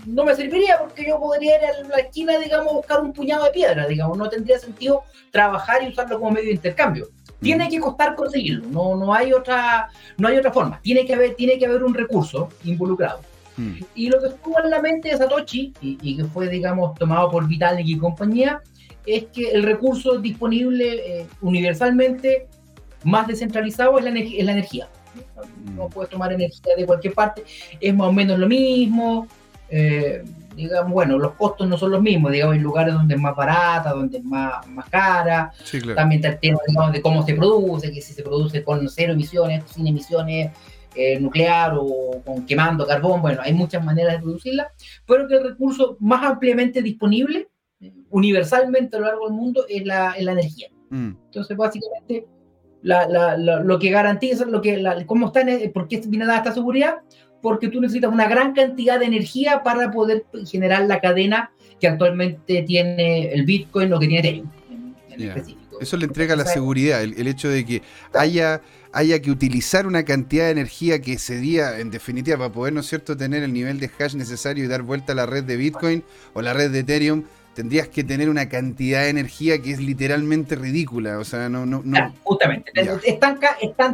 no 0.06 0.24
me 0.24 0.36
serviría 0.36 0.80
porque 0.80 1.06
yo 1.08 1.20
podría 1.20 1.58
ir 1.58 1.66
a 1.66 1.88
la 1.88 1.98
esquina, 1.98 2.38
digamos, 2.38 2.74
buscar 2.74 3.02
un 3.02 3.14
puñado 3.14 3.46
de 3.46 3.52
piedra, 3.52 3.88
digamos, 3.88 4.18
no 4.18 4.30
tendría 4.30 4.60
sentido 4.60 5.04
trabajar 5.32 5.84
y 5.84 5.90
usarlo 5.90 6.20
como 6.20 6.32
medio 6.32 6.48
de 6.48 6.56
intercambio. 6.56 7.08
Tiene 7.42 7.66
mm. 7.66 7.70
que 7.70 7.80
costar 7.80 8.16
conseguirlo, 8.16 8.68
no, 8.70 8.96
no, 8.96 9.14
hay 9.14 9.34
otra, 9.34 9.90
no 10.18 10.28
hay 10.28 10.38
otra 10.38 10.52
forma, 10.52 10.80
tiene 10.82 11.06
que 11.06 11.14
haber, 11.14 11.36
tiene 11.36 11.58
que 11.58 11.66
haber 11.66 11.84
un 11.84 11.94
recurso 11.94 12.50
involucrado. 12.64 13.22
Mm. 13.58 13.80
Y 13.96 14.10
lo 14.10 14.22
que 14.22 14.28
estuvo 14.28 14.60
en 14.64 14.70
la 14.70 14.82
mente 14.82 15.10
de 15.10 15.18
Satoshi, 15.18 15.74
y, 15.82 16.18
que 16.18 16.26
fue, 16.26 16.48
digamos, 16.50 16.96
tomado 16.96 17.30
por 17.30 17.48
Vitalik 17.48 17.88
y 17.88 17.98
compañía, 17.98 18.62
es 19.06 19.26
que 19.26 19.52
el 19.52 19.64
recurso 19.64 20.18
disponible 20.18 21.20
eh, 21.22 21.28
universalmente 21.42 22.48
más 23.04 23.28
descentralizado 23.28 24.00
es 24.00 24.06
la, 24.06 24.12
es 24.12 24.46
la 24.46 24.52
energía. 24.52 24.88
No 25.76 25.88
mm. 25.88 25.90
puedes 25.90 26.10
tomar 26.10 26.32
energía 26.34 26.76
de 26.76 26.86
cualquier 26.86 27.14
parte, 27.14 27.44
es 27.80 27.94
más 27.94 28.08
o 28.08 28.14
menos 28.14 28.40
lo 28.40 28.48
mismo, 28.48 29.28
eh, 29.70 30.24
digamos, 30.56 30.92
bueno, 30.92 31.18
los 31.18 31.34
costos 31.34 31.68
no 31.68 31.78
son 31.78 31.92
los 31.92 32.02
mismos, 32.02 32.32
digamos, 32.32 32.56
hay 32.56 32.62
lugares 32.62 32.94
donde 32.94 33.16
es 33.16 33.22
más 33.22 33.36
barata, 33.36 33.92
donde 33.92 34.20
es 34.20 34.24
más, 34.24 34.66
más 34.68 34.90
cara. 34.90 35.52
También 35.96 36.24
está 36.24 36.30
el 36.30 36.40
tema, 36.40 36.92
de 36.92 37.02
cómo 37.02 37.26
se 37.26 37.36
produce, 37.36 37.92
que 37.92 38.02
si 38.02 38.14
se 38.14 38.24
produce 38.24 38.64
con 38.64 38.88
cero 38.90 39.14
emisiones, 39.14 39.64
sin 39.72 39.88
emisiones, 39.88 40.52
eh, 40.96 41.20
nuclear 41.20 41.74
o 41.78 42.22
con 42.26 42.46
quemando 42.46 42.88
carbón, 42.88 43.22
bueno, 43.22 43.42
hay 43.44 43.54
muchas 43.54 43.84
maneras 43.84 44.14
de 44.14 44.20
producirla, 44.22 44.72
pero 45.06 45.28
que 45.28 45.36
el 45.36 45.44
recurso 45.44 45.98
más 46.00 46.24
ampliamente 46.24 46.82
disponible, 46.82 47.50
universalmente 48.10 48.96
a 48.96 49.00
lo 49.00 49.08
largo 49.08 49.26
del 49.26 49.36
mundo 49.36 49.66
es 49.68 49.86
la, 49.86 50.12
es 50.12 50.24
la 50.24 50.32
energía. 50.32 50.70
Mm. 50.90 51.12
Entonces, 51.26 51.58
básicamente, 51.58 52.26
la, 52.82 53.08
la, 53.08 53.36
lo 53.36 53.80
que 53.80 53.90
garantiza, 53.90 54.46
lo 54.46 54.62
que, 54.62 54.82
cómo 55.06 55.28
está, 55.28 55.42
¿por 55.74 55.88
qué 55.88 56.02
viene 56.08 56.26
dada 56.26 56.38
esta 56.38 56.54
seguridad? 56.54 56.98
Porque 57.46 57.68
tú 57.68 57.80
necesitas 57.80 58.12
una 58.12 58.28
gran 58.28 58.54
cantidad 58.54 59.00
de 59.00 59.06
energía 59.06 59.62
para 59.62 59.92
poder 59.92 60.26
generar 60.50 60.86
la 60.86 61.00
cadena 61.00 61.52
que 61.80 61.88
actualmente 61.88 62.64
tiene 62.64 63.32
el 63.32 63.46
Bitcoin 63.46 63.94
o 63.94 64.00
que 64.00 64.08
tiene 64.08 64.28
Ethereum. 64.28 64.52
En, 65.12 65.22
específico. 65.22 65.78
Eso 65.80 65.96
le 65.96 66.08
entrega 66.08 66.36
la 66.36 66.46
seguridad, 66.46 67.04
el, 67.04 67.28
hecho 67.28 67.48
de 67.48 67.64
que 67.64 67.84
haya, 68.16 68.62
haya 68.92 69.22
que 69.22 69.30
utilizar 69.30 69.86
una 69.86 70.04
cantidad 70.04 70.46
de 70.46 70.52
energía 70.54 71.00
que 71.02 71.20
sería, 71.20 71.78
en 71.78 71.92
definitiva, 71.92 72.40
para 72.40 72.52
poder, 72.52 72.74
¿no 72.74 72.80
es 72.80 72.88
cierto?, 72.88 73.16
tener 73.16 73.44
el 73.44 73.54
nivel 73.54 73.80
de 73.80 73.92
hash 74.00 74.16
necesario 74.16 74.64
y 74.64 74.68
dar 74.68 74.82
vuelta 74.82 75.14
a 75.14 75.16
la 75.16 75.28
red 75.28 75.44
de 75.44 75.56
Bitcoin 75.56 76.04
o 76.34 76.42
la 76.42 76.54
red 76.54 76.72
de 76.72 76.80
Ethereum, 76.80 77.26
tendrías 77.54 77.90
que 77.90 78.04
tener 78.04 78.28
una 78.28 78.50
cantidad 78.50 79.04
de 79.04 79.10
energía 79.10 79.62
que 79.62 79.70
es 79.70 79.80
literalmente 79.80 80.56
ridícula. 80.56 81.20
O 81.20 81.24
sea, 81.24 81.48
no. 81.48 81.68
no, 81.68 81.84
no 81.86 82.16
justamente. 82.24 82.72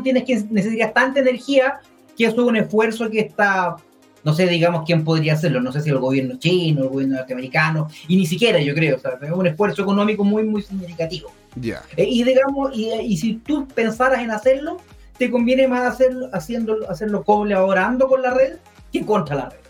Tienes 0.04 0.24
que 0.24 0.44
necesitar 0.50 0.94
tanta 0.94 1.20
energía 1.20 1.82
que 2.22 2.32
eso 2.32 2.42
es 2.42 2.48
un 2.48 2.58
esfuerzo 2.58 3.10
que 3.10 3.20
está. 3.20 3.76
No 4.24 4.34
sé, 4.34 4.48
digamos, 4.48 4.84
quién 4.86 5.04
podría 5.04 5.34
hacerlo. 5.34 5.62
No 5.62 5.72
sé 5.72 5.82
si 5.82 5.90
el 5.90 5.98
gobierno 5.98 6.38
chino, 6.38 6.84
el 6.84 6.90
gobierno 6.90 7.16
norteamericano, 7.18 7.88
y 8.08 8.18
ni 8.18 8.26
siquiera 8.28 8.60
yo 8.60 8.74
creo. 8.76 8.98
O 8.98 9.00
sea, 9.00 9.18
es 9.22 9.32
un 9.32 9.48
esfuerzo 9.48 9.82
económico 9.82 10.24
muy, 10.24 10.44
muy 10.44 10.62
significativo. 10.62 11.32
Ya. 11.56 11.82
Eh, 11.98 12.06
y 12.08 12.24
digamos, 12.24 12.72
y, 12.76 12.92
y, 12.92 13.18
si 13.18 13.36
tú 13.36 13.68
pensaras 13.68 14.22
en 14.22 14.32
hacerlo, 14.32 14.78
te 15.18 15.32
conviene 15.32 15.68
más 15.68 15.94
hacerlo, 15.94 16.30
haciendo, 16.34 16.90
hacerlo 16.90 17.24
colaborando 17.24 18.08
con 18.08 18.22
la 18.22 18.34
red 18.34 18.58
que 18.92 19.06
contra 19.06 19.36
la 19.36 19.50
red. 19.50 19.62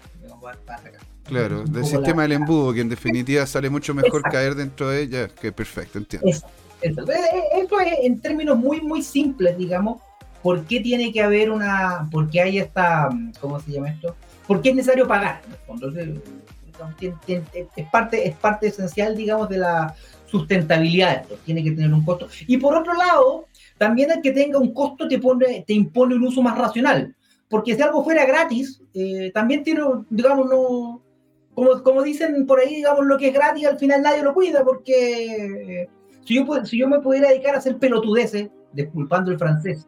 Claro, 1.23 1.63
del 1.63 1.85
sistema 1.85 2.23
del 2.23 2.33
embudo, 2.33 2.73
que 2.73 2.81
en 2.81 2.89
definitiva 2.89 3.45
sale 3.45 3.69
mucho 3.69 3.93
mejor 3.93 4.21
caer 4.23 4.53
dentro 4.53 4.89
de 4.89 5.03
ella, 5.03 5.27
que 5.29 5.51
perfecto, 5.53 5.97
entiendo. 5.97 6.27
Eso, 6.27 6.45
eso. 6.81 7.03
eso 7.03 7.79
es 7.79 7.93
en 8.03 8.19
términos 8.19 8.57
muy, 8.57 8.81
muy 8.81 9.01
simples, 9.01 9.57
digamos, 9.57 10.01
¿por 10.41 10.65
qué 10.65 10.79
tiene 10.79 11.11
que 11.11 11.21
haber 11.21 11.51
una, 11.51 12.07
por 12.11 12.29
qué 12.29 12.41
hay 12.41 12.57
esta, 12.59 13.09
¿cómo 13.39 13.59
se 13.59 13.71
llama 13.71 13.89
esto? 13.89 14.15
¿Por 14.47 14.61
qué 14.61 14.69
es 14.69 14.75
necesario 14.75 15.07
pagar? 15.07 15.41
Entonces, 15.67 16.09
es 17.75 17.89
parte, 17.91 18.27
es 18.27 18.35
parte 18.35 18.67
esencial, 18.67 19.15
digamos, 19.15 19.49
de 19.49 19.57
la 19.59 19.95
sustentabilidad, 20.25 21.25
tiene 21.45 21.63
que 21.63 21.71
tener 21.71 21.93
un 21.93 22.03
costo. 22.03 22.27
Y 22.47 22.57
por 22.57 22.75
otro 22.75 22.93
lado, 22.93 23.45
también 23.77 24.11
el 24.11 24.21
que 24.21 24.31
tenga 24.31 24.57
un 24.57 24.73
costo 24.73 25.07
te, 25.07 25.19
pone, 25.19 25.63
te 25.67 25.73
impone 25.73 26.15
un 26.15 26.23
uso 26.23 26.41
más 26.41 26.57
racional, 26.57 27.15
porque 27.49 27.75
si 27.75 27.81
algo 27.81 28.03
fuera 28.03 28.25
gratis, 28.25 28.81
eh, 28.93 29.31
también 29.33 29.63
tiene, 29.63 29.81
digamos, 30.09 30.49
no 30.49 31.01
como, 31.53 31.83
como 31.83 32.01
dicen 32.01 32.45
por 32.45 32.59
ahí, 32.59 32.75
digamos, 32.75 33.05
lo 33.05 33.17
que 33.17 33.27
es 33.27 33.33
gratis 33.33 33.67
al 33.67 33.77
final 33.77 34.01
nadie 34.01 34.23
lo 34.23 34.33
cuida, 34.33 34.63
porque 34.63 35.89
si 36.23 36.35
yo, 36.35 36.65
si 36.65 36.77
yo 36.77 36.87
me 36.87 36.99
pudiera 36.99 37.29
dedicar 37.29 37.55
a 37.55 37.57
hacer 37.57 37.77
pelotudeces, 37.77 38.49
disculpando 38.71 39.31
el 39.31 39.37
francés, 39.37 39.87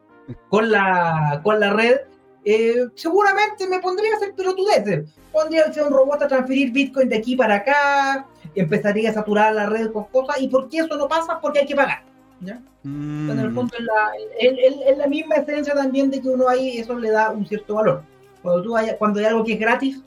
con 0.49 0.71
la, 0.71 1.41
con 1.43 1.59
la 1.59 1.73
red, 1.73 1.97
eh, 2.45 2.85
seguramente 2.95 3.67
me 3.67 3.79
pondría 3.79 4.13
a 4.13 4.17
hacer 4.17 4.33
pelotudeces. 4.35 5.09
Pondría 5.31 5.65
a 5.65 5.87
un 5.87 5.93
robot 5.93 6.21
a 6.21 6.27
transferir 6.27 6.71
Bitcoin 6.71 7.09
de 7.09 7.17
aquí 7.17 7.35
para 7.35 7.55
acá, 7.55 8.27
empezaría 8.55 9.09
a 9.09 9.13
saturar 9.13 9.53
la 9.53 9.67
red 9.67 9.91
con 9.91 10.05
cosas, 10.05 10.41
y 10.41 10.47
por 10.47 10.69
qué 10.69 10.79
eso 10.79 10.95
no 10.95 11.07
pasa, 11.07 11.39
porque 11.41 11.59
hay 11.59 11.65
que 11.65 11.75
pagar. 11.75 12.03
¿ya? 12.41 12.61
En 12.83 13.39
el 13.39 13.49
mm. 13.49 13.55
fondo 13.55 13.75
es 13.77 13.85
la, 13.85 14.95
la 14.97 15.07
misma 15.07 15.35
esencia 15.35 15.73
también 15.73 16.11
de 16.11 16.21
que 16.21 16.27
uno 16.27 16.49
ahí 16.49 16.77
eso 16.77 16.97
le 16.99 17.09
da 17.09 17.31
un 17.31 17.45
cierto 17.45 17.75
valor 17.75 18.03
cuando 18.43 18.61
tú 18.61 18.75
hay, 18.75 18.89
cuando 18.99 19.19
hay 19.19 19.25
algo 19.25 19.43
que 19.43 19.53
es 19.53 19.59
gratis, 19.59 20.01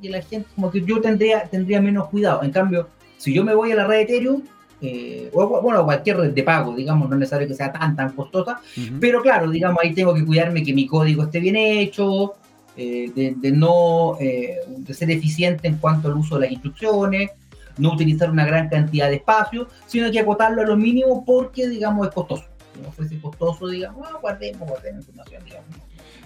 que 0.00 0.10
la 0.10 0.20
gente, 0.20 0.46
como 0.54 0.70
que 0.70 0.82
yo 0.82 1.00
tendría, 1.00 1.44
tendría 1.44 1.80
menos 1.80 2.08
cuidado. 2.08 2.42
En 2.42 2.52
cambio, 2.52 2.86
si 3.16 3.32
yo 3.34 3.42
me 3.42 3.54
voy 3.54 3.72
a 3.72 3.76
la 3.76 3.86
red 3.86 3.96
de 3.96 4.02
Ethereum, 4.02 4.42
eh, 4.80 5.30
o 5.32 5.60
bueno, 5.60 5.84
cualquier 5.84 6.18
red 6.18 6.32
de 6.32 6.42
pago, 6.42 6.74
digamos, 6.74 7.08
no 7.08 7.16
es 7.16 7.20
necesario 7.20 7.48
que 7.48 7.54
sea 7.54 7.72
tan, 7.72 7.96
tan 7.96 8.12
costosa, 8.12 8.60
pero 9.00 9.22
claro, 9.22 9.50
digamos, 9.50 9.78
ahí 9.82 9.92
tengo 9.92 10.14
que 10.14 10.24
cuidarme 10.24 10.62
que 10.62 10.72
mi 10.72 10.86
código 10.86 11.24
esté 11.24 11.40
bien 11.40 11.56
hecho, 11.56 12.34
eh, 12.76 13.10
de, 13.12 13.50
no, 13.50 14.16
eh, 14.20 14.58
de 14.68 14.94
ser 14.94 15.10
eficiente 15.10 15.66
en 15.66 15.78
cuanto 15.78 16.06
al 16.06 16.16
uso 16.16 16.36
de 16.36 16.42
las 16.42 16.52
instrucciones, 16.52 17.32
no 17.76 17.94
utilizar 17.94 18.30
una 18.30 18.46
gran 18.46 18.68
cantidad 18.68 19.08
de 19.08 19.16
espacio, 19.16 19.66
sino 19.86 20.10
que 20.12 20.20
acotarlo 20.20 20.62
a 20.62 20.64
lo 20.64 20.76
mínimo 20.76 21.24
porque, 21.24 21.68
digamos, 21.68 22.06
es 22.06 22.14
costoso. 22.14 22.44
Si 22.74 22.80
no 22.80 22.92
fuese 22.92 23.20
costoso, 23.20 23.66
digamos, 23.66 24.06
ah, 24.08 24.18
guardemos, 24.20 24.68
guardemos 24.68 25.08
información, 25.08 25.44
digamos. 25.44 25.68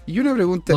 Y 0.05 0.19
una 0.19 0.35
pregunta, 0.35 0.75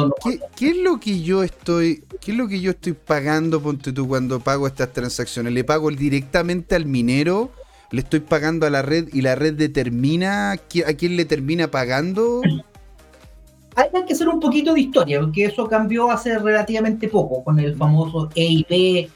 ¿qué, 0.56 0.70
es 0.70 0.78
lo 0.78 1.00
que 1.00 1.22
yo 1.22 1.44
estoy, 1.44 2.06
qué 2.22 2.32
es 2.32 2.38
lo 2.38 2.48
que 2.48 2.62
yo 2.62 2.72
estoy 2.72 2.94
pagando, 2.94 3.62
ponte 3.62 3.92
tú, 3.92 4.08
cuando 4.08 4.40
pago 4.40 4.68
estas 4.68 4.94
transacciones? 4.94 5.52
¿Le 5.52 5.64
pago 5.64 5.90
directamente 5.90 6.76
al 6.76 6.86
minero? 6.86 7.52
¿Le 7.96 8.02
estoy 8.02 8.20
pagando 8.20 8.68
a 8.68 8.70
la 8.70 8.82
red 8.82 9.08
y 9.14 9.22
la 9.22 9.36
red 9.36 9.54
determina 9.54 10.52
a 10.52 10.58
quién 10.58 11.16
le 11.16 11.24
termina 11.24 11.72
pagando? 11.72 12.42
Hay 13.78 13.90
que 14.06 14.12
hacer 14.12 14.28
un 14.28 14.42
poquito 14.42 14.74
de 14.74 14.82
historia, 14.82 15.22
porque 15.22 15.46
eso 15.46 15.66
cambió 15.70 16.12
hace 16.12 16.38
relativamente 16.38 17.08
poco 17.08 17.42
con 17.42 17.58
el 17.58 17.74
famoso 17.74 18.30
EIP 18.36 19.10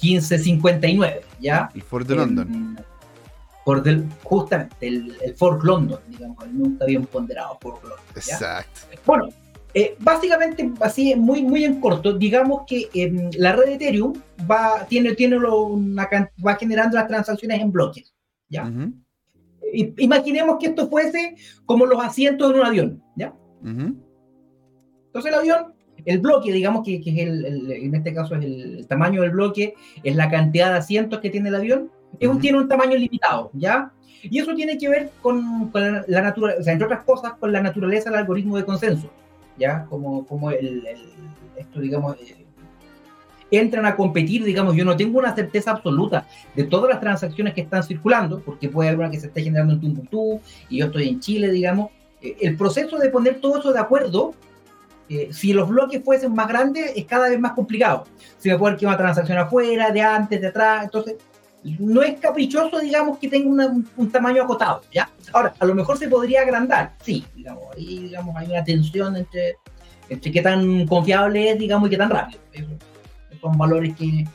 1559, 0.00 1.22
¿ya? 1.40 1.70
El 1.74 1.82
Ford 1.82 2.06
de 2.06 2.14
London. 2.14 2.78
Del, 3.84 4.04
justamente, 4.22 4.86
el, 4.86 5.16
el 5.22 5.34
Fort 5.34 5.64
London, 5.64 5.98
digamos, 6.08 6.44
el 6.44 6.56
nunca 6.56 6.84
bien 6.84 7.06
ponderado 7.06 7.58
Fort 7.60 7.82
London. 7.82 7.98
Exacto. 8.14 8.80
Bueno, 9.06 9.28
eh, 9.74 9.96
básicamente, 9.98 10.70
así 10.80 11.16
muy, 11.16 11.42
muy 11.42 11.64
en 11.64 11.80
corto, 11.80 12.12
digamos 12.12 12.62
que 12.64 12.88
em, 12.94 13.28
la 13.36 13.52
red 13.52 13.66
de 13.66 13.74
Ethereum 13.74 14.12
va, 14.48 14.86
tiene, 14.88 15.14
tiene 15.16 15.36
una, 15.36 16.08
va 16.46 16.54
generando 16.54 16.96
las 16.96 17.08
transacciones 17.08 17.60
en 17.60 17.72
bloques. 17.72 18.12
¿Ya? 18.50 18.70
imaginemos 19.98 20.58
que 20.58 20.66
esto 20.66 20.88
fuese 20.88 21.36
como 21.64 21.86
los 21.86 22.02
asientos 22.02 22.52
de 22.52 22.60
un 22.60 22.66
avión. 22.66 23.02
¿ya? 23.16 23.34
Entonces 23.62 25.32
el 25.32 25.34
avión, 25.34 25.74
el 26.04 26.18
bloque, 26.18 26.52
digamos 26.52 26.84
que, 26.84 27.00
que 27.00 27.10
es 27.10 27.18
el, 27.18 27.70
en 27.70 27.94
este 27.94 28.12
caso 28.12 28.34
es 28.34 28.44
el, 28.44 28.86
tamaño 28.88 29.22
del 29.22 29.30
bloque, 29.30 29.74
es 30.02 30.16
la 30.16 30.30
cantidad 30.30 30.72
de 30.72 30.78
asientos 30.78 31.20
que 31.20 31.30
tiene 31.30 31.48
el 31.48 31.54
avión, 31.54 31.90
es 32.18 32.28
un, 32.28 32.40
tiene 32.40 32.58
un 32.58 32.68
tamaño 32.68 32.96
limitado. 32.96 33.50
¿ya? 33.54 33.92
Y 34.22 34.38
eso 34.38 34.54
tiene 34.54 34.76
que 34.76 34.88
ver 34.88 35.10
con, 35.22 35.70
con 35.70 35.82
la, 35.82 36.04
la 36.06 36.22
naturaleza, 36.22 36.60
o 36.60 36.64
sea, 36.64 36.72
entre 36.72 36.86
otras 36.86 37.04
cosas, 37.04 37.34
con 37.34 37.52
la 37.52 37.62
naturaleza 37.62 38.10
del 38.10 38.18
algoritmo 38.18 38.56
de 38.56 38.64
consenso. 38.64 39.10
¿ya? 39.58 39.84
Como, 39.86 40.26
como 40.26 40.50
el, 40.50 40.84
esto, 41.56 41.80
digamos, 41.80 42.16
entran 43.50 43.86
a 43.86 43.96
competir, 43.96 44.44
digamos, 44.44 44.76
yo 44.76 44.84
no 44.84 44.96
tengo 44.96 45.18
una 45.18 45.34
certeza 45.34 45.72
absoluta 45.72 46.26
de 46.54 46.64
todas 46.64 46.90
las 46.90 47.00
transacciones 47.00 47.54
que 47.54 47.62
están 47.62 47.82
circulando, 47.82 48.40
porque 48.40 48.68
puede 48.68 48.90
haber 48.90 49.00
una 49.00 49.10
que 49.10 49.20
se 49.20 49.26
esté 49.26 49.42
generando 49.42 49.74
en 49.74 49.80
Tumbuktu 49.80 50.40
y 50.68 50.78
yo 50.78 50.86
estoy 50.86 51.08
en 51.08 51.20
Chile, 51.20 51.50
digamos. 51.50 51.90
Eh, 52.22 52.36
el 52.40 52.56
proceso 52.56 52.98
de 52.98 53.08
poner 53.08 53.40
todo 53.40 53.58
eso 53.58 53.72
de 53.72 53.80
acuerdo, 53.80 54.34
eh, 55.08 55.30
si 55.32 55.52
los 55.52 55.68
bloques 55.68 56.02
fuesen 56.04 56.32
más 56.34 56.46
grandes, 56.48 56.92
es 56.94 57.04
cada 57.04 57.28
vez 57.28 57.40
más 57.40 57.52
complicado. 57.52 58.04
Si 58.38 58.48
me 58.48 58.58
puede 58.58 58.76
que 58.76 58.86
una 58.86 58.96
transacción 58.96 59.38
afuera, 59.38 59.90
de 59.90 60.00
antes, 60.00 60.40
de 60.40 60.46
atrás, 60.46 60.84
entonces 60.84 61.16
no 61.78 62.02
es 62.02 62.18
caprichoso, 62.18 62.78
digamos, 62.78 63.18
que 63.18 63.28
tenga 63.28 63.66
un, 63.96 64.10
tamaño 64.10 64.42
acotado, 64.42 64.82
¿ya? 64.92 65.10
Ahora, 65.32 65.52
a 65.58 65.66
lo 65.66 65.74
mejor 65.74 65.98
se 65.98 66.08
podría 66.08 66.42
agrandar, 66.42 66.94
sí, 67.02 67.24
digamos, 67.34 67.64
ahí, 67.76 67.98
digamos, 67.98 68.34
hay 68.36 68.48
una 68.48 68.64
tensión 68.64 69.16
entre, 69.16 69.56
entre 70.08 70.32
qué 70.32 70.40
tan 70.40 70.86
confiable 70.86 71.50
es, 71.50 71.58
digamos, 71.58 71.88
y 71.88 71.90
qué 71.90 71.98
tan 71.98 72.10
rápido. 72.10 72.40
Son 73.40 73.56
valores 73.56 73.94
que, 73.96 74.26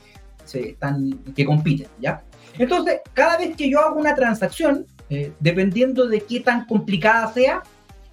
se 0.44 0.70
están, 0.70 1.12
que 1.36 1.46
compiten, 1.46 1.88
¿ya? 2.00 2.24
Entonces, 2.58 3.02
cada 3.14 3.38
vez 3.38 3.56
que 3.56 3.70
yo 3.70 3.80
hago 3.80 4.00
una 4.00 4.16
transacción, 4.16 4.86
eh, 5.10 5.34
dependiendo 5.40 6.08
de 6.08 6.22
qué 6.22 6.40
tan 6.40 6.66
complicada 6.66 7.32
sea, 7.34 7.64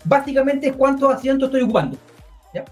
básicamente 0.05 0.69
es 0.69 0.77
cuántos 0.77 1.15
asientos 1.15 1.49
estoy 1.49 1.63
ocupando, 1.63 1.97
¿ya? 2.55 2.65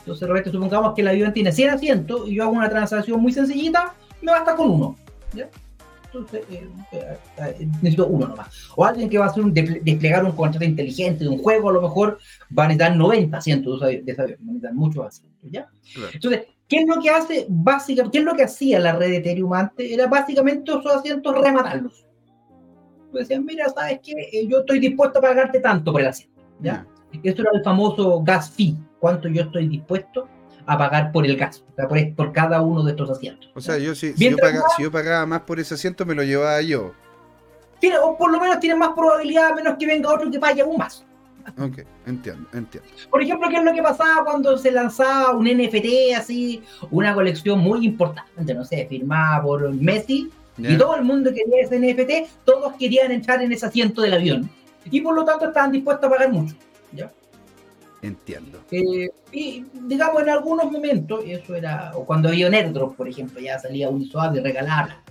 Entonces, 0.00 0.28
repente, 0.28 0.50
supongamos 0.50 0.94
que 0.94 1.02
el 1.02 1.08
avión 1.08 1.32
tiene 1.32 1.52
100 1.52 1.70
asientos 1.70 2.28
y 2.28 2.34
yo 2.34 2.44
hago 2.44 2.52
una 2.52 2.68
transacción 2.68 3.20
muy 3.20 3.32
sencillita, 3.32 3.94
me 4.20 4.32
basta 4.32 4.54
con 4.54 4.70
uno, 4.70 4.96
¿ya? 5.34 5.48
entonces 6.12 6.44
eh, 6.50 6.68
eh, 6.92 7.18
eh, 7.38 7.68
necesito 7.80 8.06
uno 8.06 8.28
nomás. 8.28 8.48
O 8.76 8.84
alguien 8.84 9.08
que 9.08 9.18
va 9.18 9.26
a 9.26 9.28
hacer 9.28 9.42
un 9.42 9.52
desplegar 9.52 10.24
un 10.24 10.32
contrato 10.32 10.64
inteligente 10.64 11.24
de 11.24 11.30
un 11.30 11.38
juego, 11.38 11.70
a 11.70 11.72
lo 11.72 11.82
mejor 11.82 12.18
va 12.56 12.64
a 12.64 12.68
necesitar 12.68 12.96
90 12.96 13.36
asientos 13.36 13.80
de 13.80 14.02
esa 14.06 14.24
va 14.24 14.28
a 14.28 14.36
necesitar 14.40 14.74
muchos 14.74 15.06
asientos, 15.06 15.50
¿ya? 15.50 15.68
Entonces, 16.12 16.46
¿qué 16.72 16.78
es 16.78 16.88
lo 16.88 17.02
que 17.02 17.10
hace 17.10 17.46
básicamente, 17.50 18.16
qué 18.16 18.18
es 18.20 18.24
lo 18.24 18.34
que 18.34 18.44
hacía 18.44 18.80
la 18.80 18.92
red 18.92 19.10
de 19.10 19.16
Ethereum 19.18 19.52
antes? 19.52 19.90
Era 19.90 20.06
básicamente 20.06 20.70
esos 20.70 20.86
asientos 20.86 21.38
rematarlos. 21.38 22.06
Decían, 23.12 23.44
mira, 23.44 23.68
¿sabes 23.68 24.00
qué? 24.02 24.46
Yo 24.48 24.60
estoy 24.60 24.78
dispuesto 24.78 25.18
a 25.18 25.22
pagarte 25.22 25.60
tanto 25.60 25.92
por 25.92 26.00
el 26.00 26.06
asiento, 26.06 26.42
¿ya? 26.60 26.86
Esto 27.22 27.42
era 27.42 27.50
el 27.52 27.62
famoso 27.62 28.22
gas 28.22 28.50
fee, 28.52 28.74
cuánto 29.00 29.28
yo 29.28 29.42
estoy 29.42 29.68
dispuesto 29.68 30.26
a 30.64 30.78
pagar 30.78 31.12
por 31.12 31.26
el 31.26 31.36
gas, 31.36 31.62
o 31.70 31.74
sea, 31.74 31.86
por, 32.16 32.32
cada 32.32 32.62
uno 32.62 32.82
de 32.84 32.92
estos 32.92 33.10
asientos. 33.10 33.50
O 33.54 33.60
sea, 33.60 33.76
yo, 33.76 33.94
si, 33.94 34.14
si, 34.14 34.30
yo 34.30 34.38
pagaba, 34.38 34.66
si, 34.74 34.82
yo 34.82 34.90
pagaba, 34.90 35.26
más 35.26 35.42
por 35.42 35.60
ese 35.60 35.74
asiento, 35.74 36.06
me 36.06 36.14
lo 36.14 36.22
llevaba 36.22 36.62
yo. 36.62 36.92
Tiene, 37.80 37.98
o 37.98 38.16
por 38.16 38.32
lo 38.32 38.40
menos 38.40 38.60
tiene 38.60 38.76
más 38.76 38.94
probabilidad, 38.96 39.50
a 39.50 39.54
menos 39.54 39.76
que 39.78 39.86
venga 39.86 40.10
otro 40.10 40.30
que 40.30 40.38
pague 40.38 40.62
aún 40.62 40.78
más. 40.78 41.04
Ok, 41.58 41.84
entiendo, 42.06 42.48
entiendo. 42.52 42.88
Por 43.10 43.22
ejemplo, 43.22 43.48
¿qué 43.48 43.56
es 43.56 43.64
lo 43.64 43.72
que 43.72 43.82
pasaba 43.82 44.24
cuando 44.24 44.56
se 44.56 44.70
lanzaba 44.70 45.32
un 45.32 45.46
NFT 45.46 46.14
así, 46.16 46.62
una 46.90 47.14
colección 47.14 47.58
muy 47.60 47.84
importante, 47.84 48.54
no 48.54 48.64
sé, 48.64 48.86
firmada 48.88 49.42
por 49.42 49.72
Messi? 49.74 50.30
Y 50.58 50.76
todo 50.76 50.96
el 50.96 51.04
mundo 51.04 51.30
quería 51.30 51.62
ese 51.62 51.78
NFT, 51.78 52.44
todos 52.44 52.74
querían 52.74 53.10
entrar 53.10 53.42
en 53.42 53.52
ese 53.52 53.66
asiento 53.66 54.02
del 54.02 54.14
avión. 54.14 54.50
Y 54.90 55.00
por 55.00 55.14
lo 55.14 55.24
tanto 55.24 55.46
estaban 55.46 55.72
dispuestos 55.72 56.06
a 56.06 56.10
pagar 56.10 56.30
mucho. 56.30 56.54
¿ya? 56.92 57.10
Entiendo. 58.02 58.60
Eh, 58.70 59.08
y 59.30 59.64
digamos 59.72 60.22
en 60.22 60.28
algunos 60.28 60.70
momentos, 60.70 61.24
eso 61.26 61.54
era, 61.54 61.92
o 61.94 62.04
cuando 62.04 62.28
había 62.28 62.48
un 62.48 62.54
airdrop, 62.54 62.96
por 62.96 63.08
ejemplo, 63.08 63.40
ya 63.40 63.58
salía 63.58 63.88
un 63.88 64.04
suave 64.04 64.40
y 64.40 64.42
regalarla. 64.42 65.01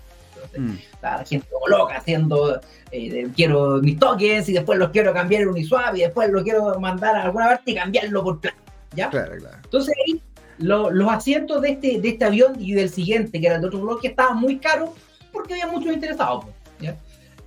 Mm. 0.57 0.75
la 1.01 1.25
gente 1.25 1.47
como 1.51 1.67
loca 1.67 1.97
haciendo, 1.97 2.59
eh, 2.91 3.27
quiero 3.35 3.81
mis 3.81 3.97
tokens 3.97 4.49
y 4.49 4.53
después 4.53 4.77
los 4.77 4.89
quiero 4.89 5.13
cambiar 5.13 5.43
en 5.43 5.49
Uniswap 5.49 5.95
y 5.95 6.01
después 6.01 6.29
lo 6.29 6.43
quiero 6.43 6.79
mandar 6.79 7.15
a 7.15 7.23
alguna 7.23 7.47
parte 7.47 7.71
y 7.71 7.75
cambiarlo 7.75 8.23
por 8.23 8.39
plan. 8.39 8.53
¿ya? 8.95 9.09
Claro, 9.09 9.37
claro. 9.37 9.57
Entonces 9.63 9.93
ahí 10.05 10.21
los 10.57 11.11
asientos 11.11 11.61
de 11.61 11.69
este, 11.71 11.99
de 11.99 12.09
este 12.09 12.25
avión 12.25 12.53
y 12.59 12.73
del 12.73 12.89
siguiente, 12.89 13.39
que 13.39 13.47
era 13.47 13.55
el 13.55 13.61
de 13.61 13.67
otro 13.67 13.81
bloque, 13.81 14.09
estaban 14.09 14.37
muy 14.37 14.59
caros 14.59 14.91
porque 15.31 15.53
había 15.53 15.67
muchos 15.67 15.93
interesados. 15.93 16.45
¿ya? 16.79 16.95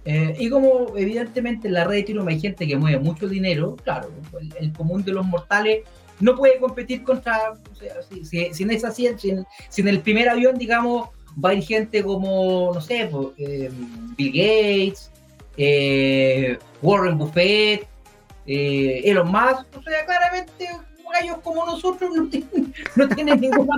Eh, 0.05 0.35
y 0.39 0.51
como 0.51 0.97
evidentemente 0.97 1.69
en 1.69 1.75
la 1.75 1.85
red 1.85 1.93
de 1.93 2.01
Ethereum 2.01 2.29
hay 2.29 2.39
gente 2.39 2.67
que 2.67 2.77
mueve 2.77 2.99
mucho 2.99 3.27
dinero, 3.27 3.77
claro, 3.85 4.11
el, 4.61 4.73
común 4.73 5.03
de 5.03 5.13
los 5.13 5.25
mortales 5.25 5.85
no 6.21 6.37
puede 6.37 6.59
competir 6.59 7.03
contra, 7.03 7.53
o 7.53 7.75
sea, 7.75 7.95
si, 8.03 8.25
si, 8.25 8.63
en 8.63 8.71
esa, 8.71 8.91
si, 8.91 9.09
si 9.17 9.81
en 9.81 9.89
el 9.89 10.01
primer 10.01 10.29
avión, 10.29 10.59
digamos, 10.59 11.09
va 11.43 11.51
a 11.51 11.55
ir 11.55 11.65
gente 11.65 12.03
como, 12.03 12.73
no 12.75 12.81
sé, 12.81 13.11
eh, 13.39 13.71
Bill 14.17 14.33
Gates, 14.33 15.11
eh, 15.57 16.59
Warren 16.83 17.19
Buffett, 17.19 17.87
eh, 18.47 19.03
Elon 19.05 19.31
Musk, 19.31 19.67
o 19.77 19.83
sea, 19.83 20.05
claramente 20.07 20.69
gallos 21.15 21.39
como 21.43 21.65
nosotros 21.65 22.11
no 22.15 22.29
tienen, 22.29 22.75
no 22.97 23.09
tienen 23.09 23.41
ninguna 23.41 23.77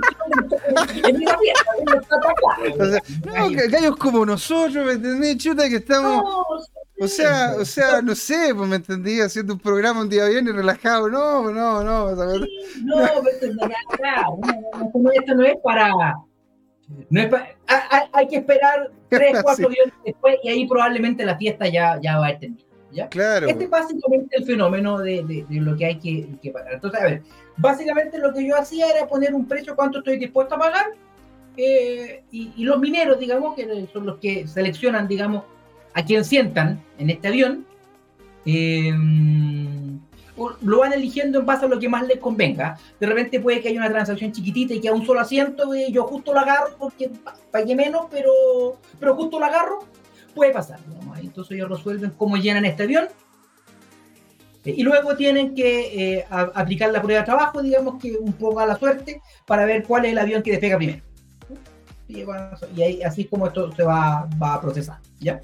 en 1.03 1.23
la 1.23 1.37
no, 3.25 3.49
gallos 3.69 3.95
como 3.97 4.25
nosotros, 4.25 4.85
¿me 4.85 4.93
entendés? 4.93 5.37
Chuta 5.37 5.69
que 5.69 5.77
estamos. 5.77 6.23
o 6.99 7.07
sea, 7.07 7.53
o 7.59 7.65
sea, 7.65 8.01
no 8.01 8.15
sé, 8.15 8.53
pues 8.55 8.67
me 8.67 8.77
entendí, 8.77 9.21
haciendo 9.21 9.53
un 9.53 9.59
programa 9.59 10.01
un 10.01 10.09
día 10.09 10.25
bien 10.25 10.47
y 10.47 10.51
relajado. 10.51 11.09
No, 11.09 11.51
no, 11.51 11.83
no. 11.83 12.15
no, 12.15 12.39
no, 12.85 13.29
esto 15.11 15.35
no 15.35 15.45
es 15.45 15.57
para 15.63 16.15
no 17.09 17.21
hay, 18.13 18.27
que 18.27 18.37
esperar 18.37 18.91
3, 19.09 19.41
4 19.41 19.69
días 19.69 19.87
después 20.05 20.37
y 20.43 20.49
ahí 20.49 20.67
probablemente 20.67 21.25
la 21.25 21.37
fiesta 21.37 21.67
ya, 21.67 21.99
ya 22.01 22.19
va 22.19 22.27
a 22.27 22.39
terminar. 22.39 22.65
¿ya? 22.91 23.09
Claro. 23.09 23.47
Este 23.47 23.65
es 23.65 23.69
básicamente 23.69 24.37
el 24.37 24.45
fenómeno 24.45 24.99
de, 24.99 25.23
de, 25.23 25.45
lo 25.49 25.75
que 25.75 25.85
hay 25.85 25.99
que, 25.99 26.27
que, 26.41 26.51
pagar. 26.51 26.73
Entonces, 26.73 26.99
a 26.99 27.03
ver, 27.03 27.21
básicamente 27.57 28.17
lo 28.17 28.33
que 28.33 28.47
yo 28.47 28.57
hacía 28.57 28.89
era 28.89 29.07
poner 29.07 29.33
un 29.33 29.47
precio, 29.47 29.75
cuánto 29.75 29.99
estoy 29.99 30.17
dispuesto 30.17 30.55
a 30.55 30.59
pagar, 30.59 30.85
eh, 31.57 32.23
y, 32.31 32.53
y, 32.55 32.63
los 32.63 32.79
mineros, 32.79 33.19
digamos, 33.19 33.55
que 33.55 33.87
son 33.91 34.05
los 34.05 34.19
que 34.19 34.47
seleccionan, 34.47 35.07
digamos, 35.07 35.43
a 35.93 36.05
quién 36.05 36.23
sientan 36.23 36.79
en 36.99 37.09
este 37.09 37.27
avión, 37.27 37.65
eh, 38.45 38.93
lo 40.61 40.79
van 40.79 40.93
eligiendo 40.93 41.39
en 41.39 41.45
base 41.45 41.65
a 41.65 41.67
lo 41.67 41.79
que 41.79 41.89
más 41.89 42.07
les 42.07 42.19
convenga. 42.19 42.77
De 42.99 43.07
repente 43.07 43.39
puede 43.39 43.61
que 43.61 43.69
haya 43.69 43.79
una 43.79 43.89
transacción 43.89 44.31
chiquitita 44.31 44.73
y 44.73 44.79
que 44.79 44.89
a 44.89 44.93
un 44.93 45.05
solo 45.05 45.19
asiento, 45.19 45.73
y 45.75 45.91
yo 45.91 46.03
justo 46.03 46.33
lo 46.33 46.39
agarro 46.39 46.75
porque 46.77 47.11
pagué 47.51 47.75
menos, 47.75 48.07
pero, 48.11 48.31
pero 48.99 49.15
justo 49.15 49.39
lo 49.39 49.45
agarro, 49.45 49.79
puede 50.35 50.51
pasar. 50.51 50.79
Entonces 51.19 51.57
ellos 51.57 51.69
resuelven 51.69 52.11
cómo 52.11 52.37
llenan 52.37 52.65
este 52.65 52.83
avión. 52.83 53.07
Y 54.63 54.83
luego 54.83 55.15
tienen 55.15 55.55
que 55.55 56.17
eh, 56.17 56.25
aplicar 56.29 56.91
la 56.91 57.01
prueba 57.01 57.21
de 57.21 57.25
trabajo, 57.25 57.61
digamos 57.61 58.01
que 58.01 58.17
un 58.17 58.33
poco 58.33 58.59
a 58.59 58.65
la 58.65 58.77
suerte, 58.77 59.21
para 59.45 59.65
ver 59.65 59.83
cuál 59.83 60.05
es 60.05 60.11
el 60.11 60.17
avión 60.17 60.43
que 60.43 60.51
despega 60.51 60.77
primero. 60.77 61.01
Y, 62.09 62.23
ahí, 62.81 63.01
así 63.01 63.21
es 63.21 63.27
como 63.27 63.47
esto 63.47 63.71
se 63.71 63.83
va, 63.83 64.27
va 64.41 64.55
a 64.55 64.61
procesar. 64.61 64.97
¿ya? 65.19 65.39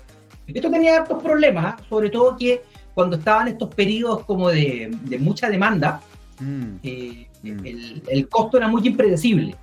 Esto 0.48 0.70
tenía 0.70 0.98
hartos 0.98 1.24
problemas, 1.24 1.65
¿ah? 1.65 1.78
sobre 1.88 2.10
todo 2.10 2.36
que 2.38 2.61
cuando 2.94 3.18
estaban 3.18 3.48
estos 3.48 3.74
periodos 3.74 4.24
como 4.26 4.49
de, 4.49 4.95
mucha 5.20 5.49
demanda, 5.49 6.02
mm. 6.40 6.64
Eh, 6.84 7.28
mm. 7.44 7.65
El, 8.07 8.28
costo 8.30 8.57
era 8.57 8.68
muy 8.68 8.86
impredecible. 8.88 9.56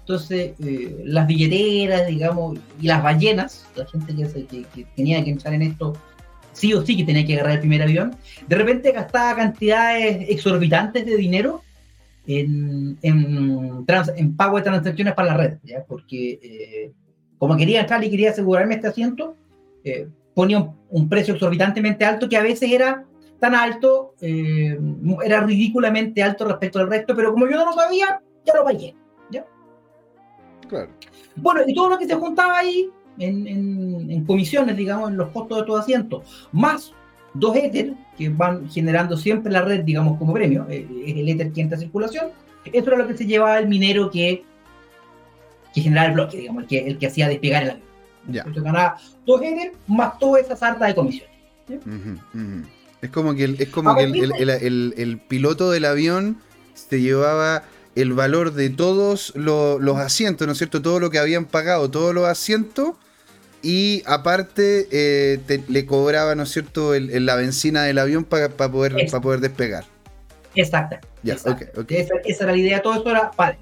Entonces, 0.00 0.54
eh, 0.64 1.02
las 1.04 1.26
billeteras, 1.26 2.06
digamos, 2.08 2.58
y 2.80 2.86
las 2.86 3.02
ballenas, 3.02 3.66
la 3.76 3.86
gente 3.86 4.14
que, 4.14 4.64
que, 4.74 4.86
tenía 4.96 5.22
que 5.22 5.30
entrar 5.30 5.54
en 5.54 5.62
esto, 5.62 5.96
sí 6.52 6.74
o 6.74 6.84
sí 6.84 6.96
que 6.96 7.04
tenía 7.04 7.24
que 7.24 7.34
agarrar 7.34 7.54
el 7.54 7.60
primer 7.60 7.82
avión, 7.82 8.16
de 8.46 8.56
repente 8.56 8.90
gastaba 8.90 9.36
cantidades 9.36 10.28
exorbitantes 10.28 11.06
de 11.06 11.16
dinero 11.16 11.62
en, 12.26 12.98
en, 13.02 13.84
en 14.16 14.36
pago 14.36 14.56
de 14.56 14.62
transacciones 14.62 15.14
para 15.14 15.28
la 15.28 15.36
red, 15.36 15.58
¿ya? 15.62 15.84
porque 15.84 16.40
eh, 16.42 16.92
como 17.38 17.56
quería 17.56 17.80
entrar 17.80 18.02
y 18.04 18.10
quería 18.10 18.30
asegurarme 18.30 18.74
este 18.74 18.88
asiento, 18.88 19.36
ponía 20.34 20.72
un, 20.88 21.08
precio 21.08 21.34
exorbitantemente 21.34 22.04
alto 22.04 22.28
que 22.28 22.36
a 22.36 22.42
veces 22.42 22.70
era 22.70 23.04
tan 23.38 23.54
alto, 23.54 24.14
eh, 24.20 24.78
era 25.24 25.40
ridículamente 25.40 26.22
alto 26.22 26.44
respecto 26.44 26.78
al 26.78 26.88
resto, 26.88 27.14
pero 27.16 27.32
como 27.32 27.48
yo 27.48 27.56
no 27.56 27.66
lo 27.66 27.72
sabía, 27.72 28.20
ya 28.46 28.54
lo 28.54 28.64
pagué. 28.64 28.94
¿ya? 29.30 29.44
Claro. 30.68 30.90
Bueno, 31.36 31.62
y 31.66 31.74
todo 31.74 31.90
lo 31.90 31.98
que 31.98 32.06
se 32.06 32.14
juntaba 32.14 32.58
ahí 32.58 32.88
en, 33.18 33.46
en, 33.48 34.24
comisiones, 34.24 34.76
digamos, 34.76 35.10
en 35.10 35.16
los 35.16 35.30
costos 35.30 35.58
de 35.58 35.64
todo 35.64 35.78
asiento, 35.78 36.22
más 36.52 36.92
dos 37.34 37.56
Ether 37.56 37.94
que 38.16 38.28
van 38.28 38.68
generando 38.70 39.16
siempre 39.16 39.52
la 39.52 39.62
red, 39.62 39.80
digamos, 39.80 40.18
como 40.18 40.32
premio, 40.32 40.66
eh, 40.68 40.86
es 41.06 41.16
el 41.16 41.28
Ether 41.28 41.52
que 41.52 41.62
entra 41.62 41.76
a 41.76 41.80
circulación, 41.80 42.28
eso 42.64 42.88
era 42.88 42.98
lo 42.98 43.08
que 43.08 43.16
se 43.16 43.26
llevaba 43.26 43.58
el 43.58 43.68
minero 43.68 44.10
que, 44.10 44.44
que 45.74 45.80
generaba 45.80 46.08
el 46.08 46.14
bloque, 46.14 46.36
digamos, 46.36 46.62
el 46.62 46.68
que, 46.68 46.86
el 46.86 46.98
que 46.98 47.06
hacía 47.06 47.28
despegar 47.28 47.64
el 47.64 47.70
avión. 47.70 47.91
Ya. 48.28 48.40
Entonces 48.42 48.62
ganaba 48.62 48.98
dos 49.26 49.42
Eder 49.42 49.72
más 49.86 50.18
toda 50.18 50.40
esa 50.40 50.56
sarta 50.56 50.86
de 50.86 50.94
comisiones. 50.94 51.32
Es 53.00 53.10
como 53.10 53.34
que, 53.34 53.44
el, 53.44 53.60
es 53.60 53.68
como 53.68 53.96
que 53.96 54.04
el, 54.04 55.20
piloto 55.26 55.70
del 55.70 55.84
avión 55.84 56.38
se 56.74 57.00
llevaba 57.00 57.64
el 57.96 58.12
valor 58.12 58.52
de 58.52 58.70
todos 58.70 59.34
los, 59.34 59.98
asientos, 59.98 60.46
¿no 60.46 60.52
es 60.52 60.58
cierto? 60.58 60.82
Todo 60.82 61.00
lo 61.00 61.10
que 61.10 61.18
habían 61.18 61.44
pagado, 61.44 61.90
todos 61.90 62.14
los 62.14 62.26
asientos. 62.26 62.92
Y 63.60 64.02
aparte 64.06 64.88
eh, 64.90 65.62
le 65.68 65.86
cobraba, 65.86 66.34
¿no 66.34 66.44
es 66.44 66.50
cierto?, 66.50 66.92
la 66.98 67.36
benzina 67.36 67.82
del 67.84 67.98
avión 67.98 68.24
para 68.24 68.48
poder, 68.48 68.94
poder 69.20 69.40
despegar. 69.40 69.84
Exacto. 70.54 70.96
Ya, 71.22 71.34
Esa, 71.34 71.56
esa, 72.24 72.44
era 72.44 72.52
la 72.52 72.58
idea, 72.58 72.82
todo 72.82 72.94
eso 72.94 73.10
era 73.10 73.30
padre. 73.30 73.58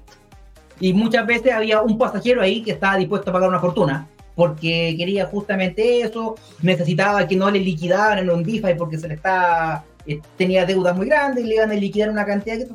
Y 0.79 0.93
muchas 0.93 1.25
veces 1.27 1.51
había 1.51 1.81
un 1.81 1.97
pasajero 1.97 2.41
ahí 2.41 2.63
que 2.63 2.71
estaba 2.71 2.97
dispuesto 2.97 3.29
a 3.29 3.33
pagar 3.33 3.49
una 3.49 3.59
fortuna 3.59 4.07
porque 4.35 4.95
quería 4.97 5.25
justamente 5.25 6.01
eso, 6.01 6.35
necesitaba 6.61 7.27
que 7.27 7.35
no 7.35 7.49
le 7.51 7.59
liquidaran 7.59 8.19
en 8.19 8.29
un 8.29 8.43
DeFi 8.43 8.75
porque 8.77 8.97
se 8.97 9.07
le 9.07 9.15
está, 9.15 9.83
eh, 10.05 10.19
tenía 10.37 10.65
deudas 10.65 10.95
muy 10.95 11.07
grandes 11.07 11.43
y 11.43 11.47
le 11.47 11.55
iban 11.55 11.71
a 11.71 11.75
liquidar 11.75 12.09
una 12.09 12.25
cantidad 12.25 12.57
que 12.57 12.65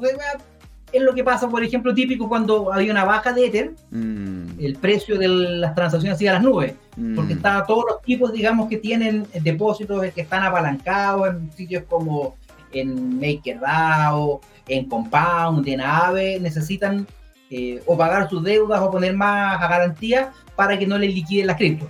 es 0.92 1.02
lo 1.02 1.14
que 1.14 1.24
pasa, 1.24 1.48
por 1.48 1.62
ejemplo, 1.64 1.92
típico 1.94 2.28
cuando 2.28 2.72
había 2.72 2.92
una 2.92 3.04
baja 3.04 3.32
de 3.32 3.46
Ether, 3.46 3.72
mm. 3.90 4.60
el 4.60 4.76
precio 4.76 5.18
de 5.18 5.28
las 5.28 5.74
transacciones 5.74 6.20
iba 6.22 6.30
a 6.30 6.34
las 6.34 6.42
nubes, 6.42 6.74
porque 7.14 7.34
mm. 7.34 7.36
están 7.36 7.66
todos 7.66 7.84
los 7.90 8.02
tipos, 8.02 8.32
digamos, 8.32 8.68
que 8.68 8.78
tienen 8.78 9.26
depósitos 9.42 10.04
que 10.12 10.20
están 10.20 10.44
apalancados 10.44 11.28
en 11.28 11.52
sitios 11.52 11.84
como 11.88 12.36
en 12.72 13.18
MakerDAO, 13.18 14.40
en 14.68 14.88
Compound, 14.88 15.66
en 15.68 15.80
Aave, 15.80 16.40
necesitan 16.40 17.06
eh, 17.50 17.82
o 17.86 17.96
pagar 17.96 18.28
sus 18.28 18.42
deudas 18.42 18.80
o 18.80 18.90
poner 18.90 19.14
más 19.14 19.62
a 19.62 19.68
garantía 19.68 20.32
para 20.56 20.78
que 20.78 20.86
no 20.86 20.98
le 20.98 21.06
liquiden 21.06 21.46
las 21.46 21.56
cripto. 21.56 21.86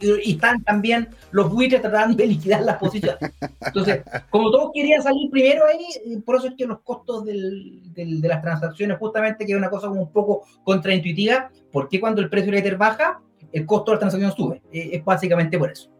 Y, 0.00 0.32
están 0.32 0.62
también 0.64 1.08
los 1.30 1.50
buitres 1.52 1.82
tratando 1.82 2.16
de 2.16 2.26
liquidar 2.26 2.62
las 2.62 2.76
posiciones. 2.78 3.18
Entonces, 3.60 4.02
como 4.30 4.50
todos 4.50 4.70
querían 4.74 5.02
salir 5.02 5.30
primero 5.30 5.64
ahí, 5.66 6.18
por 6.24 6.36
eso 6.36 6.48
es 6.48 6.54
que 6.56 6.66
los 6.66 6.80
costos 6.80 7.24
del, 7.24 7.82
de 7.94 8.28
las 8.28 8.42
transacciones, 8.42 8.98
justamente, 8.98 9.46
que 9.46 9.52
es 9.52 9.58
una 9.58 9.70
cosa 9.70 9.88
como 9.88 10.02
un 10.02 10.12
poco 10.12 10.44
contraintuitiva, 10.64 11.50
porque 11.70 12.00
cuando 12.00 12.20
el 12.20 12.30
precio 12.30 12.50
del 12.50 12.60
Ether 12.60 12.76
baja, 12.76 13.20
el 13.52 13.66
costo 13.66 13.90
de 13.90 13.96
la 13.96 14.00
transacción 14.00 14.32
sube? 14.34 14.62
Eh, 14.72 14.90
es 14.92 15.04
básicamente 15.04 15.58
por 15.58 15.70
eso. 15.70 15.90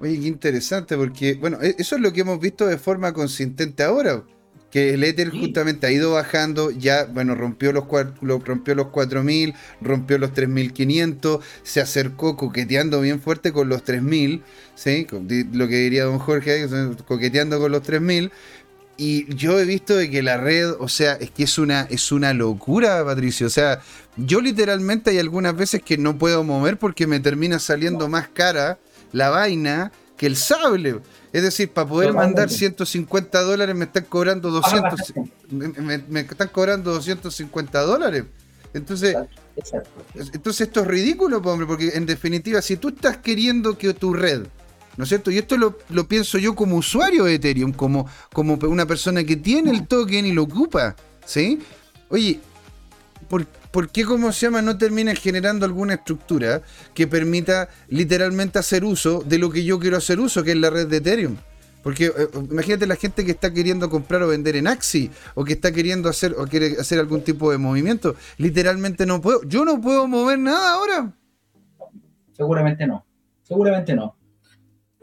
Oye, 0.00 0.18
qué 0.18 0.26
interesante, 0.26 0.96
porque, 0.96 1.34
bueno, 1.34 1.58
e, 1.62 1.76
eso 1.78 1.96
es 1.96 2.02
lo 2.02 2.12
que 2.12 2.22
hemos 2.22 2.40
visto 2.40 2.66
de 2.66 2.78
forma 2.78 3.12
consistente 3.12 3.82
ahora 3.84 4.24
que 4.72 4.94
el 4.94 5.04
Ether 5.04 5.28
justamente 5.28 5.86
ha 5.86 5.90
ido 5.90 6.12
bajando, 6.12 6.70
ya, 6.70 7.04
bueno, 7.04 7.34
rompió 7.34 7.72
los, 7.72 7.84
rompió 8.22 8.74
los 8.74 8.86
4.000, 8.86 9.54
rompió 9.82 10.16
los 10.16 10.32
3.500, 10.32 11.40
se 11.62 11.82
acercó 11.82 12.38
coqueteando 12.38 13.02
bien 13.02 13.20
fuerte 13.20 13.52
con 13.52 13.68
los 13.68 13.84
3.000, 13.84 14.40
¿sí? 14.74 15.06
Lo 15.52 15.68
que 15.68 15.76
diría 15.76 16.04
don 16.04 16.18
Jorge, 16.18 16.66
coqueteando 17.06 17.60
con 17.60 17.70
los 17.70 17.82
3.000. 17.82 18.30
Y 18.96 19.34
yo 19.34 19.60
he 19.60 19.66
visto 19.66 19.94
de 19.94 20.08
que 20.08 20.22
la 20.22 20.38
red, 20.38 20.70
o 20.78 20.88
sea, 20.88 21.14
es 21.14 21.30
que 21.30 21.44
es 21.44 21.58
una, 21.58 21.82
es 21.90 22.10
una 22.10 22.32
locura, 22.32 23.04
Patricio. 23.04 23.48
O 23.48 23.50
sea, 23.50 23.80
yo 24.16 24.40
literalmente 24.40 25.10
hay 25.10 25.18
algunas 25.18 25.54
veces 25.54 25.82
que 25.82 25.98
no 25.98 26.16
puedo 26.16 26.44
mover 26.44 26.78
porque 26.78 27.06
me 27.06 27.20
termina 27.20 27.58
saliendo 27.58 28.08
más 28.08 28.28
cara 28.28 28.78
la 29.12 29.28
vaina 29.28 29.92
que 30.22 30.28
el 30.28 30.36
sable. 30.36 31.00
Es 31.32 31.42
decir, 31.42 31.72
para 31.72 31.88
poder 31.88 32.12
mandar 32.12 32.48
150 32.48 33.42
dólares 33.42 33.74
me 33.74 33.86
están 33.86 34.04
cobrando 34.04 34.52
200. 34.52 35.14
Me, 35.50 36.20
están 36.20 36.46
cobrando 36.46 36.92
250 36.92 37.80
dólares. 37.80 38.22
Entonces, 38.72 39.16
entonces 40.32 40.68
esto 40.68 40.82
es 40.82 40.86
ridículo, 40.86 41.38
hombre, 41.38 41.66
porque 41.66 41.88
en 41.94 42.06
definitiva, 42.06 42.62
si 42.62 42.76
tú 42.76 42.90
estás 42.90 43.16
queriendo 43.16 43.76
que 43.76 43.94
tu 43.94 44.14
red, 44.14 44.42
¿no 44.96 45.02
es 45.02 45.08
cierto? 45.08 45.32
Y 45.32 45.38
esto 45.38 45.56
lo, 45.56 46.06
pienso 46.06 46.38
yo 46.38 46.54
como 46.54 46.76
usuario 46.76 47.24
de 47.24 47.34
Ethereum, 47.34 47.72
como, 47.72 48.06
como 48.32 48.54
una 48.68 48.86
persona 48.86 49.24
que 49.24 49.34
tiene 49.34 49.72
el 49.72 49.88
token 49.88 50.24
y 50.24 50.30
lo 50.30 50.44
ocupa, 50.44 50.94
¿sí? 51.26 51.58
Oye, 52.10 52.38
¿por, 53.32 53.46
¿por 53.46 53.88
qué, 53.88 54.04
como 54.04 54.30
se 54.30 54.44
llama, 54.44 54.60
no 54.60 54.76
termina 54.76 55.14
generando 55.14 55.64
alguna 55.64 55.94
estructura 55.94 56.60
que 56.92 57.06
permita 57.06 57.70
literalmente 57.88 58.58
hacer 58.58 58.84
uso 58.84 59.22
de 59.24 59.38
lo 59.38 59.48
que 59.48 59.64
yo 59.64 59.78
quiero 59.78 59.96
hacer 59.96 60.20
uso, 60.20 60.44
que 60.44 60.50
es 60.50 60.58
la 60.58 60.68
red 60.68 60.86
de 60.86 60.98
Ethereum? 60.98 61.38
Porque 61.82 62.08
eh, 62.08 62.28
imagínate 62.50 62.86
la 62.86 62.96
gente 62.96 63.24
que 63.24 63.30
está 63.30 63.50
queriendo 63.50 63.88
comprar 63.88 64.22
o 64.22 64.28
vender 64.28 64.56
en 64.56 64.66
Axi, 64.66 65.10
o 65.34 65.44
que 65.44 65.54
está 65.54 65.72
queriendo 65.72 66.10
hacer 66.10 66.34
o 66.36 66.46
quiere 66.46 66.76
hacer 66.78 66.98
algún 66.98 67.22
tipo 67.22 67.50
de 67.50 67.56
movimiento. 67.56 68.16
Literalmente 68.36 69.06
no 69.06 69.22
puedo. 69.22 69.42
Yo 69.44 69.64
no 69.64 69.80
puedo 69.80 70.06
mover 70.06 70.38
nada 70.38 70.74
ahora. 70.74 71.14
Seguramente 72.32 72.86
no. 72.86 73.02
Seguramente 73.44 73.94
no. 73.94 74.14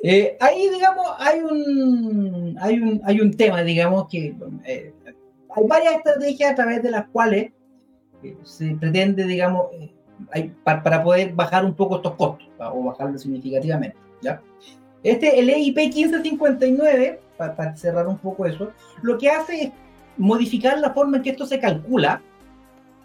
Eh, 0.04 0.38
ahí, 0.40 0.70
digamos, 0.70 1.08
hay 1.18 1.40
un, 1.40 2.56
hay 2.62 2.80
un, 2.80 3.02
hay 3.04 3.22
un 3.22 3.34
tema, 3.34 3.64
digamos, 3.64 4.08
que 4.08 4.36
eh, 4.66 4.94
hay 5.56 5.68
varias 5.68 5.96
estrategias 5.96 6.52
a 6.52 6.56
través 6.56 6.84
de 6.84 6.92
las 6.92 7.10
cuales 7.10 7.54
se 8.44 8.76
pretende, 8.76 9.26
digamos, 9.26 9.68
hay, 10.32 10.54
para, 10.64 10.84
para, 10.84 11.04
poder 11.04 11.34
bajar 11.34 11.64
un 11.66 11.74
poco 11.74 11.98
estos 11.98 12.16
costos, 12.16 12.48
o 12.60 12.84
bajarlo 12.84 13.18
significativamente, 13.18 13.98
¿ya? 14.22 14.42
Este, 15.04 15.40
el 15.40 15.50
EIP 15.50 15.78
1559, 15.78 17.20
para, 17.38 17.76
cerrar 17.76 18.08
un 18.08 18.18
poco 18.18 18.46
eso, 18.46 18.72
lo 19.02 19.18
que 19.18 19.30
hace 19.30 19.64
es 19.64 19.72
modificar 20.18 20.78
la 20.80 20.94
forma 20.94 21.18
en 21.18 21.24
que 21.24 21.30
esto 21.30 21.46
se 21.46 21.60
calcula, 21.60 22.22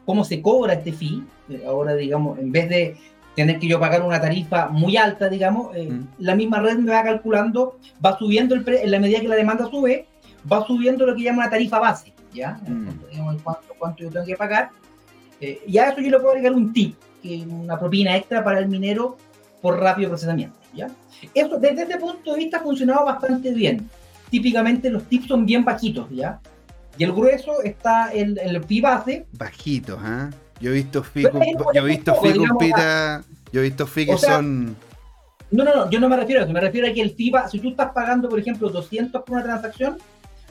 cómo 0.04 0.24
se 0.24 0.42
cobra 0.42 0.74
este 0.74 0.92
fee. 0.92 1.22
Eh, 1.48 1.62
ahora, 1.66 1.94
digamos, 1.94 2.38
en 2.38 2.50
vez 2.50 2.68
de 2.68 2.96
tener 3.36 3.58
que 3.58 3.68
yo 3.68 3.80
pagar 3.80 4.02
una 4.02 4.20
tarifa 4.20 4.68
muy 4.68 4.96
alta, 4.96 5.28
digamos, 5.28 5.74
eh, 5.74 5.88
mm. 5.90 6.08
la 6.18 6.34
misma 6.34 6.60
red 6.60 6.78
me 6.78 6.92
va 6.92 7.02
calculando, 7.02 7.78
va 8.04 8.18
subiendo 8.18 8.54
el 8.54 8.64
en 8.68 8.90
la 8.90 8.98
medida 8.98 9.20
que 9.20 9.28
la 9.28 9.36
demanda 9.36 9.68
sube, 9.70 10.06
va 10.50 10.66
subiendo 10.66 11.06
lo 11.06 11.14
que 11.14 11.22
llama 11.22 11.42
una 11.42 11.50
tarifa 11.50 11.78
base, 11.78 12.12
¿ya? 12.32 12.60
Mm. 12.66 12.88
Digamos, 13.10 13.36
cuánto, 13.78 14.02
yo 14.02 14.10
tengo 14.10 14.26
que 14.26 14.36
pagar. 14.36 14.70
Eh, 15.44 15.62
y 15.66 15.76
a 15.76 15.90
eso 15.90 16.00
yo 16.00 16.10
le 16.10 16.18
puedo 16.18 16.30
agregar 16.30 16.54
un 16.54 16.72
tip, 16.72 16.96
que 17.22 17.44
una 17.46 17.78
propina 17.78 18.16
extra 18.16 18.42
para 18.42 18.60
el 18.60 18.68
minero 18.68 19.18
por 19.60 19.78
rápido 19.78 20.08
procesamiento. 20.08 20.58
¿ya? 20.74 20.90
Eso, 21.34 21.58
desde 21.58 21.82
este 21.82 21.98
punto 21.98 22.32
de 22.32 22.38
vista, 22.38 22.58
ha 22.58 22.60
funcionado 22.60 23.04
bastante 23.04 23.52
bien. 23.52 23.88
Típicamente 24.30 24.88
los 24.88 25.04
tips 25.04 25.26
son 25.26 25.44
bien 25.44 25.62
bajitos, 25.64 26.08
¿ya? 26.10 26.40
Y 26.96 27.04
el 27.04 27.12
grueso 27.12 27.62
está 27.62 28.10
en 28.12 28.38
el, 28.38 28.56
el 28.56 28.80
base. 28.80 29.26
Bajitos, 29.32 29.98
¿ah? 30.02 30.30
Yo 30.60 30.70
he 30.70 30.74
visto 30.74 31.02
fi 31.02 31.22
yo 31.22 31.30
he 31.74 31.84
visto 31.84 32.14
fi 32.14 32.32
yo 33.52 33.60
he 33.60 33.62
visto 33.62 33.86
fi 33.86 34.06
que 34.06 34.16
son... 34.16 34.76
No, 35.50 35.62
no, 35.62 35.74
no, 35.74 35.90
yo 35.90 36.00
no 36.00 36.08
me 36.08 36.16
refiero 36.16 36.40
a 36.40 36.44
eso, 36.44 36.52
me 36.52 36.60
refiero 36.60 36.88
a 36.88 36.92
que 36.92 37.02
el 37.02 37.10
FIBA, 37.10 37.48
si 37.48 37.60
tú 37.60 37.70
estás 37.70 37.92
pagando, 37.92 38.28
por 38.28 38.38
ejemplo, 38.38 38.70
200 38.70 39.22
por 39.22 39.36
una 39.36 39.44
transacción, 39.44 39.98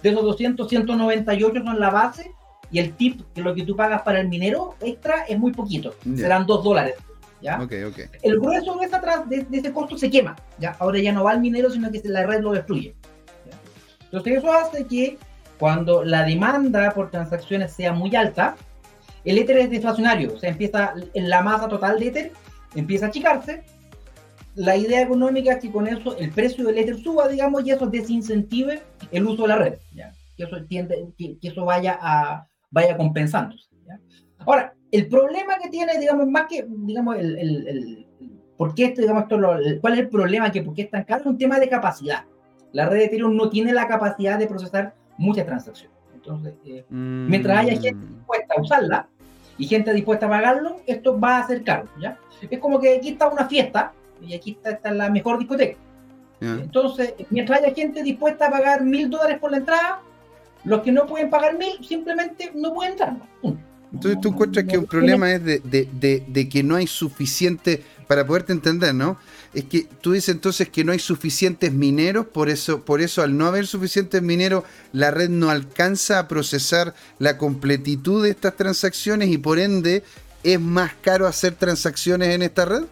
de 0.02 0.10
esos 0.10 0.24
200, 0.24 0.70
198 0.70 1.64
son 1.64 1.80
la 1.80 1.90
base, 1.90 2.32
y 2.74 2.80
el 2.80 2.96
tip, 2.96 3.22
que 3.36 3.42
lo 3.42 3.54
que 3.54 3.64
tú 3.64 3.76
pagas 3.76 4.02
para 4.02 4.20
el 4.20 4.28
minero 4.28 4.76
extra, 4.82 5.26
es 5.30 5.38
muy 5.38 5.54
poquito, 5.54 5.94
serán 6.16 6.48
2 6.48 6.64
dólares. 6.64 6.96
El 8.24 8.40
grueso 8.40 8.76
de, 8.78 8.86
esa 8.88 9.26
de, 9.28 9.46
ese 9.52 9.72
costo 9.72 9.96
se 9.96 10.10
quema, 10.10 10.36
¿ya? 10.58 10.76
Ahora 10.80 11.00
ya 11.00 11.12
no 11.12 11.24
va 11.24 11.32
al 11.32 11.40
minero, 11.40 11.70
sino 11.70 11.92
que 11.92 12.02
la 12.06 12.26
red 12.26 12.42
lo 12.42 12.52
destruye. 12.52 12.96
Entonces 14.06 14.38
eso 14.38 14.52
hace 14.52 14.88
que 14.88 15.20
cuando 15.60 16.04
la 16.04 16.24
demanda 16.24 16.92
por 16.92 17.12
transacciones 17.12 17.74
sea 17.74 17.94
muy 17.94 18.16
alta, 18.16 18.56
el 19.24 19.38
Ether 19.38 19.58
es 19.58 19.70
deflacionario, 19.70 20.34
o 20.34 20.40
sea, 20.40 20.50
empieza 20.50 20.96
la 21.14 21.44
masa 21.44 21.68
total 21.68 22.00
de 22.00 22.08
Ether, 22.08 22.32
empieza 22.74 23.06
a 23.06 23.10
achicarse. 23.10 23.64
La 24.56 24.76
idea 24.76 25.02
económica 25.02 25.54
es 25.54 25.60
que 25.60 25.72
con 25.72 25.88
eso 25.88 26.18
el 26.18 26.32
precio 26.32 26.64
del 26.66 26.80
Ether 26.80 26.98
suba, 26.98 27.28
digamos, 27.28 27.66
y 27.66 27.72
eso 27.72 27.86
desincentive 27.86 28.82
el 29.12 29.26
uso 29.28 29.44
de 29.44 29.48
la 29.48 29.58
red, 29.58 29.74
¿ya? 29.94 30.12
Que 30.38 30.44
eso, 30.46 30.64
tiende, 30.66 31.06
que, 31.18 31.38
eso 31.42 31.66
vaya, 31.66 32.00
a, 32.02 32.48
vaya 32.74 32.98
compensándose. 32.98 33.70
Ahora, 34.40 34.74
el 34.92 35.08
problema 35.08 35.58
que 35.62 35.70
tiene, 35.70 35.98
digamos, 35.98 36.28
más 36.28 36.48
que, 36.50 36.66
digamos, 36.68 37.16
el, 37.18 37.38
el, 37.38 37.68
el 37.68 38.08
¿por 38.58 38.76
qué 38.76 38.86
esto, 38.86 39.02
digamos, 39.02 39.24
esto 39.24 39.40
cuál 39.80 39.94
es 39.94 40.00
el 40.00 40.10
problema 40.10 40.52
que 40.52 40.62
por 40.62 40.74
qué 40.74 40.84
es 40.84 40.92
tan 40.92 41.04
caro? 41.04 41.22
Es 41.22 41.28
un 41.28 41.38
tema 41.38 41.60
de 41.60 41.70
capacidad. 41.70 42.26
La 42.74 42.88
red 42.90 42.98
de 42.98 43.06
Ethereum 43.06 43.36
no 43.36 43.50
tiene 43.50 43.72
la 43.72 43.88
capacidad 43.88 44.38
de 44.38 44.48
procesar 44.48 44.96
muchas 45.18 45.46
transacciones. 45.46 45.96
Entonces, 46.14 46.54
eh, 46.66 46.84
mientras 46.90 47.60
haya 47.60 47.74
gente 47.74 47.94
mm. 47.94 48.16
dispuesta 48.16 48.54
a 48.58 48.62
usarla 48.62 49.08
y 49.58 49.66
gente 49.68 49.94
dispuesta 49.94 50.26
a 50.26 50.30
pagarlo, 50.30 50.78
esto 50.88 51.20
va 51.20 51.40
a 51.40 51.48
ser 51.48 51.64
caro, 51.64 51.88
¿ya? 52.02 52.18
Es 52.50 52.60
como 52.60 52.80
que 52.80 52.98
aquí 52.98 53.10
está 53.10 53.28
una 53.28 53.46
fiesta 53.46 53.94
y 54.22 54.34
aquí 54.34 54.52
está, 54.52 54.72
está 54.72 54.92
la 54.92 55.10
mejor 55.10 55.38
discoteca. 55.38 55.78
Entonces, 56.42 57.14
mientras 57.30 57.60
haya 57.62 57.74
gente 57.74 58.04
dispuesta 58.04 58.48
a 58.48 58.52
pagar 58.52 58.84
mil 58.84 59.10
dólares 59.10 59.40
por 59.40 59.52
la 59.52 59.58
entrada, 59.58 60.02
los 60.64 60.82
que 60.82 60.92
no 60.92 61.06
pueden 61.06 61.30
pagar 61.30 61.58
mil 61.58 61.86
simplemente 61.86 62.52
no 62.56 62.74
pueden 62.74 62.94
entrar. 62.94 63.18
Entonces 63.94 64.20
tú 64.22 64.30
encuentras 64.30 64.66
que 64.66 64.78
un 64.78 64.88
problema 64.88 65.32
es 65.32 65.44
de, 65.44 66.50
que 66.52 66.64
no 66.64 66.76
hay 66.76 66.88
suficiente, 66.88 67.84
para 68.08 68.26
poderte 68.26 68.52
entender, 68.52 68.96
¿no? 68.96 69.18
Es 69.54 69.66
que 69.66 69.88
tú 70.02 70.14
dices 70.14 70.34
entonces 70.34 70.70
que 70.70 70.84
no 70.84 70.92
hay 70.94 71.00
suficientes 71.00 71.72
mineros, 71.72 72.26
por 72.26 72.50
eso, 72.50 72.84
por 72.84 73.02
eso 73.02 73.22
al 73.22 73.38
no 73.38 73.46
haber 73.46 73.68
suficientes 73.68 74.20
mineros, 74.22 74.64
la 74.94 75.12
red 75.12 75.30
no 75.30 75.52
alcanza 75.52 76.18
a 76.18 76.28
procesar 76.28 76.96
la 77.20 77.38
completitud 77.38 78.24
de 78.24 78.32
estas 78.32 78.56
transacciones 78.56 79.30
y 79.30 79.38
por 79.38 79.60
ende 79.60 80.04
es 80.44 80.60
más 80.60 80.94
caro 80.96 81.28
hacer 81.28 81.54
transacciones 81.54 82.30
en 82.30 82.42
esta 82.42 82.66
red. 82.66 82.84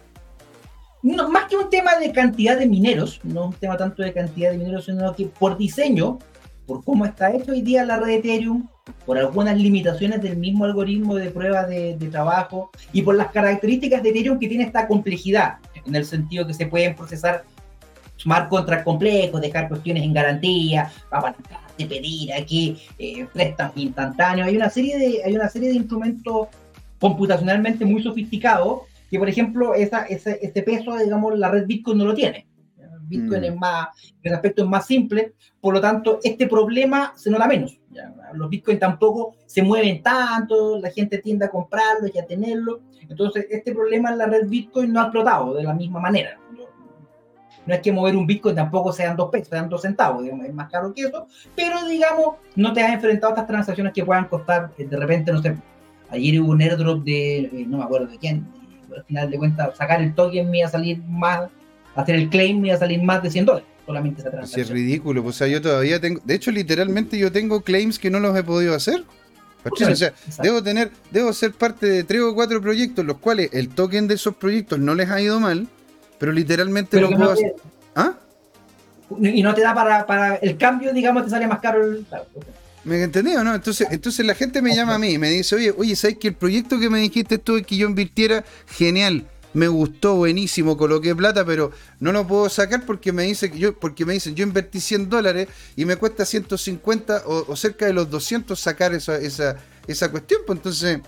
No, 1.02 1.28
más 1.28 1.46
que 1.48 1.56
un 1.56 1.68
tema 1.68 1.96
de 1.96 2.12
cantidad 2.12 2.56
de 2.56 2.66
mineros, 2.66 3.20
no 3.24 3.46
un 3.46 3.54
tema 3.54 3.76
tanto 3.76 4.04
de 4.04 4.12
cantidad 4.12 4.52
de 4.52 4.58
mineros, 4.58 4.84
sino 4.84 5.12
que 5.16 5.26
por 5.26 5.58
diseño, 5.58 6.20
por 6.66 6.84
cómo 6.84 7.04
está 7.04 7.32
hecho 7.32 7.52
hoy 7.52 7.62
día 7.62 7.84
la 7.84 7.98
red 7.98 8.06
de 8.06 8.14
Ethereum, 8.16 8.68
por 9.06 9.18
algunas 9.18 9.56
limitaciones 9.56 10.22
del 10.22 10.36
mismo 10.36 10.64
algoritmo 10.64 11.14
de 11.14 11.30
prueba 11.30 11.64
de, 11.64 11.94
trabajo 12.10 12.70
y 12.92 13.02
por 13.02 13.14
las 13.14 13.30
características 13.30 14.02
de 14.02 14.10
Ethereum 14.10 14.38
que 14.38 14.48
tiene 14.48 14.64
esta 14.64 14.86
complejidad, 14.86 15.58
en 15.84 15.94
el 15.94 16.04
sentido 16.04 16.46
que 16.46 16.54
se 16.54 16.66
pueden 16.66 16.94
procesar 16.94 17.44
smart 18.18 18.48
contracts 18.48 18.84
complejos, 18.84 19.40
dejar 19.40 19.68
cuestiones 19.68 20.04
en 20.04 20.12
garantía, 20.12 20.92
de 21.76 21.86
pedir 21.86 22.32
aquí 22.32 22.78
eh, 22.98 23.26
préstamos 23.32 23.76
instantáneos. 23.76 24.46
Hay 24.46 24.56
una 24.56 24.70
serie 24.70 24.98
de, 24.98 25.24
hay 25.24 25.34
una 25.34 25.48
serie 25.48 25.70
de 25.70 25.76
instrumentos 25.76 26.48
computacionalmente 27.00 27.84
muy 27.84 28.02
sofisticados 28.02 28.82
que, 29.10 29.18
por 29.18 29.28
ejemplo, 29.28 29.74
esa, 29.74 30.04
ese, 30.04 30.38
ese 30.40 30.62
peso, 30.62 30.96
digamos, 30.96 31.36
la 31.38 31.50
red 31.50 31.66
Bitcoin 31.66 31.98
no 31.98 32.04
lo 32.04 32.14
tiene. 32.14 32.46
Bitcoin 33.08 33.40
mm. 33.40 33.44
es 33.44 33.56
más, 33.56 33.88
en 34.22 34.34
aspecto 34.34 34.62
es 34.62 34.68
más 34.68 34.86
simple, 34.86 35.34
por 35.60 35.74
lo 35.74 35.80
tanto, 35.80 36.18
este 36.22 36.46
problema 36.46 37.12
se 37.16 37.30
nota 37.30 37.46
menos. 37.46 37.78
Los 38.34 38.48
Bitcoin 38.48 38.78
tampoco 38.78 39.36
se 39.46 39.62
mueven 39.62 40.02
tanto, 40.02 40.78
la 40.78 40.90
gente 40.90 41.18
tiende 41.18 41.44
a 41.44 41.50
comprarlos 41.50 42.10
y 42.14 42.18
a 42.18 42.26
tenerlos. 42.26 42.80
Entonces, 43.08 43.46
este 43.50 43.72
problema 43.74 44.10
en 44.10 44.18
la 44.18 44.26
red 44.26 44.48
Bitcoin 44.48 44.92
no 44.92 45.00
ha 45.00 45.04
explotado 45.04 45.54
de 45.54 45.62
la 45.62 45.74
misma 45.74 46.00
manera. 46.00 46.38
No 47.64 47.74
es 47.74 47.80
que 47.80 47.92
mover 47.92 48.16
un 48.16 48.26
Bitcoin 48.26 48.56
tampoco 48.56 48.92
sean 48.92 49.16
dos 49.16 49.30
pesos, 49.30 49.48
sean 49.48 49.68
dos 49.68 49.82
centavos, 49.82 50.26
es 50.26 50.54
más 50.54 50.70
caro 50.70 50.92
que 50.92 51.02
eso, 51.02 51.26
pero 51.54 51.86
digamos, 51.86 52.36
no 52.56 52.72
te 52.72 52.82
has 52.82 52.92
enfrentado 52.92 53.32
a 53.32 53.36
estas 53.36 53.46
transacciones 53.46 53.92
que 53.92 54.04
puedan 54.04 54.26
costar, 54.26 54.72
eh, 54.78 54.84
de 54.84 54.96
repente, 54.96 55.32
no 55.32 55.40
sé, 55.40 55.56
ayer 56.10 56.40
hubo 56.40 56.50
un 56.50 56.60
airdrop 56.60 57.04
de, 57.04 57.38
eh, 57.38 57.64
no 57.68 57.78
me 57.78 57.84
acuerdo 57.84 58.08
de 58.08 58.18
quién, 58.18 58.48
al 58.94 59.04
final 59.04 59.30
de 59.30 59.38
cuentas, 59.38 59.76
sacar 59.76 60.02
el 60.02 60.12
token 60.14 60.50
me 60.50 60.58
iba 60.58 60.66
a 60.66 60.70
salir 60.70 61.02
más 61.04 61.50
hacer 61.94 62.14
el 62.14 62.28
claim 62.28 62.64
y 62.64 62.70
a 62.70 62.78
salir 62.78 63.02
más 63.02 63.22
de 63.22 63.30
100 63.30 63.46
dólares. 63.46 63.68
Solamente 63.86 64.20
esa 64.20 64.30
transacción. 64.30 64.64
es 64.64 64.70
ridículo. 64.70 65.22
Pues, 65.22 65.36
o 65.36 65.38
sea, 65.38 65.48
yo 65.48 65.60
todavía 65.60 66.00
tengo. 66.00 66.20
De 66.24 66.34
hecho, 66.34 66.50
literalmente 66.50 67.18
yo 67.18 67.32
tengo 67.32 67.62
claims 67.62 67.98
que 67.98 68.10
no 68.10 68.20
los 68.20 68.36
he 68.36 68.42
podido 68.42 68.74
hacer. 68.74 69.04
o 69.64 69.96
sea, 69.96 70.12
debo 70.42 70.62
tener, 70.62 70.90
debo 71.10 71.32
ser 71.32 71.52
parte 71.52 71.86
de 71.86 72.04
tres 72.04 72.22
o 72.22 72.34
cuatro 72.34 72.60
proyectos, 72.60 73.04
los 73.04 73.18
cuales 73.18 73.50
el 73.52 73.68
token 73.68 74.08
de 74.08 74.14
esos 74.14 74.34
proyectos 74.36 74.78
no 74.78 74.94
les 74.94 75.10
ha 75.10 75.20
ido 75.20 75.40
mal, 75.40 75.68
pero 76.18 76.32
literalmente 76.32 77.00
lo 77.00 77.10
puedo 77.10 77.32
hacer. 77.32 77.54
¿Ah? 77.94 78.14
Y 79.20 79.42
no 79.42 79.54
te 79.54 79.60
da 79.60 79.74
para, 79.74 80.06
para 80.06 80.36
el 80.36 80.56
cambio, 80.56 80.92
digamos, 80.92 81.24
te 81.24 81.30
sale 81.30 81.46
más 81.46 81.60
caro 81.60 81.84
el. 81.84 82.06
¿Me 82.84 82.96
he 82.96 83.02
entendido, 83.02 83.44
no? 83.44 83.54
Entonces, 83.54 83.86
entonces 83.90 84.26
la 84.26 84.34
gente 84.34 84.60
me 84.60 84.74
llama 84.74 84.96
a 84.96 84.98
mí 84.98 85.10
y 85.10 85.18
me 85.18 85.30
dice, 85.30 85.54
oye, 85.54 85.72
oye, 85.76 85.94
¿sabes 85.94 86.18
que 86.18 86.28
el 86.28 86.34
proyecto 86.34 86.80
que 86.80 86.90
me 86.90 86.98
dijiste 86.98 87.36
esto 87.36 87.56
es 87.56 87.64
que 87.64 87.76
yo 87.76 87.86
invirtiera? 87.86 88.44
Genial 88.66 89.24
me 89.54 89.68
gustó, 89.68 90.16
buenísimo, 90.16 90.76
coloqué 90.76 91.14
plata, 91.14 91.44
pero 91.44 91.72
no 92.00 92.12
lo 92.12 92.26
puedo 92.26 92.48
sacar 92.48 92.86
porque 92.86 93.12
me 93.12 93.24
dice 93.24 93.50
que 93.50 93.58
yo, 93.58 93.78
porque 93.78 94.04
me 94.04 94.14
dicen, 94.14 94.34
yo 94.34 94.44
invertí 94.44 94.80
100 94.80 95.08
dólares 95.08 95.48
y 95.76 95.84
me 95.84 95.96
cuesta 95.96 96.24
150 96.24 97.24
o, 97.26 97.56
cerca 97.56 97.86
de 97.86 97.92
los 97.92 98.10
200 98.10 98.58
sacar 98.58 98.94
esa, 98.94 99.16
esa, 99.16 99.56
esa 99.86 100.10
cuestión. 100.10 100.40
Pues 100.46 100.58
entonces, 100.58 101.00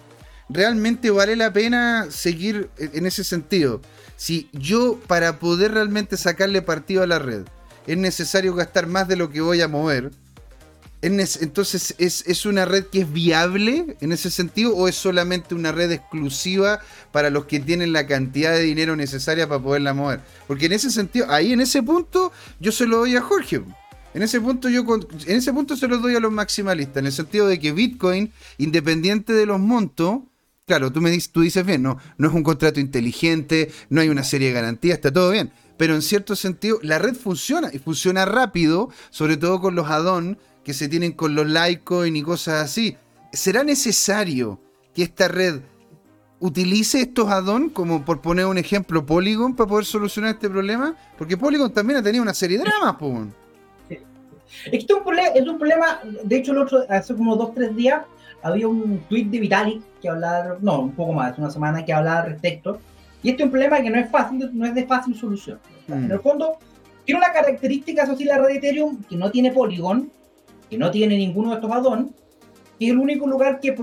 realmente 0.49 1.11
vale 1.11 1.37
la 1.37 1.53
pena 1.53 2.07
seguir 2.11 2.69
en 2.79 3.07
ese 3.07 3.25
sentido. 3.25 3.81
Si 4.17 4.49
yo, 4.53 5.01
para 5.07 5.39
poder 5.39 5.73
realmente 5.73 6.17
sacarle 6.17 6.63
partido 6.63 7.03
a 7.03 7.07
la 7.07 7.19
red, 7.19 7.45
es 7.87 7.97
necesario 7.97 8.55
gastar 8.55 8.87
más 8.87 9.09
de 9.09 9.17
lo 9.17 9.31
que 9.31 9.41
voy 9.41 9.61
a 9.61 9.69
mover, 9.69 10.11
entonces, 11.05 11.95
¿es, 11.99 12.25
¿es 12.27 12.47
una 12.47 12.65
red 12.65 12.87
que 12.87 13.01
es 13.03 13.13
viable 13.13 13.97
en 14.01 14.13
ese 14.13 14.31
sentido 14.31 14.75
o 14.75 14.89
es 14.89 14.95
solamente 14.95 15.55
una 15.55 15.71
red 15.71 15.93
exclusiva 15.93 16.81
para 17.13 17.31
los 17.31 17.45
que 17.45 17.61
tienen 17.61 17.93
la 17.93 18.07
cantidad 18.07 18.53
de 18.53 18.63
dinero 18.63 18.97
necesaria 18.97 19.49
para 19.49 19.63
poderla 19.63 19.93
mover? 19.93 20.21
Porque 20.47 20.67
en 20.67 20.73
ese 20.73 20.91
sentido, 20.91 21.31
ahí 21.31 21.53
en 21.53 21.61
ese 21.61 21.83
punto, 21.83 22.33
yo 22.59 22.73
se 22.73 22.87
lo 22.87 22.99
doy 22.99 23.17
a 23.17 23.21
Jorge. 23.21 23.63
En 24.15 24.23
ese 24.23 24.41
punto 24.41 24.69
yo 24.69 24.85
en 25.27 25.37
ese 25.37 25.53
punto 25.53 25.77
se 25.77 25.89
lo 25.89 25.99
doy 25.99 26.15
a 26.15 26.21
los 26.21 26.33
maximalistas, 26.33 26.99
en 26.99 27.07
el 27.07 27.13
sentido 27.13 27.49
de 27.49 27.59
que 27.59 27.73
Bitcoin, 27.73 28.33
independiente 28.59 29.33
de 29.33 29.45
los 29.45 29.59
montos, 29.59 30.21
claro, 30.67 30.93
tú 30.93 31.01
me 31.01 31.11
dices, 31.11 31.33
tú 31.33 31.41
dices 31.41 31.67
bien, 31.67 31.83
no, 31.83 31.99
no 32.17 32.29
es 32.29 32.35
un 32.35 32.45
contrato 32.45 32.79
inteligente, 32.79 33.73
no 33.91 34.01
hay 34.01 34.09
una 34.09 34.23
serie 34.23 34.49
de 34.49 34.55
garantías, 34.55 34.99
está 34.99 35.13
todo 35.13 35.33
bien. 35.33 35.53
Pero 35.77 35.97
en 35.97 36.03
cierto 36.03 36.37
sentido, 36.37 36.79
la 36.83 37.01
red 37.01 37.17
funciona 37.17 37.71
y 37.73 37.79
funciona 37.81 38.25
rápido, 38.25 38.91
sobre 39.11 39.37
todo 39.37 39.61
con 39.61 39.75
los 39.75 39.91
add 39.91 40.37
que 40.65 40.75
se 40.75 40.89
tienen 40.89 41.13
con 41.13 41.35
los 41.35 41.47
Litecoin 41.47 42.17
y 42.17 42.23
cosas 42.23 42.65
así. 42.65 42.97
¿Será 43.33 43.63
necesario 43.63 44.59
que 44.95 45.03
esta 45.03 45.29
red 45.29 45.61
utilice 46.41 47.01
estos 47.03 47.29
add 47.31 47.49
como 47.73 48.05
por 48.05 48.21
poner 48.21 48.47
un 48.47 48.59
ejemplo, 48.59 49.05
Polygon, 49.05 49.55
para 49.55 49.69
poder 49.69 49.85
solucionar 49.85 50.35
este 50.35 50.49
problema? 50.49 50.97
Porque 51.19 51.37
Polygon 51.37 51.73
también 51.73 51.99
ha 51.99 52.03
tenido 52.03 52.23
una 52.23 52.35
serie 52.35 52.59
de 52.59 52.65
dramas, 52.65 52.97
pues. 52.99 53.29
Es 54.71 54.85
un, 54.91 55.03
problema, 55.03 55.29
es 55.29 55.49
un 55.49 55.59
problema, 55.59 56.01
de 56.23 56.37
hecho, 56.37 56.53
el 56.53 56.59
otro, 56.59 56.85
hace 56.89 57.15
como 57.15 57.37
dos, 57.37 57.55
tres 57.55 57.75
días, 57.75 58.03
había 58.43 58.69
un 58.69 59.01
tweet 59.09 59.25
de 59.25 59.41
Vitalik 59.41 59.83
que 60.01 60.09
hablaba, 60.09 60.57
no, 60.61 60.83
un 60.83 60.93
poco 60.93 61.13
más, 61.13 61.37
una 61.39 61.51
semana 61.51 61.85
que 61.85 61.93
hablaba 61.93 62.21
al 62.21 62.31
respecto. 62.31 62.79
Y 63.23 63.31
este 63.31 63.43
es 63.43 63.47
un 63.47 63.51
problema 63.51 63.81
que 63.81 63.91
no 63.91 63.99
es 63.99 64.11
fácil, 64.11 64.51
no 64.53 64.67
es 64.67 64.75
de 64.75 64.87
fácil 64.87 65.17
solución. 65.17 65.59
En 65.89 66.11
el 66.11 66.19
mm. 66.19 66.23
fondo, 66.23 66.59
tiene 67.05 67.21
una 67.21 67.33
característica, 67.33 68.05
eso 68.05 68.17
sí, 68.17 68.25
la 68.25 68.39
red 68.39 68.57
Ethereum, 68.57 69.03
que 69.05 69.17
no 69.17 69.31
tiene 69.31 69.51
Polygon, 69.51 70.11
que 70.75 70.79
no 70.79 70.91
tiene 70.91 71.17
ninguno 71.17 71.51
de 71.51 71.55
estos 71.57 71.71
add 71.71 72.07
y 72.81 72.87
es 72.87 72.91
el 72.91 72.99
único 72.99 73.29
lugar 73.29 73.61
que, 73.61 73.77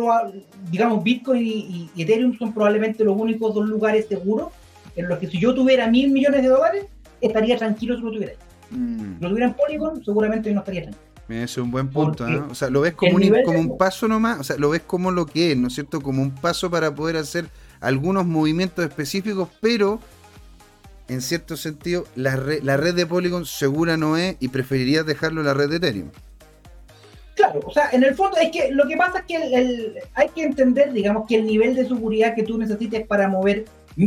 digamos, 0.69 1.03
Bitcoin 1.03 1.41
y, 1.41 1.89
Ethereum 1.97 2.37
son 2.37 2.53
probablemente 2.53 3.05
los 3.05 3.17
únicos 3.17 3.55
dos 3.55 3.65
lugares 3.65 4.07
seguros 4.09 4.49
en 4.97 5.07
los 5.07 5.17
que 5.19 5.27
si 5.27 5.39
yo 5.39 5.55
tuviera 5.55 5.87
mil 5.87 6.11
millones 6.11 6.41
de 6.41 6.49
dólares, 6.49 6.85
estaría 7.21 7.57
tranquilo 7.57 7.95
si 7.95 8.01
lo 8.01 8.11
tuviera. 8.11 8.33
Mm. 8.71 9.15
Si 9.15 9.23
lo 9.23 9.29
tuviera 9.29 9.47
en 9.47 9.53
Polygon, 9.53 10.03
seguramente 10.03 10.51
no 10.51 10.59
estaría 10.59 10.81
tranquilo. 10.81 11.05
Es 11.29 11.57
un 11.57 11.71
buen 11.71 11.87
punto, 11.87 12.27
¿no? 12.27 12.47
O 12.51 12.55
sea, 12.55 12.69
lo 12.69 12.81
ves 12.81 12.93
como, 12.93 13.15
un, 13.15 13.43
como 13.45 13.59
un 13.59 13.77
paso 13.77 14.09
nomás, 14.09 14.41
o 14.41 14.43
sea, 14.43 14.57
lo 14.57 14.71
ves 14.71 14.81
como 14.81 15.11
lo 15.11 15.25
que 15.25 15.53
es, 15.53 15.57
¿no 15.57 15.69
es 15.69 15.75
cierto? 15.75 16.01
Como 16.01 16.21
un 16.21 16.31
paso 16.31 16.69
para 16.69 16.93
poder 16.93 17.15
hacer 17.15 17.45
algunos 17.79 18.25
movimientos 18.25 18.83
específicos, 18.83 19.47
pero 19.61 20.01
en 21.07 21.21
cierto 21.21 21.55
sentido, 21.55 22.03
la 22.17 22.35
red, 22.35 22.61
la 22.63 22.75
red 22.75 22.93
de 22.93 23.05
Polygon 23.05 23.45
segura 23.45 23.95
no 23.95 24.17
es 24.17 24.35
y 24.41 24.49
preferirías 24.49 25.05
dejarlo 25.05 25.39
en 25.39 25.47
la 25.47 25.53
red 25.53 25.69
de 25.69 25.77
Ethereum. 25.77 26.09
Claro, 27.41 27.59
o 27.65 27.71
sea, 27.71 27.89
en 27.91 28.03
el 28.03 28.13
fondo 28.13 28.37
es 28.37 28.51
que 28.51 28.71
lo 28.71 28.87
que 28.87 28.95
pasa 28.95 29.19
es 29.19 29.25
que 29.25 29.95
hay 30.13 30.29
que 30.29 30.43
entender, 30.43 30.93
digamos, 30.93 31.27
que 31.27 31.37
el 31.37 31.47
nivel 31.47 31.73
de 31.73 31.87
seguridad 31.87 32.35
que 32.35 32.43
tú 32.43 32.55
necesites 32.55 33.07
para 33.07 33.27
mover, 33.27 33.65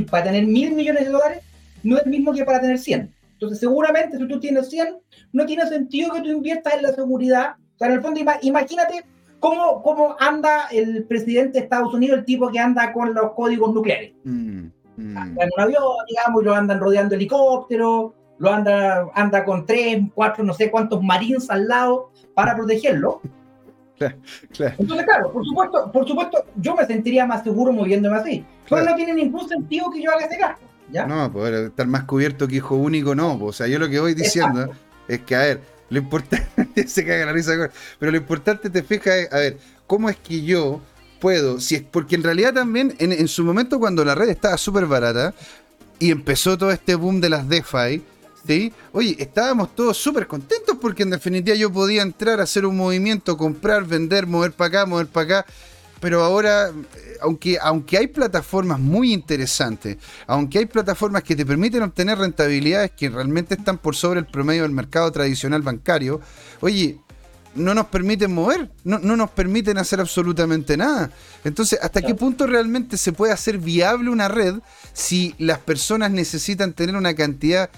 para 0.08 0.24
tener 0.24 0.46
mil 0.46 0.72
millones 0.72 1.04
de 1.04 1.10
dólares, 1.10 1.42
no 1.82 1.96
es 1.96 2.04
el 2.04 2.10
mismo 2.10 2.32
que 2.32 2.44
para 2.44 2.60
tener 2.60 2.78
100. 2.78 3.12
Entonces, 3.32 3.58
seguramente 3.58 4.18
si 4.18 4.28
tú 4.28 4.38
tienes 4.38 4.70
100, 4.70 4.98
no 5.32 5.46
tiene 5.46 5.66
sentido 5.66 6.12
que 6.12 6.20
tú 6.20 6.28
inviertas 6.28 6.74
en 6.74 6.82
la 6.82 6.92
seguridad. 6.92 7.56
O 7.74 7.78
sea, 7.78 7.88
en 7.88 7.94
el 7.94 8.02
fondo, 8.02 8.20
imagínate 8.42 9.04
cómo, 9.40 9.82
cómo 9.82 10.14
anda 10.20 10.68
el 10.70 11.02
presidente 11.04 11.58
de 11.58 11.64
Estados 11.64 11.92
Unidos, 11.92 12.20
el 12.20 12.24
tipo 12.24 12.52
que 12.52 12.60
anda 12.60 12.92
con 12.92 13.14
los 13.14 13.32
códigos 13.32 13.74
nucleares. 13.74 14.12
Mm, 14.22 14.66
mm. 14.96 15.16
Anda 15.16 15.44
en 15.44 15.50
un 15.56 15.60
avión, 15.60 15.82
digamos, 16.08 16.40
y 16.40 16.44
lo 16.44 16.54
andan 16.54 16.78
rodeando 16.78 17.16
helicópteros, 17.16 18.12
lo 18.38 18.52
anda, 18.52 19.08
anda 19.12 19.44
con 19.44 19.66
tres, 19.66 20.02
cuatro, 20.14 20.44
no 20.44 20.54
sé 20.54 20.70
cuántos 20.70 21.02
marines 21.02 21.50
al 21.50 21.66
lado 21.66 22.12
para 22.34 22.54
protegerlo. 22.54 23.20
Entonces, 23.98 25.06
claro, 25.06 25.32
por 25.32 25.44
supuesto, 25.44 25.92
por 25.92 26.06
supuesto, 26.06 26.44
yo 26.56 26.74
me 26.74 26.86
sentiría 26.86 27.26
más 27.26 27.44
seguro 27.44 27.72
moviéndome 27.72 28.16
así. 28.16 28.44
Pero 28.68 28.84
no 28.84 28.94
tiene 28.96 29.14
ningún 29.14 29.48
sentido 29.48 29.90
que 29.90 30.02
yo 30.02 30.10
haga 30.10 30.26
ese 30.26 30.36
gasto. 30.36 30.64
¿ya? 30.90 31.06
No, 31.06 31.30
poder 31.32 31.66
estar 31.66 31.86
más 31.86 32.04
cubierto 32.04 32.48
que 32.48 32.56
hijo 32.56 32.76
único, 32.76 33.14
no. 33.14 33.36
O 33.36 33.52
sea, 33.52 33.66
yo 33.66 33.78
lo 33.78 33.88
que 33.88 34.00
voy 34.00 34.14
diciendo 34.14 34.70
es 35.08 35.20
que, 35.20 35.36
a 35.36 35.40
ver, 35.40 35.60
lo 35.90 35.98
importante, 35.98 36.86
se 36.88 37.04
caga 37.04 37.26
la 37.26 37.32
risa, 37.32 37.70
pero 37.98 38.10
lo 38.12 38.18
importante 38.18 38.68
te 38.68 38.82
fijas 38.82 39.14
es, 39.14 39.32
a 39.32 39.38
ver, 39.38 39.58
¿cómo 39.86 40.08
es 40.08 40.16
que 40.16 40.42
yo 40.42 40.80
puedo? 41.20 41.60
Si 41.60 41.76
es, 41.76 41.82
porque 41.82 42.16
en 42.16 42.24
realidad 42.24 42.52
también, 42.52 42.94
en, 42.98 43.12
en 43.12 43.28
su 43.28 43.44
momento 43.44 43.78
cuando 43.78 44.04
la 44.04 44.14
red 44.14 44.28
estaba 44.28 44.58
súper 44.58 44.86
barata 44.86 45.34
y 45.98 46.10
empezó 46.10 46.58
todo 46.58 46.72
este 46.72 46.96
boom 46.96 47.20
de 47.20 47.30
las 47.30 47.48
DeFi, 47.48 48.02
Oye, 48.92 49.16
estábamos 49.18 49.74
todos 49.74 49.96
súper 49.96 50.26
contentos 50.26 50.63
porque 50.84 51.02
en 51.02 51.08
definitiva 51.08 51.56
yo 51.56 51.72
podía 51.72 52.02
entrar 52.02 52.40
a 52.40 52.42
hacer 52.42 52.66
un 52.66 52.76
movimiento, 52.76 53.38
comprar, 53.38 53.86
vender, 53.86 54.26
mover 54.26 54.52
para 54.52 54.68
acá, 54.68 54.86
mover 54.86 55.06
para 55.06 55.38
acá. 55.38 55.46
Pero 55.98 56.22
ahora, 56.22 56.68
eh, 56.68 57.16
aunque, 57.22 57.56
aunque 57.58 57.96
hay 57.96 58.06
plataformas 58.08 58.78
muy 58.78 59.14
interesantes, 59.14 59.96
aunque 60.26 60.58
hay 60.58 60.66
plataformas 60.66 61.22
que 61.22 61.34
te 61.34 61.46
permiten 61.46 61.82
obtener 61.82 62.18
rentabilidades 62.18 62.90
que 62.90 63.08
realmente 63.08 63.54
están 63.54 63.78
por 63.78 63.96
sobre 63.96 64.20
el 64.20 64.26
promedio 64.26 64.64
del 64.64 64.72
mercado 64.72 65.10
tradicional 65.10 65.62
bancario, 65.62 66.20
oye, 66.60 66.98
no 67.54 67.72
nos 67.72 67.86
permiten 67.86 68.34
mover, 68.34 68.70
no, 68.84 68.98
nos 68.98 69.30
permiten 69.30 69.78
hacer 69.78 70.00
absolutamente 70.00 70.76
nada. 70.76 71.10
Entonces, 71.44 71.78
¿hasta 71.80 72.02
qué 72.02 72.14
punto 72.14 72.46
realmente 72.46 72.98
se 72.98 73.12
puede 73.12 73.32
hacer 73.32 73.56
viable 73.56 74.10
una 74.10 74.28
red 74.28 74.56
si 74.92 75.34
las 75.38 75.60
personas 75.60 76.10
necesitan 76.10 76.74
tener 76.74 76.94
una 76.94 77.14
cantidad 77.14 77.70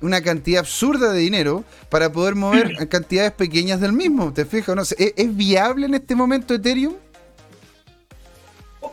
una 0.00 0.22
cantidad 0.22 0.60
absurda 0.60 1.12
de 1.12 1.20
dinero 1.20 1.64
para 1.88 2.10
poder 2.12 2.34
mover 2.34 2.76
cantidades 2.88 3.32
pequeñas 3.32 3.80
del 3.80 3.92
mismo. 3.92 4.32
¿Te 4.32 4.44
fijas? 4.44 4.76
No 4.76 4.82
¿es, 4.82 5.36
viable 5.36 5.86
en 5.86 5.94
este 5.94 6.14
momento 6.14 6.54
Ethereum? 6.54 6.94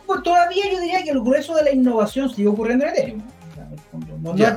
Pues 0.05 0.23
todavía 0.23 0.71
yo 0.71 0.79
diría 0.79 1.03
que 1.03 1.09
el 1.11 1.21
grueso 1.21 1.55
de 1.55 1.63
la 1.63 1.71
innovación 1.71 2.29
sigue 2.29 2.47
ocurriendo 2.47 2.85
en 2.85 2.91
Ethereum. 2.91 3.21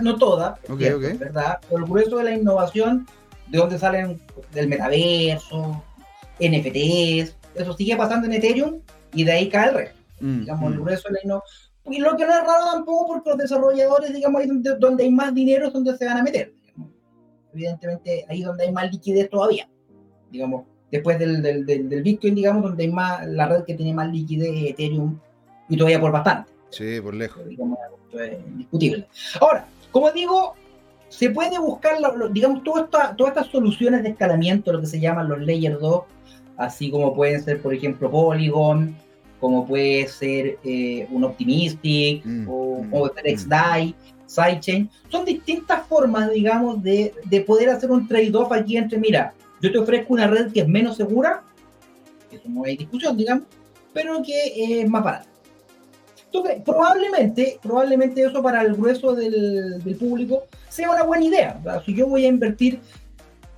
No, 0.02 0.16
toda, 0.16 0.58
¿verdad? 0.68 1.58
Pero 1.68 1.78
el 1.78 1.84
grueso 1.84 2.18
de 2.18 2.24
la 2.24 2.32
innovación, 2.32 3.06
de 3.48 3.58
donde 3.58 3.78
salen 3.78 4.20
del 4.52 4.68
metaverso, 4.68 5.82
NFTs, 6.40 7.34
eso 7.54 7.76
sigue 7.76 7.96
pasando 7.96 8.26
en 8.26 8.34
Ethereum 8.34 8.80
y 9.12 9.24
de 9.24 9.32
ahí 9.32 9.48
cae 9.48 9.68
el 9.70 9.74
resto. 9.74 10.00
Mm, 10.20 10.40
digamos, 10.40 10.72
el 10.72 10.78
mm. 10.78 10.82
grueso 10.82 11.08
de 11.08 11.14
la 11.14 11.20
innovación 11.24 11.69
y 11.90 11.98
lo 11.98 12.16
que 12.16 12.24
no 12.24 12.32
es 12.32 12.40
raro 12.40 12.64
tampoco 12.72 13.06
porque 13.08 13.30
los 13.30 13.38
desarrolladores, 13.38 14.12
digamos, 14.12 14.40
ahí 14.40 14.48
donde, 14.48 14.76
donde 14.76 15.04
hay 15.04 15.10
más 15.10 15.34
dinero 15.34 15.66
es 15.66 15.72
donde 15.72 15.96
se 15.96 16.06
van 16.06 16.18
a 16.18 16.22
meter. 16.22 16.52
Evidentemente, 17.52 18.24
ahí 18.28 18.42
donde 18.42 18.64
hay 18.64 18.72
más 18.72 18.90
liquidez 18.90 19.28
todavía. 19.28 19.68
Digamos, 20.30 20.64
después 20.90 21.18
del, 21.18 21.42
del, 21.42 21.66
del, 21.66 22.02
Bitcoin, 22.02 22.34
digamos, 22.34 22.62
donde 22.62 22.84
hay 22.84 22.92
más, 22.92 23.26
la 23.26 23.48
red 23.48 23.64
que 23.64 23.74
tiene 23.74 23.92
más 23.92 24.10
liquidez 24.10 24.50
es 24.54 24.70
Ethereum 24.70 25.18
y 25.68 25.76
todavía 25.76 26.00
por 26.00 26.12
bastante. 26.12 26.52
Sí, 26.70 27.00
por 27.00 27.14
lejos. 27.14 27.46
Digamos, 27.48 27.78
esto 28.04 28.22
es 28.22 28.38
indiscutible. 28.46 29.06
Ahora, 29.40 29.66
como 29.90 30.10
digo, 30.12 30.54
se 31.08 31.30
puede 31.30 31.58
buscar, 31.58 31.98
digamos, 32.30 32.62
todas 32.62 33.14
estas 33.18 33.46
soluciones 33.48 34.02
de 34.04 34.10
escalamiento, 34.10 34.72
lo 34.72 34.80
que 34.80 34.86
se 34.86 35.00
llaman 35.00 35.28
los 35.28 35.40
Layer 35.40 35.78
2, 35.78 36.04
así 36.56 36.90
como 36.90 37.14
pueden 37.14 37.42
ser, 37.42 37.60
por 37.60 37.74
ejemplo, 37.74 38.10
Polygon, 38.10 38.96
como 39.40 39.66
puede 39.66 40.06
ser 40.06 40.58
eh, 40.62 41.08
un 41.10 41.24
Optimistic 41.24 42.24
mm, 42.24 42.46
o, 42.48 42.82
mm, 42.82 42.94
o 42.94 43.06
mm. 43.06 43.94
Sidechain. 44.26 44.90
Son 45.08 45.24
distintas 45.24 45.86
formas, 45.86 46.30
digamos, 46.30 46.82
de, 46.82 47.12
de 47.24 47.40
poder 47.40 47.70
hacer 47.70 47.90
un 47.90 48.06
trade-off 48.06 48.52
aquí 48.52 48.76
entre, 48.76 48.98
mira, 48.98 49.34
yo 49.60 49.72
te 49.72 49.78
ofrezco 49.78 50.12
una 50.12 50.26
red 50.26 50.52
que 50.52 50.60
es 50.60 50.68
menos 50.68 50.96
segura, 50.96 51.42
eso 52.30 52.48
no 52.48 52.64
hay 52.64 52.76
discusión, 52.76 53.16
digamos, 53.16 53.44
pero 53.92 54.22
que 54.22 54.82
es 54.82 54.88
más 54.88 55.02
barata. 55.02 55.30
Entonces, 56.26 56.62
probablemente, 56.64 57.58
probablemente 57.60 58.22
eso 58.22 58.40
para 58.40 58.62
el 58.62 58.74
grueso 58.74 59.16
del, 59.16 59.82
del 59.82 59.96
público 59.96 60.44
sea 60.68 60.92
una 60.92 61.02
buena 61.02 61.24
idea. 61.24 61.60
Si 61.84 61.92
yo 61.92 62.06
voy 62.06 62.24
a 62.24 62.28
invertir 62.28 62.78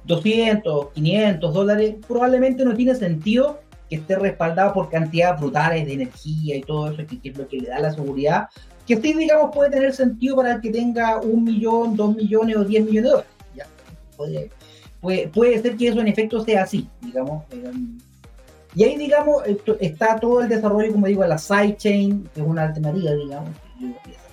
200, 0.04 0.92
500 0.92 1.54
dólares, 1.54 1.96
probablemente 2.08 2.64
no 2.64 2.74
tiene 2.74 2.94
sentido 2.94 3.60
que 3.92 3.98
esté 3.98 4.16
respaldado 4.16 4.72
por 4.72 4.88
cantidades 4.88 5.38
brutales 5.38 5.84
de 5.84 5.92
energía 5.92 6.56
y 6.56 6.62
todo 6.62 6.90
eso, 6.90 7.02
que, 7.06 7.28
es 7.28 7.36
lo 7.36 7.46
que 7.46 7.58
le 7.58 7.68
da 7.68 7.78
la 7.78 7.92
seguridad, 7.92 8.48
que 8.86 8.96
sí, 8.96 9.12
digamos, 9.12 9.54
puede 9.54 9.68
tener 9.68 9.92
sentido 9.92 10.36
para 10.36 10.54
el 10.54 10.62
que 10.62 10.70
tenga 10.70 11.20
un 11.20 11.44
millón, 11.44 11.94
dos 11.94 12.16
millones 12.16 12.56
o 12.56 12.64
diez 12.64 12.82
millones 12.82 13.02
de 13.02 13.10
dólares. 13.10 13.30
¿ya? 13.54 13.66
Puede, 14.16 15.28
puede, 15.28 15.60
ser 15.60 15.76
que 15.76 15.88
eso 15.88 16.00
en 16.00 16.08
efecto 16.08 16.42
sea 16.42 16.62
así, 16.62 16.88
digamos. 17.02 17.44
Eh, 17.50 17.70
y 18.74 18.84
ahí, 18.84 18.96
digamos, 18.96 19.42
está 19.78 20.18
todo 20.18 20.40
el 20.40 20.48
desarrollo, 20.48 20.90
como 20.90 21.06
digo, 21.06 21.22
la 21.26 21.36
sidechain, 21.36 22.26
que 22.34 22.40
es 22.40 22.46
una 22.46 22.62
alternativa, 22.62 23.10
digamos. 23.10 23.50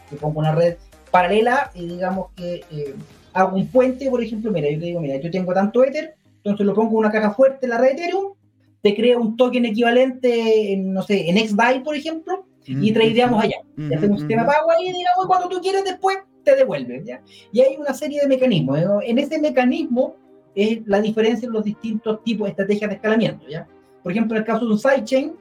Que 0.10 0.16
pongo 0.16 0.40
una 0.40 0.56
red 0.56 0.78
paralela 1.12 1.70
y 1.76 1.86
digamos 1.86 2.28
que 2.38 2.64
eh, 2.72 2.96
hago 3.34 3.58
un 3.58 3.68
puente, 3.68 4.10
por 4.10 4.24
ejemplo, 4.24 4.52
mira, 4.52 4.72
yo 4.72 4.80
te 4.80 4.86
digo, 4.86 5.02
mira, 5.02 5.18
yo 5.18 5.30
tengo 5.30 5.54
tanto 5.54 5.84
Ether, 5.84 6.16
entonces 6.38 6.66
lo 6.66 6.74
pongo 6.74 6.92
en 6.92 6.98
una 7.00 7.12
caja 7.12 7.32
fuerte 7.32 7.66
en 7.66 7.72
la 7.72 7.78
red 7.78 7.92
Ethereum 7.92 8.39
te 8.82 8.96
crea 8.96 9.18
un 9.18 9.36
token 9.36 9.66
equivalente, 9.66 10.74
en, 10.74 10.94
no 10.94 11.02
sé, 11.02 11.30
en 11.30 11.38
XDAI, 11.38 11.84
por 11.84 11.96
ejemplo, 11.96 12.46
y 12.66 12.92
tradeamos 12.92 13.44
allá. 13.44 13.58
Y 13.78 13.94
hacemos 13.94 14.22
un 14.22 14.28
sistema 14.28 14.46
pago 14.46 14.72
ahí, 14.72 14.86
digamos, 14.86 15.26
y 15.26 15.28
cuando 15.28 15.50
tú 15.50 15.60
quieres 15.60 15.84
después 15.84 16.20
te 16.44 16.56
devuelves, 16.56 17.04
¿ya? 17.04 17.22
Y 17.52 17.62
hay 17.62 17.78
una 17.78 17.94
serie 17.94 18.22
de 18.22 18.28
mecanismos. 18.28 18.80
En 19.04 19.18
ese 19.18 19.40
mecanismo, 19.40 20.16
es 20.56 20.80
la 20.86 21.02
diferencia 21.02 21.46
en 21.46 21.54
los 21.54 21.64
distintos 21.64 22.24
tipos 22.24 22.46
de 22.46 22.52
estrategias 22.52 22.90
de 22.90 22.96
escalamiento. 22.96 23.48
¿ya? 23.48 23.68
Por 24.04 24.12
ejemplo, 24.12 24.36
en 24.36 24.42
el 24.42 24.48
caso 24.48 24.66
de 24.66 24.72
un 24.72 24.80
sidechain, 24.80 25.34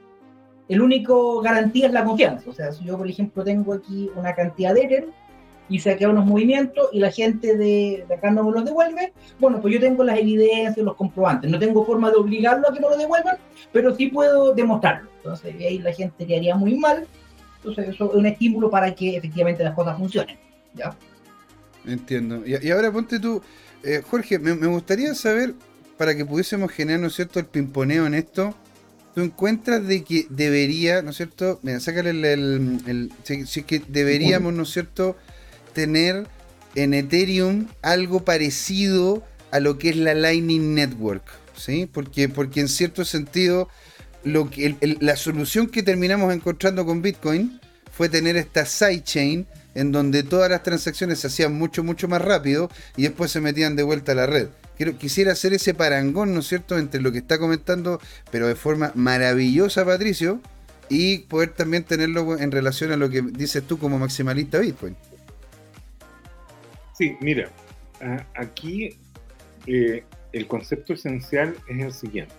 el 0.67 0.81
único 0.81 1.41
garantía 1.41 1.87
es 1.87 1.93
la 1.93 2.03
confianza. 2.03 2.49
O 2.49 2.53
sea, 2.53 2.71
si 2.71 2.85
yo, 2.85 2.97
por 2.97 3.07
ejemplo, 3.07 3.43
tengo 3.43 3.73
aquí 3.73 4.09
una 4.15 4.33
cantidad 4.35 4.73
de 4.73 4.83
Ether 4.83 5.09
y 5.69 5.79
saqué 5.79 6.07
unos 6.07 6.25
movimientos 6.25 6.89
y 6.91 6.99
la 6.99 7.11
gente 7.11 7.55
de, 7.55 8.05
acá 8.11 8.31
no 8.31 8.43
me 8.43 8.51
los 8.51 8.65
devuelve, 8.65 9.13
bueno, 9.39 9.61
pues 9.61 9.73
yo 9.73 9.79
tengo 9.79 10.03
las 10.03 10.17
evidencias, 10.17 10.77
los 10.77 10.95
comprobantes. 10.95 11.49
No 11.49 11.59
tengo 11.59 11.85
forma 11.85 12.09
de 12.09 12.17
obligarlo 12.17 12.67
a 12.67 12.73
que 12.73 12.79
me 12.79 12.89
lo 12.89 12.97
devuelvan, 12.97 13.37
pero 13.71 13.95
sí 13.95 14.07
puedo 14.07 14.53
demostrarlo. 14.53 15.09
Entonces, 15.17 15.55
ahí 15.59 15.77
la 15.79 15.93
gente 15.93 16.25
le 16.25 16.37
haría 16.37 16.55
muy 16.55 16.75
mal. 16.75 17.05
Entonces, 17.57 17.89
eso 17.89 18.09
es 18.09 18.15
un 18.15 18.25
estímulo 18.25 18.69
para 18.69 18.93
que 18.95 19.17
efectivamente 19.17 19.63
las 19.63 19.75
cosas 19.75 19.97
funcionen. 19.97 20.37
¿ya? 20.73 20.95
Entiendo. 21.85 22.43
Y, 22.45 22.71
ahora 22.71 22.91
ponte 22.91 23.19
tú, 23.19 23.41
eh, 23.83 24.01
Jorge, 24.09 24.39
me, 24.39 24.67
gustaría 24.67 25.13
saber, 25.13 25.53
para 25.97 26.15
que 26.15 26.25
pudiésemos 26.25 26.71
generar, 26.71 26.99
¿no 26.99 27.07
es 27.07 27.13
cierto?, 27.13 27.39
el 27.39 27.45
pimponeo 27.45 28.07
en 28.07 28.15
esto. 28.15 28.55
¿Tú 29.13 29.21
encuentras 29.21 29.85
de 29.85 30.03
que 30.03 30.27
debería, 30.29 31.01
¿no 31.01 31.09
es 31.11 31.17
cierto? 31.17 31.59
Mira, 31.61 31.79
sácale 31.79 32.11
el. 32.11 32.25
el, 32.85 33.11
si, 33.23 33.63
que 33.63 33.81
deberíamos, 33.87 34.53
¿no 34.53 34.63
es 34.63 34.69
cierto?, 34.69 35.15
tener 35.73 36.27
en 36.75 36.93
Ethereum 36.93 37.67
algo 37.81 38.23
parecido 38.23 39.23
a 39.51 39.59
lo 39.59 39.77
que 39.77 39.89
es 39.89 39.97
la 39.97 40.13
Lightning 40.13 40.75
Network, 40.75 41.23
¿sí? 41.55 41.89
Porque, 41.91 42.29
porque 42.29 42.59
en 42.59 42.69
cierto 42.69 43.05
sentido, 43.05 43.69
lo 44.23 44.49
que, 44.49 44.75
la 44.99 45.15
solución 45.15 45.67
que 45.67 45.83
terminamos 45.83 46.33
encontrando 46.33 46.85
con 46.85 47.01
Bitcoin 47.01 47.59
fue 47.91 48.09
tener 48.09 48.37
esta 48.37 48.65
sidechain 48.65 49.47
en 49.75 49.91
donde 49.91 50.23
todas 50.23 50.49
las 50.49 50.63
transacciones 50.63 51.19
se 51.19 51.27
hacían 51.27 51.53
mucho, 51.53 51.83
mucho 51.83 52.07
más 52.07 52.21
rápido 52.21 52.69
y 52.95 53.03
después 53.03 53.31
se 53.31 53.41
metían 53.41 53.75
de 53.75 53.83
vuelta 53.83 54.13
a 54.13 54.15
la 54.15 54.25
red. 54.25 54.47
Quiero, 54.77 54.97
quisiera 54.97 55.33
hacer 55.33 55.53
ese 55.53 55.73
parangón, 55.73 56.33
¿no 56.33 56.39
es 56.39 56.47
cierto?, 56.47 56.77
entre 56.77 57.01
lo 57.01 57.11
que 57.11 57.17
está 57.17 57.37
comentando, 57.37 57.99
pero 58.31 58.47
de 58.47 58.55
forma 58.55 58.91
maravillosa, 58.95 59.85
Patricio, 59.85 60.41
y 60.89 61.19
poder 61.19 61.49
también 61.49 61.83
tenerlo 61.83 62.39
en 62.39 62.51
relación 62.51 62.91
a 62.91 62.97
lo 62.97 63.09
que 63.09 63.21
dices 63.21 63.63
tú 63.63 63.77
como 63.77 63.99
maximalista 63.99 64.59
Bitcoin. 64.59 64.95
Sí, 66.99 67.15
mira, 67.21 67.49
aquí 68.35 68.89
eh, 69.67 70.03
el 70.33 70.47
concepto 70.47 70.91
esencial 70.91 71.55
es 71.69 71.85
el 71.85 71.93
siguiente. 71.93 72.33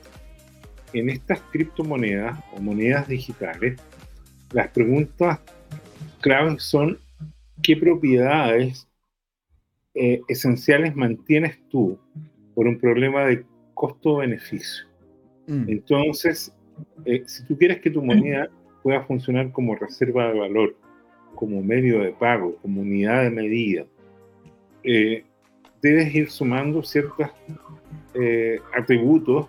En 0.93 1.09
estas 1.09 1.41
criptomonedas 1.51 2.39
o 2.53 2.61
monedas 2.61 3.09
digitales, 3.09 3.81
las 4.53 4.69
preguntas 4.69 5.41
claves 6.21 6.63
son 6.63 6.99
qué 7.63 7.75
propiedades 7.75 8.87
eh, 9.95 10.21
esenciales 10.29 10.95
mantienes 10.95 11.59
tú 11.71 11.99
por 12.55 12.67
un 12.67 12.79
problema 12.79 13.25
de 13.25 13.47
costo-beneficio. 13.73 14.85
Mm. 15.47 15.71
Entonces, 15.71 16.55
eh, 17.07 17.23
si 17.25 17.47
tú 17.47 17.57
quieres 17.57 17.81
que 17.81 17.91
tu 17.91 18.03
moneda 18.03 18.51
pueda 18.83 19.01
funcionar 19.05 19.53
como 19.53 19.75
reserva 19.75 20.31
de 20.31 20.39
valor, 20.39 20.77
como 21.35 21.63
medio 21.63 22.01
de 22.01 22.13
pago, 22.13 22.57
como 22.57 22.83
unidad 22.83 23.23
de 23.23 23.31
medida, 23.31 23.87
eh, 24.85 25.25
debes 25.83 26.15
ir 26.15 26.31
sumando 26.31 26.83
ciertos 26.83 27.29
atributos 28.77 29.47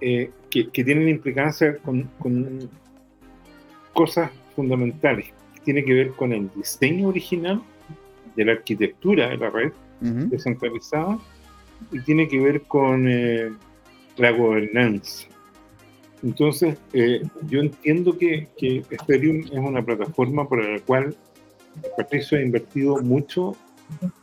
que, 0.00 0.30
que, 0.50 0.84
tienen 0.84 1.08
implicancia 1.08 1.76
con, 1.78 2.04
con 2.18 2.70
cosas 3.92 4.30
fundamentales 4.54 5.26
tiene 5.66 5.84
que 5.84 5.92
ver 5.92 6.10
con 6.12 6.32
el 6.32 6.48
diseño 6.54 7.08
original 7.08 7.60
de 8.36 8.44
la 8.44 8.52
arquitectura 8.52 9.28
de 9.30 9.36
la 9.36 9.50
red 9.50 9.72
descentralizada 10.00 11.18
y 11.90 12.00
tiene 12.00 12.28
que 12.28 12.38
ver 12.38 12.62
con 12.62 13.08
eh, 13.08 13.50
la 14.16 14.30
gobernanza. 14.30 15.26
Entonces, 16.22 16.78
eh, 16.92 17.20
yo 17.48 17.60
entiendo 17.60 18.16
que, 18.16 18.46
que, 18.56 18.84
Ethereum 18.90 19.40
es 19.40 19.58
una 19.58 19.84
plataforma 19.84 20.48
por 20.48 20.64
la 20.64 20.78
cual 20.80 21.16
Patricio 21.96 22.38
ha 22.38 22.42
invertido 22.42 22.98
mucho 23.02 23.56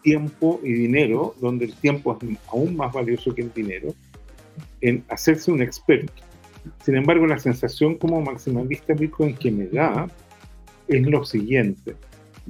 tiempo 0.02 0.60
y 0.64 0.74
dinero, 0.74 1.36
donde 1.42 1.66
el 1.66 1.74
tiempo 1.76 2.18
es 2.20 2.38
aún 2.48 2.76
más 2.76 2.94
valioso 2.94 3.34
que 3.34 3.42
el 3.42 3.54
dinero, 3.54 3.94
en 4.82 5.04
hacerse 5.10 5.52
un 5.52 5.62
experto. 5.62 6.14
Sin 6.84 6.96
embargo, 6.96 7.28
la 7.28 7.40
sensación 7.40 7.98
como 7.98 8.22
maximalista 8.22 8.94
Bitcoin 8.94 9.36
que 9.36 9.52
me 9.52 9.68
da 9.68 10.08
es 10.88 11.02
lo 11.06 11.26
siguiente. 11.26 11.96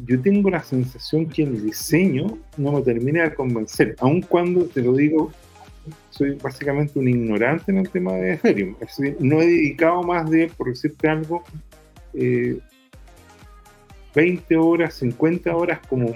Yo 0.06 0.20
tengo 0.22 0.50
la 0.50 0.64
sensación 0.64 1.28
que 1.28 1.44
el 1.44 1.64
diseño 1.64 2.40
no 2.58 2.72
me 2.72 2.82
termina 2.82 3.24
de 3.24 3.36
convencer, 3.36 3.96
aun 4.00 4.22
cuando 4.22 4.66
te 4.66 4.82
lo 4.82 4.94
digo, 4.94 5.32
soy 6.10 6.36
básicamente 6.36 6.98
un 6.98 7.08
ignorante 7.08 7.72
en 7.72 7.80
el 7.80 7.90
tema 7.90 8.14
de 8.14 8.34
Ethereum. 8.34 8.76
no 9.20 9.42
he 9.42 9.46
dedicado 9.46 10.02
más 10.04 10.30
de, 10.30 10.48
por 10.58 10.70
decirte 10.70 11.08
algo, 11.08 11.44
20 14.16 14.54
eh, 14.54 14.58
horas, 14.58 14.96
50 14.96 15.56
horas 15.56 15.80
como 15.88 16.16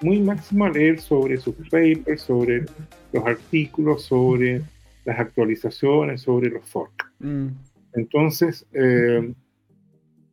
muy, 0.00 0.20
máximo 0.20 0.64
a 0.64 0.70
leer 0.70 1.00
sobre 1.00 1.36
sus 1.36 1.54
papers, 1.70 2.22
sobre 2.22 2.64
los 3.12 3.26
artículos, 3.26 4.02
sobre 4.04 4.62
las 5.04 5.18
actualizaciones, 5.18 6.22
sobre 6.22 6.50
los 6.50 6.64
forks. 6.68 7.06
Mm. 7.20 7.48
Entonces, 7.94 8.66
eh, 8.72 9.32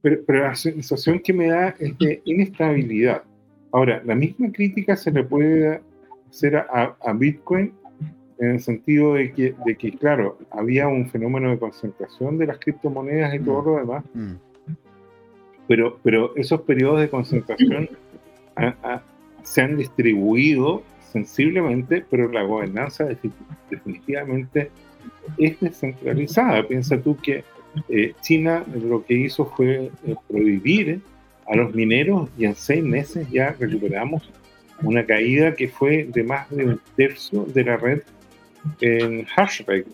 pero, 0.01 0.23
la 0.27 0.55
sensación 0.55 1.19
que 1.19 1.33
me 1.33 1.47
da 1.47 1.75
es 1.79 1.97
de 1.99 2.21
inestabilidad. 2.25 3.23
Ahora, 3.71 4.01
la 4.03 4.15
misma 4.15 4.51
crítica 4.51 4.95
se 4.95 5.11
le 5.11 5.23
puede 5.23 5.81
hacer 6.29 6.55
a, 6.57 7.13
Bitcoin 7.13 7.73
en 8.39 8.51
el 8.51 8.59
sentido 8.59 9.13
de 9.13 9.31
que, 9.31 9.55
de 9.65 9.75
que, 9.75 9.91
claro, 9.91 10.39
había 10.49 10.87
un 10.87 11.09
fenómeno 11.09 11.51
de 11.51 11.59
concentración 11.59 12.37
de 12.37 12.47
las 12.47 12.57
criptomonedas 12.57 13.35
y 13.35 13.39
todo 13.39 13.61
lo 13.61 13.77
demás, 13.77 14.03
mm. 14.13 14.33
Pero, 15.71 15.97
pero 16.03 16.35
esos 16.35 16.59
periodos 16.63 16.99
de 16.99 17.09
concentración 17.09 17.89
se 19.41 19.61
han 19.61 19.77
distribuido 19.77 20.83
sensiblemente, 21.13 22.03
pero 22.09 22.29
la 22.29 22.43
gobernanza 22.43 23.07
definitivamente 23.69 24.69
es 25.37 25.57
descentralizada. 25.61 26.67
Piensa 26.67 26.99
tú 26.99 27.15
que 27.15 27.45
eh, 27.87 28.13
China 28.19 28.65
lo 28.83 29.05
que 29.05 29.13
hizo 29.13 29.45
fue 29.45 29.89
eh, 30.05 30.15
prohibir 30.27 30.99
a 31.47 31.55
los 31.55 31.73
mineros 31.73 32.29
y 32.37 32.43
en 32.47 32.55
seis 32.55 32.83
meses 32.83 33.29
ya 33.31 33.55
recuperamos 33.57 34.29
una 34.81 35.05
caída 35.05 35.55
que 35.55 35.69
fue 35.69 36.03
de 36.03 36.23
más 36.25 36.49
de 36.49 36.65
un 36.65 36.81
tercio 36.97 37.45
de 37.45 37.63
la 37.63 37.77
red 37.77 38.01
en 38.81 39.25
hash 39.37 39.61
rate. 39.61 39.87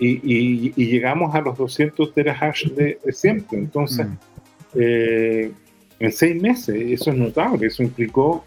Y, 0.00 0.70
llegamos 0.72 1.34
a 1.34 1.40
los 1.40 1.56
200 1.56 2.12
terahash 2.12 2.66
de, 2.72 2.98
de 3.02 3.12
siempre. 3.12 3.58
Entonces, 3.58 4.06
mm. 4.06 4.27
Eh, 4.74 5.52
en 5.98 6.12
seis 6.12 6.40
meses, 6.40 6.74
eso 6.76 7.10
es 7.10 7.16
notable. 7.16 7.66
Eso 7.66 7.82
implicó 7.82 8.44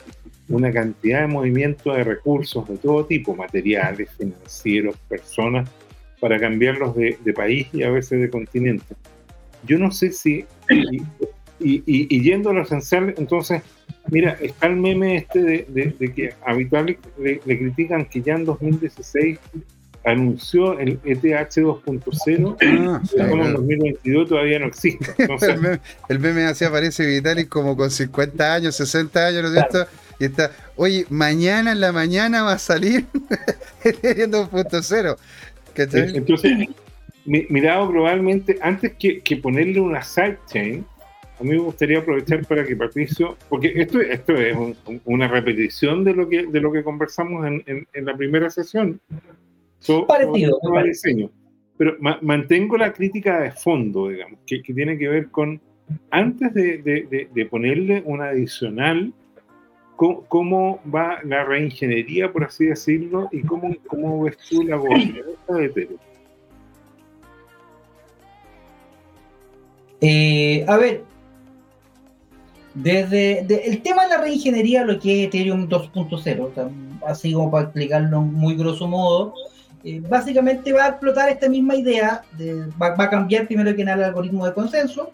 una 0.50 0.72
cantidad 0.72 1.22
de 1.22 1.28
movimiento 1.28 1.94
de 1.94 2.04
recursos 2.04 2.68
de 2.68 2.78
todo 2.78 3.06
tipo, 3.06 3.36
materiales, 3.36 4.10
financieros, 4.18 4.96
personas, 5.10 5.70
para 6.20 6.40
cambiarlos 6.40 6.96
de, 6.96 7.34
país 7.36 7.68
y 7.74 7.84
a 7.84 7.90
veces 7.90 8.22
de 8.22 8.30
continente. 8.30 8.96
Yo 9.66 9.80
no 9.80 9.92
sé 9.92 10.12
si, 10.12 10.46
y, 11.60 12.22
yendo 12.22 12.52
a 12.52 12.54
lo 12.54 12.62
esencial, 12.62 13.14
entonces, 13.18 13.62
mira, 14.10 14.38
está 14.42 14.68
el 14.68 14.78
meme 14.78 15.18
este 15.18 15.66
de, 15.68 16.14
que 16.14 16.34
habitualmente 16.46 17.10
le, 17.18 17.40
critican 17.40 18.06
que 18.06 18.22
ya 18.22 18.36
en 18.36 18.46
2016 18.46 19.40
anunció 20.04 20.80
el 20.80 21.00
ETH 21.04 21.24
2.0, 21.24 22.58
ah, 22.60 23.02
en 23.18 23.54
2022 23.54 24.30
todavía 24.30 24.60
no 24.60 24.68
existe. 24.68 25.14
el, 26.10 26.20
meme, 26.20 26.46
así 26.46 26.66
aparece 26.66 27.06
Vitalik 27.06 27.50
como 27.50 27.78
con 27.78 27.92
50 27.92 28.54
años, 28.54 28.76
60 28.76 29.28
años, 29.28 29.44
¿no 29.44 29.48
es 29.50 29.54
cierto? 29.54 29.92
Y 30.20 30.26
está, 30.26 30.52
oye, 30.76 31.06
mañana 31.10 31.72
en 31.72 31.80
la 31.80 31.92
mañana 31.92 32.44
va 32.44 32.54
a 32.54 32.60
salir 32.60 33.06
el 33.84 33.96
ETH 34.02 34.30
2.0. 34.30 35.18
Entonces, 35.76 36.70
mirado 37.26 37.88
globalmente, 37.88 38.58
antes 38.62 38.94
que, 38.94 39.38
ponerle 39.38 39.80
una 39.80 40.02
sidechain, 40.02 40.86
a 41.40 41.44
mí 41.44 41.50
me 41.50 41.58
gustaría 41.58 42.00
aprovechar 42.00 42.46
para 42.46 42.64
que 42.64 42.76
Patricio, 42.76 43.36
porque 43.50 43.74
esto, 43.76 44.00
esto 44.00 44.34
es 44.34 44.56
una 45.06 45.28
repetición 45.28 46.04
de 46.04 46.14
lo 46.14 46.30
que, 46.30 46.46
de 46.46 46.60
lo 46.60 46.72
que 46.72 46.84
conversamos 46.84 47.48
en, 47.48 47.88
la 47.94 48.16
primera 48.16 48.50
sesión. 48.50 49.00
Parecido. 50.08 50.60
diseño. 50.84 51.30
Pero 51.78 51.98
mantengo 52.22 52.78
la 52.78 52.94
crítica 52.94 53.40
de 53.40 53.52
fondo, 53.52 54.10
digamos, 54.10 54.40
que, 54.46 54.60
tiene 54.62 54.98
que 54.98 55.08
ver 55.08 55.30
con, 55.30 55.60
antes 56.12 56.54
de 56.54 57.48
ponerle 57.50 58.04
una 58.06 58.26
adicional, 58.30 59.14
¿Cómo, 60.28 60.80
va 60.94 61.20
la 61.24 61.44
reingeniería, 61.44 62.34
por 62.34 62.44
así 62.44 62.66
decirlo, 62.66 63.30
y 63.32 63.44
cómo, 63.44 63.76
cómo 63.86 64.24
ves 64.24 64.36
tú 64.50 64.64
la 64.64 64.78
gobernanza 64.78 65.54
de 65.54 65.70
Perú? 65.70 66.00
Eh, 70.02 70.66
a 70.68 70.78
ver, 70.78 71.04
Desde 72.74 73.42
el 73.70 73.84
tema 73.84 74.06
de 74.06 74.10
la 74.10 74.22
reingeniería, 74.22 74.84
lo 74.84 75.00
que 75.00 75.22
es 75.22 75.28
Ethereum 75.28 75.70
2.0, 75.70 76.72
así 77.06 77.34
como 77.34 77.52
para 77.52 77.66
explicarlo 77.66 78.22
muy 78.22 78.56
grosso 78.56 78.88
modo, 78.88 79.36
eh, 79.84 80.02
básicamente 80.08 80.74
va 80.74 80.86
a 80.86 80.90
explotar 80.90 81.30
esta 81.30 81.50
misma 81.50 81.76
idea, 81.76 82.22
de, 82.38 82.68
va, 82.82 82.96
a 82.98 83.10
cambiar 83.10 83.48
primero 83.48 83.76
que 83.76 83.84
nada 83.84 83.98
el 83.98 84.04
algoritmo 84.06 84.46
de 84.46 84.54
consenso, 84.54 85.12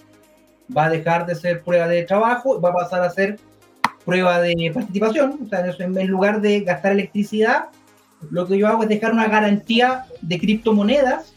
va 0.75 0.85
a 0.85 0.89
dejar 0.89 1.25
de 1.25 1.35
ser 1.35 1.61
prueba 1.61 1.87
de 1.87 2.03
trabajo, 2.03 2.59
va 2.59 2.69
a 2.69 2.73
pasar 2.73 3.01
a 3.03 3.09
ser 3.09 3.39
prueba 4.05 4.41
de 4.41 4.71
participación, 4.73 5.39
o 5.45 5.47
sea, 5.47 5.65
en 5.79 6.07
lugar 6.07 6.41
de 6.41 6.61
gastar 6.61 6.93
electricidad, 6.93 7.65
lo 8.31 8.47
que 8.47 8.57
yo 8.57 8.67
hago 8.67 8.83
es 8.83 8.89
dejar 8.89 9.13
una 9.13 9.27
garantía 9.27 10.05
de 10.21 10.39
criptomonedas 10.39 11.33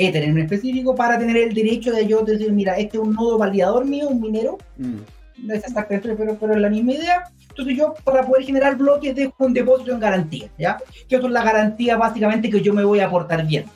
Ether 0.00 0.24
en 0.24 0.38
específico 0.38 0.94
para 0.94 1.18
tener 1.18 1.36
el 1.36 1.54
derecho 1.54 1.92
de 1.92 2.06
yo 2.06 2.22
decir, 2.22 2.50
mira, 2.52 2.78
este 2.78 2.96
es 2.96 3.02
un 3.02 3.12
nodo 3.12 3.36
validador 3.36 3.84
mío, 3.84 4.08
un 4.08 4.20
minero, 4.20 4.56
mm. 4.78 5.46
no 5.46 5.54
es 5.54 5.64
exactamente, 5.64 6.14
pero, 6.16 6.36
pero 6.36 6.54
es 6.54 6.60
la 6.60 6.70
misma 6.70 6.92
idea. 6.92 7.30
Entonces 7.60 7.76
yo 7.76 7.94
para 8.04 8.26
poder 8.26 8.44
generar 8.44 8.74
bloques 8.76 9.14
dejo 9.14 9.34
un 9.38 9.52
depósito 9.52 9.92
en 9.92 10.00
garantía, 10.00 10.48
¿ya? 10.56 10.78
Que 11.06 11.16
eso 11.16 11.26
es 11.26 11.32
la 11.32 11.44
garantía 11.44 11.98
básicamente 11.98 12.48
que 12.48 12.62
yo 12.62 12.72
me 12.72 12.84
voy 12.84 13.00
a 13.00 13.06
aportar 13.06 13.46
bien. 13.46 13.66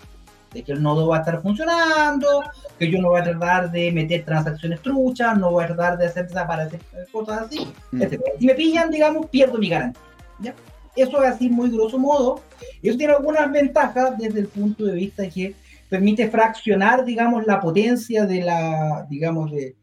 De 0.54 0.62
que 0.62 0.72
el 0.72 0.82
nodo 0.82 1.08
va 1.08 1.16
a 1.16 1.20
estar 1.20 1.42
funcionando, 1.42 2.42
que 2.78 2.90
yo 2.90 2.98
no 2.98 3.10
voy 3.10 3.20
a 3.20 3.24
tratar 3.24 3.70
de 3.70 3.92
meter 3.92 4.24
transacciones 4.24 4.80
truchas, 4.80 5.36
no 5.36 5.50
voy 5.50 5.64
a 5.64 5.66
tratar 5.66 5.98
de 5.98 6.06
hacer 6.06 6.28
desaparecer 6.28 6.80
cosas 7.12 7.42
así, 7.42 7.68
mm. 7.92 8.02
Si 8.38 8.46
me 8.46 8.54
pillan, 8.54 8.90
digamos, 8.90 9.26
pierdo 9.26 9.58
mi 9.58 9.68
garantía, 9.68 10.00
¿ya? 10.40 10.54
Eso 10.96 11.22
es 11.22 11.34
así 11.34 11.50
muy 11.50 11.68
grosso 11.70 11.98
modo. 11.98 12.40
Eso 12.82 12.96
tiene 12.96 13.12
algunas 13.12 13.52
ventajas 13.52 14.16
desde 14.16 14.40
el 14.40 14.46
punto 14.46 14.86
de 14.86 14.94
vista 14.94 15.24
de 15.24 15.28
que 15.28 15.54
permite 15.90 16.30
fraccionar, 16.30 17.04
digamos, 17.04 17.44
la 17.46 17.60
potencia 17.60 18.24
de 18.24 18.40
la, 18.40 19.06
digamos, 19.10 19.50
de, 19.50 19.74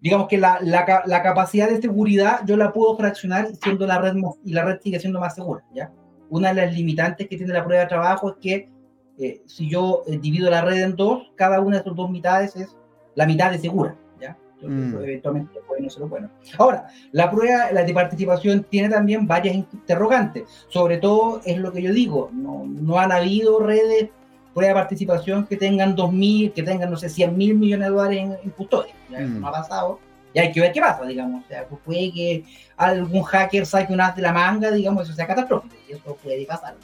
digamos 0.00 0.28
que 0.28 0.38
la, 0.38 0.58
la, 0.62 1.02
la, 1.04 1.22
capacidad 1.22 1.68
de 1.68 1.80
seguridad 1.80 2.40
yo 2.46 2.56
la 2.56 2.72
puedo 2.72 2.96
fraccionar 2.96 3.48
siendo 3.62 3.86
la 3.86 3.98
red 3.98 4.14
y 4.44 4.52
la 4.52 4.64
red 4.64 4.80
sigue 4.80 4.98
siendo 4.98 5.20
más 5.20 5.34
segura, 5.34 5.62
¿ya? 5.74 5.92
Una 6.30 6.48
de 6.48 6.66
las 6.66 6.74
limitantes 6.74 7.28
que 7.28 7.36
tiene 7.36 7.52
la 7.52 7.64
prueba 7.64 7.82
de 7.82 7.88
trabajo 7.88 8.30
es 8.30 8.36
que 8.40 8.70
eh, 9.18 9.42
si 9.46 9.68
yo 9.68 10.02
eh, 10.06 10.18
divido 10.18 10.50
la 10.50 10.62
red 10.62 10.82
en 10.82 10.96
dos, 10.96 11.30
cada 11.34 11.60
una 11.60 11.76
de 11.76 11.82
esas 11.82 11.94
dos 11.94 12.10
mitades 12.10 12.56
es 12.56 12.76
la 13.14 13.26
mitad 13.26 13.50
de 13.50 13.58
segura, 13.58 13.96
¿ya? 14.18 14.38
Entonces, 14.54 15.00
mm. 15.00 15.04
eventualmente 15.04 15.60
puede 15.66 15.82
no 15.82 15.90
ser 15.90 16.04
bueno. 16.04 16.30
Ahora, 16.56 16.86
la 17.12 17.30
prueba 17.30 17.70
la 17.72 17.82
de 17.82 17.92
participación 17.92 18.64
tiene 18.70 18.88
también 18.88 19.26
varias 19.26 19.56
interrogantes, 19.56 20.44
sobre 20.68 20.98
todo 20.98 21.42
es 21.44 21.58
lo 21.58 21.72
que 21.72 21.82
yo 21.82 21.92
digo, 21.92 22.30
no, 22.32 22.64
no 22.66 22.98
han 22.98 23.12
habido 23.12 23.60
redes 23.60 24.10
prueba 24.54 24.74
de 24.74 24.80
participación 24.80 25.46
que 25.46 25.56
tengan 25.56 25.96
2.000, 25.96 26.52
que 26.52 26.62
tengan, 26.62 26.90
no 26.90 26.96
sé, 26.96 27.08
100 27.08 27.36
mil 27.36 27.54
millones 27.54 27.88
de 27.88 27.94
dólares 27.94 28.38
en, 28.42 28.50
custodia. 28.50 28.94
Ya 29.10 29.20
mm. 29.20 29.40
no 29.40 29.48
ha 29.48 29.52
pasado. 29.52 30.00
Y 30.32 30.38
hay 30.38 30.52
que 30.52 30.60
ver 30.60 30.72
qué 30.72 30.80
pasa, 30.80 31.04
digamos. 31.04 31.44
O 31.44 31.48
sea, 31.48 31.66
pues 31.66 31.80
puede 31.84 32.12
que 32.12 32.44
algún 32.76 33.22
hacker 33.22 33.66
saque 33.66 33.92
un 33.92 34.00
as 34.00 34.14
de 34.14 34.22
la 34.22 34.32
manga, 34.32 34.70
digamos, 34.70 35.04
eso 35.04 35.14
sea 35.14 35.26
catastrófico. 35.26 35.74
Y 35.88 35.92
eso 35.92 36.16
puede 36.22 36.44
pasar. 36.46 36.76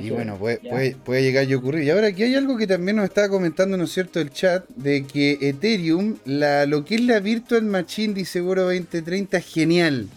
y 0.00 0.10
bueno, 0.10 0.36
puede, 0.36 0.96
puede, 1.04 1.22
llegar 1.22 1.44
y 1.44 1.54
ocurrir. 1.54 1.82
Y 1.82 1.90
ahora 1.90 2.08
aquí 2.08 2.22
hay 2.22 2.34
algo 2.34 2.56
que 2.56 2.66
también 2.66 2.96
nos 2.96 3.04
estaba 3.04 3.28
comentando, 3.28 3.76
¿no 3.76 3.84
es 3.84 3.92
cierto?, 3.92 4.20
el 4.20 4.30
chat, 4.30 4.68
de 4.68 5.04
que 5.04 5.38
Ethereum, 5.40 6.18
la, 6.24 6.66
lo 6.66 6.84
que 6.84 6.96
es 6.96 7.00
la 7.00 7.18
Virtual 7.18 7.62
Machine 7.64 8.14
de 8.14 8.24
Seguro 8.24 8.62
2030 8.62 9.38
es 9.38 9.46
genial. 9.46 10.08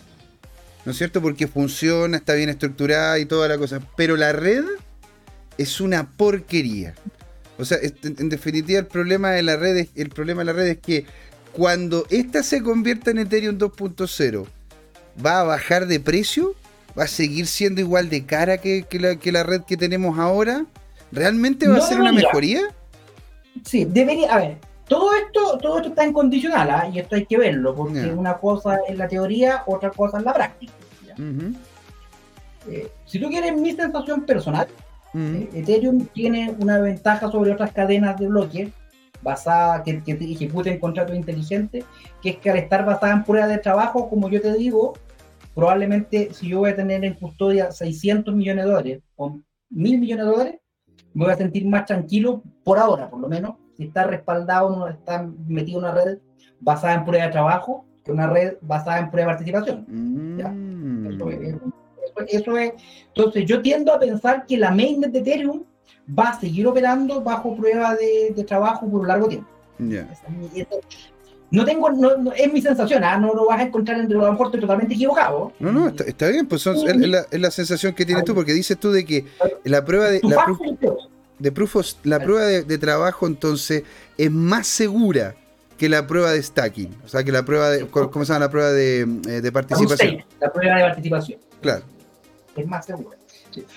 ¿No 0.85 0.91
es 0.91 0.99
cierto? 0.99 1.19
Porque 1.19 1.47
funciona, 1.47 2.17
está 2.17 2.35
bien 2.35 2.49
estructurada 2.49 3.17
y 3.17 3.25
toda 3.25 3.47
la 3.47 3.57
cosa. 3.57 3.81
Pero 3.95 4.15
la 4.17 4.33
red 4.33 4.63
es 5.57 5.81
una 5.81 6.09
porquería. 6.11 6.93
O 7.57 7.65
sea, 7.65 7.77
en 7.81 8.29
definitiva 8.29 8.79
el 8.79 8.87
problema 8.87 9.31
de 9.31 9.43
la 9.43 9.55
red 9.55 9.77
es, 9.77 9.89
el 9.95 10.09
problema 10.09 10.41
de 10.41 10.45
la 10.45 10.53
red 10.53 10.67
es 10.67 10.77
que 10.79 11.05
cuando 11.53 12.05
esta 12.09 12.43
se 12.43 12.61
convierta 12.61 13.11
en 13.11 13.19
Ethereum 13.19 13.57
2.0, 13.57 14.45
va 15.25 15.39
a 15.39 15.43
bajar 15.43 15.87
de 15.87 15.99
precio, 16.01 16.53
va 16.97 17.05
a 17.05 17.07
seguir 17.07 17.47
siendo 17.47 17.79
igual 17.79 18.09
de 18.09 18.25
cara 18.25 18.57
que, 18.57 18.85
la, 18.91 19.43
red 19.43 19.61
que 19.61 19.77
tenemos 19.77 20.19
ahora. 20.19 20.65
¿Realmente 21.11 21.67
va 21.67 21.77
a 21.77 21.81
ser 21.81 21.99
una 21.99 22.11
mejoría? 22.11 22.61
Sí, 23.63 23.85
debería, 23.85 24.33
a 24.33 24.39
ver, 24.39 24.57
todo 24.87 25.13
esto, 25.13 25.57
todo 25.59 25.77
esto 25.77 25.89
está 25.89 26.03
en 26.03 26.11
condicional, 26.11 26.69
¿ah? 26.69 26.89
y 26.91 26.99
esto 26.99 27.15
hay 27.15 27.25
que 27.25 27.37
verlo, 27.37 27.73
porque 27.73 28.07
una 28.07 28.37
cosa 28.37 28.79
es 28.87 28.97
la 28.97 29.07
teoría, 29.07 29.63
otra 29.65 29.91
cosa 29.91 30.17
es 30.17 30.25
la 30.25 30.33
práctica. 30.33 30.73
Eh, 32.67 32.89
si 33.05 33.19
tú 33.19 33.29
quieres 33.29 33.55
mi 33.55 33.73
sensación 33.73 34.25
personal, 34.25 34.67
eh, 35.15 35.49
Ethereum 35.53 36.07
tiene 36.13 36.55
una 36.59 36.79
ventaja 36.79 37.31
sobre 37.31 37.51
otras 37.51 37.71
cadenas 37.71 38.19
de 38.19 38.27
bloques 38.27 38.69
basada 39.21 39.81
que, 39.83 40.03
que 40.03 40.11
ejecuten 40.11 40.79
contratos 40.79 41.15
inteligentes, 41.15 41.85
que 42.21 42.31
es 42.31 42.37
que 42.37 42.51
al 42.51 42.57
estar 42.57 42.85
basada 42.85 43.13
en 43.13 43.23
prueba 43.23 43.47
de 43.47 43.57
trabajo, 43.57 44.09
como 44.09 44.29
yo 44.29 44.41
te 44.41 44.53
digo, 44.53 44.93
probablemente 45.55 46.33
si 46.33 46.49
yo 46.49 46.59
voy 46.59 46.71
a 46.71 46.75
tener 46.75 47.03
en 47.05 47.13
custodia 47.15 47.71
600 47.71 48.35
millones 48.35 48.65
de 48.65 48.71
dólares 48.71 49.01
o 49.15 49.39
1000 49.69 49.99
millones 49.99 50.25
de 50.25 50.31
dólares, 50.31 50.55
me 51.13 51.23
voy 51.23 51.33
a 51.33 51.37
sentir 51.37 51.65
más 51.65 51.85
tranquilo 51.85 52.43
por 52.63 52.77
ahora, 52.77 53.09
por 53.09 53.21
lo 53.21 53.29
menos, 53.29 53.55
si 53.77 53.85
está 53.85 54.03
respaldado, 54.03 54.87
está 54.87 55.27
metido 55.47 55.79
en 55.79 55.85
una 55.85 55.93
red 55.93 56.19
basada 56.59 56.95
en 56.95 57.05
prueba 57.05 57.25
de 57.25 57.31
trabajo, 57.31 57.85
que 58.03 58.11
una 58.11 58.27
red 58.27 58.57
basada 58.61 58.99
en 58.99 59.09
prueba 59.09 59.31
de 59.31 59.37
participación. 59.37 59.85
Mm. 59.87 61.07
Eso 61.07 61.29
es, 61.29 61.55
eso 62.27 62.57
es. 62.57 62.73
Entonces, 63.15 63.45
yo 63.45 63.61
tiendo 63.61 63.93
a 63.93 63.99
pensar 63.99 64.45
que 64.45 64.57
la 64.57 64.71
mainnet 64.71 65.11
de 65.11 65.19
Ethereum 65.19 65.63
va 66.07 66.29
a 66.29 66.39
seguir 66.39 66.67
operando 66.67 67.21
bajo 67.21 67.55
prueba 67.55 67.95
de, 67.95 68.43
trabajo 68.43 68.89
por 68.89 69.01
un 69.01 69.07
largo 69.07 69.27
tiempo. 69.27 69.47
no 71.51 71.65
tengo, 71.65 71.91
no, 71.91 72.31
es 72.33 72.51
mi 72.51 72.61
sensación, 72.61 73.03
¿ah? 73.03 73.17
no 73.17 73.33
lo 73.33 73.45
vas 73.45 73.59
a 73.59 73.63
encontrar 73.63 73.99
entre 73.99 74.17
lo 74.17 74.29
mejor 74.31 74.47
estoy 74.47 74.61
totalmente 74.61 74.93
equivocado. 74.93 75.51
No, 75.59 75.71
no, 75.71 75.87
está, 75.87 76.29
bien, 76.29 76.47
pues 76.47 76.65
es, 76.67 77.31
la, 77.31 77.51
sensación 77.51 77.93
que 77.93 78.05
tienes 78.05 78.25
tú, 78.25 78.35
porque 78.35 78.53
dices 78.53 78.77
tú 78.77 78.91
de 78.91 79.05
que 79.05 79.25
la 79.63 79.83
prueba 79.83 80.09
de. 80.09 80.21
La, 80.23 80.45
de 81.39 81.51
la 82.03 82.19
prueba 82.19 82.45
de, 82.45 82.77
trabajo 82.77 83.27
entonces 83.27 83.83
es 84.17 84.31
más 84.31 84.67
segura 84.67 85.35
que 85.77 85.89
la 85.89 86.07
prueba 86.07 86.31
de 86.31 86.41
stacking, 86.41 86.95
o 87.03 87.07
sea 87.09 87.23
que 87.23 87.31
la 87.33 87.43
prueba 87.43 87.69
de, 87.69 87.87
¿cómo 87.87 88.23
se 88.23 88.31
llama 88.31 88.45
la 88.45 88.51
prueba 88.51 88.71
de, 88.71 89.01
eh, 89.01 89.41
de 89.41 89.51
participación? 89.51 90.23
La 90.39 90.51
prueba 90.51 90.77
de 90.77 90.83
participación. 90.83 91.39
Claro 91.61 91.94
es 92.61 92.67
más 92.67 92.85
segura. 92.85 93.17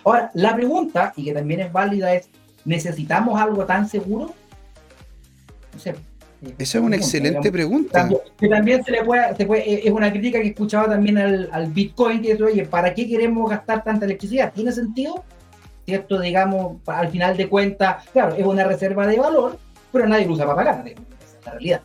Ahora, 0.04 0.30
la 0.34 0.54
pregunta, 0.54 1.12
y 1.16 1.24
que 1.24 1.32
también 1.32 1.60
es 1.60 1.72
válida, 1.72 2.14
es, 2.14 2.28
¿necesitamos 2.64 3.40
algo 3.40 3.64
tan 3.64 3.88
seguro? 3.88 4.34
Esa 6.58 6.78
es 6.78 6.84
una 6.84 6.96
excelente 6.96 7.50
pregunta. 7.50 8.08
que 8.38 8.48
también 8.48 8.84
se 8.84 8.92
le 8.92 9.04
puede, 9.04 9.30
eh, 9.30 9.82
es 9.84 9.90
una 9.90 10.10
crítica 10.10 10.38
que 10.40 10.46
he 10.46 10.50
escuchado 10.50 10.88
también 10.88 11.18
al, 11.18 11.66
Bitcoin, 11.68 12.22
que 12.22 12.32
es, 12.32 12.40
oye, 12.40 12.64
¿para 12.64 12.94
qué 12.94 13.08
queremos 13.08 13.50
gastar 13.50 13.82
tanta 13.82 14.04
electricidad? 14.04 14.52
¿Tiene 14.52 14.72
sentido? 14.72 15.24
¿Cierto? 15.84 16.20
Digamos, 16.20 16.76
al 16.86 17.08
final 17.08 17.36
de 17.36 17.48
cuentas, 17.48 18.06
claro, 18.12 18.34
es 18.34 18.44
una 18.44 18.64
reserva 18.64 19.06
de 19.06 19.18
valor, 19.18 19.58
pero 19.90 20.06
nadie 20.06 20.26
lo 20.26 20.34
usa 20.34 20.44
para 20.44 20.56
pagar, 20.56 20.86
esa 20.86 21.38
es 21.38 21.46
la 21.46 21.52
realidad. 21.52 21.80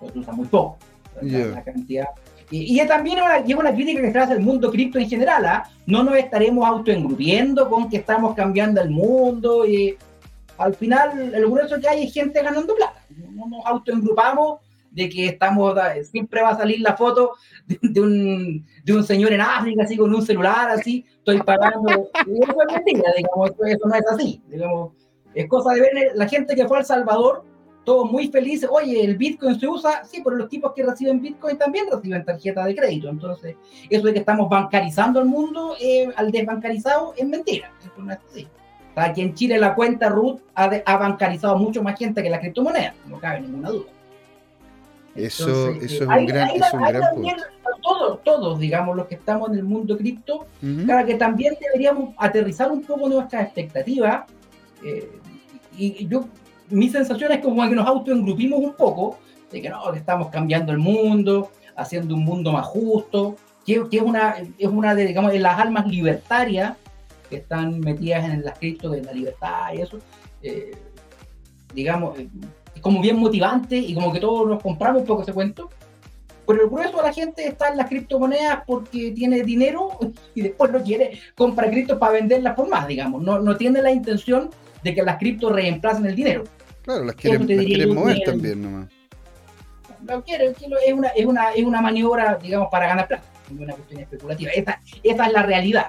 Lo 0.00 0.20
usa 0.20 0.32
muy 0.32 0.46
poco. 0.46 0.78
La 1.22 1.62
cantidad 1.62 2.08
y, 2.50 2.80
y 2.80 2.86
también 2.86 3.18
lleva 3.44 3.60
una 3.60 3.74
crítica 3.74 4.00
que 4.00 4.12
se 4.12 4.18
hace 4.18 4.32
al 4.34 4.40
mundo 4.40 4.70
cripto 4.70 4.98
en 4.98 5.08
general. 5.08 5.44
¿ah? 5.44 5.68
No 5.86 6.04
nos 6.04 6.16
estaremos 6.16 6.66
autoengrupiendo 6.66 7.68
con 7.68 7.88
que 7.88 7.98
estamos 7.98 8.34
cambiando 8.34 8.80
el 8.80 8.90
mundo. 8.90 9.66
Y 9.66 9.96
al 10.58 10.74
final, 10.74 11.34
el 11.34 11.46
grueso 11.46 11.80
que 11.80 11.88
hay 11.88 12.04
es 12.04 12.12
gente 12.12 12.42
ganando 12.42 12.74
plata. 12.74 13.02
No 13.32 13.46
nos 13.48 13.66
autoengrupamos 13.66 14.60
de 14.90 15.08
que 15.10 15.26
estamos, 15.26 15.74
siempre 16.10 16.40
va 16.40 16.50
a 16.50 16.56
salir 16.56 16.80
la 16.80 16.96
foto 16.96 17.32
de, 17.66 18.00
un, 18.00 18.66
de 18.82 18.92
un 18.94 19.04
señor 19.04 19.32
en 19.32 19.42
África, 19.42 19.82
así 19.82 19.94
con 19.94 20.14
un 20.14 20.22
celular, 20.24 20.70
así, 20.70 21.04
estoy 21.18 21.42
pagando. 21.42 21.90
eso 21.90 22.56
es 22.66 22.72
mentira, 22.72 23.12
digamos, 23.14 23.50
eso 23.66 23.88
no 23.88 23.94
es 23.94 24.06
así. 24.10 24.42
Digamos, 24.48 24.92
es 25.34 25.46
cosa 25.48 25.74
de 25.74 25.82
ver 25.82 25.92
la 26.14 26.26
gente 26.26 26.54
que 26.54 26.66
fue 26.66 26.78
a 26.78 26.80
El 26.80 26.86
Salvador 26.86 27.44
todos 27.86 28.10
muy 28.10 28.26
felices, 28.28 28.68
oye, 28.70 29.02
el 29.02 29.16
Bitcoin 29.16 29.58
se 29.60 29.68
usa, 29.68 30.04
sí, 30.04 30.20
pero 30.22 30.34
los 30.34 30.48
tipos 30.48 30.72
que 30.74 30.84
reciben 30.84 31.22
Bitcoin 31.22 31.56
también 31.56 31.86
reciben 31.90 32.24
tarjeta 32.24 32.64
de 32.64 32.74
crédito. 32.74 33.08
Entonces, 33.08 33.56
eso 33.88 34.06
de 34.08 34.12
que 34.12 34.18
estamos 34.18 34.50
bancarizando 34.50 35.20
el 35.20 35.26
mundo 35.26 35.76
eh, 35.80 36.08
al 36.16 36.32
desbancarizado 36.32 37.14
es 37.16 37.26
mentira. 37.26 37.70
Eso 37.80 37.92
no 37.96 38.12
es 38.12 38.18
así. 38.28 38.48
aquí 38.96 39.20
en 39.22 39.34
Chile 39.34 39.56
la 39.58 39.76
cuenta 39.76 40.08
RUT 40.08 40.40
ha, 40.56 40.96
bancarizado 40.96 41.56
mucho 41.56 41.80
más 41.80 41.96
gente 41.96 42.24
que 42.24 42.28
la 42.28 42.40
criptomoneda, 42.40 42.92
no 43.06 43.20
cabe 43.20 43.42
ninguna 43.42 43.70
duda. 43.70 43.90
Eso, 45.14 45.70
eso 45.70 45.84
es 45.84 46.00
un 46.00 46.26
gran, 46.26 46.50
es 46.50 46.72
un 46.72 46.82
gran 46.82 47.14
punto. 47.14 47.44
Todos, 47.82 48.24
todos, 48.24 48.58
digamos, 48.58 48.96
los 48.96 49.06
que 49.06 49.14
estamos 49.14 49.48
en 49.50 49.58
el 49.58 49.62
mundo 49.62 49.96
cripto, 49.96 50.46
claro 50.84 51.06
que 51.06 51.14
también 51.14 51.56
deberíamos 51.60 52.16
aterrizar 52.18 52.72
un 52.72 52.82
poco 52.82 53.08
nuestras 53.08 53.44
expectativas. 53.44 54.24
Eh, 54.84 55.20
y 55.78 56.08
yo 56.08 56.24
mi 56.70 56.88
sensación 56.88 57.32
es 57.32 57.40
como 57.40 57.68
que 57.68 57.74
nos 57.74 57.86
autoengrupimos 57.86 58.60
un 58.60 58.74
poco, 58.74 59.18
de 59.50 59.62
que 59.62 59.68
no, 59.68 59.92
que 59.92 59.98
estamos 59.98 60.28
cambiando 60.28 60.72
el 60.72 60.78
mundo, 60.78 61.50
haciendo 61.76 62.14
un 62.14 62.24
mundo 62.24 62.52
más 62.52 62.66
justo, 62.66 63.36
que, 63.64 63.84
es, 63.90 64.02
una, 64.02 64.36
es 64.58 64.68
una 64.68 64.94
de, 64.94 65.06
digamos, 65.06 65.32
de 65.32 65.40
las 65.40 65.58
almas 65.58 65.86
libertarias 65.86 66.76
que 67.28 67.36
están 67.36 67.80
metidas 67.80 68.24
en 68.24 68.44
las 68.44 68.58
cripto 68.58 68.90
de 68.90 69.02
la 69.02 69.12
libertad 69.12 69.72
y 69.74 69.80
eso. 69.80 69.98
Eh, 70.42 70.72
digamos, 71.74 72.18
eh, 72.18 72.28
como 72.80 73.00
bien 73.00 73.18
motivante 73.18 73.76
y 73.76 73.94
como 73.94 74.12
que 74.12 74.20
todos 74.20 74.48
nos 74.48 74.62
compramos 74.62 75.02
un 75.02 75.06
poco 75.06 75.22
ese 75.22 75.32
cuento. 75.32 75.68
Pero 76.46 76.62
el 76.62 76.70
grueso 76.70 76.98
de 76.98 77.02
la 77.02 77.12
gente 77.12 77.48
está 77.48 77.68
en 77.68 77.76
las 77.76 77.88
criptomonedas 77.88 78.62
porque 78.64 79.10
tiene 79.10 79.42
dinero 79.42 79.98
y 80.34 80.42
después 80.42 80.70
no 80.70 80.82
quiere 80.82 81.18
comprar 81.34 81.70
cripto 81.70 81.98
para 81.98 82.12
venderlas 82.12 82.54
por 82.54 82.68
más, 82.68 82.86
digamos. 82.86 83.22
No, 83.22 83.40
no 83.40 83.56
tiene 83.56 83.82
la 83.82 83.90
intención 83.90 84.50
de 84.84 84.94
que 84.94 85.02
las 85.02 85.18
criptos 85.18 85.52
reemplacen 85.52 86.06
el 86.06 86.14
dinero. 86.14 86.44
Claro, 86.86 87.04
las 87.04 87.16
quieren, 87.16 87.48
las 87.48 87.66
quieren 87.66 87.94
mover 87.94 88.22
también 88.24 88.62
nomás. 88.62 88.88
No 90.02 90.22
quiere, 90.22 90.46
es 90.46 90.62
una, 90.94 91.08
es, 91.08 91.26
una, 91.26 91.50
es 91.50 91.64
una 91.64 91.82
maniobra, 91.82 92.38
digamos, 92.40 92.68
para 92.70 92.86
ganar 92.86 93.08
plata, 93.08 93.24
no 93.50 93.64
una 93.64 93.74
cuestión 93.74 94.00
especulativa. 94.02 94.52
Esta, 94.52 94.80
esta 95.02 95.26
es 95.26 95.32
la 95.32 95.42
realidad. 95.42 95.88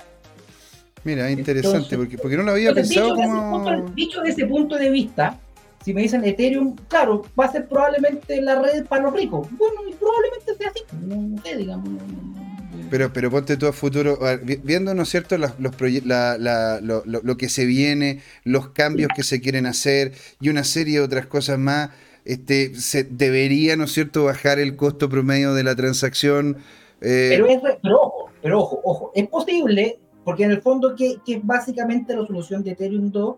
Mira, 1.03 1.29
interesante, 1.29 1.95
porque, 1.95 2.17
porque 2.17 2.35
no 2.35 2.43
lo 2.43 2.51
había 2.51 2.73
pensado 2.73 3.15
dicho 3.15 3.27
como... 3.29 3.91
Dicho 3.93 4.21
desde 4.21 4.41
ese 4.41 4.47
punto 4.47 4.75
de 4.75 4.89
vista, 4.89 5.39
si 5.85 5.93
me 5.93 6.01
dicen 6.01 6.25
Ethereum, 6.25 6.75
claro, 6.87 7.23
va 7.39 7.45
a 7.45 7.51
ser 7.51 7.67
probablemente 7.67 8.41
la 8.41 8.59
red 8.59 8.85
para 8.87 9.03
los 9.03 9.13
ricos. 9.13 9.47
Bueno, 9.51 9.81
probablemente 9.99 10.55
sea 10.55 10.69
así, 10.69 10.81
no, 10.99 11.41
sé, 11.43 11.57
digamos. 11.57 11.89
Pero, 12.89 13.11
pero 13.13 13.31
ponte 13.31 13.57
tú 13.57 13.67
a 13.67 13.73
futuro, 13.73 14.19
viendo, 14.63 14.93
¿no 14.93 15.03
es 15.03 15.09
cierto?, 15.09 15.37
los, 15.37 15.51
lo, 15.59 17.37
que 17.37 17.49
se 17.49 17.65
viene, 17.65 18.21
los 18.43 18.69
cambios 18.69 19.09
que 19.15 19.23
se 19.23 19.41
quieren 19.41 19.65
hacer 19.65 20.13
y 20.39 20.49
una 20.49 20.63
serie 20.63 20.99
de 20.99 21.05
otras 21.05 21.27
cosas 21.27 21.57
más, 21.57 21.89
este, 22.25 22.75
se 22.75 23.03
debería, 23.03 23.75
¿no 23.75 23.85
es 23.85 23.93
cierto?, 23.93 24.25
bajar 24.25 24.59
el 24.59 24.75
costo 24.75 25.09
promedio 25.09 25.53
de 25.53 25.63
la 25.63 25.75
transacción. 25.75 26.57
Eh... 27.01 27.27
Pero, 27.29 27.47
es, 27.47 27.59
pero 27.81 28.01
ojo, 28.01 28.29
pero 28.41 28.59
ojo, 28.59 28.81
ojo, 28.83 29.11
es 29.15 29.27
posible, 29.27 29.99
porque 30.23 30.43
en 30.43 30.51
el 30.51 30.61
fondo, 30.61 30.95
que, 30.95 31.17
que 31.25 31.35
es 31.35 31.45
básicamente 31.45 32.15
la 32.15 32.25
solución 32.25 32.63
de 32.63 32.71
Ethereum 32.71 33.11
2? 33.11 33.35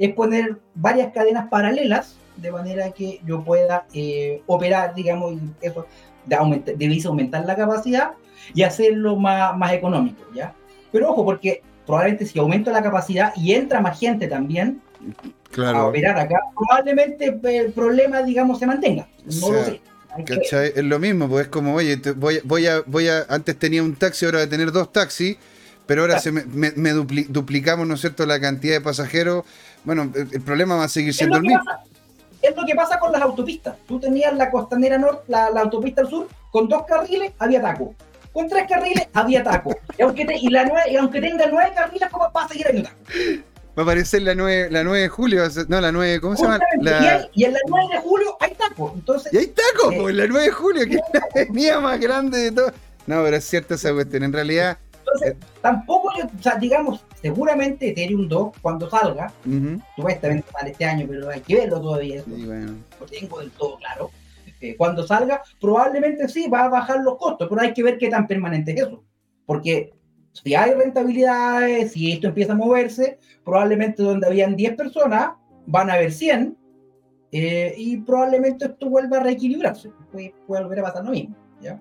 es 0.00 0.14
poner 0.14 0.56
varias 0.74 1.12
cadenas 1.12 1.48
paralelas 1.50 2.16
de 2.38 2.50
manera 2.50 2.90
que 2.90 3.20
yo 3.26 3.44
pueda 3.44 3.86
eh, 3.92 4.42
operar, 4.46 4.94
digamos, 4.94 5.34
eso 5.60 5.86
de 6.24 6.36
aumentar, 6.36 6.74
aumentar 7.04 7.44
la 7.44 7.54
capacidad 7.54 8.12
y 8.54 8.62
hacerlo 8.62 9.16
más, 9.16 9.56
más 9.56 9.72
económico, 9.72 10.22
¿ya? 10.34 10.54
Pero 10.92 11.10
ojo, 11.10 11.24
porque 11.24 11.62
probablemente 11.86 12.26
si 12.26 12.38
aumento 12.38 12.70
la 12.70 12.82
capacidad 12.82 13.32
y 13.36 13.52
entra 13.52 13.80
más 13.80 13.98
gente 13.98 14.26
también 14.28 14.80
a 15.56 15.86
operar 15.86 16.18
acá, 16.18 16.38
probablemente 16.54 17.38
el 17.42 17.72
problema, 17.72 18.22
digamos, 18.22 18.58
se 18.58 18.66
mantenga. 18.66 19.08
No 19.40 19.52
lo 19.52 19.64
sé. 19.64 19.80
Es 20.74 20.84
lo 20.84 20.98
mismo, 20.98 21.28
pues 21.28 21.46
es 21.46 21.48
como, 21.48 21.74
oye, 21.74 22.00
voy, 22.16 22.40
voy, 22.44 22.66
a, 22.66 22.82
voy 22.86 23.08
a, 23.08 23.24
antes 23.28 23.56
tenía 23.56 23.82
un 23.82 23.94
taxi, 23.94 24.24
ahora 24.24 24.38
voy 24.38 24.46
a 24.46 24.50
tener 24.50 24.72
dos 24.72 24.92
taxis, 24.92 25.36
pero 25.86 26.02
ahora 26.02 26.18
se 26.18 26.32
me, 26.32 26.44
me, 26.44 26.90
duplicamos, 26.90 27.86
¿no 27.86 27.94
es 27.94 28.00
cierto?, 28.00 28.26
la 28.26 28.40
cantidad 28.40 28.74
de 28.74 28.80
pasajeros 28.80 29.44
bueno, 29.84 30.10
el, 30.14 30.42
problema 30.42 30.76
va 30.76 30.84
a 30.84 30.88
seguir 30.88 31.14
siendo 31.14 31.36
el 31.36 31.42
mismo. 31.42 31.60
es 32.42 32.54
lo 32.54 32.66
que 32.66 32.74
pasa 32.74 32.98
con 32.98 33.12
las 33.12 33.22
autopistas. 33.22 33.76
Tú 33.86 33.98
tenías 33.98 34.34
la 34.34 34.50
costanera 34.50 34.98
norte, 34.98 35.24
la, 35.28 35.46
autopista 35.46 36.02
al 36.02 36.08
sur, 36.08 36.28
con 36.50 36.68
dos 36.68 36.84
carriles 36.86 37.32
había 37.38 37.62
taco. 37.62 37.94
Con 38.32 38.48
tres 38.48 38.66
carriles 38.68 39.08
había 39.12 39.42
taco. 39.42 39.76
Y 39.98 40.02
aunque, 40.02 40.26
y 40.40 40.48
la 40.48 40.88
y 40.88 40.96
aunque 40.96 41.20
tenga 41.20 41.46
nueve 41.50 41.72
carriles, 41.74 42.08
¿cómo 42.10 42.30
va 42.34 42.44
a 42.44 42.48
seguir 42.48 42.68
habiendo 42.68 42.88
taco? 42.88 43.00
Va 43.78 43.82
a 43.82 43.84
aparecer 43.84 44.22
la 44.22 44.34
9, 44.34 44.68
la 44.70 44.82
9 44.82 45.00
de 45.02 45.08
julio, 45.08 45.42
no, 45.68 45.80
la 45.80 45.92
9, 45.92 46.20
¿cómo 46.20 46.36
se 46.36 46.42
llama? 46.42 46.58
Y, 47.32 47.44
en 47.44 47.52
la 47.52 47.58
9 47.68 47.94
de 47.94 48.00
julio 48.00 48.36
hay 48.40 48.52
taco. 48.54 48.92
Entonces, 48.94 49.32
y 49.32 49.38
hay 49.38 49.46
taco, 49.46 49.92
eh, 49.92 50.10
en 50.10 50.16
la 50.16 50.26
9 50.26 50.44
de 50.44 50.50
julio, 50.50 50.84
que 50.86 50.94
es 50.96 51.00
la 51.14 51.22
avenida 51.34 51.80
más 51.80 52.00
grande 52.00 52.38
de 52.38 52.52
todo. 52.52 52.72
No, 53.06 53.22
pero 53.22 53.36
es 53.36 53.44
cierto 53.44 53.74
esa 53.74 53.92
cuestión. 53.92 54.24
En 54.24 54.32
realidad, 54.32 54.76
entonces, 54.98 55.36
tampoco 55.60 56.10
yo, 56.18 56.24
o 56.26 56.42
sea, 56.42 56.56
digamos, 56.56 57.04
seguramente 57.20 57.90
Ethereum 57.90 58.28
2, 58.28 58.52
cuando 58.60 58.88
salga, 58.88 59.32
supuestamente 59.96 60.50
sale 60.52 60.70
este 60.70 60.84
año, 60.84 61.06
pero 61.08 61.30
hay 61.30 61.40
que 61.40 61.56
verlo 61.56 61.80
todavía, 61.80 62.20
eso, 62.20 62.30
lo 62.30 63.06
tengo 63.06 63.40
del 63.40 63.50
todo 63.52 63.76
claro. 63.78 64.10
Eh, 64.60 64.76
cuando 64.76 65.06
salga, 65.06 65.42
probablemente 65.60 66.28
sí 66.28 66.48
va 66.48 66.64
a 66.64 66.68
bajar 66.68 67.00
los 67.00 67.16
costos, 67.16 67.48
pero 67.48 67.60
hay 67.62 67.72
que 67.72 67.82
ver 67.82 67.98
qué 67.98 68.08
tan 68.08 68.26
permanente 68.26 68.72
es 68.72 68.82
eso. 68.82 69.02
Porque 69.46 69.92
si 70.32 70.54
hay 70.54 70.74
rentabilidades, 70.74 71.92
si 71.92 72.12
esto 72.12 72.28
empieza 72.28 72.52
a 72.52 72.56
moverse, 72.56 73.18
probablemente 73.44 74.02
donde 74.02 74.26
habían 74.26 74.56
10 74.56 74.76
personas, 74.76 75.32
van 75.66 75.90
a 75.90 75.94
haber 75.94 76.12
100, 76.12 76.56
eh, 77.32 77.74
y 77.76 77.96
probablemente 77.98 78.66
esto 78.66 78.88
vuelva 78.90 79.18
a 79.18 79.22
reequilibrarse. 79.22 79.90
Puede, 80.12 80.34
puede 80.46 80.62
volver 80.62 80.80
a 80.80 80.82
pasar 80.82 81.04
lo 81.04 81.10
mismo. 81.12 81.36
¿ya? 81.60 81.80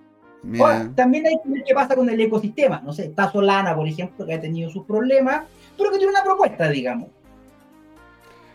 también 0.96 1.28
hay 1.28 1.36
que 1.44 1.50
ver 1.50 1.64
qué 1.66 1.74
pasa 1.74 1.96
con 1.96 2.10
el 2.10 2.20
ecosistema. 2.20 2.82
No 2.84 2.94
sé, 2.94 3.06
está 3.06 3.32
Solana, 3.32 3.76
por 3.76 3.88
ejemplo, 3.88 4.26
que 4.26 4.34
ha 4.34 4.42
tenido 4.42 4.70
sus 4.70 4.86
problemas, 4.86 5.44
pero 5.78 5.92
que 5.92 5.98
tiene 5.98 6.12
una 6.12 6.24
propuesta, 6.24 6.70
digamos. 6.70 7.10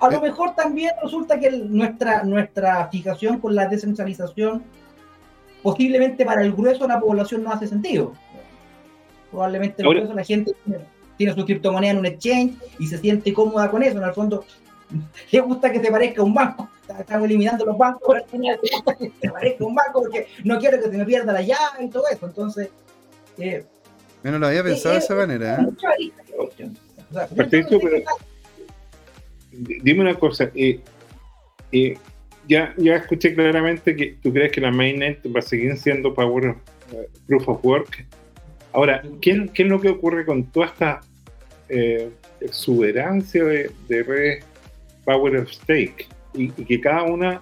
A 0.04 0.10
lo 0.10 0.18
eh. 0.18 0.20
mejor 0.20 0.54
también 0.54 0.92
resulta 1.02 1.40
que 1.40 1.50
nuestra, 1.50 2.22
nuestra 2.24 2.88
fijación 2.88 3.40
con 3.40 3.54
la 3.54 3.66
descentralización 3.66 4.62
posiblemente 5.62 6.26
para 6.26 6.42
el 6.42 6.52
grueso 6.52 6.84
de 6.84 6.88
la 6.88 7.00
población 7.00 7.42
no 7.42 7.50
hace 7.50 7.66
sentido. 7.66 8.12
Probablemente 9.30 9.82
el 9.82 9.88
grueso 9.88 10.08
de 10.08 10.14
la 10.14 10.24
gente 10.24 10.52
tiene, 10.64 10.84
tiene 11.16 11.34
su 11.34 11.44
criptomoneda 11.46 11.92
en 11.92 11.98
un 11.98 12.06
exchange 12.06 12.54
y 12.78 12.86
se 12.86 12.98
siente 12.98 13.32
cómoda 13.32 13.70
con 13.70 13.82
eso. 13.82 13.96
En 13.96 14.04
el 14.04 14.12
fondo, 14.12 14.44
le 15.30 15.40
gusta 15.40 15.72
que 15.72 15.80
se 15.80 15.90
parezca 15.90 16.20
a 16.20 16.24
un 16.24 16.34
banco. 16.34 16.68
Estamos 16.98 17.24
eliminando 17.24 17.64
los 17.64 17.78
bancos, 17.78 18.02
pero 18.06 18.42
le 18.42 18.58
gusta 18.58 18.94
que 18.94 19.10
se 19.18 19.30
parezca 19.30 19.64
a 19.64 19.66
un 19.66 19.74
banco 19.74 20.02
porque 20.02 20.26
no 20.44 20.58
quiero 20.58 20.78
que 20.78 20.90
se 20.90 20.98
me 20.98 21.06
pierda 21.06 21.32
la 21.32 21.40
llave 21.40 21.82
y 21.82 21.88
todo 21.88 22.04
eso. 22.12 22.26
Entonces, 22.26 22.68
eh, 23.38 23.64
yo 24.22 24.30
no 24.30 24.38
lo 24.38 24.48
había 24.48 24.62
pensado 24.62 24.94
de 24.94 25.00
esa 25.00 25.14
manera. 25.14 25.66
¿eh? 26.58 26.70
Dime 29.82 30.00
una 30.00 30.14
cosa. 30.14 30.50
Eh, 30.54 30.80
eh, 31.72 31.96
ya, 32.48 32.74
escuché 32.76 33.34
claramente 33.34 33.96
que 33.96 34.16
tú 34.22 34.32
crees 34.32 34.52
que 34.52 34.60
la 34.60 34.70
mainnet 34.70 35.20
va 35.34 35.40
a 35.40 35.42
seguir 35.42 35.76
siendo 35.76 36.12
Power 36.12 36.56
eh, 36.92 37.08
Proof 37.26 37.48
of 37.48 37.64
Work. 37.64 38.06
Ahora, 38.72 39.02
¿qué, 39.20 39.48
¿qué, 39.54 39.62
es 39.62 39.68
lo 39.68 39.80
que 39.80 39.88
ocurre 39.88 40.24
con 40.26 40.44
toda 40.44 40.66
esta 40.66 41.00
exuberancia 42.40 43.42
de, 43.42 43.70
de 43.88 44.02
redes 44.02 44.44
Power 45.04 45.36
of 45.36 45.50
Stake 45.50 46.06
y, 46.34 46.48
que 46.48 46.80
cada 46.80 47.04
una 47.04 47.40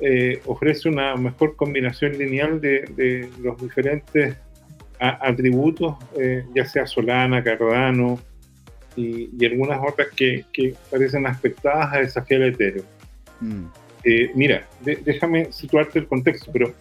eh, 0.00 0.40
ofrece 0.46 0.88
una 0.88 1.14
mejor 1.16 1.56
combinación 1.56 2.18
lineal 2.18 2.60
de, 2.60 3.28
los 3.42 3.60
diferentes 3.60 4.36
atributos, 4.98 5.94
eh, 6.18 6.44
ya 6.54 6.64
sea 6.64 6.86
Solana, 6.86 7.42
Cardano 7.42 8.18
y, 8.96 9.44
algunas 9.44 9.80
otras 9.86 10.08
que, 10.14 10.44
parecen 10.90 11.26
aspectadas 11.26 11.94
a 11.94 11.98
desafiar 11.98 12.42
el 12.42 12.54
Ethereum. 12.54 12.86
Mm. 13.40 13.64
Eh, 14.04 14.30
mira, 14.34 14.66
déjame 14.84 15.52
situarte 15.52 15.98
el 15.98 16.06
contexto, 16.06 16.50
pero 16.52 16.72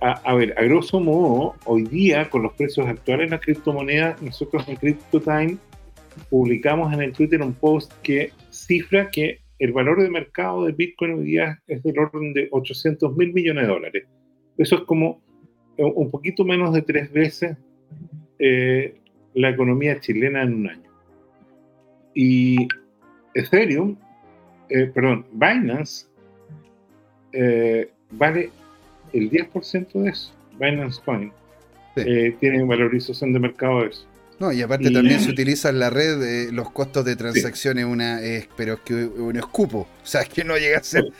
a, 0.00 0.34
ver, 0.34 0.54
a 0.56 0.62
grosso 0.64 0.98
modo, 0.98 1.54
hoy 1.66 1.82
día 1.82 2.30
con 2.30 2.42
los 2.42 2.52
precios 2.54 2.86
actuales 2.86 3.28
de 3.28 3.36
la 3.36 3.40
criptomoneda, 3.40 4.16
nosotros 4.22 4.66
en 4.68 4.76
CryptoTime 4.76 5.58
publicamos 6.30 6.92
en 6.92 7.02
el 7.02 7.12
Twitter 7.12 7.42
un 7.42 7.52
post 7.52 7.92
que 8.02 8.32
cifra 8.50 9.10
que 9.10 9.40
el 9.58 9.72
valor 9.72 10.02
de 10.02 10.08
mercado 10.08 10.64
de 10.64 10.72
Bitcoin 10.72 11.14
hoy 11.14 11.24
día 11.24 11.60
es 11.66 11.82
del 11.82 11.98
orden 11.98 12.32
de 12.32 12.48
800 12.50 13.14
mil 13.16 13.32
millones 13.34 13.66
de 13.66 13.72
dólares. 13.72 14.04
Eso 14.56 14.76
es 14.76 14.82
como 14.82 15.22
eh, 15.76 15.84
un 15.84 16.10
poquito 16.10 16.44
menos 16.44 16.72
de 16.72 16.82
tres 16.82 17.12
veces 17.12 17.58
eh, 18.38 18.94
la 19.34 19.50
economía 19.50 20.00
chilena 20.00 20.42
en 20.42 20.54
un 20.54 20.68
año. 20.70 20.89
Y 22.14 22.68
Ethereum, 23.34 23.96
eh, 24.68 24.86
perdón, 24.86 25.26
Binance 25.32 26.06
vale 28.12 28.50
el 29.12 29.30
10% 29.30 29.92
de 30.02 30.10
eso. 30.10 30.32
Binance 30.58 31.00
Coin 31.04 31.32
tiene 31.94 32.64
valorización 32.64 33.32
de 33.32 33.40
mercado 33.40 33.82
de 33.82 33.88
eso. 33.88 34.06
No, 34.40 34.50
y 34.52 34.62
aparte 34.62 34.90
también 34.90 35.20
se 35.20 35.30
utiliza 35.30 35.68
en 35.68 35.78
la 35.78 35.90
red 35.90 36.22
eh, 36.22 36.50
los 36.50 36.70
costos 36.70 37.04
de 37.04 37.14
transacciones, 37.14 37.84
una, 37.84 38.20
pero 38.56 38.74
es 38.74 38.80
que 38.80 38.94
un 38.94 39.36
escupo. 39.36 39.80
O 39.80 40.06
sea, 40.06 40.22
es 40.22 40.30
que 40.30 40.44
no 40.44 40.56
llega 40.56 40.78
a 40.78 40.82
ser. 40.82 41.12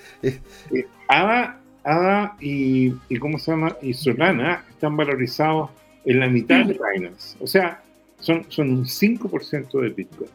ADA, 1.06 2.36
y, 2.40 2.94
y, 3.10 3.18
¿cómo 3.18 3.38
se 3.38 3.50
llama? 3.50 3.76
Y 3.82 3.92
Solana 3.92 4.64
están 4.70 4.96
valorizados 4.96 5.70
en 6.06 6.20
la 6.20 6.28
mitad 6.28 6.64
de 6.64 6.78
Binance. 6.94 7.36
O 7.40 7.46
sea, 7.46 7.82
son, 8.18 8.46
son 8.48 8.70
un 8.70 8.84
5% 8.84 9.80
de 9.82 9.88
Bitcoin. 9.90 10.30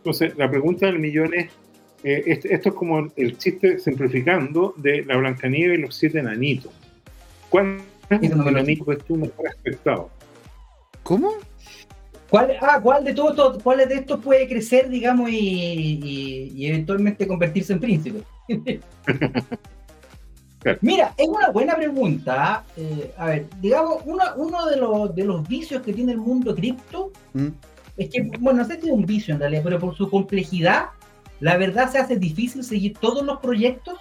Entonces, 0.00 0.36
la 0.38 0.50
pregunta 0.50 0.86
del 0.86 0.98
millón 0.98 1.34
es: 1.34 1.50
eh, 2.02 2.22
esto 2.26 2.68
es 2.70 2.74
como 2.74 3.08
el 3.16 3.36
chiste 3.36 3.78
simplificando 3.78 4.72
de 4.78 5.04
la 5.04 5.18
Blancanieves 5.18 5.78
y 5.78 5.82
los 5.82 5.94
siete 5.94 6.20
enanitos. 6.20 6.72
¿Cuál 7.50 7.82
es 8.08 8.22
el 8.22 8.40
enanito 8.46 8.86
que 8.86 8.96
tú 8.96 9.16
mejor? 9.16 9.50
¿Cómo? 11.02 11.32
¿Cuál, 12.30 12.56
ah, 12.60 12.80
¿cuál 12.80 13.04
de 13.04 13.12
todos 13.12 13.62
cuál 13.62 13.86
de 13.88 13.94
estos 13.96 14.20
puede 14.20 14.48
crecer, 14.48 14.88
digamos, 14.88 15.28
y, 15.30 16.64
eventualmente 16.64 17.26
convertirse 17.26 17.72
en 17.74 17.80
príncipe? 17.80 18.22
Mira, 20.80 21.14
es 21.16 21.26
una 21.26 21.50
buena 21.50 21.74
pregunta. 21.74 22.64
Eh, 22.76 23.12
a 23.16 23.26
ver, 23.26 23.46
digamos, 23.60 24.02
uno, 24.04 24.22
uno 24.36 24.66
de, 24.66 24.76
los, 24.76 25.14
de 25.14 25.24
los 25.24 25.48
vicios 25.48 25.82
que 25.82 25.92
tiene 25.92 26.12
el 26.12 26.18
mundo 26.18 26.54
cripto 26.54 27.10
¿Mm? 27.32 27.48
Es 28.00 28.08
que, 28.08 28.22
bueno, 28.40 28.62
no 28.62 28.64
sé 28.64 28.80
si 28.80 28.88
es 28.88 28.92
un 28.92 29.04
vicio 29.04 29.34
en 29.34 29.40
realidad, 29.40 29.60
pero 29.62 29.78
por 29.78 29.94
su 29.94 30.08
complejidad, 30.08 30.86
la 31.38 31.58
verdad 31.58 31.92
se 31.92 31.98
hace 31.98 32.16
difícil 32.16 32.64
seguir 32.64 32.96
todos 32.98 33.24
los 33.24 33.40
proyectos 33.40 33.98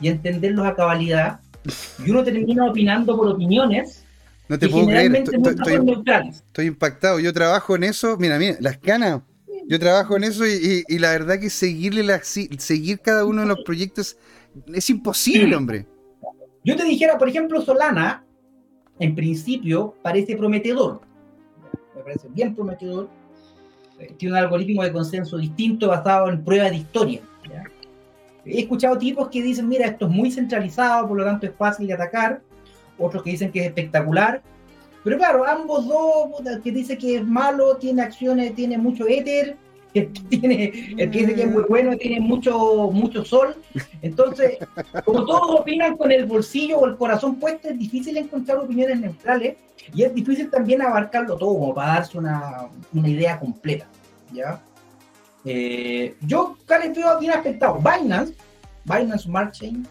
y 0.00 0.08
entenderlos 0.08 0.66
a 0.66 0.74
cabalidad, 0.74 1.40
y 2.04 2.10
uno 2.10 2.24
termina 2.24 2.64
opinando 2.66 3.16
por 3.16 3.28
opiniones. 3.28 4.04
No 4.48 4.58
te 4.58 4.68
puedo 4.68 4.86
creer, 4.86 5.14
estoy, 5.14 6.66
impactado. 6.66 7.20
Yo 7.20 7.32
trabajo 7.34 7.76
en 7.76 7.84
eso, 7.84 8.16
mira, 8.18 8.38
mira, 8.38 8.56
las 8.60 8.78
canas. 8.78 9.20
Yo 9.66 9.78
trabajo 9.78 10.16
en 10.16 10.24
eso 10.24 10.44
y, 10.46 10.98
la 10.98 11.10
verdad 11.10 11.38
que 11.38 11.50
seguirle 11.50 12.02
la, 12.02 12.22
seguir 12.22 13.00
cada 13.00 13.26
uno 13.26 13.42
de 13.42 13.48
los 13.48 13.60
proyectos 13.62 14.16
es 14.72 14.88
imposible, 14.88 15.54
hombre. 15.54 15.86
Yo 16.64 16.76
te 16.76 16.84
dijera, 16.84 17.18
por 17.18 17.28
ejemplo, 17.28 17.60
Solana, 17.60 18.24
en 18.98 19.14
principio 19.14 19.94
parece 20.02 20.34
prometedor. 20.34 21.02
Me 21.94 22.02
parece 22.02 22.28
bien 22.28 22.54
prometedor. 22.54 23.08
Tiene 24.16 24.34
un 24.34 24.38
algoritmo 24.38 24.82
de 24.82 24.92
consenso 24.92 25.38
distinto 25.38 25.88
basado 25.88 26.28
en 26.30 26.44
pruebas 26.44 26.70
de 26.70 26.76
historia. 26.76 27.20
He 28.46 28.60
escuchado 28.60 28.98
tipos 28.98 29.28
que 29.28 29.42
dicen, 29.42 29.68
mira, 29.68 29.86
esto 29.86 30.06
es 30.06 30.12
muy 30.12 30.30
centralizado, 30.30 31.08
por 31.08 31.16
lo 31.16 31.24
tanto 31.24 31.46
es 31.46 31.52
fácil 31.56 31.86
de 31.86 31.94
atacar. 31.94 32.42
Otros 32.98 33.22
que 33.22 33.30
dicen 33.30 33.50
que 33.50 33.60
es 33.60 33.66
espectacular. 33.66 34.42
Pero 35.02 35.18
claro, 35.18 35.46
ambos 35.46 35.86
dos, 35.86 36.60
que 36.62 36.72
dice 36.72 36.96
que 36.96 37.16
es 37.16 37.26
malo, 37.26 37.76
tiene 37.76 38.02
acciones, 38.02 38.54
tiene 38.54 38.78
mucho 38.78 39.06
éter, 39.06 39.56
tiene, 40.02 40.94
el 40.98 41.10
que 41.10 41.18
dice 41.20 41.34
que 41.34 41.42
es 41.42 41.50
muy 41.50 41.64
bueno 41.68 41.96
tiene 41.96 42.20
mucho, 42.20 42.90
mucho 42.90 43.24
sol. 43.24 43.54
Entonces, 44.02 44.58
como 45.04 45.24
todos 45.24 45.60
opinan 45.60 45.96
con 45.96 46.10
el 46.10 46.26
bolsillo 46.26 46.78
o 46.78 46.86
el 46.86 46.96
corazón 46.96 47.36
puesto, 47.36 47.68
es 47.68 47.78
difícil 47.78 48.16
encontrar 48.16 48.58
opiniones 48.58 49.00
neutrales 49.00 49.56
y 49.94 50.02
es 50.02 50.14
difícil 50.14 50.50
también 50.50 50.82
abarcarlo 50.82 51.36
todo 51.36 51.54
como 51.54 51.74
para 51.74 51.94
darse 51.94 52.18
una, 52.18 52.68
una 52.92 53.08
idea 53.08 53.38
completa. 53.38 53.86
¿ya? 54.32 54.60
Eh, 55.44 56.16
yo, 56.22 56.56
Karen, 56.66 56.92
estoy 56.92 57.04
bien 57.20 57.32
afectado. 57.32 57.78
Binance, 57.78 58.34
Binance 58.84 59.24
Smart 59.24 59.52
Chain, 59.52 59.86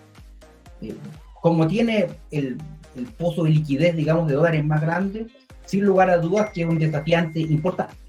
eh, 0.81 0.95
como 1.41 1.65
tiene 1.67 2.09
el, 2.31 2.57
el, 2.95 3.05
pozo 3.17 3.43
de 3.43 3.51
liquidez, 3.51 3.95
digamos, 3.95 4.27
de 4.27 4.33
dólares 4.33 4.65
más 4.65 4.81
grande, 4.81 5.27
sin 5.65 5.85
lugar 5.85 6.09
a 6.09 6.17
dudas 6.17 6.51
que 6.53 6.63
es 6.63 6.67
un 6.67 6.79
desafiante 6.79 7.39
importante. 7.39 8.02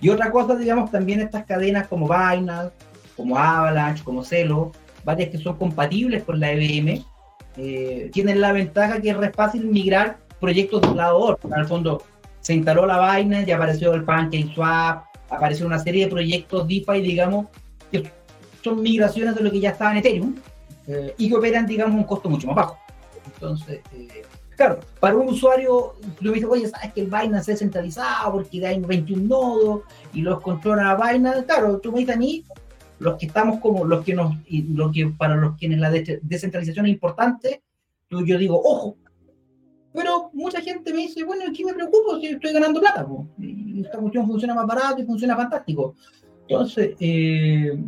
Y 0.00 0.08
otra 0.08 0.30
cosa, 0.30 0.56
digamos, 0.56 0.90
también 0.90 1.20
estas 1.20 1.44
cadenas 1.44 1.88
como 1.88 2.06
Binance, 2.06 2.72
como 3.16 3.38
Avalanche, 3.38 4.04
como 4.04 4.24
Celo, 4.24 4.72
varias 5.04 5.30
que 5.30 5.38
son 5.38 5.56
compatibles 5.56 6.24
con 6.24 6.40
la 6.40 6.52
EVM, 6.52 7.04
eh, 7.56 8.10
tienen 8.12 8.40
la 8.40 8.52
ventaja 8.52 9.00
que 9.00 9.10
es 9.10 9.16
fácil 9.34 9.66
migrar 9.66 10.18
proyectos 10.40 10.82
de 10.82 10.88
un 10.88 10.96
lado 10.96 11.16
a 11.16 11.32
otro. 11.32 11.54
Al 11.54 11.66
fondo, 11.66 12.02
se 12.40 12.54
instaló 12.54 12.86
la 12.86 13.16
Binance, 13.16 13.46
ya 13.46 13.56
apareció 13.56 13.94
el 13.94 14.04
PancakeSwap, 14.04 15.04
apareció 15.30 15.66
una 15.66 15.78
serie 15.78 16.04
de 16.04 16.10
proyectos 16.10 16.66
DeFi, 16.66 17.00
digamos, 17.00 17.46
que 17.90 18.10
son 18.62 18.82
migraciones 18.82 19.34
de 19.34 19.42
lo 19.42 19.50
que 19.50 19.60
ya 19.60 19.70
estaba 19.70 19.92
en 19.92 19.98
Ethereum 19.98 20.36
eh, 20.86 21.14
y 21.18 21.28
que 21.28 21.36
operan, 21.36 21.66
digamos, 21.66 21.94
un 21.94 22.04
costo 22.04 22.28
mucho 22.28 22.46
más 22.48 22.56
bajo. 22.56 22.78
Entonces, 23.34 23.80
eh, 23.94 24.22
claro, 24.56 24.80
para 25.00 25.16
un 25.16 25.28
usuario, 25.28 25.94
tú 26.20 26.32
dices, 26.32 26.48
oye, 26.48 26.68
sabes 26.68 26.92
que 26.92 27.02
el 27.02 27.06
Binance 27.06 27.52
es 27.52 27.58
centralizado 27.58 28.32
porque 28.32 28.66
hay 28.66 28.80
21 28.80 29.22
nodos 29.24 29.82
y 30.12 30.22
los 30.22 30.40
controla 30.40 30.94
Binance. 30.96 31.44
Claro, 31.44 31.78
tú 31.78 31.92
me 31.92 32.00
dices 32.00 32.16
a 32.16 32.18
mí, 32.18 32.44
los 32.98 33.18
que 33.18 33.26
estamos 33.26 33.60
como, 33.60 33.84
los 33.84 34.04
que 34.04 34.14
nos, 34.14 34.34
y 34.46 34.62
lo 34.62 34.90
que 34.92 35.06
para 35.08 35.36
los 35.36 35.56
quienes 35.56 35.78
la 35.78 35.90
descentralización 35.90 36.86
es 36.86 36.92
importante, 36.92 37.62
yo 38.10 38.38
digo, 38.38 38.60
ojo, 38.62 38.96
pero 39.92 40.30
mucha 40.32 40.60
gente 40.60 40.92
me 40.92 41.02
dice, 41.02 41.24
bueno, 41.24 41.44
¿qué 41.54 41.64
me 41.64 41.74
preocupo 41.74 42.18
si 42.18 42.26
estoy 42.26 42.52
ganando 42.52 42.80
plata? 42.80 43.06
Y 43.38 43.82
esta 43.82 43.98
cuestión 43.98 44.26
funciona 44.26 44.54
más 44.54 44.66
barato 44.66 45.00
y 45.00 45.04
funciona 45.04 45.36
fantástico. 45.36 45.94
Entonces, 46.42 46.94
eh, 47.00 47.78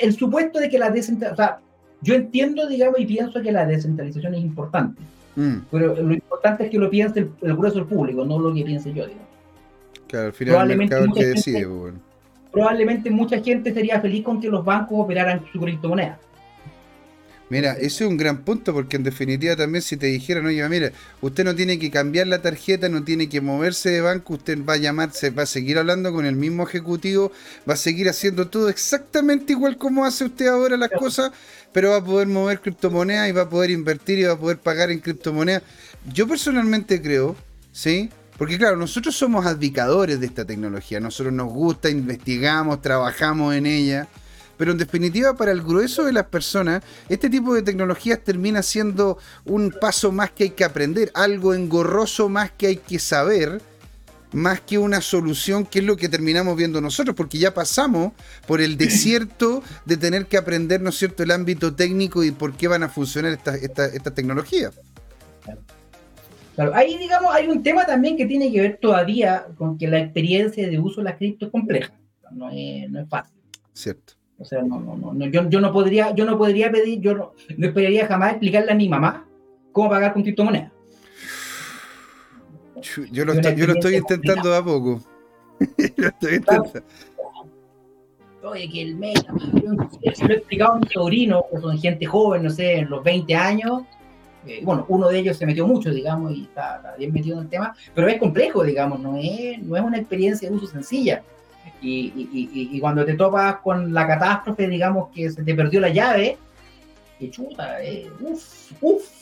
el 0.00 0.12
supuesto 0.14 0.58
de 0.58 0.68
que 0.68 0.78
la 0.78 0.90
descentralización, 0.90 1.32
o 1.32 1.36
sea, 1.36 1.60
yo 2.02 2.14
entiendo, 2.14 2.66
digamos, 2.66 3.00
y 3.00 3.06
pienso 3.06 3.40
que 3.40 3.52
la 3.52 3.64
descentralización 3.64 4.34
es 4.34 4.40
importante. 4.40 5.02
Mm. 5.36 5.56
Pero 5.70 5.94
lo 5.94 6.14
importante 6.14 6.64
es 6.64 6.70
que 6.70 6.78
lo 6.78 6.90
piense 6.90 7.20
el, 7.20 7.56
grueso 7.56 7.76
del 7.76 7.86
público, 7.86 8.24
no 8.24 8.38
lo 8.38 8.54
que 8.54 8.62
piense 8.62 8.92
yo, 8.92 9.06
digamos. 9.06 9.28
Claro, 10.08 10.26
al 10.26 10.32
final 10.32 10.70
el 10.70 10.78
mercado 10.78 11.06
que 11.12 11.26
decide, 11.26 11.66
pues, 11.66 11.94
Probablemente 12.52 13.10
mucha 13.10 13.42
gente 13.42 13.72
sería 13.72 13.98
feliz 13.98 14.22
con 14.22 14.38
que 14.38 14.48
los 14.48 14.62
bancos 14.62 14.98
operaran 15.00 15.42
su 15.50 15.58
criptomoneda. 15.58 16.18
Mira, 17.52 17.72
ese 17.72 18.04
es 18.04 18.10
un 18.10 18.16
gran 18.16 18.44
punto 18.44 18.72
porque 18.72 18.96
en 18.96 19.02
definitiva 19.02 19.54
también 19.54 19.82
si 19.82 19.98
te 19.98 20.06
dijeran, 20.06 20.46
oye, 20.46 20.66
mira, 20.70 20.90
usted 21.20 21.44
no 21.44 21.54
tiene 21.54 21.78
que 21.78 21.90
cambiar 21.90 22.26
la 22.26 22.40
tarjeta, 22.40 22.88
no 22.88 23.04
tiene 23.04 23.28
que 23.28 23.42
moverse 23.42 23.90
de 23.90 24.00
banco, 24.00 24.32
usted 24.32 24.64
va 24.64 24.72
a 24.72 24.78
llamarse, 24.78 25.28
va 25.28 25.42
a 25.42 25.46
seguir 25.46 25.76
hablando 25.76 26.14
con 26.14 26.24
el 26.24 26.34
mismo 26.34 26.62
ejecutivo, 26.62 27.30
va 27.68 27.74
a 27.74 27.76
seguir 27.76 28.08
haciendo 28.08 28.48
todo 28.48 28.70
exactamente 28.70 29.52
igual 29.52 29.76
como 29.76 30.06
hace 30.06 30.24
usted 30.24 30.46
ahora 30.46 30.78
las 30.78 30.92
cosas, 30.92 31.32
pero 31.72 31.90
va 31.90 31.96
a 31.96 32.04
poder 32.04 32.28
mover 32.28 32.60
criptomonedas 32.60 33.28
y 33.28 33.32
va 33.32 33.42
a 33.42 33.48
poder 33.48 33.70
invertir 33.70 34.18
y 34.18 34.24
va 34.24 34.34
a 34.34 34.38
poder 34.38 34.58
pagar 34.58 34.90
en 34.90 35.00
criptomonedas. 35.00 35.62
Yo 36.12 36.26
personalmente 36.26 37.00
creo, 37.00 37.36
¿sí? 37.72 38.10
Porque 38.38 38.58
claro, 38.58 38.76
nosotros 38.76 39.14
somos 39.14 39.46
advicadores 39.46 40.18
de 40.20 40.26
esta 40.26 40.44
tecnología, 40.44 41.00
nosotros 41.00 41.32
nos 41.32 41.52
gusta, 41.52 41.90
investigamos, 41.90 42.82
trabajamos 42.82 43.54
en 43.54 43.66
ella. 43.66 44.08
Pero 44.56 44.72
en 44.72 44.78
definitiva, 44.78 45.34
para 45.34 45.52
el 45.52 45.62
grueso 45.62 46.04
de 46.04 46.12
las 46.12 46.26
personas, 46.26 46.82
este 47.08 47.30
tipo 47.30 47.54
de 47.54 47.62
tecnologías 47.62 48.22
termina 48.22 48.62
siendo 48.62 49.18
un 49.44 49.70
paso 49.72 50.12
más 50.12 50.30
que 50.30 50.44
hay 50.44 50.50
que 50.50 50.64
aprender, 50.64 51.10
algo 51.14 51.54
engorroso 51.54 52.28
más 52.28 52.50
que 52.52 52.66
hay 52.68 52.76
que 52.76 52.98
saber, 52.98 53.60
más 54.32 54.60
que 54.60 54.78
una 54.78 55.00
solución, 55.00 55.66
que 55.66 55.80
es 55.80 55.84
lo 55.84 55.96
que 55.96 56.08
terminamos 56.08 56.56
viendo 56.56 56.80
nosotros, 56.80 57.14
porque 57.16 57.38
ya 57.38 57.54
pasamos 57.54 58.12
por 58.46 58.60
el 58.60 58.76
desierto 58.76 59.62
de 59.84 59.96
tener 59.96 60.26
que 60.26 60.36
aprender, 60.36 60.80
¿no 60.80 60.90
es 60.90 60.96
cierto?, 60.96 61.22
el 61.22 61.30
ámbito 61.30 61.74
técnico 61.74 62.24
y 62.24 62.30
por 62.30 62.54
qué 62.54 62.68
van 62.68 62.82
a 62.82 62.88
funcionar 62.88 63.32
estas 63.32 63.62
esta, 63.62 64.14
tecnologías. 64.14 64.78
Claro. 66.54 66.74
ahí 66.74 66.98
digamos 66.98 67.34
hay 67.34 67.48
un 67.48 67.62
tema 67.62 67.86
también 67.86 68.16
que 68.16 68.26
tiene 68.26 68.52
que 68.52 68.60
ver 68.60 68.78
todavía 68.80 69.46
con 69.56 69.78
que 69.78 69.88
la 69.88 69.98
experiencia 69.98 70.68
de 70.68 70.78
uso 70.78 71.00
de 71.00 71.04
la 71.04 71.16
cripto 71.16 71.46
es 71.46 71.52
compleja, 71.52 71.92
no 72.30 72.50
es, 72.50 72.90
no 72.90 73.00
es 73.00 73.08
fácil. 73.08 73.34
Cierto. 73.72 74.14
O 74.38 74.44
sea, 74.44 74.62
no, 74.62 74.80
no, 74.80 74.96
no, 74.96 75.26
yo, 75.26 75.48
yo, 75.48 75.60
no 75.60 75.72
podría, 75.72 76.14
yo 76.14 76.24
no 76.24 76.36
podría 76.36 76.70
pedir, 76.70 77.00
yo 77.00 77.14
no, 77.14 77.32
no 77.56 77.66
esperaría 77.66 78.06
jamás 78.06 78.32
explicarle 78.32 78.72
a 78.72 78.74
mi 78.74 78.88
mamá 78.88 79.26
cómo 79.70 79.88
pagar 79.88 80.12
con 80.12 80.22
criptomonedas. 80.22 80.72
Yo 83.10 83.24
lo, 83.24 83.32
estoy, 83.32 83.54
yo 83.56 83.66
lo 83.66 83.74
estoy 83.74 83.96
intentando 83.96 84.54
a 84.54 84.64
poco. 84.64 85.00
lo 85.96 86.08
estoy 86.08 86.34
intentando. 86.34 86.82
Oye, 88.44 88.68
que 88.68 88.82
el 88.82 88.96
meta, 88.96 89.32
se 90.14 90.26
lo 90.26 90.34
he 90.34 90.36
explicado 90.38 90.72
a 90.72 90.78
mi 90.80 90.88
sobrino, 90.88 91.44
que 91.50 91.60
son 91.60 91.78
gente 91.78 92.04
joven, 92.06 92.42
no 92.42 92.50
sé, 92.50 92.78
en 92.78 92.90
los 92.90 93.04
20 93.04 93.34
años. 93.36 93.82
Eh, 94.46 94.60
bueno, 94.64 94.84
uno 94.88 95.08
de 95.08 95.20
ellos 95.20 95.36
se 95.36 95.46
metió 95.46 95.64
mucho, 95.66 95.90
digamos, 95.90 96.32
y 96.32 96.42
está, 96.42 96.76
está, 96.76 96.96
bien 96.96 97.12
metido 97.12 97.36
en 97.36 97.44
el 97.44 97.48
tema, 97.48 97.76
pero 97.94 98.08
es 98.08 98.18
complejo, 98.18 98.64
digamos, 98.64 98.98
no 98.98 99.16
es, 99.16 99.62
no 99.62 99.76
es 99.76 99.82
una 99.82 99.98
experiencia 99.98 100.48
de 100.50 100.56
uso 100.56 100.66
sencilla. 100.66 101.22
Y, 101.80 102.78
cuando 102.80 103.04
te 103.04 103.14
topas 103.14 103.56
con 103.56 103.92
la 103.92 104.06
catástrofe, 104.06 104.68
digamos 104.68 105.10
que 105.14 105.30
se 105.30 105.44
te 105.44 105.54
perdió 105.54 105.80
la 105.80 105.90
llave, 105.90 106.38
que 107.18 107.30
chuta, 107.30 107.82
eh, 107.82 108.10
uff, 108.20 108.72
uff. 108.80 109.21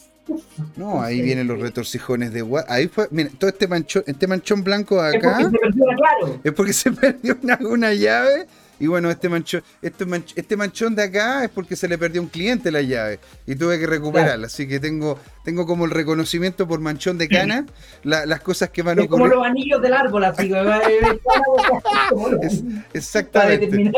No, 0.76 1.02
ahí 1.02 1.22
vienen 1.22 1.46
los 1.46 1.60
retorcijones 1.60 2.32
de 2.32 2.44
Ahí 2.68 2.88
fue, 2.88 3.08
mira, 3.10 3.30
todo 3.38 3.50
este 3.50 3.68
manchón, 3.68 4.02
este 4.06 4.26
manchón 4.26 4.64
blanco 4.64 5.00
acá. 5.00 5.40
Es 5.40 5.44
porque 5.44 5.44
se 5.44 5.58
perdió, 5.58 5.84
claro. 5.96 6.40
Es 6.42 6.52
porque 6.52 6.72
se 6.72 6.92
perdió 6.92 7.38
una, 7.42 7.58
una 7.62 7.94
llave 7.94 8.46
y 8.80 8.86
bueno, 8.86 9.10
este 9.10 9.28
manchón, 9.28 9.62
este, 9.82 10.06
este 10.36 10.56
manchón 10.56 10.94
de 10.94 11.02
acá 11.02 11.44
es 11.44 11.50
porque 11.50 11.76
se 11.76 11.86
le 11.86 11.98
perdió 11.98 12.22
a 12.22 12.24
un 12.24 12.30
cliente 12.30 12.72
la 12.72 12.80
llave 12.80 13.20
y 13.46 13.54
tuve 13.54 13.78
que 13.78 13.86
recuperarla. 13.86 14.46
Así 14.46 14.66
que 14.66 14.80
tengo, 14.80 15.18
tengo 15.44 15.66
como 15.66 15.84
el 15.84 15.90
reconocimiento 15.90 16.66
por 16.66 16.80
manchón 16.80 17.18
de 17.18 17.28
cana, 17.28 17.66
las 18.04 18.40
cosas 18.40 18.70
que 18.70 18.82
van 18.82 18.98
a 18.98 19.02
ocurrir. 19.02 19.30
Como 19.30 19.34
los 19.34 19.46
anillos 19.46 19.82
del 19.82 19.92
árbol, 19.92 20.24
así. 20.24 20.50
exactamente. 22.94 23.92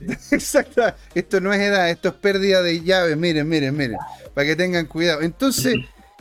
Exacto. 0.30 0.82
Esto 1.14 1.40
no 1.40 1.52
es 1.52 1.60
edad, 1.60 1.90
esto 1.90 2.08
es 2.08 2.14
pérdida 2.14 2.62
de 2.62 2.82
llaves. 2.82 3.16
Miren, 3.16 3.48
miren, 3.48 3.76
miren. 3.76 3.98
Para 4.34 4.46
que 4.46 4.56
tengan 4.56 4.86
cuidado. 4.86 5.22
Entonces, 5.22 5.76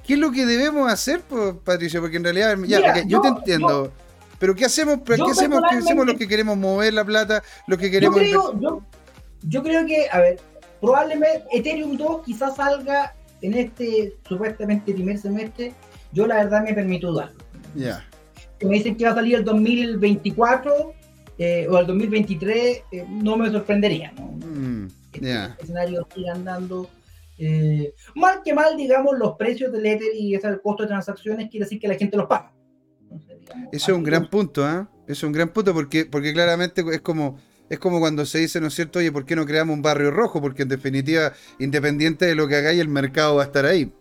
¿qué 0.06 0.14
es 0.14 0.20
lo 0.20 0.32
que 0.32 0.46
debemos 0.46 0.92
hacer, 0.92 1.22
Patricio? 1.64 2.02
Porque 2.02 2.18
en 2.18 2.24
realidad, 2.24 2.58
ya, 2.66 3.04
yo 3.06 3.22
te 3.22 3.28
entiendo. 3.30 3.92
Pero 4.40 4.56
¿qué 4.56 4.66
hacemos? 4.66 5.00
¿Qué 5.06 5.14
hacemos? 5.14 5.62
¿Qué 5.70 5.78
hacemos 5.78 6.06
los 6.06 6.16
que 6.16 6.28
queremos 6.28 6.58
mover 6.58 6.94
la 6.94 7.06
plata? 7.06 7.44
Los 7.68 7.80
que 7.80 7.90
queremos... 7.90 8.20
Yo 9.48 9.62
creo, 9.62 9.86
que, 9.86 10.08
a 10.12 10.20
ver, 10.22 10.40
probablemente 10.82 11.44
Ethereum 11.52 11.98
2 11.98 12.24
quizás 12.26 12.56
salga 12.56 13.14
en 13.42 13.54
este 13.54 14.16
supuestamente 14.28 14.92
primer 14.92 15.20
semestre. 15.20 15.74
Yo 16.12 16.26
la 16.26 16.36
verdad 16.38 16.64
me 16.64 16.74
permito 16.74 17.12
dudarlo. 17.12 17.38
Ya. 17.76 18.04
Me 18.62 18.78
dicen 18.78 18.96
que 18.98 19.06
va 19.06 19.12
a 19.12 19.16
salir 19.16 19.36
el 19.36 19.44
2024 19.44 20.94
eh, 21.38 21.68
o 21.70 21.78
el 21.78 21.88
2023, 21.88 22.84
eh, 22.92 23.06
no 23.10 23.38
me 23.38 23.50
sorprendería. 23.52 24.14
¿no? 24.18 24.26
Mm, 24.26 24.88
este 25.14 25.64
escenario 25.64 26.08
sigue 26.14 26.30
andando. 26.30 26.90
Eh, 27.38 27.94
mal 28.16 28.42
que 28.44 28.54
mal, 28.54 28.78
digamos, 28.78 29.18
los 29.18 29.36
precios 29.36 29.72
del 29.72 29.86
Ether 29.86 30.16
y 30.16 30.36
ese 30.36 30.58
costo 30.62 30.84
de 30.84 30.88
transacciones 30.88 31.50
quiere 31.50 31.66
decir 31.66 31.80
que 31.80 31.88
la 31.88 31.96
gente 31.96 32.16
los 32.16 32.28
paga. 32.28 32.54
Eso 33.72 33.92
es 33.92 33.98
un 33.98 34.04
gran 34.04 34.30
punto, 34.30 34.68
¿eh? 34.68 34.86
es 35.08 35.24
un 35.24 35.32
gran 35.32 35.50
punto 35.50 35.74
porque, 35.74 36.06
porque 36.06 36.34
claramente 36.34 36.84
es 36.92 37.02
como, 37.02 37.38
Es 37.70 37.80
como 37.80 38.00
cuando 38.00 38.26
se 38.26 38.40
dice, 38.40 38.62
¿no 38.62 38.68
es 38.68 38.74
cierto? 38.74 39.00
Oye, 39.00 39.12
¿por 39.12 39.26
qué 39.26 39.36
no 39.36 39.46
creamos 39.46 39.76
un 39.76 39.82
barrio 39.82 40.12
rojo? 40.12 40.42
Porque 40.42 40.64
en 40.64 40.70
definitiva, 40.70 41.34
independiente 41.60 42.26
de 42.26 42.36
lo 42.36 42.48
que 42.48 42.56
hagáis, 42.56 42.80
el 42.80 42.88
mercado 42.88 43.36
va 43.36 43.44
a 43.44 43.46
estar 43.46 43.66
ahí. 43.66 43.92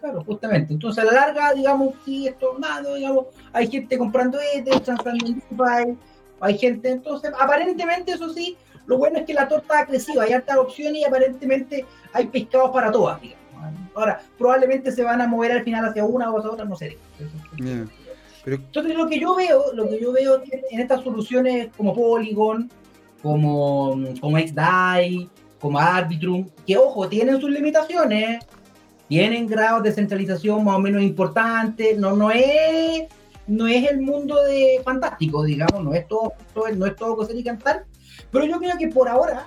Claro, 0.00 0.22
justamente. 0.24 0.72
Entonces, 0.72 1.02
a 1.02 1.06
la 1.06 1.12
larga, 1.12 1.54
digamos, 1.54 1.94
sí, 2.04 2.26
esto, 2.26 2.58
nada, 2.58 2.94
digamos, 2.94 3.26
hay 3.52 3.70
gente 3.70 3.96
comprando 3.96 4.38
este, 4.54 4.80
transando 4.80 5.26
en 5.26 5.98
hay 6.42 6.58
gente, 6.58 6.90
entonces, 6.90 7.32
aparentemente, 7.38 8.12
eso 8.12 8.28
sí, 8.32 8.56
lo 8.86 8.98
bueno 8.98 9.18
es 9.18 9.24
que 9.24 9.32
la 9.32 9.46
torta 9.46 9.78
ha 9.78 9.86
crecido, 9.86 10.20
hay 10.22 10.32
altas 10.32 10.56
opciones 10.58 11.00
y 11.00 11.04
aparentemente 11.04 11.86
hay 12.12 12.26
pescados 12.26 12.70
para 12.72 12.90
todas, 12.90 13.20
digamos. 13.20 13.42
Ahora, 13.94 14.20
probablemente 14.36 14.90
se 14.90 15.04
van 15.04 15.20
a 15.20 15.28
mover 15.28 15.52
al 15.52 15.62
final 15.62 15.84
hacia 15.84 16.04
una 16.04 16.30
o 16.30 16.38
hacia 16.38 16.50
otra, 16.50 16.64
no 16.64 16.74
sé. 16.74 16.98
Entonces, 18.44 18.96
lo 18.96 19.08
que 19.08 19.20
yo 19.20 19.36
veo, 19.36 19.72
lo 19.72 19.88
que 19.88 20.00
yo 20.00 20.12
veo 20.12 20.42
en 20.70 20.80
estas 20.80 21.04
soluciones 21.04 21.68
como 21.76 21.94
Polygon, 21.94 22.68
como, 23.22 23.96
como 24.20 24.38
XDAI, 24.38 25.30
como 25.60 25.78
Arbitrum, 25.78 26.48
que 26.66 26.76
ojo, 26.76 27.08
tienen 27.08 27.40
sus 27.40 27.50
limitaciones, 27.50 28.44
tienen 29.06 29.46
grados 29.46 29.84
de 29.84 29.92
centralización 29.92 30.64
más 30.64 30.74
o 30.74 30.80
menos 30.80 31.02
importantes, 31.02 31.96
no, 31.98 32.16
no 32.16 32.32
es 32.32 33.04
no 33.46 33.66
es 33.66 33.90
el 33.90 34.00
mundo 34.00 34.42
de 34.44 34.80
fantástico, 34.84 35.44
digamos, 35.44 35.82
no 35.82 35.94
es 35.94 36.06
todo, 36.06 36.32
no 36.76 36.86
es 36.86 36.96
todo 36.96 37.16
coser 37.16 37.36
y 37.36 37.44
cantar, 37.44 37.84
pero 38.30 38.44
yo 38.44 38.58
creo 38.58 38.76
que 38.78 38.88
por 38.88 39.08
ahora, 39.08 39.46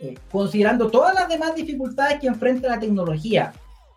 eh, 0.00 0.14
considerando 0.30 0.90
todas 0.90 1.14
las 1.14 1.28
demás 1.28 1.54
dificultades 1.54 2.20
que 2.20 2.26
enfrenta 2.26 2.68
la 2.68 2.80
tecnología, 2.80 3.52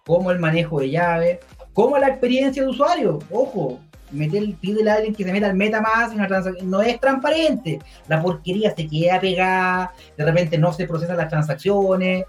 como 0.05 0.31
el 0.31 0.39
manejo 0.39 0.79
de 0.79 0.91
llaves, 0.91 1.39
como 1.73 1.97
la 1.97 2.09
experiencia 2.09 2.63
de 2.63 2.69
usuario, 2.69 3.19
ojo, 3.31 3.79
meter, 4.11 4.43
pide 4.59 4.89
a 4.89 4.95
alguien 4.95 5.13
que 5.13 5.23
se 5.23 5.31
meta 5.53 5.77
al 5.77 6.13
una 6.13 6.27
transacción, 6.27 6.69
no 6.69 6.81
es 6.81 6.99
transparente, 6.99 7.79
la 8.07 8.21
porquería 8.21 8.75
se 8.75 8.87
queda 8.87 9.19
pegada, 9.19 9.93
de 10.17 10.25
repente 10.25 10.57
no 10.57 10.73
se 10.73 10.87
procesan 10.87 11.17
las 11.17 11.29
transacciones, 11.29 12.25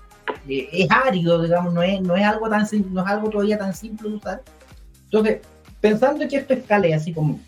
eh, 0.49 0.69
es 0.73 0.89
árido, 0.91 1.43
digamos, 1.43 1.73
no 1.73 1.83
es, 1.83 2.01
no 2.01 2.17
es 2.17 2.25
algo 2.25 2.49
tan 2.49 2.67
no 2.93 3.03
es 3.03 3.07
algo 3.07 3.31
todavía 3.31 3.59
tan 3.59 3.75
simple 3.75 4.11
de 4.11 4.17
usar. 4.17 4.43
Entonces, 5.05 5.41
pensando 5.81 6.27
que 6.28 6.36
esto 6.36 6.55
escale 6.55 6.94
así 6.94 7.12
como 7.12 7.40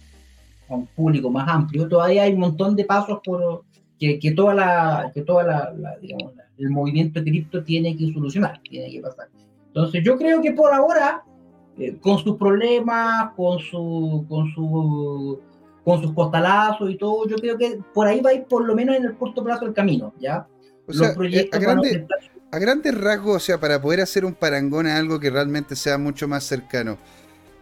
a 0.69 0.75
un 0.75 0.87
público 0.87 1.31
más 1.31 1.49
amplio, 1.49 1.89
todavía 1.89 2.23
hay 2.23 2.33
un 2.33 2.41
montón 2.41 2.77
de 2.77 2.85
pasos 2.85 3.21
por 3.25 3.65
que, 3.99 4.19
que 4.19 4.33
toda 4.33 4.55
la, 4.55 5.11
que 5.15 5.23
toda 5.23 5.45
la, 5.45 5.97
digamos, 6.01 6.33
el 6.59 6.71
movimiento 6.71 7.23
cripto 7.23 7.63
tiene 7.63 7.97
que 7.97 8.13
solucionar, 8.13 8.61
tiene 8.69 8.91
que 8.91 9.01
pasar. 9.01 9.29
Entonces 9.69 10.03
yo 10.05 10.19
creo 10.19 10.43
que 10.43 10.53
por 10.53 10.73
ahora, 10.73 11.23
eh, 11.79 11.97
con 12.01 12.19
sus 12.19 12.37
problemas, 12.37 13.33
con 13.37 13.59
su, 13.59 14.27
con 14.29 14.53
su 14.55 15.41
con 15.85 16.01
sus 16.01 16.13
costalazos 16.13 16.91
y 16.91 16.97
todo, 16.97 17.27
yo 17.29 17.37
creo 17.37 17.59
que 17.59 17.81
por 17.93 18.07
ahí 18.07 18.21
va 18.21 18.31
a 18.31 18.35
ir 18.35 18.45
por 18.45 18.65
lo 18.65 18.75
menos 18.75 18.97
en 18.97 19.05
el 19.05 19.17
corto 19.17 19.43
plazo 19.43 19.67
el 19.67 19.75
camino, 19.75 20.15
¿ya? 20.21 20.47
O 20.87 20.93
sea, 20.93 21.11
eh, 21.11 21.49
a, 21.53 21.59
grande, 21.59 22.07
a, 22.51 22.59
grandes 22.59 23.01
rasgos, 23.01 23.37
o 23.37 23.41
sea, 23.41 23.59
para 23.59 23.81
poder 23.81 24.01
hacer 24.01 24.25
un 24.25 24.35
parangón 24.35 24.87
a 24.87 24.97
algo 24.97 25.19
que 25.19 25.31
realmente 25.31 25.75
sea 25.75 25.99
mucho 25.99 26.29
más 26.29 26.45
cercano, 26.45 26.99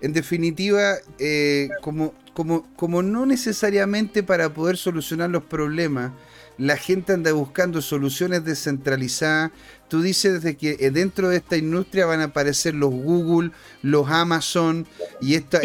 en 0.01 0.13
definitiva, 0.13 0.95
eh, 1.19 1.69
como, 1.83 2.15
como, 2.35 2.67
como 2.77 3.03
no 3.03 3.27
necesariamente 3.27 4.23
para 4.23 4.53
poder 4.53 4.77
solucionar 4.77 5.31
los 5.31 5.45
problemas, 5.45 6.13
la 6.61 6.77
gente 6.77 7.15
anda 7.15 7.33
buscando 7.33 7.81
soluciones 7.81 8.45
descentralizadas. 8.45 9.51
Tú 9.89 10.03
dices 10.03 10.35
desde 10.35 10.57
que 10.59 10.77
eh, 10.79 10.91
dentro 10.91 11.31
de 11.31 11.39
esta 11.39 11.57
industria 11.57 12.05
van 12.05 12.21
a 12.21 12.25
aparecer 12.25 12.75
los 12.75 12.91
Google, 12.91 13.53
los 13.83 14.09
Amazon 14.11 14.87
y 15.23 15.37
estas, 15.37 15.63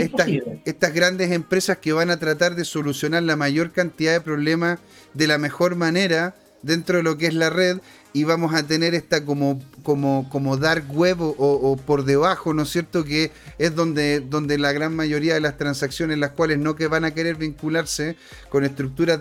estas 0.64 0.94
grandes 0.94 1.32
empresas 1.32 1.78
que 1.80 1.91
van 1.91 2.12
a 2.12 2.18
tratar 2.18 2.56
de 2.56 2.64
solucionar 2.64 3.24
la 3.24 3.36
mayor 3.36 3.72
cantidad 3.72 4.14
de 4.14 4.22
problemas 4.22 4.80
de 5.14 5.28
la 5.28 5.38
mejor 5.38 5.76
manera 5.76 6.34
dentro 6.62 6.98
de 6.98 7.03
lo 7.03 7.18
que 7.18 7.28
es 7.28 7.34
la 7.34 7.49
red 7.49 7.80
y 8.16 8.24
vamos 8.24 8.54
a 8.54 8.64
tener 8.64 8.96
esta 8.96 9.26
como, 9.26 9.62
como, 9.84 10.30
como 10.30 10.56
dark 10.56 10.86
web 10.90 11.18
o, 11.20 11.76
por 11.86 12.06
debajo, 12.06 12.54
¿no 12.54 12.64
es 12.64 12.70
cierto? 12.70 13.04
Que 13.04 13.30
es 13.58 13.76
donde, 13.76 14.22
donde 14.22 14.58
la 14.58 14.72
gran 14.72 14.96
mayoría 14.96 15.34
de 15.34 15.42
las 15.42 15.58
transacciones, 15.58 16.18
las 16.18 16.32
cuales 16.32 16.58
no 16.58 16.78
que 16.78 16.88
van 16.88 17.04
a 17.04 17.14
querer 17.14 17.36
vincularse 17.36 18.16
con 18.48 18.64
estructuras, 18.64 19.20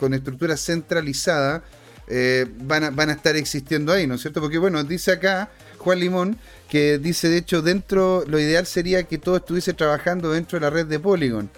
con 0.00 0.12
estructuras 0.12 0.60
centralizadas, 0.60 1.62
eh, 2.08 2.46
van, 2.64 2.82
a, 2.82 2.90
van 2.90 3.10
a 3.10 3.12
estar 3.12 3.36
existiendo 3.36 3.92
ahí, 3.92 4.08
¿no 4.08 4.16
es 4.16 4.22
cierto? 4.22 4.40
Porque 4.40 4.58
bueno, 4.58 4.82
dice 4.82 5.12
acá 5.12 5.48
Juan 5.78 6.00
Limón 6.00 6.36
que 6.68 6.98
dice, 6.98 7.28
de 7.28 7.36
hecho, 7.36 7.62
dentro, 7.62 8.24
lo 8.26 8.40
ideal 8.40 8.66
sería 8.66 9.04
que 9.04 9.18
todo 9.18 9.36
estuviese 9.36 9.72
trabajando 9.72 10.32
dentro 10.32 10.58
de 10.58 10.62
la 10.62 10.70
red 10.70 10.86
de 10.86 10.98
Polygon. 10.98 11.48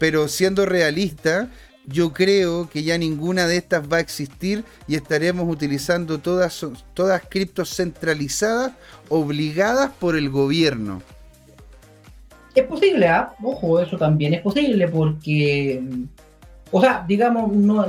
Pero 0.00 0.26
siendo 0.26 0.66
realista, 0.66 1.50
yo 1.86 2.12
creo 2.12 2.68
que 2.68 2.82
ya 2.82 2.98
ninguna 2.98 3.46
de 3.46 3.56
estas 3.56 3.90
va 3.90 3.98
a 3.98 4.00
existir 4.00 4.64
y 4.88 4.96
estaremos 4.96 5.48
utilizando 5.48 6.18
todas, 6.18 6.66
todas 6.94 7.22
criptos 7.28 7.74
centralizadas 7.74 8.72
obligadas 9.08 9.92
por 9.92 10.16
el 10.16 10.28
gobierno. 10.30 11.00
Es 12.54 12.64
posible, 12.64 13.06
¿ah? 13.06 13.34
Ojo, 13.42 13.80
eso 13.80 13.96
también 13.96 14.34
es 14.34 14.40
posible 14.40 14.88
porque, 14.88 15.82
o 16.70 16.80
sea, 16.80 17.04
digamos, 17.06 17.52
no 17.52 17.84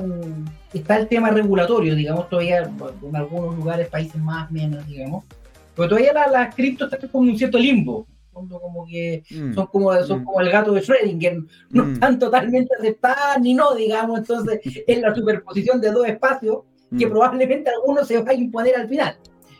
está 0.73 0.97
el 0.97 1.07
tema 1.07 1.31
regulatorio, 1.31 1.95
digamos, 1.95 2.29
todavía 2.29 2.63
en 2.63 3.15
algunos 3.15 3.55
lugares, 3.55 3.87
países 3.87 4.21
más, 4.21 4.51
menos, 4.51 4.85
digamos, 4.85 5.23
pero 5.75 5.89
todavía 5.89 6.11
las 6.31 6.53
criptos 6.53 6.91
están 6.91 7.09
como 7.09 7.31
un 7.31 7.37
cierto 7.37 7.57
limbo 7.57 8.05
como 8.45 8.85
que 8.85 9.23
mm. 9.30 9.53
son, 9.53 9.68
como, 9.68 9.93
son 10.03 10.22
mm. 10.22 10.26
como 10.26 10.41
el 10.41 10.51
gato 10.51 10.73
de 10.73 10.81
Schrödinger, 10.81 11.47
no 11.69 11.85
mm. 11.85 11.93
están 11.93 12.19
totalmente 12.19 12.73
aceptadas 12.77 13.39
ni 13.41 13.53
no, 13.53 13.73
digamos, 13.76 14.19
entonces 14.19 14.59
es 14.88 15.01
la 15.01 15.15
superposición 15.15 15.81
de 15.81 15.91
dos 15.91 16.07
espacios 16.07 16.59
que 16.97 17.07
probablemente 17.07 17.69
alguno 17.69 18.05
se 18.05 18.22
va 18.22 18.31
a 18.31 18.34
imponer 18.34 18.76
al 18.77 18.88
final, 18.88 19.18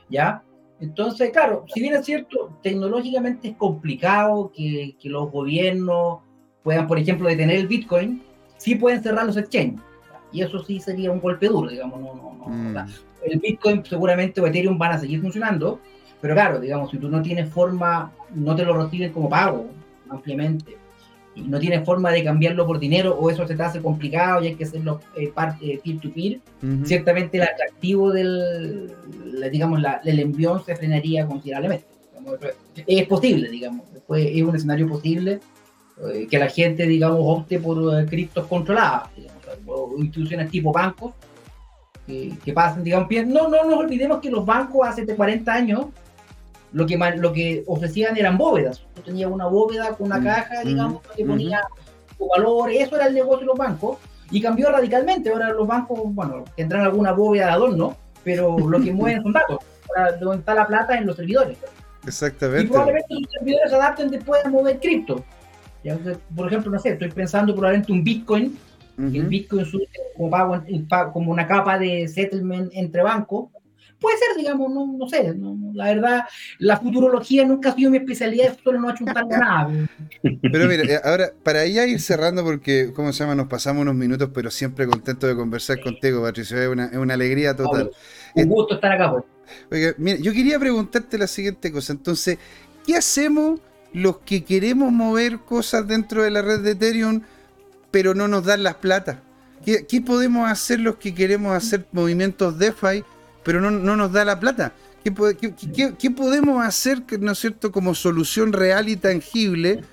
¿ya? 0.10 0.44
Entonces, 0.80 1.32
claro, 1.32 1.66
si 1.74 1.82
bien 1.82 1.96
es 1.96 2.06
cierto, 2.06 2.58
tecnológicamente 2.62 3.50
es 3.50 3.56
complicado 3.58 4.52
que, 4.56 4.96
que 5.00 5.10
los 5.10 5.30
gobiernos 5.32 6.20
puedan, 6.64 6.88
por 6.88 7.00
ejemplo, 7.00 7.28
detener 7.28 7.58
el 7.58 7.68
Bitcoin, 7.68 8.24
sí 8.58 8.76
pueden 8.76 9.04
cerrar 9.04 9.26
los 9.26 9.36
exchanges, 9.36 9.82
y 10.32 10.42
eso 10.42 10.64
sí 10.64 10.80
sería 10.80 11.12
un 11.12 11.20
golpe 11.20 11.48
duro, 11.48 11.70
digamos, 11.70 12.00
no, 12.00 12.16
no, 12.16 12.48
no. 12.50 12.86
el 13.24 13.40
Bitcoin 13.40 13.84
seguramente 13.84 14.40
o 14.42 14.48
Ethereum 14.48 14.78
van 14.78 14.94
a 14.94 15.00
seguir 15.00 15.22
funcionando, 15.22 15.80
pero 16.22 16.34
claro, 16.34 16.60
digamos, 16.60 16.92
si 16.92 16.98
tú 16.98 17.10
no 17.10 17.22
tienes 17.22 17.50
forma, 17.50 18.12
no 18.34 18.56
te 18.56 18.66
lo 18.66 18.74
reciben 18.74 19.12
como 19.12 19.30
pago 19.30 19.68
ampliamente, 20.10 20.78
y 21.38 21.42
no 21.42 21.60
tienes 21.60 21.86
forma 21.86 22.12
de 22.12 22.24
cambiarlo 22.24 22.66
por 22.66 22.80
dinero, 22.80 23.16
o 23.16 23.30
eso 23.30 23.46
se 23.48 23.56
te 23.56 23.62
hace 23.62 23.82
complicado 23.82 24.44
y 24.44 24.48
hay 24.48 24.56
que 24.56 24.64
hacerlo 24.64 25.00
eh, 25.16 25.32
parte 25.34 25.80
peer-to-peer, 25.84 26.40
ciertamente 26.84 27.38
el 27.38 27.44
atractivo 27.44 28.12
del, 28.12 28.92
digamos, 29.52 29.80
la, 29.80 30.02
el 30.04 30.20
envión 30.20 30.66
se 30.66 30.76
frenaría 30.76 31.28
considerablemente. 31.28 31.86
es 32.88 33.08
posible, 33.08 33.50
digamos, 33.50 33.86
es 34.10 34.42
un 34.42 34.56
escenario 34.56 34.88
posible 34.88 35.40
eh, 36.12 36.28
que 36.30 36.40
la 36.40 36.50
gente, 36.50 36.88
digamos, 36.88 37.20
opte 37.22 37.60
por 37.60 38.00
eh, 38.00 38.06
criptos 38.08 38.48
controladas, 38.48 39.16
digamos, 39.16 39.44
o 39.68 39.96
instituciones 40.00 40.50
tipo 40.50 40.72
bancos, 40.72 41.14
que, 42.08 42.54
pasen, 42.54 42.86
digamos, 42.86 43.10
no, 43.28 43.50
no 43.50 43.66
nos 43.66 43.80
olvidemos 43.80 44.20
que 44.20 44.32
los 44.32 44.46
bancos 44.46 44.88
hace 44.88 45.06
40 45.06 45.54
años 45.54 45.88
lo 46.74 46.86
que, 46.86 46.98
lo 46.98 47.34
que 47.34 47.64
ofrecían 47.68 48.18
eran 48.18 48.38
bóvedas. 48.38 48.84
Tú 48.96 49.02
tenías 49.02 49.32
una 49.32 49.48
bóveda 49.48 49.96
con 49.96 50.08
una 50.08 50.20
mm, 50.20 50.24
caja, 50.24 50.64
mm, 50.64 50.68
digamos, 50.68 51.02
que 51.16 51.26
ponía 51.26 51.62
tu 52.18 52.28
valor, 52.28 52.72
eso 52.72 52.96
era 52.96 53.08
el 53.08 53.14
negocio 53.14 53.40
de 53.40 53.46
los 53.46 53.58
bancos, 53.58 53.98
y 54.32 54.42
cambió 54.42 54.72
radicalmente. 54.72 55.30
Ahora 55.30 55.52
los 55.52 55.68
bancos, 55.68 56.00
bueno, 56.04 56.44
tendrán 56.56 56.84
alguna 56.84 57.12
bóveda 57.12 57.46
de 57.48 57.52
adorno, 57.52 57.96
pero 58.24 58.58
lo 58.58 58.82
que 58.82 58.92
mueven 58.92 59.24
son 59.24 59.34
datos. 59.34 59.60
Ahora, 59.96 60.12
donde 60.18 60.40
está 60.40 60.54
la 60.54 60.68
plata 60.68 60.98
en 60.98 61.06
los 61.06 61.16
servidores. 61.16 61.58
Exactamente. 62.06 62.66
Y 62.66 62.68
probablemente 62.68 63.14
los 63.14 63.32
servidores 63.32 63.74
adapten 63.74 64.10
después 64.10 64.44
a 64.46 64.50
mover 64.50 64.80
cripto. 64.80 65.24
Por 66.36 66.48
ejemplo, 66.48 66.72
no 66.72 66.80
sé, 66.80 66.90
estoy 66.90 67.12
pensando 67.12 67.54
probablemente 67.54 67.92
un 67.92 68.04
Bitcoin, 68.04 68.58
el 68.98 69.28
Bitcoin 69.28 69.66
como, 70.16 70.30
pago, 70.30 70.64
como 71.14 71.32
una 71.32 71.48
capa 71.48 71.78
de 71.78 72.08
settlement 72.08 72.72
entre 72.74 73.04
bancos, 73.04 73.50
Puede 74.00 74.18
ser, 74.18 74.38
digamos, 74.38 74.72
no, 74.72 74.96
no 74.96 75.10
sé. 75.10 75.36
la 75.74 75.86
verdad, 75.86 76.26
la 76.60 76.78
futurología 76.78 77.46
nunca 77.46 77.70
ha 77.70 77.76
sido 77.76 77.90
mi 77.90 77.98
especialidad, 77.98 78.56
solo 78.64 78.80
no 78.80 78.90
ha 78.90 78.94
chuntado 78.94 79.28
nada. 79.28 79.70
Pero 80.22 80.68
mira, 80.68 80.84
eh, 80.84 81.02
ahora, 81.04 81.32
para 81.44 81.66
ya 81.66 81.86
ir 81.88 82.00
cerrando, 82.00 82.44
porque, 82.44 82.92
¿cómo 82.96 83.12
se 83.12 83.24
llama? 83.24 83.34
Nos 83.34 83.48
pasamos 83.48 83.82
unos 83.82 83.96
minutos, 83.96 84.30
pero 84.34 84.52
siempre 84.52 84.86
contento 84.86 85.26
de 85.26 85.36
conversar 85.36 85.82
contigo, 85.82 86.22
Patricio. 86.22 86.62
Es 86.62 86.70
una, 86.70 86.86
es 86.86 86.98
una 86.98 87.16
alegría 87.16 87.56
total. 87.56 87.92
Un 88.36 88.50
gusto 88.50 88.76
estar 88.76 88.92
acá, 88.92 89.12
pues. 89.12 89.24
Oiga, 89.72 89.96
mira, 89.98 90.20
yo 90.20 90.32
quería 90.34 90.60
preguntarte 90.60 91.18
la 91.18 91.28
siguiente 91.28 91.72
cosa. 91.72 91.94
Entonces, 91.94 92.38
¿qué 92.86 92.98
hacemos 92.98 93.60
los 93.94 94.20
que 94.20 94.44
queremos 94.44 94.92
mover 94.92 95.40
cosas 95.40 95.88
dentro 95.88 96.22
de 96.22 96.32
la 96.32 96.42
red 96.42 96.60
de 96.60 96.72
Ethereum, 96.72 97.22
pero 97.90 98.14
no 98.14 98.28
nos 98.28 98.46
dan 98.46 98.62
las 98.62 98.76
plata? 98.76 99.24
¿Qué, 99.66 99.88
¿Qué, 99.88 100.02
podemos 100.02 100.50
hacer 100.50 100.80
los 100.80 100.98
que 100.98 101.16
queremos 101.16 101.56
hacer 101.56 101.88
movimientos 101.92 102.60
DeFi, 102.60 103.04
pero 103.48 103.62
no, 103.62 103.72
nos 103.72 104.12
da 104.12 104.26
la 104.26 104.42
plata. 104.42 104.74
¿Qué, 105.06 106.12
podemos 106.12 106.66
hacer, 106.66 107.02
¿no 107.18 107.32
es 107.32 107.40
cierto?, 107.40 107.72
como 107.72 107.96
solución 107.96 108.52
real 108.52 108.90
y 108.90 108.98
tangible 108.98 109.86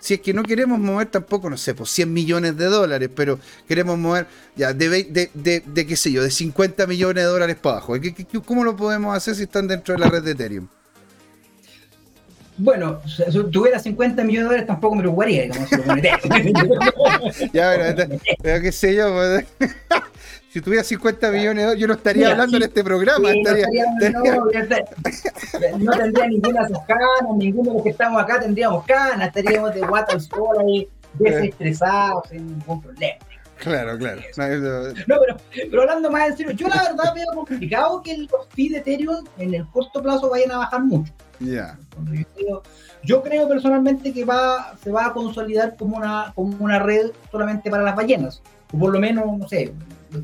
si 0.00 0.14
es 0.14 0.20
que 0.22 0.32
no 0.32 0.42
queremos 0.42 0.78
mover 0.78 1.08
tampoco, 1.08 1.50
no 1.50 1.58
sé, 1.58 1.74
pues 1.74 1.90
100 1.90 2.10
millones 2.10 2.56
de 2.56 2.64
dólares, 2.64 3.10
pero 3.14 3.38
queremos 3.68 3.98
mover 3.98 4.26
ya 4.56 4.72
de, 4.72 4.88
de, 4.88 5.30
de, 5.34 5.62
de 5.64 5.86
qué 5.86 5.94
sé 5.94 6.10
yo, 6.10 6.22
de 6.22 6.30
50 6.30 6.86
millones 6.86 7.22
de 7.22 7.28
dólares 7.28 7.56
para 7.60 7.76
abajo. 7.76 7.96
¿Cómo 8.46 8.64
lo 8.64 8.74
podemos 8.74 9.14
hacer 9.14 9.34
si 9.34 9.42
están 9.42 9.68
dentro 9.68 9.92
de 9.92 10.00
la 10.00 10.08
red 10.08 10.22
de 10.22 10.30
Ethereum? 10.30 10.66
Bueno, 12.58 13.00
si 13.06 13.44
tuviera 13.50 13.78
50 13.78 14.22
millones 14.24 14.40
de 14.40 14.44
dólares 14.44 14.66
tampoco 14.66 14.96
me 14.96 15.02
preocuparía, 15.02 15.42
digamos, 15.42 15.70
Ya, 17.52 17.94
pero, 18.42 18.60
qué 18.60 18.72
sé 18.72 18.94
yo, 18.94 19.12
pues, 19.12 19.46
si 20.50 20.60
tuviera 20.60 20.84
50 20.84 21.30
millones 21.30 21.56
de 21.56 21.62
dólares, 21.62 21.80
yo 21.80 21.88
no 21.88 21.94
estaría 21.94 22.30
hablando 22.30 22.58
en 22.58 22.64
este 22.64 22.84
programa. 22.84 23.32
estaría, 23.32 23.66
no, 25.78 25.92
tendría 25.92 26.26
ninguna 26.26 26.68
canas, 26.86 27.36
ninguno 27.36 27.70
de 27.70 27.74
los 27.76 27.82
que 27.84 27.90
estamos 27.90 28.22
acá 28.22 28.38
tendríamos 28.40 28.84
canas, 28.84 29.28
estaríamos 29.28 29.74
de 29.74 29.80
guata 29.80 30.12
al 30.12 30.20
sol 30.20 30.58
ahí, 30.60 30.88
desestresados, 31.14 32.28
sin 32.28 32.46
ningún 32.46 32.82
problema. 32.82 33.16
Claro, 33.62 33.96
claro. 33.96 34.20
No, 35.06 35.16
pero, 35.20 35.36
pero, 35.70 35.82
hablando 35.82 36.10
más 36.10 36.30
en 36.30 36.36
serio, 36.36 36.52
yo 36.52 36.68
la 36.68 36.82
verdad 36.82 37.14
veo 37.14 37.26
complicado 37.32 38.02
que 38.02 38.18
los 38.18 38.48
fees 38.50 38.72
de 38.72 38.78
Ethereum 38.78 39.24
en 39.38 39.54
el 39.54 39.66
corto 39.68 40.02
plazo 40.02 40.28
vayan 40.28 40.50
a 40.50 40.58
bajar 40.58 40.82
mucho. 40.82 41.12
Ya. 41.40 41.78
Yo, 43.02 43.22
creo, 43.22 43.48
personalmente 43.48 44.12
que 44.12 44.24
va, 44.24 44.74
se 44.82 44.90
va 44.90 45.06
a 45.06 45.12
consolidar 45.12 45.76
como 45.76 45.96
una, 45.96 46.32
como 46.34 46.56
una 46.64 46.78
red 46.78 47.10
solamente 47.30 47.70
para 47.70 47.82
las 47.82 47.96
ballenas. 47.96 48.42
O 48.72 48.78
por 48.78 48.92
lo 48.92 49.00
menos, 49.00 49.26
no 49.38 49.48
sé, 49.48 49.72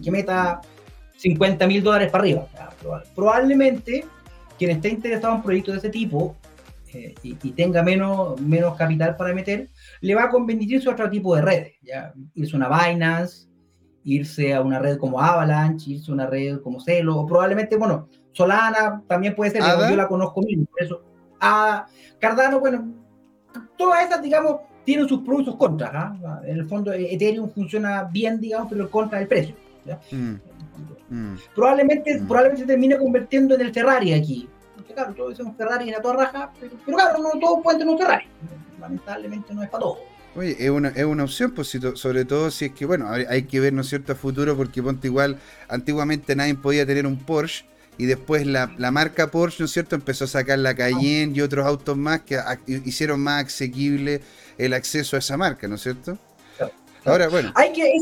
que 0.02 0.10
meta 0.10 0.60
50 1.16 1.66
mil 1.66 1.82
dólares 1.82 2.10
para 2.10 2.22
arriba. 2.22 2.46
Probablemente 3.14 4.04
quien 4.58 4.70
esté 4.72 4.88
interesado 4.88 5.36
en 5.36 5.42
proyectos 5.42 5.74
de 5.74 5.78
ese 5.78 5.90
tipo 5.90 6.36
eh, 6.92 7.14
y, 7.22 7.34
tenga 7.52 7.82
menos, 7.82 8.40
menos 8.40 8.76
capital 8.76 9.16
para 9.16 9.34
meter, 9.34 9.68
le 10.00 10.14
va 10.14 10.24
a 10.24 10.30
convenir 10.30 10.72
irse 10.72 10.88
a 10.88 10.92
otro 10.92 11.10
tipo 11.10 11.34
de 11.36 11.42
redes. 11.42 11.74
¿ya? 11.82 12.12
Irse 12.34 12.54
a 12.54 12.56
una 12.56 12.68
Binance, 12.68 13.48
irse 14.04 14.54
a 14.54 14.62
una 14.62 14.78
red 14.78 14.98
como 14.98 15.20
Avalanche, 15.20 15.90
irse 15.90 16.10
a 16.10 16.14
una 16.14 16.26
red 16.26 16.60
como 16.60 16.80
Celo, 16.80 17.18
o 17.18 17.26
probablemente, 17.26 17.76
bueno, 17.76 18.08
Solana 18.32 19.02
también 19.06 19.34
puede 19.34 19.50
ser, 19.50 19.62
yo 19.62 19.96
la 19.96 20.08
conozco 20.08 20.42
mismo, 20.42 20.66
por 20.66 20.82
eso. 20.82 21.02
A 21.40 21.86
Cardano, 22.18 22.60
bueno, 22.60 22.92
todas 23.76 24.06
esas, 24.06 24.22
digamos, 24.22 24.60
tienen 24.84 25.08
sus 25.08 25.20
pros 25.20 25.42
y 25.42 25.44
sus 25.44 25.56
contras. 25.56 25.92
¿ah? 25.94 26.40
En 26.44 26.58
el 26.58 26.66
fondo, 26.66 26.92
Ethereum 26.92 27.50
funciona 27.50 28.04
bien, 28.04 28.40
digamos, 28.40 28.68
pero 28.70 28.90
contra 28.90 29.20
el 29.20 29.28
precio. 29.28 29.54
Mm. 30.10 30.34
Mm. 31.10 31.38
Probablemente, 31.54 32.20
mm. 32.20 32.26
probablemente 32.26 32.62
se 32.62 32.66
termine 32.66 32.98
convirtiendo 32.98 33.54
en 33.54 33.60
el 33.62 33.72
Ferrari 33.72 34.12
aquí. 34.12 34.48
Porque 34.76 34.94
claro, 34.94 35.14
todos 35.14 35.30
decimos 35.30 35.56
Ferrari 35.56 35.88
en 35.88 35.94
la 35.94 36.02
toda 36.02 36.16
raja, 36.16 36.52
pero, 36.60 36.72
claro, 36.84 37.22
no 37.22 37.30
todos 37.40 37.60
pueden 37.62 37.80
tener 37.80 37.92
un 37.92 37.98
Ferrari. 37.98 38.26
Lamentablemente 38.80 39.54
no 39.54 39.62
es 39.62 39.68
para 39.68 39.82
todos. 39.82 39.98
Oye, 40.36 40.56
es 40.58 40.70
una, 40.70 40.88
es 40.90 41.04
una 41.04 41.24
opción, 41.24 41.50
pues, 41.50 41.76
sobre 41.94 42.24
todo 42.24 42.50
si 42.50 42.66
es 42.66 42.72
que, 42.72 42.86
bueno, 42.86 43.10
hay, 43.10 43.42
que 43.44 43.60
ver, 43.60 43.72
¿no 43.72 43.80
es 43.80 43.88
cierto?, 43.88 44.12
a 44.12 44.14
futuro, 44.14 44.56
porque 44.56 44.82
ponte 44.82 45.08
igual, 45.08 45.38
antiguamente 45.68 46.36
nadie 46.36 46.54
podía 46.54 46.86
tener 46.86 47.06
un 47.06 47.18
Porsche, 47.18 47.64
y 47.98 48.06
después 48.06 48.46
la, 48.46 48.72
la, 48.78 48.90
marca 48.90 49.30
Porsche, 49.30 49.56
¿no 49.60 49.66
es 49.66 49.72
cierto?, 49.72 49.96
empezó 49.96 50.24
a 50.24 50.28
sacar 50.28 50.58
la 50.60 50.74
Cayenne 50.74 51.36
y 51.36 51.40
otros 51.40 51.66
autos 51.66 51.96
más 51.96 52.20
que 52.22 52.38
hicieron 52.66 53.20
más 53.20 53.46
asequible 53.46 54.22
el 54.56 54.72
acceso 54.72 55.16
a 55.16 55.18
esa 55.18 55.36
marca, 55.36 55.68
¿no 55.68 55.74
es 55.74 55.82
cierto? 55.82 56.16
Ahora, 57.04 57.28
bueno. 57.28 57.52
Hay 57.54 57.72
que, 57.72 57.92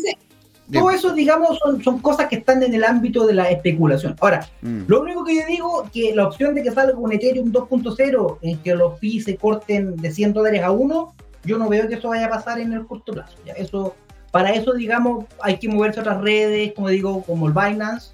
todo 0.73 0.91
eso, 0.91 1.13
digamos, 1.13 1.59
son, 1.59 1.83
son, 1.83 2.01
cosas 2.01 2.29
que 2.29 2.37
están 2.37 2.63
en 2.63 2.75
el 2.75 2.83
ámbito 2.83 3.27
de 3.27 3.35
la 3.35 3.51
especulación. 3.51 4.17
Ahora, 4.21 4.49
mm. 4.63 4.83
lo 4.89 5.01
único 5.01 5.25
que 5.25 5.37
yo 5.37 5.47
digo, 5.47 5.89
que 5.93 6.15
la 6.15 6.27
opción 6.27 6.55
de 6.55 6.63
que 6.63 6.73
salga 6.73 6.99
un 6.99 7.13
Ethereum 7.13 7.53
2.0 7.53 8.39
en 8.43 8.59
que 8.59 8.75
los 8.75 8.99
fees 8.99 9.25
se 9.25 9.37
corten 9.37 9.97
de 9.97 10.11
100 10.11 10.33
dólares 10.33 10.63
a 10.63 10.73
uno, 10.73 11.15
yo 11.45 11.59
no 11.59 11.69
veo 11.69 11.89
que 11.89 11.95
eso 11.95 12.09
vaya 12.09 12.27
a 12.27 12.31
pasar 12.31 12.59
en 12.59 12.73
el 12.73 12.85
corto 12.85 13.13
plazo. 13.13 13.37
¿ya? 13.45 13.53
Eso, 13.53 13.95
para 14.33 14.51
eso, 14.53 14.73
digamos, 14.73 15.27
hay 15.41 15.59
que 15.59 15.69
moverse 15.69 16.01
a 16.01 16.03
otras 16.03 16.21
redes, 16.21 16.73
como 16.75 16.89
digo, 16.89 17.23
como 17.23 17.47
el 17.47 17.53
Binance, 17.53 18.11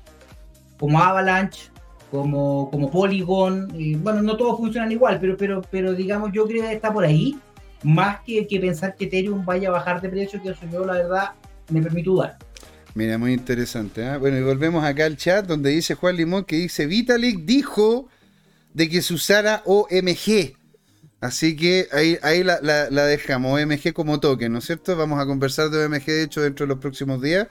como 0.78 1.00
Avalanche, 1.00 1.71
como, 2.12 2.70
como 2.70 2.90
Polygon. 2.90 3.72
Y, 3.74 3.94
bueno, 3.94 4.20
no 4.20 4.36
todos 4.36 4.58
funcionan 4.58 4.92
igual, 4.92 5.18
pero, 5.18 5.34
pero, 5.34 5.62
pero 5.70 5.94
digamos, 5.94 6.30
yo 6.30 6.46
creo 6.46 6.62
que 6.62 6.74
está 6.74 6.92
por 6.92 7.04
ahí. 7.04 7.38
Más 7.82 8.20
que, 8.20 8.46
que 8.46 8.60
pensar 8.60 8.94
que 8.94 9.06
Ethereum 9.06 9.44
vaya 9.44 9.68
a 9.68 9.72
bajar 9.72 10.00
de 10.02 10.10
precio, 10.10 10.40
que 10.40 10.50
eso 10.50 10.60
yo, 10.70 10.84
la 10.84 10.92
verdad, 10.92 11.30
me 11.70 11.80
permite 11.80 12.10
dudar. 12.10 12.36
Mira, 12.94 13.16
muy 13.16 13.32
interesante. 13.32 14.02
¿eh? 14.02 14.18
Bueno, 14.18 14.36
y 14.36 14.42
volvemos 14.42 14.84
acá 14.84 15.06
al 15.06 15.16
chat 15.16 15.46
donde 15.46 15.70
dice 15.70 15.94
Juan 15.94 16.16
Limón 16.16 16.44
que 16.44 16.56
dice 16.56 16.86
Vitalik 16.86 17.40
dijo 17.40 18.08
de 18.74 18.90
que 18.90 19.00
se 19.00 19.14
usara 19.14 19.62
OMG. 19.64 20.54
Así 21.20 21.56
que 21.56 21.88
ahí, 21.92 22.18
ahí 22.22 22.44
la, 22.44 22.58
dejamos, 23.06 23.58
OMG 23.58 23.94
como 23.94 24.20
token, 24.20 24.52
¿no 24.52 24.58
es 24.58 24.66
cierto? 24.66 24.96
Vamos 24.96 25.18
a 25.18 25.24
conversar 25.24 25.70
de 25.70 25.86
OMG, 25.86 26.04
de 26.04 26.22
hecho, 26.24 26.42
dentro 26.42 26.66
de 26.66 26.68
los 26.68 26.78
próximos 26.78 27.22
días. 27.22 27.48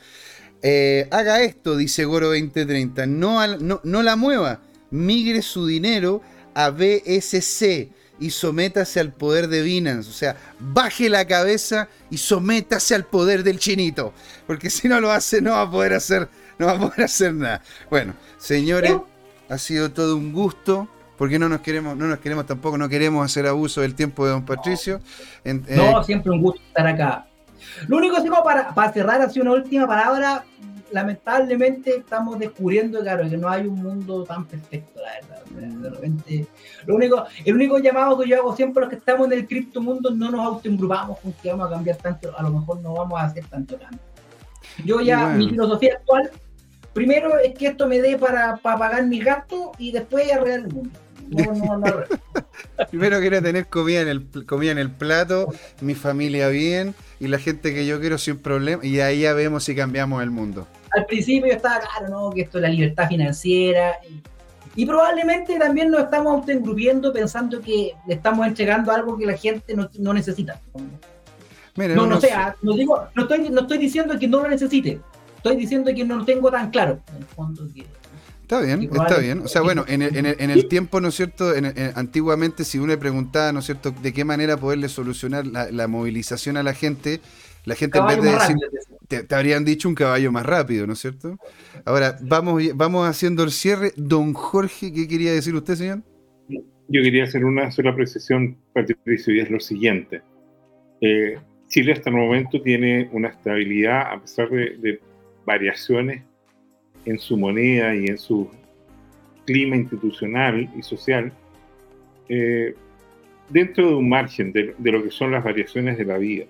Eh, 0.63 1.07
haga 1.11 1.41
esto, 1.41 1.75
dice 1.75 2.05
Goro 2.05 2.27
2030, 2.27 3.07
no, 3.07 3.57
no, 3.57 3.81
no 3.83 4.03
la 4.03 4.15
mueva, 4.15 4.59
migre 4.91 5.41
su 5.41 5.65
dinero 5.65 6.21
a 6.53 6.69
BSC 6.69 7.89
y 8.21 8.29
sométase 8.29 8.99
al 8.99 9.11
poder 9.11 9.47
de 9.47 9.63
Binance. 9.63 10.09
O 10.09 10.13
sea, 10.13 10.37
baje 10.59 11.09
la 11.09 11.25
cabeza 11.25 11.89
y 12.11 12.17
sométase 12.17 12.93
al 12.93 13.05
poder 13.05 13.43
del 13.43 13.57
chinito. 13.57 14.13
Porque 14.45 14.69
si 14.69 14.87
no 14.87 15.01
lo 15.01 15.11
hace, 15.11 15.41
no 15.41 15.51
va 15.51 15.63
a 15.63 15.71
poder 15.71 15.93
hacer, 15.93 16.29
no 16.59 16.67
va 16.67 16.73
a 16.73 16.79
poder 16.79 17.03
hacer 17.03 17.33
nada. 17.33 17.63
Bueno, 17.89 18.13
señores, 18.37 18.95
ha 19.49 19.57
sido 19.57 19.91
todo 19.91 20.15
un 20.15 20.31
gusto. 20.31 20.87
Porque 21.17 21.37
no 21.37 21.47
nos 21.49 21.61
queremos, 21.61 21.95
no 21.95 22.07
nos 22.07 22.17
queremos 22.17 22.47
tampoco, 22.47 22.79
no 22.79 22.89
queremos 22.89 23.23
hacer 23.23 23.45
abuso 23.45 23.81
del 23.81 23.93
tiempo 23.93 24.25
de 24.25 24.31
don 24.31 24.43
Patricio. 24.43 25.01
no, 25.43 26.03
siempre 26.03 26.31
un 26.31 26.41
gusto 26.41 26.59
estar 26.67 26.87
acá. 26.87 27.27
Lo 27.87 27.97
único 27.97 28.21
que 28.21 28.29
para, 28.29 28.73
para 28.73 28.93
cerrar, 28.93 29.21
así 29.21 29.39
una 29.39 29.51
última 29.51 29.87
palabra, 29.87 30.43
lamentablemente 30.91 31.97
estamos 31.97 32.37
descubriendo, 32.39 32.99
claro, 32.99 33.29
que 33.29 33.37
no 33.37 33.49
hay 33.49 33.65
un 33.65 33.81
mundo 33.81 34.23
tan 34.23 34.45
perfecto, 34.45 34.99
la 35.01 35.13
verdad. 35.13 35.81
De 35.81 35.89
repente, 35.89 36.47
lo 36.85 36.95
único, 36.95 37.25
el 37.45 37.55
único 37.55 37.77
llamado 37.79 38.17
que 38.19 38.27
yo 38.27 38.37
hago 38.37 38.55
siempre 38.55 38.81
a 38.81 38.85
los 38.85 38.89
que 38.89 38.97
estamos 38.97 39.27
en 39.27 39.33
el 39.33 39.47
cripto 39.47 39.81
mundo, 39.81 40.11
no 40.11 40.31
nos 40.31 40.45
autoengrupamos 40.45 41.19
con 41.19 41.33
que 41.33 41.49
vamos 41.49 41.67
a 41.67 41.71
cambiar 41.71 41.97
tanto, 41.97 42.37
a 42.37 42.43
lo 42.43 42.51
mejor 42.51 42.81
no 42.81 42.93
vamos 42.93 43.19
a 43.19 43.25
hacer 43.25 43.45
tanto 43.45 43.77
cambio. 43.77 43.99
Yo 44.85 45.01
ya, 45.01 45.27
mi 45.27 45.49
filosofía 45.49 45.95
actual, 45.95 46.31
primero 46.93 47.37
es 47.39 47.53
que 47.57 47.67
esto 47.67 47.87
me 47.87 47.99
dé 47.99 48.17
para, 48.17 48.57
para 48.57 48.77
pagar 48.77 49.05
mis 49.05 49.23
gastos 49.23 49.69
y 49.77 49.91
después 49.91 50.31
arreglar 50.31 50.59
el 50.61 50.73
mundo. 50.73 50.99
Primero 52.89 53.19
quiero 53.21 53.41
tener 53.41 53.67
comida 53.67 54.01
en 54.01 54.09
el 54.09 54.45
comida 54.45 54.71
en 54.71 54.77
el 54.77 54.91
plato, 54.91 55.47
mi 55.79 55.95
familia 55.95 56.49
bien 56.49 56.93
y 57.21 57.27
la 57.27 57.39
gente 57.39 57.73
que 57.73 57.85
yo 57.85 58.01
quiero 58.01 58.17
sin 58.17 58.37
problema 58.37 58.85
y 58.85 58.99
ahí 58.99 59.21
ya 59.21 59.33
vemos 59.33 59.63
si 59.63 59.75
cambiamos 59.75 60.21
el 60.21 60.31
mundo 60.31 60.67
al 60.91 61.05
principio 61.05 61.53
estaba 61.53 61.79
claro, 61.79 62.09
¿no? 62.09 62.29
Que 62.31 62.41
esto 62.41 62.57
es 62.57 62.61
la 62.63 62.69
libertad 62.69 63.07
financiera. 63.07 63.99
Y, 64.75 64.85
probablemente 64.85 65.57
también 65.59 65.89
nos 65.89 66.01
estamos 66.03 66.33
autoengrupiendo 66.33 67.11
pensando 67.11 67.59
que 67.59 67.93
le 68.07 68.13
estamos 68.13 68.47
entregando 68.47 68.91
algo 68.91 69.17
que 69.17 69.25
la 69.25 69.35
gente 69.35 69.75
no, 69.75 70.13
necesita. 70.13 70.61
no, 71.75 72.05
no, 72.05 72.21
sea, 72.21 72.55
no, 72.61 72.73
digo, 72.73 73.07
no, 73.15 73.23
estoy, 73.23 73.49
no 73.49 73.61
estoy 73.61 73.77
diciendo 73.77 74.17
que 74.17 74.27
no 74.27 74.41
lo 74.41 74.49
necesite. 74.49 74.99
Estoy 75.37 75.55
diciendo 75.57 75.91
que 75.93 76.05
no 76.05 76.17
lo 76.17 76.25
tengo 76.25 76.51
tan 76.51 76.69
claro. 76.71 76.99
Está 78.51 78.65
bien, 78.65 78.89
está 78.91 79.17
bien. 79.17 79.39
O 79.39 79.47
sea, 79.47 79.61
bueno, 79.61 79.85
en 79.87 80.01
el, 80.01 80.17
en 80.17 80.49
el, 80.49 80.67
tiempo, 80.69 80.99
¿no 80.99 81.07
es 81.07 81.15
cierto? 81.15 81.53
antiguamente, 81.95 82.65
si 82.65 82.79
uno 82.79 82.87
le 82.87 82.97
preguntaba, 82.97 83.53
¿no 83.53 83.59
es 83.59 83.65
cierto?, 83.65 83.91
de 83.91 84.11
qué 84.11 84.25
manera 84.25 84.57
poderle 84.57 84.89
solucionar 84.89 85.47
la, 85.47 85.71
la 85.71 85.87
movilización 85.87 86.57
a 86.57 86.63
la 86.63 86.73
gente, 86.73 87.21
la 87.63 87.75
gente 87.75 87.99
en 87.99 88.07
vez 88.07 88.21
de 88.21 88.31
decir, 88.31 88.55
te, 89.07 89.35
habrían 89.35 89.63
dicho 89.63 89.87
un 89.87 89.95
caballo 89.95 90.33
más 90.33 90.45
rápido, 90.45 90.85
¿no 90.85 90.93
es 90.93 90.99
cierto? 90.99 91.37
Ahora, 91.85 92.17
vamos, 92.21 92.61
vamos 92.75 93.07
haciendo 93.07 93.43
el 93.43 93.51
cierre. 93.51 93.93
Don 93.95 94.33
Jorge, 94.33 94.91
¿qué 94.91 95.07
quería 95.07 95.31
decir 95.31 95.55
usted, 95.55 95.75
señor? 95.75 96.01
Yo 96.49 97.01
quería 97.01 97.23
hacer 97.23 97.45
una 97.45 97.71
sola 97.71 97.95
precisión, 97.95 98.57
Patricio, 98.73 99.33
y 99.33 99.39
es 99.39 99.49
lo 99.49 99.61
siguiente. 99.61 100.23
Eh, 100.99 101.37
Chile 101.67 101.93
hasta 101.93 102.09
el 102.09 102.17
momento 102.17 102.61
tiene 102.61 103.09
una 103.13 103.29
estabilidad, 103.29 104.11
a 104.11 104.19
pesar 104.19 104.49
de, 104.49 104.99
variaciones 105.45 106.23
en 107.05 107.19
su 107.19 107.37
moneda 107.37 107.95
y 107.95 108.07
en 108.07 108.17
su 108.17 108.49
clima 109.45 109.75
institucional 109.75 110.69
y 110.77 110.83
social, 110.83 111.31
eh, 112.29 112.73
dentro 113.49 113.89
de 113.89 113.95
un 113.95 114.09
margen 114.09 114.51
de, 114.51 114.75
lo 114.79 115.03
que 115.03 115.11
son 115.11 115.31
las 115.31 115.43
variaciones 115.43 115.97
de 115.97 116.05
la 116.05 116.17
vida 116.17 116.45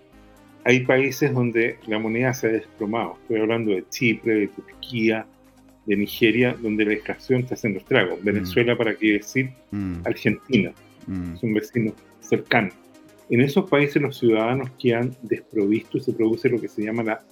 hay 0.64 0.82
países 0.82 1.34
donde 1.34 1.78
la 1.88 1.99
moneda 1.99 2.34
se 2.34 2.48
ha 2.48 2.52
desplomado. 2.52 3.18
Estoy 3.22 3.40
hablando 3.40 3.72
de 3.72 3.84
Chipre, 3.90 4.36
de 4.36 4.48
Turquía, 4.48 5.26
de 5.86 5.95
Nigeria, 5.95 6.56
donde 6.61 6.86
la 6.86 6.94
extracción 6.94 7.41
está 7.41 7.56
haciendo 7.56 7.80
estragos. 7.80 8.22
Mm. 8.22 8.26
Venezuela, 8.26 8.78
para 8.78 8.95
qué 8.95 9.14
decir, 9.14 9.49
mm. 9.72 10.02
Argentina, 10.06 10.72
mm. 11.07 11.38
son 11.38 11.53
vecinos 11.53 11.94
cercanos. 12.19 12.73
En 13.30 13.41
esos 13.41 13.69
países 13.69 14.02
los 14.02 14.18
ciudadanos 14.19 14.69
quedan 14.80 15.15
desprovistos 15.23 16.02
y 16.02 16.06
se 16.06 16.14
produce 16.14 16.49
lo 16.49 16.60
que 16.60 16.68
se 16.68 16.84
llama 16.84 17.03
la 17.03 17.23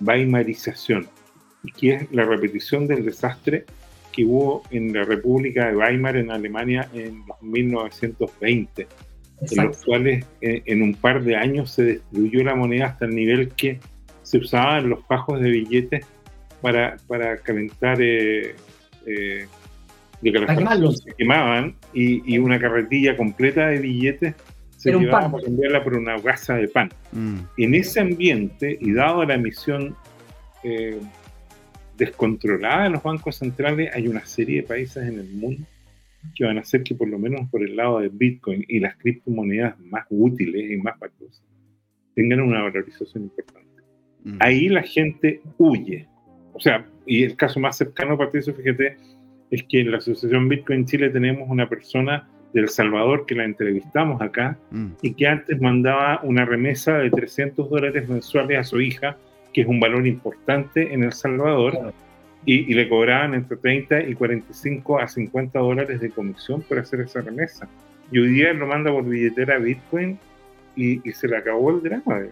weimarización, 0.00 1.06
que 1.76 1.94
es 1.94 2.12
la 2.12 2.24
repetición 2.24 2.86
del 2.86 3.04
desastre 3.04 3.64
que 4.12 4.24
hubo 4.24 4.62
en 4.70 4.92
la 4.92 5.04
República 5.04 5.68
de 5.68 5.76
Weimar 5.76 6.16
en 6.16 6.30
Alemania 6.30 6.88
en 6.92 7.22
los 7.26 7.42
1920 7.42 8.86
en 9.40 9.64
los 9.66 9.84
cuales 9.84 10.24
eh, 10.40 10.62
en 10.66 10.82
un 10.82 10.94
par 10.94 11.22
de 11.22 11.36
años 11.36 11.70
se 11.70 11.84
destruyó 11.84 12.42
la 12.42 12.54
moneda 12.54 12.86
hasta 12.86 13.04
el 13.04 13.14
nivel 13.14 13.50
que 13.50 13.78
se 14.22 14.38
usaban 14.38 14.88
los 14.88 15.04
fajos 15.06 15.40
de 15.40 15.50
billetes 15.50 16.06
para, 16.60 16.96
para 17.06 17.36
calentar 17.38 17.98
eh, 18.00 18.54
eh, 19.06 19.46
de 20.20 20.92
se 20.96 21.12
quemaban 21.16 21.76
y, 21.94 22.34
y, 22.34 22.38
una 22.38 22.58
carretilla 22.58 23.16
completa 23.16 23.68
de 23.68 23.78
billetes 23.78 24.34
se 24.76 24.92
llevaba 24.92 25.30
para 25.30 25.44
cambiarla 25.44 25.84
por 25.84 25.94
una 25.94 26.18
gasa 26.18 26.54
de 26.54 26.68
pan. 26.68 26.90
Mm. 27.12 27.38
En 27.56 27.74
ese 27.74 28.00
ambiente, 28.00 28.78
y 28.80 28.92
dado 28.92 29.24
la 29.24 29.34
emisión 29.34 29.96
eh, 30.62 30.98
descontrolada 31.98 32.84
de 32.84 32.90
los 32.90 33.02
bancos 33.02 33.36
centrales, 33.36 33.90
hay 33.94 34.08
una 34.08 34.24
serie 34.24 34.62
de 34.62 34.66
países 34.66 35.06
en 35.06 35.18
el 35.18 35.28
mundo 35.28 35.66
que 36.34 36.44
van 36.44 36.58
a 36.58 36.60
hacer 36.60 36.82
que 36.82 36.94
por 36.94 37.08
lo 37.08 37.18
menos 37.18 37.48
por 37.50 37.62
el 37.62 37.76
lado 37.76 38.00
de 38.00 38.08
Bitcoin 38.08 38.64
y 38.68 38.80
las 38.80 38.96
criptomonedas 38.96 39.78
más 39.80 40.06
útiles 40.08 40.70
y 40.70 40.76
más 40.76 40.98
valiosas 40.98 41.42
tengan 42.14 42.40
una 42.40 42.62
valorización 42.62 43.24
importante. 43.24 43.82
Mm. 44.24 44.36
Ahí 44.40 44.68
la 44.68 44.82
gente 44.82 45.40
huye. 45.56 46.08
O 46.52 46.60
sea, 46.60 46.84
y 47.06 47.22
el 47.22 47.36
caso 47.36 47.60
más 47.60 47.76
cercano 47.76 48.18
para 48.18 48.30
eso, 48.34 48.52
fíjate, 48.52 48.96
es 49.50 49.62
que 49.68 49.80
en 49.80 49.92
la 49.92 49.98
Asociación 49.98 50.48
Bitcoin 50.48 50.84
Chile 50.84 51.10
tenemos 51.10 51.48
una 51.48 51.68
persona 51.68 52.28
del 52.52 52.68
Salvador 52.68 53.24
que 53.26 53.34
la 53.34 53.44
entrevistamos 53.44 54.20
acá 54.20 54.58
mm. 54.70 54.86
y 55.02 55.14
que 55.14 55.26
antes 55.28 55.60
mandaba 55.60 56.20
una 56.24 56.44
remesa 56.44 56.98
de 56.98 57.10
300 57.10 57.70
dólares 57.70 58.08
mensuales 58.08 58.58
a 58.58 58.64
su 58.64 58.80
hija, 58.80 59.16
que 59.58 59.62
es 59.62 59.68
un 59.68 59.80
valor 59.80 60.06
importante 60.06 60.94
en 60.94 61.02
El 61.02 61.12
Salvador, 61.12 61.92
y, 62.46 62.72
le 62.72 62.88
cobraban 62.88 63.34
entre 63.34 63.56
30 63.56 64.02
y 64.04 64.14
45 64.14 65.00
a 65.00 65.08
50 65.08 65.58
dólares 65.58 66.00
de 66.00 66.10
comisión 66.10 66.62
por 66.62 66.78
hacer 66.78 67.00
esa 67.00 67.22
remesa. 67.22 67.68
Y 68.12 68.20
hoy 68.20 68.28
día 68.28 68.52
lo 68.52 68.68
manda 68.68 68.92
por 68.92 69.04
billetera 69.04 69.58
Bitcoin 69.58 70.16
y, 70.76 71.00
se 71.10 71.26
le 71.26 71.38
acabó 71.38 71.70
el 71.70 71.82
drama. 71.82 72.22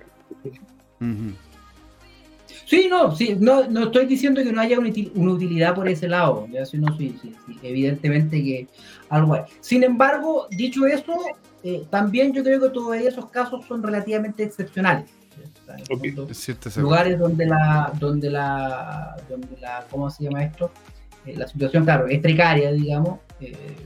Sí, 2.64 2.86
no, 2.88 3.14
sí, 3.16 3.36
no, 3.40 3.68
no 3.68 3.86
estoy 3.86 4.06
diciendo 4.06 4.40
que 4.44 4.52
no 4.52 4.60
haya 4.60 4.78
una, 4.78 4.88
utilidad 4.88 5.74
por 5.74 5.88
ese 5.88 6.06
lado, 6.06 6.46
ya 6.52 6.64
sí, 6.64 6.78
no, 6.78 6.96
sí, 6.96 7.18
sí, 7.20 7.34
evidentemente 7.64 8.40
que 8.40 8.68
algo 9.08 9.34
hay. 9.34 9.42
Sin 9.60 9.82
embargo, 9.82 10.46
dicho 10.50 10.86
eso, 10.86 11.12
eh, 11.64 11.84
también 11.90 12.32
yo 12.32 12.44
creo 12.44 12.60
que 12.60 12.68
todos 12.68 12.94
esos 12.96 13.28
casos 13.30 13.66
son 13.66 13.82
relativamente 13.82 14.44
excepcionales. 14.44 15.10
Lugares 16.76 17.18
donde 17.18 17.46
la, 17.46 17.92
donde 17.98 18.30
la, 18.30 19.16
donde 19.28 19.56
la, 19.60 19.84
¿cómo 19.90 20.10
se 20.10 20.24
llama 20.24 20.44
esto? 20.44 20.70
Eh, 21.26 21.34
la 21.36 21.46
situación, 21.46 21.84
claro, 21.84 22.06
es 22.06 22.20
precaria, 22.20 22.72
digamos. 22.72 23.18
Eh, 23.40 23.76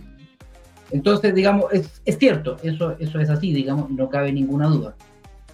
entonces, 0.90 1.34
digamos, 1.34 1.72
es, 1.72 2.02
es 2.04 2.18
cierto, 2.18 2.56
eso, 2.62 2.96
eso 2.98 3.20
es 3.20 3.30
así, 3.30 3.52
digamos, 3.52 3.90
no 3.90 4.08
cabe 4.08 4.32
ninguna 4.32 4.66
duda. 4.66 4.94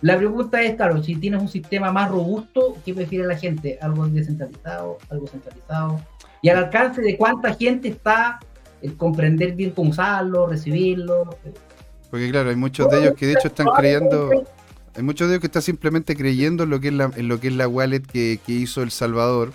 La 0.02 0.16
pregunta 0.16 0.62
es, 0.62 0.74
claro, 0.76 1.02
si 1.02 1.16
tienes 1.16 1.40
un 1.40 1.48
sistema 1.48 1.90
más 1.90 2.10
robusto, 2.10 2.76
¿qué 2.84 2.92
prefiere 2.94 3.26
la 3.26 3.36
gente? 3.36 3.78
¿Algo 3.80 4.06
descentralizado? 4.06 4.98
¿Algo 5.08 5.26
centralizado? 5.26 6.00
¿Y 6.42 6.48
al 6.48 6.58
alcance 6.58 7.00
de 7.00 7.16
cuánta 7.16 7.54
gente 7.54 7.88
está 7.88 8.38
el 8.82 8.96
comprender 8.96 9.54
bien 9.54 9.70
cómo 9.70 9.90
usarlo, 9.90 10.46
recibirlo? 10.46 11.36
Porque 12.10 12.30
claro, 12.30 12.50
hay 12.50 12.56
muchos 12.56 12.90
de 12.90 13.00
ellos 13.00 13.14
que 13.14 13.26
de 13.26 13.32
hecho 13.32 13.48
están 13.48 13.68
creyendo... 13.76 14.30
Hay 14.96 15.02
muchos 15.02 15.28
de 15.28 15.34
ellos 15.34 15.40
que 15.40 15.46
están 15.46 15.62
simplemente 15.62 16.16
creyendo 16.16 16.64
en 16.64 16.70
lo 16.70 16.80
que 16.80 16.88
es 16.88 16.94
la, 16.94 17.10
en 17.14 17.28
lo 17.28 17.38
que 17.38 17.48
es 17.48 17.54
la 17.54 17.68
wallet 17.68 18.00
que, 18.00 18.40
que 18.44 18.52
hizo 18.52 18.82
El 18.82 18.90
Salvador, 18.90 19.52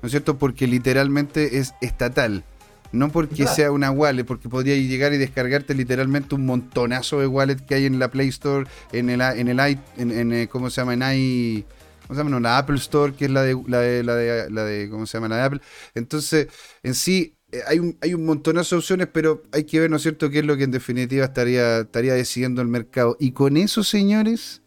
¿no 0.00 0.06
es 0.06 0.10
cierto? 0.10 0.38
Porque 0.38 0.66
literalmente 0.66 1.58
es 1.58 1.74
estatal. 1.80 2.44
No 2.90 3.10
porque 3.10 3.46
sea 3.46 3.70
una 3.70 3.90
wallet, 3.90 4.24
porque 4.24 4.48
podría 4.48 4.74
llegar 4.74 5.12
y 5.12 5.18
descargarte 5.18 5.74
literalmente 5.74 6.34
un 6.34 6.46
montonazo 6.46 7.20
de 7.20 7.26
wallet 7.26 7.56
que 7.56 7.74
hay 7.74 7.84
en 7.84 7.98
la 7.98 8.10
Play 8.10 8.28
Store, 8.28 8.66
en 8.92 9.10
el 9.10 9.20
en 9.20 9.48
el 9.48 9.60
en, 9.98 10.32
eh, 10.32 10.48
¿cómo 10.48 10.70
se 10.70 10.80
llama? 10.80 10.94
En 10.94 11.02
i 11.02 11.66
¿cómo 12.06 12.14
se 12.14 12.20
llama? 12.20 12.30
No, 12.30 12.40
la 12.40 12.56
Apple 12.56 12.76
Store, 12.76 13.12
que 13.12 13.26
es 13.26 13.30
la 13.30 13.42
de, 13.42 13.62
la 13.66 13.80
de, 13.80 14.02
la 14.02 14.14
de, 14.14 14.50
la 14.50 14.64
de, 14.64 14.88
¿cómo 14.88 15.04
se 15.04 15.18
llama? 15.18 15.28
La 15.28 15.36
de 15.36 15.42
Apple. 15.42 15.60
Entonces, 15.94 16.48
en 16.82 16.94
sí, 16.94 17.34
eh, 17.52 17.60
hay 17.66 17.78
un, 17.78 17.98
hay 18.00 18.14
un 18.14 18.24
montonazo 18.24 18.76
de 18.76 18.78
opciones, 18.78 19.08
pero 19.12 19.42
hay 19.52 19.64
que 19.64 19.80
ver, 19.80 19.90
¿no 19.90 19.96
es 19.96 20.02
cierto?, 20.02 20.30
qué 20.30 20.38
es 20.38 20.46
lo 20.46 20.56
que 20.56 20.64
en 20.64 20.70
definitiva 20.70 21.26
estaría, 21.26 21.80
estaría 21.80 22.14
decidiendo 22.14 22.62
el 22.62 22.68
mercado. 22.68 23.18
Y 23.20 23.32
con 23.32 23.58
eso, 23.58 23.84
señores, 23.84 24.62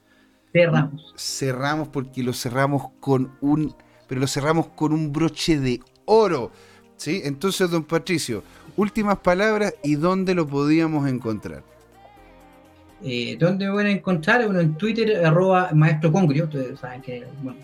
cerramos. 0.53 1.13
Cerramos 1.17 1.87
porque 1.87 2.23
lo 2.23 2.33
cerramos 2.33 2.91
con 2.99 3.31
un, 3.41 3.75
pero 4.07 4.21
lo 4.21 4.27
cerramos 4.27 4.67
con 4.67 4.93
un 4.93 5.11
broche 5.11 5.59
de 5.59 5.79
oro. 6.05 6.51
¿Sí? 6.97 7.21
Entonces, 7.23 7.71
don 7.71 7.83
Patricio, 7.83 8.43
últimas 8.77 9.17
palabras 9.17 9.73
y 9.83 9.95
dónde 9.95 10.35
lo 10.35 10.47
podíamos 10.47 11.09
encontrar. 11.09 11.63
Eh, 13.03 13.35
¿Dónde 13.39 13.65
me 13.65 13.71
van 13.71 13.85
a 13.87 13.91
encontrar? 13.91 14.45
Bueno, 14.45 14.59
en 14.59 14.75
Twitter, 14.75 15.25
arroba 15.25 15.71
maestro 15.73 16.11
congrio, 16.11 16.43
ustedes 16.43 16.79
saben 16.79 17.01
que, 17.01 17.25
bueno, 17.41 17.59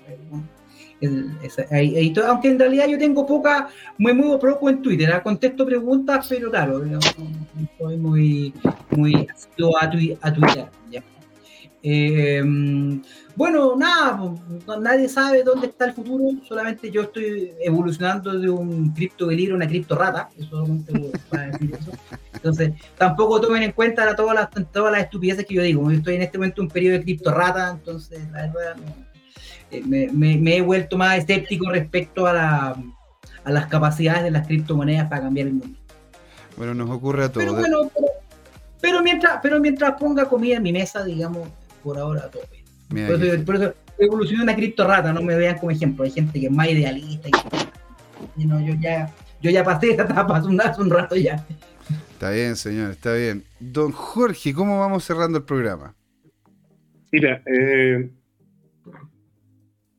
aunque 2.28 2.50
en 2.50 2.60
realidad 2.60 2.88
yo 2.88 2.98
tengo 2.98 3.26
poca, 3.26 3.68
muy, 3.98 4.14
muy 4.14 4.38
poco 4.40 4.70
en 4.70 4.82
Twitter, 4.82 5.12
¿ah? 5.12 5.22
contesto 5.22 5.66
preguntas, 5.66 6.26
pero 6.28 6.50
claro, 6.50 6.80
no, 6.80 7.00
soy 7.78 7.98
muy, 7.98 8.54
muy 8.90 9.28
a, 9.80 9.86
a 9.86 10.34
Twitter. 10.34 10.66
¿ya? 10.90 11.04
Eh, 11.84 12.44
bueno, 13.36 13.76
nada, 13.76 14.20
pues, 14.66 14.80
nadie 14.80 15.08
sabe 15.08 15.44
dónde 15.44 15.68
está 15.68 15.86
el 15.86 15.94
futuro, 15.94 16.26
solamente 16.48 16.90
yo 16.90 17.04
estoy 17.04 17.54
evolucionando 17.62 18.38
de 18.38 18.50
un 18.50 18.94
cripto 18.94 19.26
a 19.30 19.54
una 19.54 19.68
cripto 19.68 19.96
rata, 19.96 20.30
Entonces, 22.34 22.74
tampoco 22.98 23.40
tomen 23.40 23.64
en 23.64 23.72
cuenta 23.74 24.16
todas 24.16 24.36
las, 24.36 24.72
todas 24.72 24.92
las 24.92 25.04
estupideces 25.04 25.46
que 25.46 25.54
yo 25.54 25.62
digo. 25.62 25.90
Yo 25.92 25.98
estoy 25.98 26.16
en 26.16 26.24
este 26.24 26.38
momento 26.40 26.62
en 26.62 26.68
un 26.68 26.72
periodo 26.72 26.98
de 26.98 27.04
cripto 27.04 27.32
rata, 27.32 27.70
entonces 27.72 28.20
la 28.32 28.48
verdad 28.48 28.76
eh, 29.70 29.84
me, 29.86 30.58
he 30.58 30.62
vuelto 30.62 30.98
más 30.98 31.20
escéptico 31.20 31.70
respecto 31.70 32.26
a, 32.26 32.34
la, 32.34 32.84
a 33.44 33.52
las 33.52 33.68
capacidades 33.68 34.24
de 34.24 34.32
las 34.32 34.48
criptomonedas 34.48 35.10
para 35.10 35.22
cambiar 35.22 35.48
el 35.48 35.54
mundo. 35.54 35.78
Bueno, 36.58 36.74
nos 36.74 36.90
ocurre 36.90 37.26
a 37.26 37.32
todos. 37.32 37.46
Pero 37.46 37.54
bueno, 37.54 37.92
pero, 38.82 39.04
mientras, 39.04 39.40
pero 39.44 39.60
mientras 39.60 39.94
ponga 40.00 40.26
comida 40.26 40.58
en 40.58 40.64
mi 40.64 40.74
mesa, 40.74 41.04
digamos, 41.04 41.48
por 41.88 41.98
ahora 41.98 42.30
todo 42.30 42.44
bien. 42.52 43.08
por, 43.08 43.24
eso, 43.24 43.46
por 43.46 43.56
eso 43.56 43.74
evolucioné 43.98 44.44
una 44.44 44.56
cripto 44.56 44.86
rata, 44.86 45.14
no 45.14 45.22
me 45.22 45.38
vean 45.38 45.58
como 45.58 45.72
ejemplo. 45.72 46.04
Hay 46.04 46.12
gente 46.12 46.38
que 46.38 46.48
es 46.48 46.52
más 46.52 46.70
idealista 46.70 47.30
y, 48.36 48.46
no, 48.46 48.60
yo 48.60 48.74
ya, 48.78 49.10
yo 49.42 49.50
ya 49.50 49.64
pasé 49.64 49.92
esta 49.92 50.04
etapa 50.04 50.36
hace 50.36 50.82
un, 50.82 50.90
rato 50.90 51.16
ya. 51.16 51.46
Está 52.12 52.32
bien, 52.32 52.58
señor, 52.58 52.92
está 52.92 53.14
bien. 53.14 53.46
Don 53.62 53.94
Jorge, 53.94 54.54
¿cómo 54.54 54.82
vamos 54.82 55.06
cerrando 55.06 55.38
el 55.38 55.46
programa? 55.46 55.96
Mira, 57.10 57.42
eh, 57.46 58.10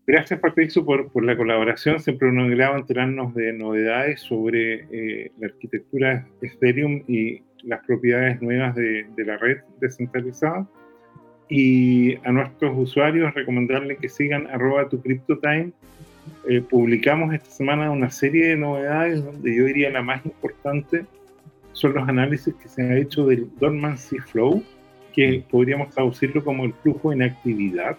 gracias 0.07 0.39
Patricio 0.41 0.85
por, 0.85 1.11
por 1.11 1.25
la 1.25 1.39
colaboración. 1.39 2.01
Siempre 2.01 2.31
nos 2.31 2.51
agrada 2.51 2.77
enterarnos 2.77 3.35
de 3.35 3.55
novedades 3.55 4.21
sobre 4.21 4.85
eh, 4.93 5.33
la 5.39 5.47
arquitectura 5.47 6.29
Ethereum 6.43 7.03
y 7.09 7.43
las 7.63 7.83
propiedades 7.87 8.43
nuevas 8.43 8.75
de, 8.75 9.07
de 9.17 9.25
la 9.25 9.39
red 9.39 9.57
descentralizada 9.81 10.69
y 11.49 12.17
a 12.27 12.33
nuestros 12.33 12.77
usuarios 12.77 13.35
recomendarles 13.35 13.99
que 13.99 14.09
sigan 14.09 14.47
arroba 14.49 14.89
tu 14.89 15.01
CryptoTime. 15.01 15.73
Eh, 16.49 16.61
publicamos 16.61 17.33
esta 17.33 17.51
semana 17.51 17.91
una 17.91 18.11
serie 18.11 18.49
de 18.49 18.57
novedades 18.57 19.25
donde 19.25 19.57
yo 19.57 19.65
diría 19.65 19.91
la 19.91 20.03
más 20.03 20.25
importante 20.27 21.07
son 21.79 21.95
los 21.95 22.09
análisis 22.09 22.53
que 22.55 22.69
se 22.69 22.83
han 22.83 22.97
hecho 22.97 23.25
del 23.25 23.49
Dormancy 23.61 24.19
Flow, 24.19 24.65
que 25.15 25.45
podríamos 25.49 25.91
traducirlo 25.91 26.43
como 26.43 26.65
el 26.65 26.73
flujo 26.73 27.13
en 27.13 27.23
actividad. 27.23 27.97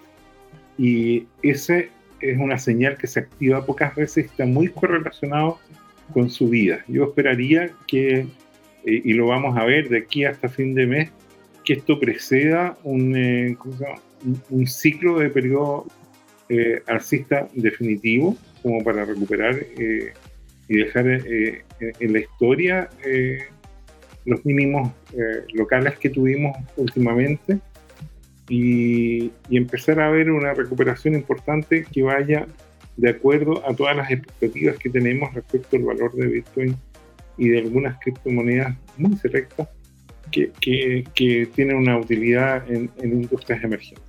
Y 0.78 1.28
ese 1.42 1.90
es 2.20 2.38
una 2.38 2.60
señal 2.60 2.98
que 2.98 3.08
se 3.08 3.22
activa 3.22 3.66
pocas 3.66 3.96
veces 3.96 4.26
y 4.26 4.28
está 4.28 4.46
muy 4.46 4.68
correlacionado 4.68 5.60
con 6.14 6.30
su 6.30 6.50
vida. 6.50 6.84
Yo 6.90 7.06
esperaría 7.06 7.72
que, 7.88 8.20
eh, 8.20 8.28
y 8.84 9.14
lo 9.14 9.28
vamos 9.28 9.58
a 9.58 9.64
ver 9.64 9.88
de 9.88 10.00
aquí 10.00 10.26
hasta 10.26 10.50
fin 10.50 10.76
de 10.76 10.86
mes, 10.86 11.12
que 11.70 11.74
esto 11.74 12.00
preceda 12.00 12.80
un, 12.84 13.16
eh, 13.16 13.56
ciclo 14.66 15.20
de 15.20 15.30
periodo 15.30 15.86
eh, 16.50 16.82
alcista 16.88 17.48
definitivo, 17.54 18.36
como 18.64 18.84
para 18.84 19.06
recuperar 19.06 19.56
eh, 19.78 20.14
y 20.68 20.78
dejar 20.78 21.06
en 21.06 22.14
la 22.14 22.20
historia 22.20 22.90
los 24.26 24.44
mínimos 24.46 24.92
locales 25.54 26.00
que 26.00 26.10
tuvimos 26.10 26.58
últimamente 26.76 27.60
y, 28.48 29.32
y, 29.48 29.58
empezar 29.58 30.00
a 30.00 30.10
ver 30.10 30.32
una 30.32 30.56
recuperación 30.56 31.14
importante 31.14 31.86
que 31.92 32.02
vaya 32.02 32.48
de 32.98 33.10
acuerdo 33.12 33.64
a 33.68 33.76
todas 33.76 33.96
las 33.96 34.10
expectativas 34.10 34.78
que 34.80 34.90
tenemos 34.90 35.32
respecto 35.36 35.78
al 35.78 35.84
valor 35.84 36.16
de 36.16 36.28
Bitcoin 36.28 36.76
y 37.38 37.50
de 37.50 37.60
algunas 37.60 38.00
criptomonedas 38.00 38.76
muy 38.98 39.16
selectas 39.18 39.70
que, 40.32 40.52
que, 41.16 41.50
tienen 41.54 41.78
una 41.78 41.98
utilidad 41.98 42.70
en, 42.70 42.92
industrias 43.04 43.64
emergentes. 43.64 44.04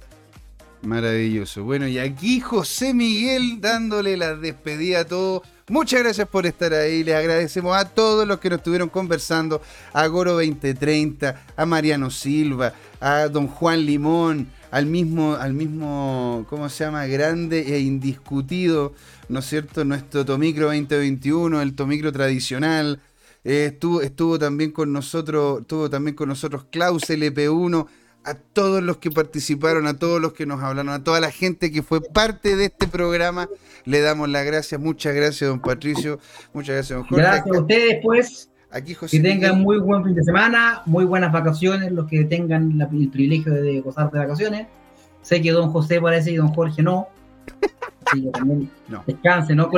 Maravilloso. 0.82 1.62
Bueno, 1.64 1.86
y 1.86 1.98
aquí 1.98 2.40
José 2.40 2.94
Miguel 2.94 3.60
dándole 3.60 4.16
la 4.16 4.34
despedida 4.34 5.00
a 5.00 5.04
todos. 5.04 5.42
Muchas 5.68 6.00
gracias 6.00 6.26
por 6.26 6.46
estar 6.46 6.72
ahí. 6.72 7.04
Les 7.04 7.14
agradecemos 7.14 7.76
a 7.76 7.84
todos 7.84 8.26
los 8.26 8.40
que 8.40 8.48
nos 8.48 8.58
estuvieron 8.58 8.88
conversando. 8.88 9.60
A 9.92 10.06
Goro 10.06 10.32
2030, 10.32 11.42
a 11.54 11.66
Mariano 11.66 12.10
Silva, 12.10 12.72
a 12.98 13.28
don 13.28 13.46
Juan 13.46 13.84
Limón, 13.84 14.48
al 14.70 14.86
mismo, 14.86 15.34
al 15.34 15.52
mismo, 15.52 16.46
¿cómo 16.48 16.68
se 16.68 16.84
llama? 16.84 17.06
Grande 17.06 17.74
e 17.74 17.80
indiscutido, 17.80 18.94
¿no 19.28 19.40
es 19.40 19.46
cierto? 19.46 19.84
Nuestro 19.84 20.24
Tomicro 20.24 20.66
2021, 20.66 21.60
el 21.60 21.74
Tomicro 21.74 22.10
tradicional. 22.10 23.00
Eh, 23.44 23.70
estuvo, 23.72 24.02
estuvo 24.02 24.38
también 24.38 24.70
con 24.70 24.92
nosotros, 24.92 25.62
estuvo 25.62 25.88
también 25.88 26.14
con 26.14 26.28
nosotros 26.28 26.66
Klaus 26.70 27.08
LP1 27.08 27.86
a 28.24 28.34
todos 28.34 28.82
los 28.82 28.98
que 28.98 29.10
participaron, 29.10 29.86
a 29.86 29.98
todos 29.98 30.20
los 30.20 30.34
que 30.34 30.44
nos 30.44 30.62
hablaron, 30.62 30.92
a 30.92 31.02
toda 31.02 31.20
la 31.20 31.30
gente 31.30 31.72
que 31.72 31.82
fue 31.82 32.00
parte 32.02 32.56
de 32.56 32.66
este 32.66 32.86
programa. 32.86 33.48
Le 33.84 34.00
damos 34.00 34.28
las 34.28 34.44
gracias. 34.44 34.80
Muchas 34.80 35.14
gracias, 35.14 35.48
don 35.48 35.60
Patricio. 35.60 36.18
Muchas 36.52 36.74
gracias, 36.74 36.98
don 36.98 37.06
Jorge. 37.06 37.22
Gracias 37.22 37.56
a 37.56 37.60
ustedes, 37.60 37.98
pues. 38.02 38.50
Aquí, 38.72 38.94
José 38.94 39.16
que 39.16 39.22
tengan 39.22 39.60
muy 39.60 39.78
buen 39.80 40.04
fin 40.04 40.14
de 40.14 40.22
semana, 40.22 40.82
muy 40.86 41.04
buenas 41.04 41.32
vacaciones, 41.32 41.90
los 41.90 42.06
que 42.06 42.24
tengan 42.24 42.80
el 42.80 43.10
privilegio 43.10 43.52
de 43.52 43.80
gozar 43.80 44.12
de 44.12 44.20
vacaciones. 44.20 44.68
Sé 45.22 45.42
que 45.42 45.50
don 45.50 45.70
José 45.70 46.00
parece 46.00 46.30
y 46.30 46.36
don 46.36 46.48
Jorge 46.48 46.82
no. 46.82 47.08
Sí, 48.12 48.30
también 48.32 48.70
no. 48.88 49.02
Descanse, 49.06 49.56
no 49.56 49.70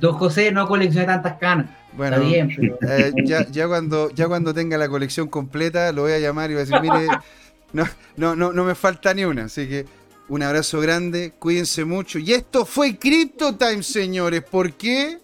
don 0.00 0.14
José 0.14 0.50
no 0.50 0.66
coleccione 0.66 1.06
tantas 1.06 1.34
canas. 1.34 1.66
Bueno, 1.96 2.16
Está 2.16 2.28
bien, 2.28 2.48
pero... 2.56 2.78
eh, 2.82 3.12
ya, 3.24 3.46
ya, 3.50 3.68
cuando, 3.68 4.10
ya 4.10 4.26
cuando 4.26 4.52
tenga 4.52 4.76
la 4.76 4.88
colección 4.88 5.28
completa, 5.28 5.92
lo 5.92 6.02
voy 6.02 6.12
a 6.12 6.18
llamar 6.18 6.50
y 6.50 6.54
voy 6.54 6.62
a 6.62 6.64
decir, 6.66 6.80
mire, 6.80 7.08
no, 7.72 7.84
no, 8.16 8.34
no, 8.34 8.52
no 8.52 8.64
me 8.64 8.74
falta 8.74 9.14
ni 9.14 9.24
una. 9.24 9.44
Así 9.44 9.68
que 9.68 9.86
un 10.28 10.42
abrazo 10.42 10.80
grande, 10.80 11.32
cuídense 11.38 11.84
mucho. 11.84 12.18
Y 12.18 12.32
esto 12.32 12.64
fue 12.64 12.98
Crypto 12.98 13.56
Time, 13.56 13.82
señores. 13.82 14.42
¿Por 14.42 14.72
qué? 14.72 15.18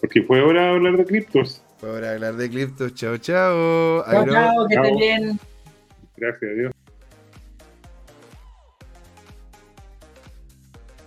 Porque 0.00 0.22
fue 0.22 0.42
hora 0.42 0.62
de 0.62 0.68
hablar 0.70 0.96
de 0.96 1.04
criptos. 1.04 1.62
Fue 1.78 1.88
hora 1.88 2.08
de 2.08 2.14
hablar 2.14 2.34
de 2.34 2.50
criptos. 2.50 2.94
Chao, 2.94 3.16
chao. 3.18 4.04
Chao, 4.04 4.26
chao, 4.26 4.68
que 4.68 4.74
estén 4.74 4.96
bien. 4.96 5.40
Gracias, 6.16 6.50
adiós. 6.50 6.74